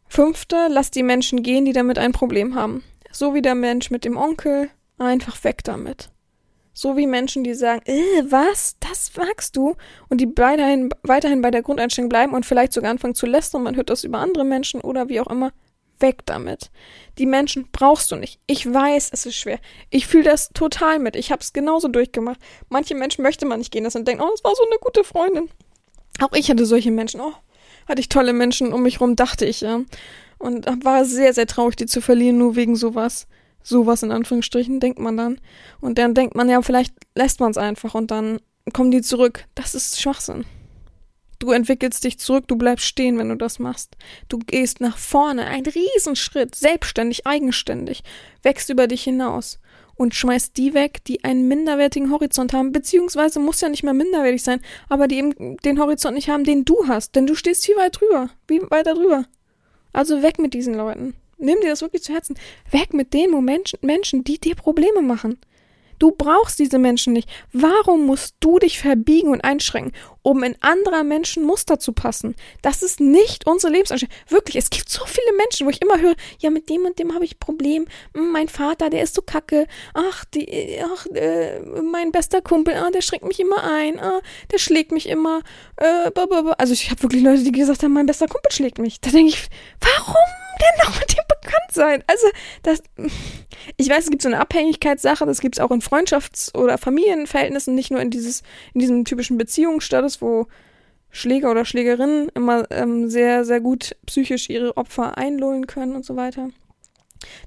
Fünfte, 0.08 0.68
lasst 0.70 0.96
die 0.96 1.04
Menschen 1.04 1.42
gehen, 1.42 1.66
die 1.66 1.74
damit 1.74 1.98
ein 1.98 2.12
Problem 2.12 2.56
haben. 2.56 2.84
So 3.12 3.34
wie 3.34 3.42
der 3.42 3.56
Mensch 3.56 3.90
mit 3.90 4.06
dem 4.06 4.18
Onkel, 4.18 4.70
einfach 4.98 5.44
weg 5.44 5.64
damit. 5.64 6.13
So 6.74 6.98
wie 6.98 7.06
Menschen, 7.06 7.44
die 7.44 7.54
sagen, 7.54 7.82
äh, 7.86 8.24
was, 8.30 8.78
das 8.80 9.12
magst 9.16 9.56
du? 9.56 9.76
Und 10.10 10.20
die 10.20 10.28
weiterhin, 10.36 10.90
weiterhin 11.04 11.42
bei 11.42 11.52
der 11.52 11.62
Grundeinstellung 11.62 12.10
bleiben 12.10 12.34
und 12.34 12.46
vielleicht 12.46 12.74
sogar 12.74 12.90
anfangen 12.90 13.16
zu 13.16 13.28
lästern, 13.28 13.64
man 13.64 13.76
hört 13.76 13.90
das 13.90 14.04
über 14.04 14.20
andere 14.20 14.44
Menschen 14.44 14.82
oder 14.82 15.08
wie 15.08 15.20
auch 15.20 15.28
immer. 15.28 15.52
Weg 16.00 16.26
damit. 16.26 16.72
Die 17.20 17.28
Menschen 17.28 17.70
brauchst 17.72 18.12
du 18.12 18.16
nicht. 18.16 18.40
Ich 18.48 18.72
weiß, 18.72 19.12
es 19.14 19.26
ist 19.28 19.36
schwer. 19.36 19.60
Ich 19.92 20.08
fühle 20.08 20.24
das 20.24 20.50
total 20.50 20.98
mit. 20.98 21.16
Ich 21.16 21.32
habe 21.32 21.42
es 21.42 21.54
genauso 21.54 21.88
durchgemacht. 21.88 22.40
Manche 22.68 22.96
Menschen 22.96 23.22
möchte 23.22 23.46
man 23.46 23.60
nicht 23.60 23.72
gehen 23.72 23.84
lassen 23.84 24.00
und 24.00 24.08
denken, 24.08 24.24
oh, 24.24 24.32
das 24.32 24.44
war 24.44 24.56
so 24.56 24.66
eine 24.66 24.80
gute 24.82 25.04
Freundin. 25.04 25.50
Auch 26.20 26.34
ich 26.34 26.50
hatte 26.50 26.66
solche 26.66 26.92
Menschen. 26.92 27.22
Oh, 27.22 27.34
hatte 27.88 28.02
ich 28.02 28.10
tolle 28.10 28.34
Menschen 28.34 28.74
um 28.74 28.84
mich 28.84 29.00
rum, 29.00 29.16
dachte 29.16 29.46
ich, 29.46 29.62
ja. 29.62 29.82
Und 30.40 30.66
war 30.84 31.06
sehr, 31.06 31.34
sehr 31.34 31.48
traurig, 31.48 31.76
die 31.76 31.86
zu 31.86 32.02
verlieren, 32.02 32.38
nur 32.38 32.56
wegen 32.56 32.76
sowas 32.76 33.28
sowas 33.64 34.04
in 34.04 34.12
Anführungsstrichen 34.12 34.80
denkt 34.80 35.00
man 35.00 35.18
dann. 35.18 35.42
Und 35.82 35.98
dann 35.98 36.14
denkt 36.14 36.36
man 36.36 36.50
ja, 36.50 36.62
vielleicht 36.62 36.94
lässt 37.16 37.40
man 37.40 37.52
es 37.52 37.58
einfach 37.58 37.96
und 37.96 38.12
dann 38.12 38.40
kommen 38.74 38.92
die 38.92 39.02
zurück. 39.02 39.46
Das 39.56 39.74
ist 39.74 40.00
Schwachsinn. 40.00 40.46
Du 41.40 41.52
entwickelst 41.52 42.04
dich 42.06 42.20
zurück, 42.20 42.48
du 42.48 42.56
bleibst 42.56 42.86
stehen, 42.86 43.18
wenn 43.18 43.28
du 43.28 43.36
das 43.36 43.60
machst. 43.60 43.98
Du 44.30 44.40
gehst 44.40 44.80
nach 44.80 44.98
vorne, 44.98 45.46
ein 45.46 45.66
Riesenschritt, 45.66 46.56
selbstständig, 46.56 47.28
eigenständig, 47.28 48.04
wächst 48.44 48.70
über 48.70 48.88
dich 48.88 49.04
hinaus 49.04 49.60
und 49.96 50.16
schmeißt 50.16 50.56
die 50.56 50.74
weg, 50.74 51.04
die 51.06 51.24
einen 51.24 51.48
minderwertigen 51.48 52.12
Horizont 52.12 52.54
haben, 52.54 52.72
beziehungsweise 52.72 53.40
muss 53.40 53.62
ja 53.62 53.70
nicht 53.70 53.84
mehr 53.84 53.94
minderwertig 53.94 54.42
sein, 54.42 54.62
aber 54.88 55.08
die 55.08 55.18
eben 55.18 55.58
den 55.58 55.80
Horizont 55.80 56.16
nicht 56.16 56.30
haben, 56.30 56.46
den 56.46 56.66
du 56.66 56.88
hast, 56.88 57.16
denn 57.16 57.28
du 57.28 57.36
stehst 57.36 57.66
viel 57.66 57.76
weit 57.76 58.00
drüber, 58.00 58.30
wie 58.48 58.62
weiter 58.70 58.96
drüber. 58.96 59.26
Also 59.92 60.24
weg 60.24 60.40
mit 60.40 60.54
diesen 60.54 60.74
Leuten. 60.74 61.14
Nimm 61.44 61.60
dir 61.62 61.70
das 61.70 61.82
wirklich 61.82 62.04
zu 62.04 62.14
Herzen. 62.14 62.36
Weg 62.72 62.94
mit 62.94 63.14
den 63.14 63.32
Menschen, 63.44 63.80
Menschen, 63.82 64.24
die 64.24 64.40
dir 64.40 64.56
Probleme 64.56 65.02
machen. 65.02 65.38
Du 66.00 66.12
brauchst 66.12 66.60
diese 66.60 66.80
Menschen 66.80 67.14
nicht. 67.14 67.30
Warum 67.54 68.06
musst 68.06 68.36
du 68.42 68.60
dich 68.60 68.80
verbiegen 68.80 69.30
und 69.30 69.42
einschränken, 69.42 69.94
um 70.22 70.44
in 70.44 70.56
anderer 70.60 71.04
Menschen 71.04 71.46
Muster 71.46 71.80
zu 71.80 71.94
passen? 71.94 72.36
Das 72.62 72.84
ist 72.84 73.00
nicht 73.00 73.48
unsere 73.48 73.72
Lebensanstellung. 73.72 74.14
Wirklich, 74.28 74.58
es 74.58 74.70
gibt 74.70 74.90
so 74.90 75.06
viele 75.06 75.38
Menschen, 75.38 75.66
wo 75.66 75.70
ich 75.70 75.82
immer 75.82 76.02
höre, 76.02 76.16
ja, 76.40 76.50
mit 76.50 76.70
dem 76.70 76.86
und 76.86 77.00
dem 77.00 77.14
habe 77.14 77.26
ich 77.26 77.40
Problem. 77.40 77.86
Hm, 78.14 78.32
mein 78.32 78.50
Vater, 78.50 78.90
der 78.90 79.04
ist 79.04 79.16
so 79.16 79.22
kacke. 79.22 79.68
Ach, 79.94 80.26
die, 80.26 80.80
ach, 80.84 81.06
äh, 81.14 81.62
mein 81.82 82.12
bester 82.12 82.42
Kumpel, 82.42 82.74
ah, 82.76 82.92
der 82.92 83.02
schränkt 83.02 83.26
mich 83.26 83.40
immer 83.40 83.64
ein. 83.64 84.00
Ah, 84.00 84.20
der 84.52 84.58
schlägt 84.58 84.92
mich 84.92 85.08
immer. 85.08 85.42
Äh, 85.78 86.12
also 86.58 86.74
ich 86.74 86.90
habe 86.92 87.02
wirklich 87.04 87.24
Leute, 87.24 87.44
die 87.44 87.52
gesagt 87.52 87.84
haben, 87.84 87.94
mein 87.94 88.08
bester 88.08 88.28
Kumpel 88.28 88.52
schlägt 88.52 88.78
mich. 88.78 89.00
Da 89.00 89.10
denke 89.10 89.30
ich, 89.30 89.48
warum? 89.80 90.43
Denn 90.60 90.88
noch 90.88 91.00
mit 91.00 91.12
dem 91.12 91.24
bekannt 91.28 91.72
sein? 91.72 92.04
Also, 92.08 92.28
das, 92.64 92.84
ich 93.78 93.90
weiß, 93.90 94.06
es 94.06 94.10
gibt 94.10 94.22
so 94.22 94.30
eine 94.30 94.40
Abhängigkeitssache, 94.40 95.26
das 95.26 95.42
gibt 95.42 95.56
es 95.56 95.60
auch 95.60 95.72
in 95.72 95.82
Freundschafts- 95.82 96.56
oder 96.56 96.78
Familienverhältnissen, 96.78 97.76
nicht 97.76 97.92
nur 97.92 98.02
in 98.02 98.10
dieses, 98.10 98.44
in 98.74 98.80
diesem 98.80 99.06
typischen 99.06 99.38
Beziehungsstatus, 99.38 100.22
wo 100.22 100.48
Schläger 101.10 101.52
oder 101.52 101.64
Schlägerinnen 101.64 102.30
immer 102.34 102.70
ähm, 102.72 103.08
sehr, 103.08 103.46
sehr 103.46 103.62
gut 103.62 103.96
psychisch 104.08 104.50
ihre 104.50 104.76
Opfer 104.78 105.18
einlullen 105.18 105.68
können 105.68 105.96
und 105.96 106.06
so 106.06 106.16
weiter. 106.16 106.50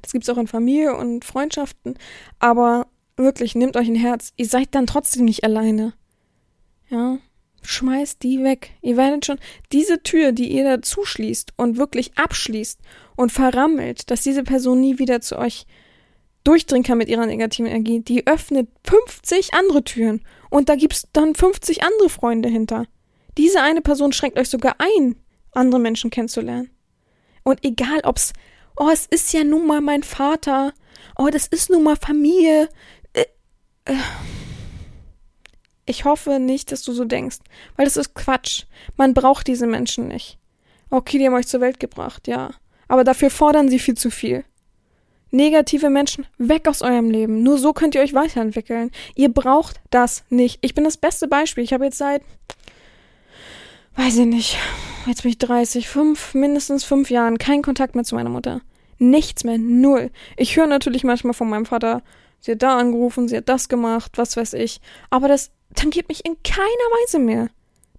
Das 0.03 0.13
gibt's 0.13 0.29
auch 0.29 0.39
in 0.39 0.47
Familie 0.47 0.97
und 0.97 1.25
Freundschaften. 1.25 1.99
Aber 2.39 2.87
wirklich, 3.17 3.55
nehmt 3.55 3.77
euch 3.77 3.89
ein 3.89 3.97
Herz. 3.97 4.33
Ihr 4.37 4.47
seid 4.47 4.75
dann 4.75 4.87
trotzdem 4.87 5.25
nicht 5.25 5.45
alleine. 5.45 5.95
Ja. 6.89 7.19
Schmeißt 7.69 8.23
die 8.23 8.43
weg. 8.43 8.71
Ihr 8.83 8.97
werdet 8.97 9.27
schon 9.27 9.39
diese 9.73 10.03
Tür, 10.03 10.33
die 10.33 10.53
ihr 10.53 10.65
da 10.65 10.83
zuschließt 10.83 11.53
und 11.57 11.77
wirklich 11.77 12.17
abschließt 12.17 12.81
und 13.17 13.33
verrammelt, 13.33 14.11
dass 14.11 14.23
diese 14.23 14.45
Person 14.45 14.81
nie 14.81 14.99
wieder 14.99 15.21
zu 15.21 15.39
euch 15.39 15.67
durchdringen 16.45 16.85
kann 16.85 16.99
mit 16.99 17.09
ihrer 17.09 17.27
negativen 17.27 17.67
Energie, 17.67 18.01
die 18.01 18.27
öffnet 18.27 18.69
50 18.85 19.55
andere 19.55 19.83
Türen 19.83 20.23
und 20.49 20.69
da 20.69 20.77
gibt's 20.77 21.09
dann 21.13 21.35
50 21.35 21.83
andere 21.83 22.09
Freunde 22.09 22.49
hinter. 22.49 22.87
Diese 23.37 23.63
eine 23.63 23.83
Person 23.83 24.13
schränkt 24.13 24.39
euch 24.39 24.49
sogar 24.49 24.77
ein, 24.79 25.17
andere 25.53 25.81
Menschen 25.81 26.11
kennenzulernen. 26.11 26.71
Und 27.43 27.65
egal 27.65 28.01
ob's, 28.05 28.33
oh, 28.77 28.91
es 28.93 29.07
ist 29.07 29.33
ja 29.33 29.43
nun 29.43 29.67
mal 29.67 29.81
mein 29.81 30.05
Vater, 30.05 30.73
oh, 31.19 31.29
das 31.31 31.47
ist 31.49 31.69
nun 31.69 31.83
mal 31.83 31.97
Familie. 31.97 32.69
Äh, 33.13 33.25
äh. 33.87 33.95
Ich 35.87 36.05
hoffe 36.05 36.41
nicht, 36.41 36.73
dass 36.73 36.83
du 36.83 36.93
so 36.93 37.05
denkst, 37.05 37.39
weil 37.77 37.87
das 37.87 37.97
ist 37.97 38.15
Quatsch. 38.15 38.65
Man 38.97 39.15
braucht 39.15 39.47
diese 39.47 39.69
Menschen 39.69 40.09
nicht. 40.09 40.39
Okay, 40.91 41.19
die 41.19 41.27
haben 41.27 41.35
euch 41.35 41.47
zur 41.47 41.61
Welt 41.61 41.81
gebracht, 41.81 42.27
ja. 42.27 42.51
Aber 42.89 43.05
dafür 43.05 43.31
fordern 43.31 43.69
sie 43.69 43.79
viel 43.79 43.97
zu 43.97 44.11
viel. 44.11 44.45
Negative 45.31 45.91
Menschen 45.91 46.27
weg 46.39 46.69
aus 46.69 46.83
eurem 46.83 47.11
Leben. 47.11 47.43
Nur 47.43 47.59
so 47.59 47.73
könnt 47.73 47.95
ihr 47.95 48.01
euch 48.01 48.15
weiterentwickeln. 48.15 48.91
Ihr 49.15 49.29
braucht 49.29 49.81
das 49.91 50.25
nicht. 50.29 50.59
Ich 50.61 50.75
bin 50.75 50.85
das 50.85 50.97
beste 50.97 51.29
Beispiel. 51.29 51.65
Ich 51.65 51.73
habe 51.73 51.85
jetzt 51.85 51.99
seit, 51.99 52.23
weiß 53.97 54.19
ich 54.19 54.27
nicht, 54.27 54.57
jetzt 55.07 55.23
bin 55.23 55.31
ich 55.31 55.39
30, 55.39 55.89
fünf, 55.89 56.35
mindestens 56.35 56.85
fünf 56.85 57.11
Jahren 57.11 57.39
keinen 57.39 57.63
Kontakt 57.63 57.95
mehr 57.95 58.05
zu 58.05 58.15
meiner 58.15 58.31
Mutter. 58.31 58.61
Nichts 58.99 59.45
mehr, 59.45 59.59
null. 59.59 60.11
Ich 60.37 60.57
höre 60.57 60.67
natürlich 60.67 61.05
manchmal 61.05 61.35
von 61.35 61.49
meinem 61.49 61.67
Vater, 61.67 62.03
sie 62.41 62.53
hat 62.53 62.63
da 62.63 62.79
angerufen, 62.79 63.29
sie 63.29 63.37
hat 63.37 63.49
das 63.49 63.69
gemacht, 63.69 64.13
was 64.17 64.37
weiß 64.37 64.55
ich. 64.55 64.81
Aber 65.11 65.29
das 65.29 65.51
tangiert 65.75 66.09
mich 66.09 66.25
in 66.25 66.37
keiner 66.43 66.67
Weise 66.67 67.19
mehr. 67.19 67.49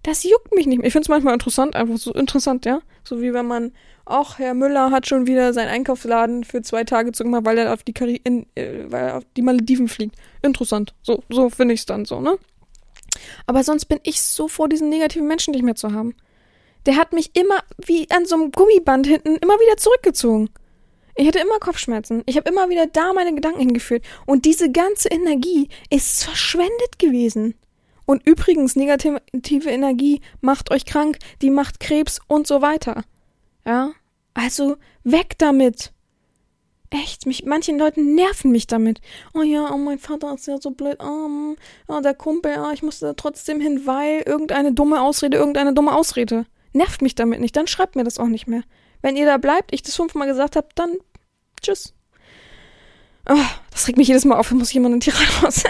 Das 0.02 0.22
juckt 0.22 0.54
mich 0.54 0.66
nicht 0.66 0.78
mehr. 0.78 0.86
Ich 0.86 0.92
finde 0.92 1.04
es 1.04 1.08
manchmal 1.08 1.34
interessant, 1.34 1.74
einfach 1.76 1.98
so 1.98 2.12
interessant, 2.12 2.64
ja. 2.64 2.80
So 3.04 3.20
wie 3.20 3.32
wenn 3.34 3.46
man, 3.46 3.72
ach, 4.06 4.38
Herr 4.38 4.54
Müller 4.54 4.90
hat 4.90 5.06
schon 5.06 5.26
wieder 5.26 5.52
seinen 5.52 5.68
Einkaufsladen 5.68 6.44
für 6.44 6.62
zwei 6.62 6.84
Tage 6.84 7.12
zugemacht, 7.12 7.44
weil 7.44 7.58
er 7.58 7.72
auf 7.72 7.82
die 7.82 7.92
Kari 7.92 8.20
in, 8.22 8.46
äh, 8.54 8.84
weil 8.88 9.04
er 9.08 9.16
auf 9.18 9.24
die 9.36 9.42
Malediven 9.42 9.88
fliegt. 9.88 10.16
Interessant. 10.42 10.94
So, 11.02 11.22
so 11.28 11.50
finde 11.50 11.74
ich 11.74 11.80
es 11.80 11.86
dann 11.86 12.04
so, 12.04 12.20
ne? 12.20 12.38
Aber 13.46 13.64
sonst 13.64 13.86
bin 13.86 13.98
ich 14.02 14.20
so 14.22 14.48
vor 14.48 14.68
diesen 14.68 14.88
negativen 14.88 15.26
Menschen 15.26 15.52
nicht 15.52 15.64
mehr 15.64 15.74
zu 15.74 15.92
haben. 15.92 16.14
Der 16.86 16.96
hat 16.96 17.12
mich 17.12 17.34
immer 17.34 17.62
wie 17.84 18.08
an 18.10 18.24
so 18.24 18.36
einem 18.36 18.52
Gummiband 18.52 19.06
hinten 19.06 19.36
immer 19.36 19.54
wieder 19.54 19.76
zurückgezogen. 19.76 20.50
Ich 21.20 21.26
hatte 21.26 21.40
immer 21.40 21.58
Kopfschmerzen. 21.58 22.22
Ich 22.26 22.36
habe 22.36 22.48
immer 22.48 22.70
wieder 22.70 22.86
da 22.86 23.12
meine 23.12 23.34
Gedanken 23.34 23.58
hingeführt. 23.58 24.04
Und 24.24 24.44
diese 24.44 24.70
ganze 24.70 25.08
Energie 25.08 25.68
ist 25.90 26.22
verschwendet 26.22 27.00
gewesen. 27.00 27.56
Und 28.06 28.24
übrigens, 28.24 28.76
negative 28.76 29.20
Energie 29.68 30.20
macht 30.40 30.70
euch 30.70 30.86
krank, 30.86 31.18
die 31.42 31.50
macht 31.50 31.80
Krebs 31.80 32.20
und 32.28 32.46
so 32.46 32.62
weiter. 32.62 33.02
Ja? 33.66 33.90
Also 34.32 34.76
weg 35.02 35.34
damit. 35.38 35.92
Echt, 36.90 37.26
mich, 37.26 37.44
manchen 37.44 37.80
Leuten 37.80 38.14
nerven 38.14 38.52
mich 38.52 38.68
damit. 38.68 39.00
Oh 39.34 39.42
ja, 39.42 39.74
oh 39.74 39.76
mein 39.76 39.98
Vater 39.98 40.32
ist 40.32 40.46
ja 40.46 40.58
so 40.60 40.70
blöd. 40.70 40.98
Oh, 41.02 41.56
oh 41.88 42.00
der 42.00 42.14
Kumpel, 42.14 42.58
oh, 42.60 42.70
ich 42.72 42.84
musste 42.84 43.06
da 43.06 43.12
trotzdem 43.14 43.60
hin, 43.60 43.86
weil 43.86 44.22
irgendeine 44.24 44.72
dumme 44.72 45.02
Ausrede, 45.02 45.36
irgendeine 45.36 45.74
dumme 45.74 45.96
Ausrede. 45.96 46.46
Nervt 46.72 47.02
mich 47.02 47.16
damit 47.16 47.40
nicht, 47.40 47.56
dann 47.56 47.66
schreibt 47.66 47.96
mir 47.96 48.04
das 48.04 48.18
auch 48.18 48.28
nicht 48.28 48.46
mehr. 48.46 48.62
Wenn 49.02 49.16
ihr 49.16 49.26
da 49.26 49.36
bleibt, 49.36 49.72
ich 49.74 49.82
das 49.82 49.96
fünfmal 49.96 50.26
gesagt 50.26 50.56
habe, 50.56 50.68
dann 50.74 50.96
tschüss. 51.60 51.94
Oh, 53.28 53.36
das 53.70 53.86
regt 53.86 53.98
mich 53.98 54.08
jedes 54.08 54.24
Mal 54.24 54.38
auf, 54.38 54.50
muss 54.52 54.70
ich 54.70 54.76
immer 54.76 54.88
eine 54.88 54.98
Tirade 54.98 55.28
raus. 55.42 55.64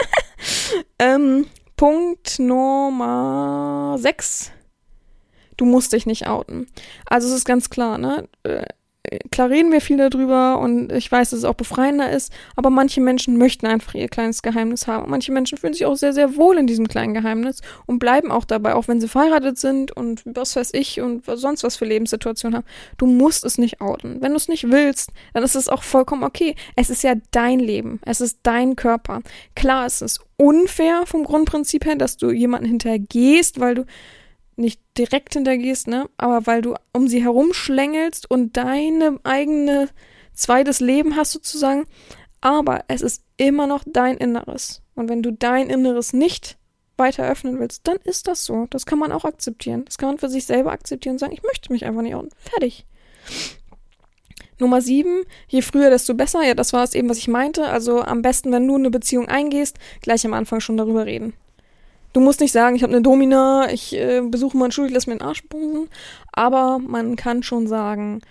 ähm, 0.99 1.47
Punkt 1.76 2.39
Nummer 2.39 3.97
6. 3.99 4.53
Du 5.57 5.64
musst 5.64 5.93
dich 5.93 6.07
nicht 6.07 6.28
outen. 6.28 6.68
Also 7.05 7.28
es 7.28 7.34
ist 7.34 7.45
ganz 7.45 7.68
klar, 7.68 7.99
ne? 7.99 8.28
Klar 9.31 9.51
reden 9.51 9.73
wir 9.73 9.81
viel 9.81 9.97
darüber 9.97 10.59
und 10.59 10.93
ich 10.93 11.11
weiß, 11.11 11.31
dass 11.31 11.41
es 11.41 11.45
auch 11.45 11.55
befreiender 11.55 12.11
ist, 12.11 12.33
aber 12.57 12.71
manche 12.71 13.01
Menschen 13.01 13.37
möchten 13.37 13.67
einfach 13.67 13.95
ihr 13.95 14.09
kleines 14.09 14.43
Geheimnis 14.43 14.87
haben. 14.87 15.11
Manche 15.11 15.33
Menschen 15.33 15.59
fühlen 15.59 15.73
sich 15.73 15.87
auch 15.87 15.97
sehr, 15.97 16.13
sehr 16.13 16.37
wohl 16.37 16.59
in 16.59 16.67
diesem 16.67 16.89
kleinen 16.89 17.15
Geheimnis 17.15 17.61
und 17.87 17.99
bleiben 17.99 18.31
auch 18.31 18.45
dabei, 18.45 18.75
auch 18.75 18.89
wenn 18.89 19.01
sie 19.01 19.09
verheiratet 19.09 19.59
sind 19.59 19.97
und 19.97 20.23
was 20.25 20.57
weiß 20.57 20.71
ich 20.75 21.01
und 21.01 21.25
sonst 21.27 21.63
was 21.65 21.77
für 21.77 21.85
Lebenssituationen 21.85 22.59
haben. 22.59 22.67
Du 22.97 23.07
musst 23.07 23.45
es 23.45 23.59
nicht 23.59 23.81
outen. 23.81 24.21
Wenn 24.21 24.33
du 24.33 24.37
es 24.37 24.49
nicht 24.49 24.71
willst, 24.71 25.11
dann 25.35 25.43
ist 25.43 25.57
es 25.57 25.69
auch 25.69 25.83
vollkommen 25.83 26.25
okay. 26.25 26.55
Es 26.77 26.91
ist 26.91 27.03
ja 27.03 27.15
dein 27.31 27.59
Leben. 27.59 28.01
Es 28.05 28.21
ist 28.21 28.41
dein 28.43 28.77
Körper. 28.77 29.23
Klar, 29.55 29.87
es 29.87 30.03
ist 30.03 30.21
unfair 30.37 31.05
vom 31.07 31.25
Grundprinzip 31.25 31.85
her, 31.85 31.97
dass 31.97 32.17
du 32.17 32.31
jemanden 32.31 32.67
hintergehst, 32.67 33.61
weil 33.61 33.75
du 33.75 33.87
nicht 34.59 34.81
direkt 34.97 35.35
hintergehst, 35.35 35.89
ne, 35.89 36.09
aber 36.17 36.47
weil 36.47 36.63
du 36.63 36.75
um 36.93 37.09
sie 37.09 37.23
herumschlängelst 37.23 38.31
und 38.31 38.57
deine 38.57 39.19
eigene 39.25 39.89
zweites 40.35 40.81
Leben 40.81 41.17
hast 41.17 41.33
sozusagen, 41.33 41.87
aber 42.41 42.85
es 42.89 43.03
ist 43.03 43.23
immer 43.37 43.67
noch 43.67 43.85
dein 43.87 44.17
Inneres. 44.17 44.83
Und 44.95 45.09
wenn 45.09 45.23
du 45.23 45.33
dein 45.33 45.71
Inneres 45.71 46.13
nicht 46.13 46.59
weiter 46.97 47.29
öffnen 47.29 47.59
willst, 47.59 47.87
dann 47.87 47.99
ist 48.05 48.27
das 48.27 48.45
so. 48.45 48.67
Das 48.71 48.85
kann 48.85 48.99
man 48.99 49.13
auch 49.13 49.25
akzeptieren. 49.25 49.85
Das 49.85 49.99
kann 49.99 50.11
man 50.11 50.19
für 50.19 50.29
sich 50.29 50.45
selber 50.47 50.73
akzeptieren 50.73 51.15
und 51.15 51.19
sagen, 51.19 51.33
ich 51.33 51.43
möchte 51.43 51.73
mich 51.73 51.85
einfach 51.85 52.03
nicht 52.03 52.15
outen. 52.15 52.31
Fertig. 52.37 52.85
Nummer 54.59 54.83
sieben, 54.83 55.23
je 55.47 55.63
früher, 55.63 55.91
desto 55.91 56.15
besser. 56.15 56.43
Ja, 56.43 56.55
das 56.55 56.73
war 56.73 56.83
es 56.83 56.95
eben, 56.95 57.09
was 57.09 57.19
ich 57.19 57.29
meinte. 57.29 57.67
Also 57.67 58.03
am 58.03 58.23
besten, 58.23 58.51
wenn 58.51 58.67
du 58.67 58.75
eine 58.75 58.91
Beziehung 58.91 59.29
eingehst, 59.29 59.79
gleich 60.03 60.27
am 60.27 60.35
Anfang 60.35 60.61
schon 60.61 60.77
darüber 60.77 61.07
reden. 61.07 61.35
Du 62.13 62.21
musst 62.21 62.41
nicht 62.41 62.53
sagen, 62.53 62.75
ich 62.75 62.83
habe 62.83 62.93
eine 62.93 63.03
Domina, 63.03 63.71
ich 63.71 63.95
äh, 63.95 64.23
besuche 64.23 64.57
mal 64.57 64.67
eine 64.67 64.73
Schule, 64.73 64.89
ich 64.89 64.95
lass 64.95 65.07
mir 65.07 65.17
den 65.17 65.23
Arsch 65.23 65.43
pumpen. 65.43 65.89
Aber 66.33 66.79
man 66.79 67.17
kann 67.17 67.43
schon 67.43 67.67
sagen, 67.67 68.23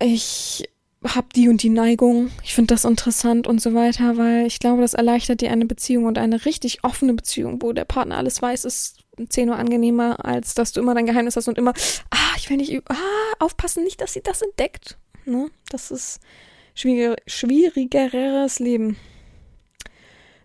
ich 0.00 0.68
habe 1.04 1.28
die 1.34 1.48
und 1.48 1.62
die 1.62 1.68
Neigung, 1.68 2.30
ich 2.42 2.54
finde 2.54 2.74
das 2.74 2.84
interessant 2.84 3.46
und 3.46 3.60
so 3.60 3.74
weiter, 3.74 4.16
weil 4.16 4.46
ich 4.46 4.58
glaube, 4.58 4.82
das 4.82 4.94
erleichtert 4.94 5.40
dir 5.40 5.50
eine 5.50 5.66
Beziehung 5.66 6.04
und 6.06 6.18
eine 6.18 6.44
richtig 6.44 6.82
offene 6.82 7.14
Beziehung, 7.14 7.62
wo 7.62 7.72
der 7.72 7.84
Partner 7.84 8.16
alles 8.16 8.40
weiß, 8.40 8.64
ist 8.64 9.04
zehn 9.28 9.48
Uhr 9.48 9.56
angenehmer, 9.56 10.24
als 10.24 10.54
dass 10.54 10.72
du 10.72 10.80
immer 10.80 10.94
dein 10.94 11.06
Geheimnis 11.06 11.36
hast 11.36 11.48
und 11.48 11.58
immer, 11.58 11.72
ah, 12.10 12.34
ich 12.36 12.50
will 12.50 12.56
nicht, 12.56 12.82
ah, 12.88 12.94
aufpassen, 13.38 13.84
nicht, 13.84 14.00
dass 14.00 14.14
sie 14.14 14.22
das 14.22 14.42
entdeckt. 14.42 14.98
Ne? 15.24 15.50
Das 15.70 15.90
ist 15.90 16.20
schwieriger, 16.74 17.16
schwierigeres 17.26 18.58
Leben. 18.58 18.96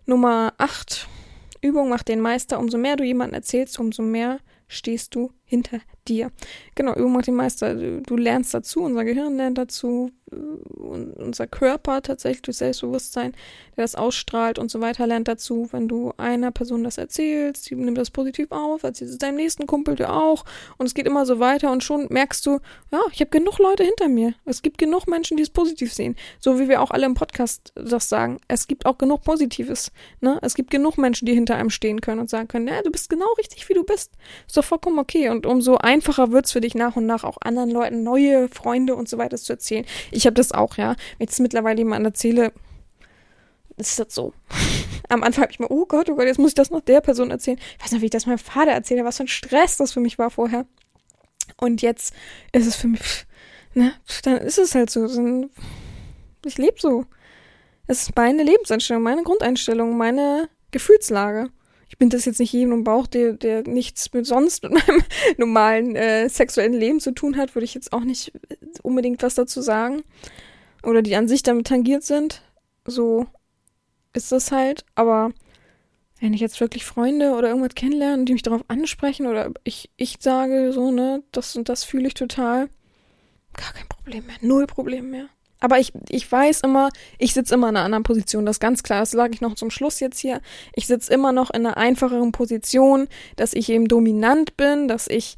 Nummer 0.06 0.54
acht 0.58 1.08
Übung 1.62 1.88
macht 1.88 2.08
den 2.08 2.20
Meister. 2.20 2.58
Umso 2.58 2.76
mehr 2.76 2.96
du 2.96 3.04
jemandem 3.04 3.34
erzählst, 3.34 3.78
umso 3.78 4.02
mehr 4.02 4.40
stehst 4.68 5.14
du 5.14 5.32
hinter 5.52 5.80
dir. 6.08 6.32
Genau, 6.74 6.94
Übung 6.94 7.12
macht 7.12 7.26
den 7.26 7.34
Meister. 7.34 7.74
Du, 7.74 8.16
lernst 8.16 8.54
dazu, 8.54 8.80
unser 8.80 9.04
Gehirn 9.04 9.36
lernt 9.36 9.58
dazu, 9.58 10.10
äh, 10.32 10.34
unser 10.34 11.46
Körper 11.46 12.00
tatsächlich 12.00 12.40
durch 12.40 12.56
Selbstbewusstsein, 12.56 13.32
der 13.76 13.84
das 13.84 13.94
ausstrahlt 13.94 14.58
und 14.58 14.70
so 14.70 14.80
weiter, 14.80 15.06
lernt 15.06 15.28
dazu, 15.28 15.68
wenn 15.70 15.88
du 15.88 16.12
einer 16.16 16.50
Person 16.52 16.84
das 16.84 16.96
erzählst, 16.96 17.68
die 17.68 17.74
nimmt 17.74 17.98
das 17.98 18.10
positiv 18.10 18.50
auf, 18.50 18.82
erzählst 18.82 19.12
es 19.12 19.18
deinem 19.18 19.36
nächsten 19.36 19.66
Kumpel 19.66 19.94
dir 19.94 20.10
auch 20.10 20.46
und 20.78 20.86
es 20.86 20.94
geht 20.94 21.06
immer 21.06 21.26
so 21.26 21.38
weiter 21.38 21.70
und 21.70 21.84
schon 21.84 22.06
merkst 22.08 22.46
du, 22.46 22.58
ja, 22.90 23.00
ich 23.12 23.20
habe 23.20 23.30
genug 23.30 23.58
Leute 23.58 23.84
hinter 23.84 24.08
mir. 24.08 24.32
Es 24.46 24.62
gibt 24.62 24.78
genug 24.78 25.06
Menschen, 25.06 25.36
die 25.36 25.42
es 25.42 25.50
positiv 25.50 25.92
sehen. 25.92 26.16
So 26.40 26.58
wie 26.58 26.68
wir 26.68 26.80
auch 26.80 26.90
alle 26.90 27.04
im 27.04 27.14
Podcast 27.14 27.72
das 27.74 28.08
sagen. 28.08 28.40
Es 28.48 28.66
gibt 28.66 28.86
auch 28.86 28.96
genug 28.96 29.22
Positives. 29.22 29.92
Ne? 30.22 30.38
Es 30.40 30.54
gibt 30.54 30.70
genug 30.70 30.96
Menschen, 30.96 31.26
die 31.26 31.34
hinter 31.34 31.56
einem 31.56 31.70
stehen 31.70 32.00
können 32.00 32.20
und 32.20 32.30
sagen 32.30 32.48
können, 32.48 32.68
ja, 32.68 32.80
du 32.82 32.90
bist 32.90 33.10
genau 33.10 33.30
richtig, 33.38 33.68
wie 33.68 33.74
du 33.74 33.84
bist. 33.84 34.12
Ist 34.46 34.56
doch 34.56 34.64
vollkommen 34.64 34.98
okay. 34.98 35.28
Und 35.28 35.41
umso 35.46 35.76
einfacher 35.76 36.32
wird 36.32 36.46
es 36.46 36.52
für 36.52 36.60
dich 36.60 36.74
nach 36.74 36.96
und 36.96 37.06
nach 37.06 37.24
auch 37.24 37.38
anderen 37.40 37.70
Leuten 37.70 38.02
neue 38.02 38.48
Freunde 38.48 38.94
und 38.94 39.08
so 39.08 39.18
weiter 39.18 39.36
zu 39.36 39.52
erzählen. 39.52 39.84
Ich 40.10 40.26
habe 40.26 40.34
das 40.34 40.52
auch, 40.52 40.76
ja. 40.76 40.96
Wenn 41.18 41.24
ich 41.24 41.30
das 41.30 41.40
mittlerweile 41.40 41.78
jemandem 41.78 42.06
erzähle, 42.06 42.52
ist 43.76 43.98
das 43.98 44.14
so. 44.14 44.32
Am 45.08 45.22
Anfang 45.22 45.42
habe 45.42 45.52
ich 45.52 45.60
mir, 45.60 45.70
oh 45.70 45.86
Gott, 45.86 46.08
oh 46.08 46.14
Gott, 46.14 46.26
jetzt 46.26 46.38
muss 46.38 46.50
ich 46.50 46.54
das 46.54 46.70
noch 46.70 46.80
der 46.80 47.00
Person 47.00 47.30
erzählen. 47.30 47.58
Ich 47.78 47.84
weiß 47.84 47.92
noch, 47.92 48.00
wie 48.00 48.06
ich 48.06 48.10
das 48.10 48.26
meinem 48.26 48.38
Vater 48.38 48.70
erzähle, 48.70 49.04
was 49.04 49.16
für 49.16 49.24
ein 49.24 49.28
Stress 49.28 49.76
das 49.76 49.92
für 49.92 50.00
mich 50.00 50.18
war 50.18 50.30
vorher. 50.30 50.66
Und 51.56 51.82
jetzt 51.82 52.14
ist 52.52 52.66
es 52.66 52.76
für 52.76 52.88
mich, 52.88 53.26
ne, 53.74 53.92
dann 54.22 54.38
ist 54.38 54.58
es 54.58 54.74
halt 54.74 54.90
so. 54.90 55.06
Ich 56.44 56.58
lebe 56.58 56.76
so. 56.78 57.06
Es 57.86 58.02
ist 58.02 58.16
meine 58.16 58.42
Lebenseinstellung, 58.42 59.02
meine 59.02 59.22
Grundeinstellung, 59.22 59.96
meine 59.96 60.48
Gefühlslage 60.70 61.50
bin 62.02 62.10
das 62.10 62.24
jetzt 62.24 62.40
nicht 62.40 62.52
jedem 62.52 62.72
im 62.72 62.82
Bauch, 62.82 63.06
der, 63.06 63.34
der 63.34 63.62
nichts 63.62 64.12
mit 64.12 64.26
sonst 64.26 64.64
mit 64.64 64.72
meinem 64.72 65.04
normalen 65.36 65.94
äh, 65.94 66.28
sexuellen 66.28 66.72
Leben 66.72 66.98
zu 66.98 67.12
tun 67.12 67.36
hat, 67.36 67.54
würde 67.54 67.64
ich 67.64 67.74
jetzt 67.74 67.92
auch 67.92 68.02
nicht 68.02 68.32
unbedingt 68.82 69.22
was 69.22 69.36
dazu 69.36 69.60
sagen. 69.60 70.02
Oder 70.82 71.02
die 71.02 71.14
an 71.14 71.28
sich 71.28 71.44
damit 71.44 71.68
tangiert 71.68 72.02
sind. 72.02 72.42
So 72.84 73.28
ist 74.14 74.32
das 74.32 74.50
halt. 74.50 74.84
Aber 74.96 75.30
wenn 76.18 76.34
ich 76.34 76.40
jetzt 76.40 76.60
wirklich 76.60 76.84
Freunde 76.84 77.34
oder 77.34 77.50
irgendwas 77.50 77.76
kennenlerne, 77.76 78.24
die 78.24 78.32
mich 78.32 78.42
darauf 78.42 78.64
ansprechen 78.66 79.28
oder 79.28 79.52
ich, 79.62 79.88
ich 79.96 80.16
sage 80.18 80.72
so, 80.72 80.90
ne, 80.90 81.22
das 81.30 81.54
und 81.54 81.68
das 81.68 81.84
fühle 81.84 82.08
ich 82.08 82.14
total, 82.14 82.68
gar 83.54 83.74
kein 83.74 83.86
Problem 83.86 84.26
mehr. 84.26 84.34
Null 84.40 84.66
Problem 84.66 85.08
mehr. 85.08 85.28
Aber 85.62 85.78
ich, 85.78 85.92
ich 86.08 86.30
weiß 86.30 86.62
immer, 86.62 86.90
ich 87.18 87.34
sitze 87.34 87.54
immer 87.54 87.68
in 87.68 87.76
einer 87.76 87.84
anderen 87.84 88.02
Position, 88.02 88.44
das 88.44 88.56
ist 88.56 88.60
ganz 88.60 88.82
klar. 88.82 89.00
Das 89.00 89.12
sage 89.12 89.32
ich 89.32 89.40
noch 89.40 89.54
zum 89.54 89.70
Schluss 89.70 90.00
jetzt 90.00 90.18
hier. 90.18 90.40
Ich 90.74 90.88
sitze 90.88 91.14
immer 91.14 91.30
noch 91.30 91.50
in 91.50 91.64
einer 91.64 91.76
einfacheren 91.76 92.32
Position, 92.32 93.06
dass 93.36 93.54
ich 93.54 93.68
eben 93.68 93.86
dominant 93.86 94.56
bin, 94.56 94.88
dass 94.88 95.06
ich 95.06 95.36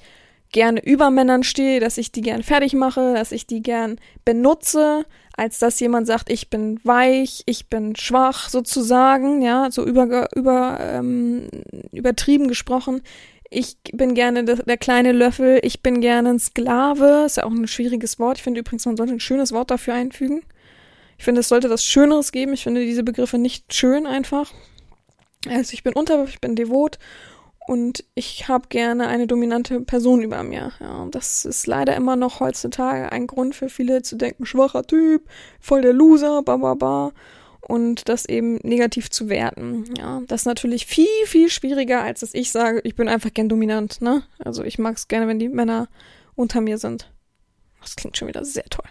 gerne 0.51 0.83
über 0.83 1.11
Männern 1.11 1.43
stehe, 1.43 1.79
dass 1.79 1.99
ich 1.99 2.11
die 2.11 2.22
gern 2.22 2.43
fertig 2.43 2.72
mache, 2.72 3.12
dass 3.12 3.33
ich 3.33 3.47
die 3.47 3.61
gern 3.61 3.99
benutze, 4.25 5.05
als 5.37 5.59
dass 5.59 5.79
jemand 5.81 6.07
sagt, 6.07 6.31
ich 6.31 6.49
bin 6.49 6.81
weich, 6.85 7.43
ich 7.47 7.66
bin 7.66 7.97
schwach 7.97 8.49
sozusagen, 8.49 9.43
ja, 9.43 9.70
so 9.70 9.85
über, 9.85 10.29
über 10.35 10.79
ähm, 10.81 11.49
übertrieben 11.93 12.49
gesprochen. 12.49 13.03
Ich 13.57 13.76
bin 13.92 14.14
gerne 14.14 14.44
der, 14.44 14.76
kleine 14.76 15.12
Löffel, 15.12 15.61
ich 15.62 15.80
bin 15.80 16.00
gerne 16.00 16.30
ein 16.30 16.38
Sklave, 16.40 17.22
ist 17.24 17.36
ja 17.36 17.44
auch 17.44 17.52
ein 17.52 17.68
schwieriges 17.68 18.18
Wort. 18.18 18.38
Ich 18.38 18.42
finde 18.42 18.61
übrigens, 18.61 18.84
man 18.84 18.96
sollte 18.96 19.12
ein 19.12 19.20
schönes 19.20 19.52
Wort 19.52 19.70
dafür 19.70 19.94
einfügen. 19.94 20.42
Ich 21.18 21.24
finde, 21.24 21.40
es 21.40 21.48
sollte 21.48 21.70
was 21.70 21.84
Schöneres 21.84 22.32
geben. 22.32 22.52
Ich 22.52 22.64
finde 22.64 22.84
diese 22.84 23.05
Begriffe 23.05 23.38
nicht 23.38 23.72
schön 23.72 24.09
einfach. 24.09 24.52
Also 25.48 25.72
ich 25.72 25.84
bin 25.84 25.92
unterwürfig, 25.92 26.34
ich 26.34 26.40
bin 26.40 26.57
devot 26.57 26.98
und 27.68 28.05
ich 28.16 28.48
habe 28.48 28.68
gerne 28.68 29.07
eine 29.07 29.28
dominante 29.28 29.80
Person 29.82 30.22
über 30.22 30.42
mir. 30.42 30.72
Ja, 30.80 31.07
das 31.11 31.44
ist 31.44 31.68
leider 31.68 31.94
immer 31.94 32.16
noch 32.16 32.40
heutzutage 32.40 33.12
ein 33.12 33.28
Grund 33.28 33.55
für 33.55 33.68
viele 33.68 34.02
zu 34.02 34.16
denken, 34.16 34.46
schwacher 34.46 34.84
Typ, 34.84 35.28
voll 35.61 35.82
der 35.82 35.92
Loser, 35.92 36.42
ba 36.42 36.57
ba 36.57 36.74
ba. 36.74 37.12
Und 37.66 38.08
das 38.08 38.26
eben 38.26 38.56
negativ 38.62 39.10
zu 39.10 39.28
werten. 39.28 39.84
Ja, 39.96 40.20
das 40.26 40.42
ist 40.42 40.46
natürlich 40.46 40.86
viel, 40.86 41.06
viel 41.26 41.48
schwieriger, 41.48 42.02
als 42.02 42.20
dass 42.20 42.34
ich 42.34 42.50
sage, 42.50 42.80
ich 42.84 42.94
bin 42.94 43.08
einfach 43.08 43.32
gern 43.32 43.48
dominant, 43.48 44.00
ne? 44.02 44.22
Also 44.38 44.64
ich 44.64 44.78
mag 44.78 44.96
es 44.96 45.08
gerne, 45.08 45.28
wenn 45.28 45.38
die 45.38 45.48
Männer 45.48 45.88
unter 46.34 46.60
mir 46.60 46.78
sind. 46.78 47.10
Das 47.80 47.96
klingt 47.96 48.16
schon 48.16 48.28
wieder 48.28 48.44
sehr 48.44 48.64
toll. 48.64 48.88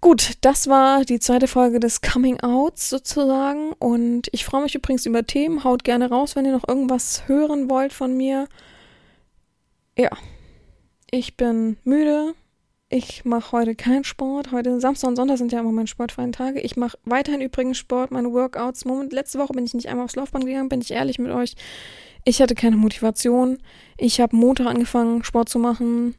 Gut, 0.00 0.32
das 0.42 0.68
war 0.68 1.06
die 1.06 1.18
zweite 1.18 1.48
Folge 1.48 1.80
des 1.80 2.02
Coming 2.02 2.40
Outs 2.40 2.90
sozusagen. 2.90 3.72
Und 3.72 4.28
ich 4.32 4.44
freue 4.44 4.62
mich 4.62 4.74
übrigens 4.74 5.06
über 5.06 5.26
Themen. 5.26 5.64
Haut 5.64 5.82
gerne 5.82 6.10
raus, 6.10 6.36
wenn 6.36 6.44
ihr 6.44 6.52
noch 6.52 6.68
irgendwas 6.68 7.26
hören 7.26 7.70
wollt 7.70 7.94
von 7.94 8.14
mir. 8.14 8.46
Ja, 9.96 10.10
ich 11.10 11.38
bin 11.38 11.78
müde. 11.84 12.34
Ich 12.90 13.24
mache 13.24 13.52
heute 13.52 13.74
keinen 13.74 14.04
Sport. 14.04 14.52
Heute 14.52 14.78
Samstag 14.80 15.08
und 15.08 15.16
Sonntag 15.16 15.38
sind 15.38 15.52
ja 15.52 15.60
immer 15.60 15.72
meine 15.72 15.88
sportfreien 15.88 16.32
Tage. 16.32 16.60
Ich 16.60 16.76
mache 16.76 16.98
weiterhin 17.04 17.40
übrigens 17.40 17.78
Sport, 17.78 18.10
meine 18.10 18.32
Workouts. 18.32 18.84
Moment, 18.84 19.12
letzte 19.12 19.38
Woche 19.38 19.52
bin 19.52 19.64
ich 19.64 19.74
nicht 19.74 19.88
einmal 19.88 20.04
aufs 20.04 20.16
Laufband 20.16 20.44
gegangen, 20.44 20.68
bin 20.68 20.80
ich 20.80 20.90
ehrlich 20.90 21.18
mit 21.18 21.32
euch. 21.32 21.54
Ich 22.24 22.40
hatte 22.40 22.54
keine 22.54 22.76
Motivation. 22.76 23.58
Ich 23.96 24.20
habe 24.20 24.36
Montag 24.36 24.66
angefangen, 24.66 25.24
Sport 25.24 25.48
zu 25.48 25.58
machen. 25.58 26.14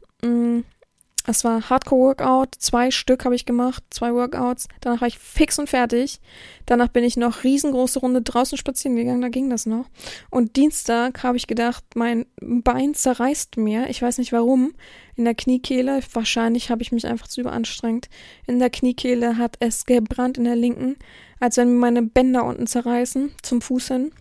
Es 1.28 1.42
war 1.42 1.68
Hardcore-Workout, 1.68 2.54
zwei 2.58 2.92
Stück 2.92 3.24
habe 3.24 3.34
ich 3.34 3.46
gemacht, 3.46 3.82
zwei 3.90 4.14
Workouts. 4.14 4.68
Danach 4.80 5.00
war 5.00 5.08
ich 5.08 5.18
fix 5.18 5.58
und 5.58 5.68
fertig. 5.68 6.20
Danach 6.66 6.86
bin 6.88 7.02
ich 7.02 7.16
noch 7.16 7.42
riesengroße 7.42 7.98
Runde 7.98 8.22
draußen 8.22 8.56
spazieren 8.56 8.96
gegangen, 8.96 9.22
da 9.22 9.28
ging 9.28 9.50
das 9.50 9.66
noch. 9.66 9.86
Und 10.30 10.54
Dienstag 10.54 11.24
habe 11.24 11.36
ich 11.36 11.48
gedacht, 11.48 11.84
mein 11.96 12.26
Bein 12.40 12.94
zerreißt 12.94 13.56
mir. 13.56 13.90
Ich 13.90 14.00
weiß 14.00 14.18
nicht 14.18 14.32
warum. 14.32 14.74
In 15.16 15.24
der 15.24 15.34
Kniekehle, 15.34 16.00
wahrscheinlich 16.12 16.70
habe 16.70 16.82
ich 16.82 16.92
mich 16.92 17.06
einfach 17.06 17.26
zu 17.26 17.40
überanstrengt. 17.40 18.08
In 18.46 18.60
der 18.60 18.70
Kniekehle 18.70 19.36
hat 19.36 19.56
es 19.58 19.84
gebrannt 19.84 20.38
in 20.38 20.44
der 20.44 20.56
linken, 20.56 20.96
als 21.40 21.56
wenn 21.56 21.72
mir 21.72 21.80
meine 21.80 22.02
Bänder 22.02 22.44
unten 22.44 22.68
zerreißen, 22.68 23.32
zum 23.42 23.60
Fuß 23.60 23.88
hin. 23.88 24.12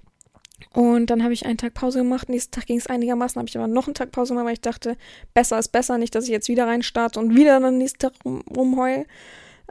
Und 0.74 1.07
dann 1.09 1.24
habe 1.24 1.34
ich 1.34 1.45
einen 1.45 1.57
Tag 1.57 1.74
Pause 1.74 1.99
gemacht. 1.99 2.30
Nächsten 2.30 2.51
Tag 2.51 2.66
ging 2.66 2.78
es 2.78 2.88
einigermaßen, 2.88 3.39
habe 3.39 3.47
ich 3.47 3.57
aber 3.57 3.68
noch 3.68 3.88
einen 3.88 3.93
Tag 3.93 4.11
Pause 4.11 4.34
gemacht, 4.34 4.45
weil 4.45 4.53
ich 4.53 4.61
dachte, 4.61 4.97
besser 5.34 5.57
ist 5.57 5.70
besser, 5.70 5.97
nicht, 5.97 6.16
dass 6.16 6.26
ich 6.26 6.32
jetzt 6.32 6.49
wieder 6.49 6.68
reinstarte 6.68 7.20
und 7.20 7.36
wieder 7.36 7.59
den 7.59 7.78
nächsten 7.78 7.99
Tag 7.99 8.13
rum, 8.24 8.43
rumheul. 8.55 9.05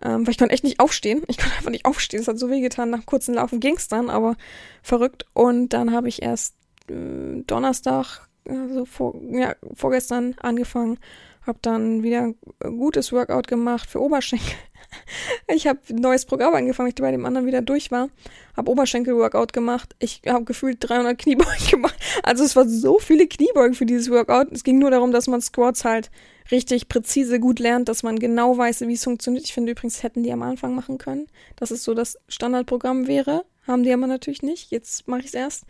Ähm, 0.03 0.27
weil 0.27 0.33
ich 0.33 0.39
konnte 0.39 0.55
echt 0.55 0.65
nicht 0.65 0.81
aufstehen. 0.81 1.23
Ich 1.29 1.39
konnte 1.39 1.57
einfach 1.57 1.71
nicht 1.71 1.85
aufstehen. 1.85 2.21
Es 2.21 2.29
hat 2.29 2.39
so 2.39 2.51
weh 2.51 2.61
getan. 2.61 2.91
Nach 2.91 3.07
kurzen 3.07 3.35
Laufen 3.35 3.61
ging 3.61 3.77
es 3.77 3.89
dann, 3.89 4.11
aber 4.11 4.37
verrückt. 4.83 5.27
Und 5.35 5.71
dann 5.71 5.93
habe 5.93 6.09
ich 6.09 6.23
erst 6.23 6.55
äh, 6.89 7.43
Donnerstag, 7.47 8.29
also 8.49 8.85
vor, 8.85 9.15
ja, 9.31 9.55
vorgestern 9.75 10.35
angefangen, 10.41 10.99
habe 11.47 11.59
dann 11.63 12.03
wieder 12.03 12.23
ein 12.23 12.79
gutes 12.79 13.13
Workout 13.13 13.47
gemacht 13.47 13.89
für 13.89 14.01
Oberschenkel. 14.01 14.55
Ich 15.55 15.67
habe 15.67 15.79
ein 15.91 15.97
neues 15.97 16.25
Programm 16.25 16.55
angefangen, 16.55 16.89
ich 16.89 16.95
bei 16.95 17.11
dem 17.11 17.27
anderen 17.27 17.47
wieder 17.47 17.63
durch 17.63 17.91
war. 17.91 18.09
Habe 18.57 18.71
Oberschenkel-Workout 18.71 19.53
gemacht. 19.53 19.95
Ich 19.99 20.23
habe 20.27 20.45
gefühlt 20.45 20.79
300 20.81 21.19
Kniebeugen 21.19 21.67
gemacht. 21.71 21.97
Also 22.23 22.45
es 22.45 22.57
war 22.57 22.69
so 22.69 22.99
viele 22.99 23.27
Kniebeugen 23.27 23.75
für 23.75 23.87
dieses 23.87 24.11
Workout. 24.11 24.53
Es 24.53 24.65
ging 24.65 24.79
nur 24.79 24.91
darum, 24.91 25.13
dass 25.13 25.27
man 25.27 25.41
Squats 25.41 25.85
halt 25.85 26.11
richtig 26.51 26.89
präzise 26.89 27.41
gut 27.41 27.59
lernt, 27.59 27.89
dass 27.89 28.03
man 28.03 28.19
genau 28.19 28.57
weiß, 28.57 28.83
wie 28.83 28.93
es 28.93 29.05
funktioniert. 29.05 29.45
Ich 29.45 29.55
finde 29.55 29.73
übrigens, 29.73 30.03
hätten 30.03 30.23
die 30.23 30.33
am 30.33 30.43
Anfang 30.43 30.75
machen 30.75 30.99
können, 30.99 31.27
dass 31.57 31.71
es 31.71 31.85
so 31.85 31.95
das 31.95 32.19
Standardprogramm 32.29 33.07
wäre. 33.07 33.45
Haben 33.67 33.83
die 33.83 33.93
aber 33.93 34.07
natürlich 34.07 34.43
nicht. 34.43 34.71
Jetzt 34.71 35.09
mache 35.09 35.21
ich 35.21 35.27
es 35.27 35.35
erst. 35.35 35.65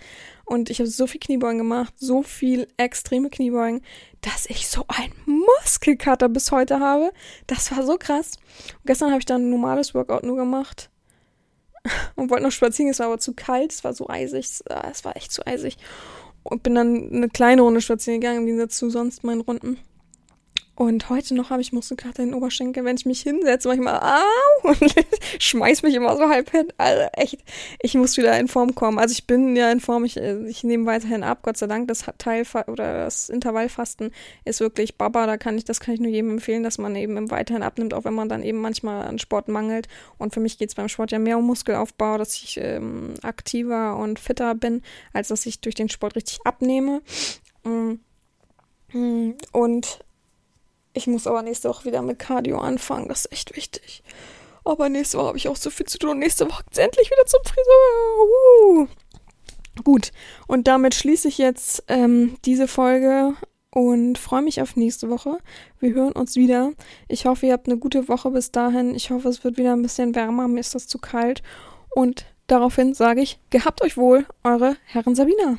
Und 0.45 0.69
ich 0.69 0.81
habe 0.81 0.89
so 0.89 1.07
viel 1.07 1.21
Kniebeugen 1.21 1.59
gemacht, 1.59 1.95
so 1.97 2.23
viel 2.23 2.67
extreme 2.77 3.31
Kniebeugen, 3.31 3.83
dass 4.21 4.47
ich 4.47 4.69
so 4.69 4.85
ein 4.89 5.13
Muskelkater 5.27 6.29
bis 6.29 6.51
heute 6.51 6.81
habe. 6.81 7.13
Das 7.47 7.71
war 7.71 7.85
so 7.85 7.97
krass. 7.97 8.33
Und 8.75 8.87
gestern 8.87 9.11
habe 9.11 9.21
ich 9.21 9.27
dann 9.27 9.43
ein 9.43 9.51
normales 9.51 9.95
Workout 9.95 10.25
nur 10.25 10.37
gemacht. 10.37 10.91
Und 12.17 12.31
wollte 12.31 12.45
noch 12.45 12.53
spazieren, 12.53 12.91
es 12.91 12.99
war 12.99 13.07
aber 13.07 13.19
zu 13.19 13.35
kalt, 13.35 13.73
es 13.73 13.85
war 13.85 13.93
so 13.93 14.09
eisig, 14.09 14.47
es 14.91 15.05
war 15.05 15.17
echt 15.17 15.33
zu 15.33 15.47
eisig. 15.47 15.77
Und 16.43 16.63
bin 16.63 16.75
dann 16.75 17.11
eine 17.13 17.29
kleine 17.29 17.63
Runde 17.63 17.81
spazieren 17.81 18.21
gegangen, 18.21 18.41
im 18.41 18.47
Gegensatz 18.47 18.77
zu 18.79 18.91
sonst 18.91 19.23
meinen 19.23 19.41
Runden. 19.41 19.79
Und 20.77 21.09
heute 21.09 21.37
noch 21.37 21.51
habe 21.51 21.63
ich 21.63 21.73
Muskelkater 21.73 22.25
in 22.25 22.31
den 22.31 22.35
Oberschenkel, 22.35 22.85
wenn 22.85 22.97
ich 22.97 23.07
mich 23.07 23.21
hinsetze, 23.21 23.69
manchmal 23.69 24.01
au 24.01 24.69
und 24.69 24.95
schmeiß 25.39 25.83
mich 25.85 25.95
immer 25.95 26.17
so 26.17 26.29
halb 26.29 26.51
hin. 26.51 26.67
Also 26.79 27.05
echt, 27.13 27.39
ich 27.81 27.95
muss 27.95 28.17
wieder 28.17 28.37
in 28.41 28.49
Form 28.49 28.75
kommen. 28.75 28.99
Also 28.99 29.13
ich 29.13 29.27
bin 29.27 29.55
ja 29.55 29.71
in 29.71 29.79
Form, 29.79 30.05
ich, 30.05 30.17
ich 30.17 30.65
nehme 30.65 30.87
weiterhin 30.87 31.23
ab, 31.23 31.41
Gott 31.43 31.57
sei 31.57 31.69
Dank. 31.69 31.87
Das 31.87 32.05
Teil 32.19 32.45
oder 32.67 33.05
das 33.05 33.29
Intervallfasten 33.29 34.11
ist 34.45 34.59
wirklich 34.59 34.97
Baba, 34.97 35.27
da 35.27 35.37
kann 35.37 35.57
ich, 35.57 35.65
das 35.65 35.79
kann 35.79 35.95
ich 35.95 36.01
nur 36.01 36.11
jedem 36.11 36.31
empfehlen, 36.31 36.65
dass 36.65 36.79
man 36.79 36.97
eben 36.97 37.31
weiterhin 37.31 37.63
abnimmt, 37.63 37.95
auch 37.95 38.05
wenn 38.05 38.15
man 38.15 38.29
dann 38.29 38.43
eben 38.43 38.59
manchmal 38.59 39.07
an 39.07 39.21
Sport 39.21 39.47
mangelt. 39.47 39.87
Und 40.19 40.35
für 40.35 40.41
mich 40.41 40.59
geht 40.59 40.71
es 40.71 40.75
beim 40.75 40.89
Sport 40.89 41.13
ja 41.13 41.21
mehr 41.21 41.39
um 41.39 41.47
Muskelaufbau, 41.47 42.19
dass 42.19 42.35
ich 42.35 42.59
ähm, 42.61 43.15
aktiver 43.23 43.97
und 43.97 44.19
fitter 44.19 44.57
bin, 44.57 44.83
als 45.13 45.29
dass 45.29 45.47
ich 45.47 45.61
durch 45.61 45.77
den 45.77 45.89
Sport 45.89 46.17
richtig 46.17 46.41
abnehme. 46.45 47.01
Mm. 47.63 47.93
Mm. 48.93 49.35
Und 49.53 50.01
ich 50.95 51.07
muss 51.07 51.27
aber 51.27 51.43
nächste 51.43 51.69
Woche 51.69 51.85
wieder 51.85 52.03
mit 52.03 52.19
Cardio 52.19 52.59
anfangen. 52.59 53.09
Das 53.09 53.27
ist 53.27 53.33
echt 53.33 53.57
wichtig. 53.57 54.03
Aber 54.65 54.89
nächste 54.89 55.19
Woche 55.19 55.29
habe 55.29 55.39
ich 55.39 55.49
auch 55.49 55.57
so 55.57 55.69
viel 55.69 55.87
zu 55.87 55.99
tun. 55.99 56.19
Nächste 56.19 56.49
Woche 56.49 56.65
geht's 56.65 56.79
endlich 56.79 57.11
wieder 57.11 57.27
zum 57.27 57.41
Friseur. 57.45 58.87
Uh. 58.87 58.89
Gut, 59.83 60.13
und 60.47 60.69
damit 60.69 60.95
schließe 60.95 61.27
ich 61.27 61.37
jetzt 61.37 61.83
ähm, 61.89 62.37
diese 62.45 62.69
Folge 62.69 63.35
und 63.71 64.19
freue 64.19 64.43
mich 64.43 64.63
auf 64.63 64.77
nächste 64.77 65.11
Woche. 65.11 65.39
Wir 65.81 65.95
hören 65.95 66.13
uns 66.13 66.37
wieder. 66.37 66.73
Ich 67.09 67.27
hoffe, 67.27 67.47
ihr 67.47 67.53
habt 67.53 67.67
eine 67.67 67.77
gute 67.77 68.09
Woche 68.09 68.31
bis 68.31 68.53
dahin. 68.53 68.95
Ich 68.95 69.11
hoffe, 69.11 69.29
es 69.29 69.43
wird 69.43 69.59
wieder 69.59 69.73
ein 69.73 69.83
bisschen 69.83 70.15
wärmer. 70.15 70.47
Mir 70.47 70.61
ist 70.61 70.77
das 70.77 70.87
zu 70.87 70.99
kalt. 70.99 71.43
Und 71.91 72.25
daraufhin 72.47 72.95
sage 72.95 73.21
ich, 73.21 73.41
gehabt 73.51 73.83
euch 73.83 73.97
wohl, 73.97 74.27
eure 74.45 74.77
Herren 74.85 75.17
Sabina. 75.17 75.59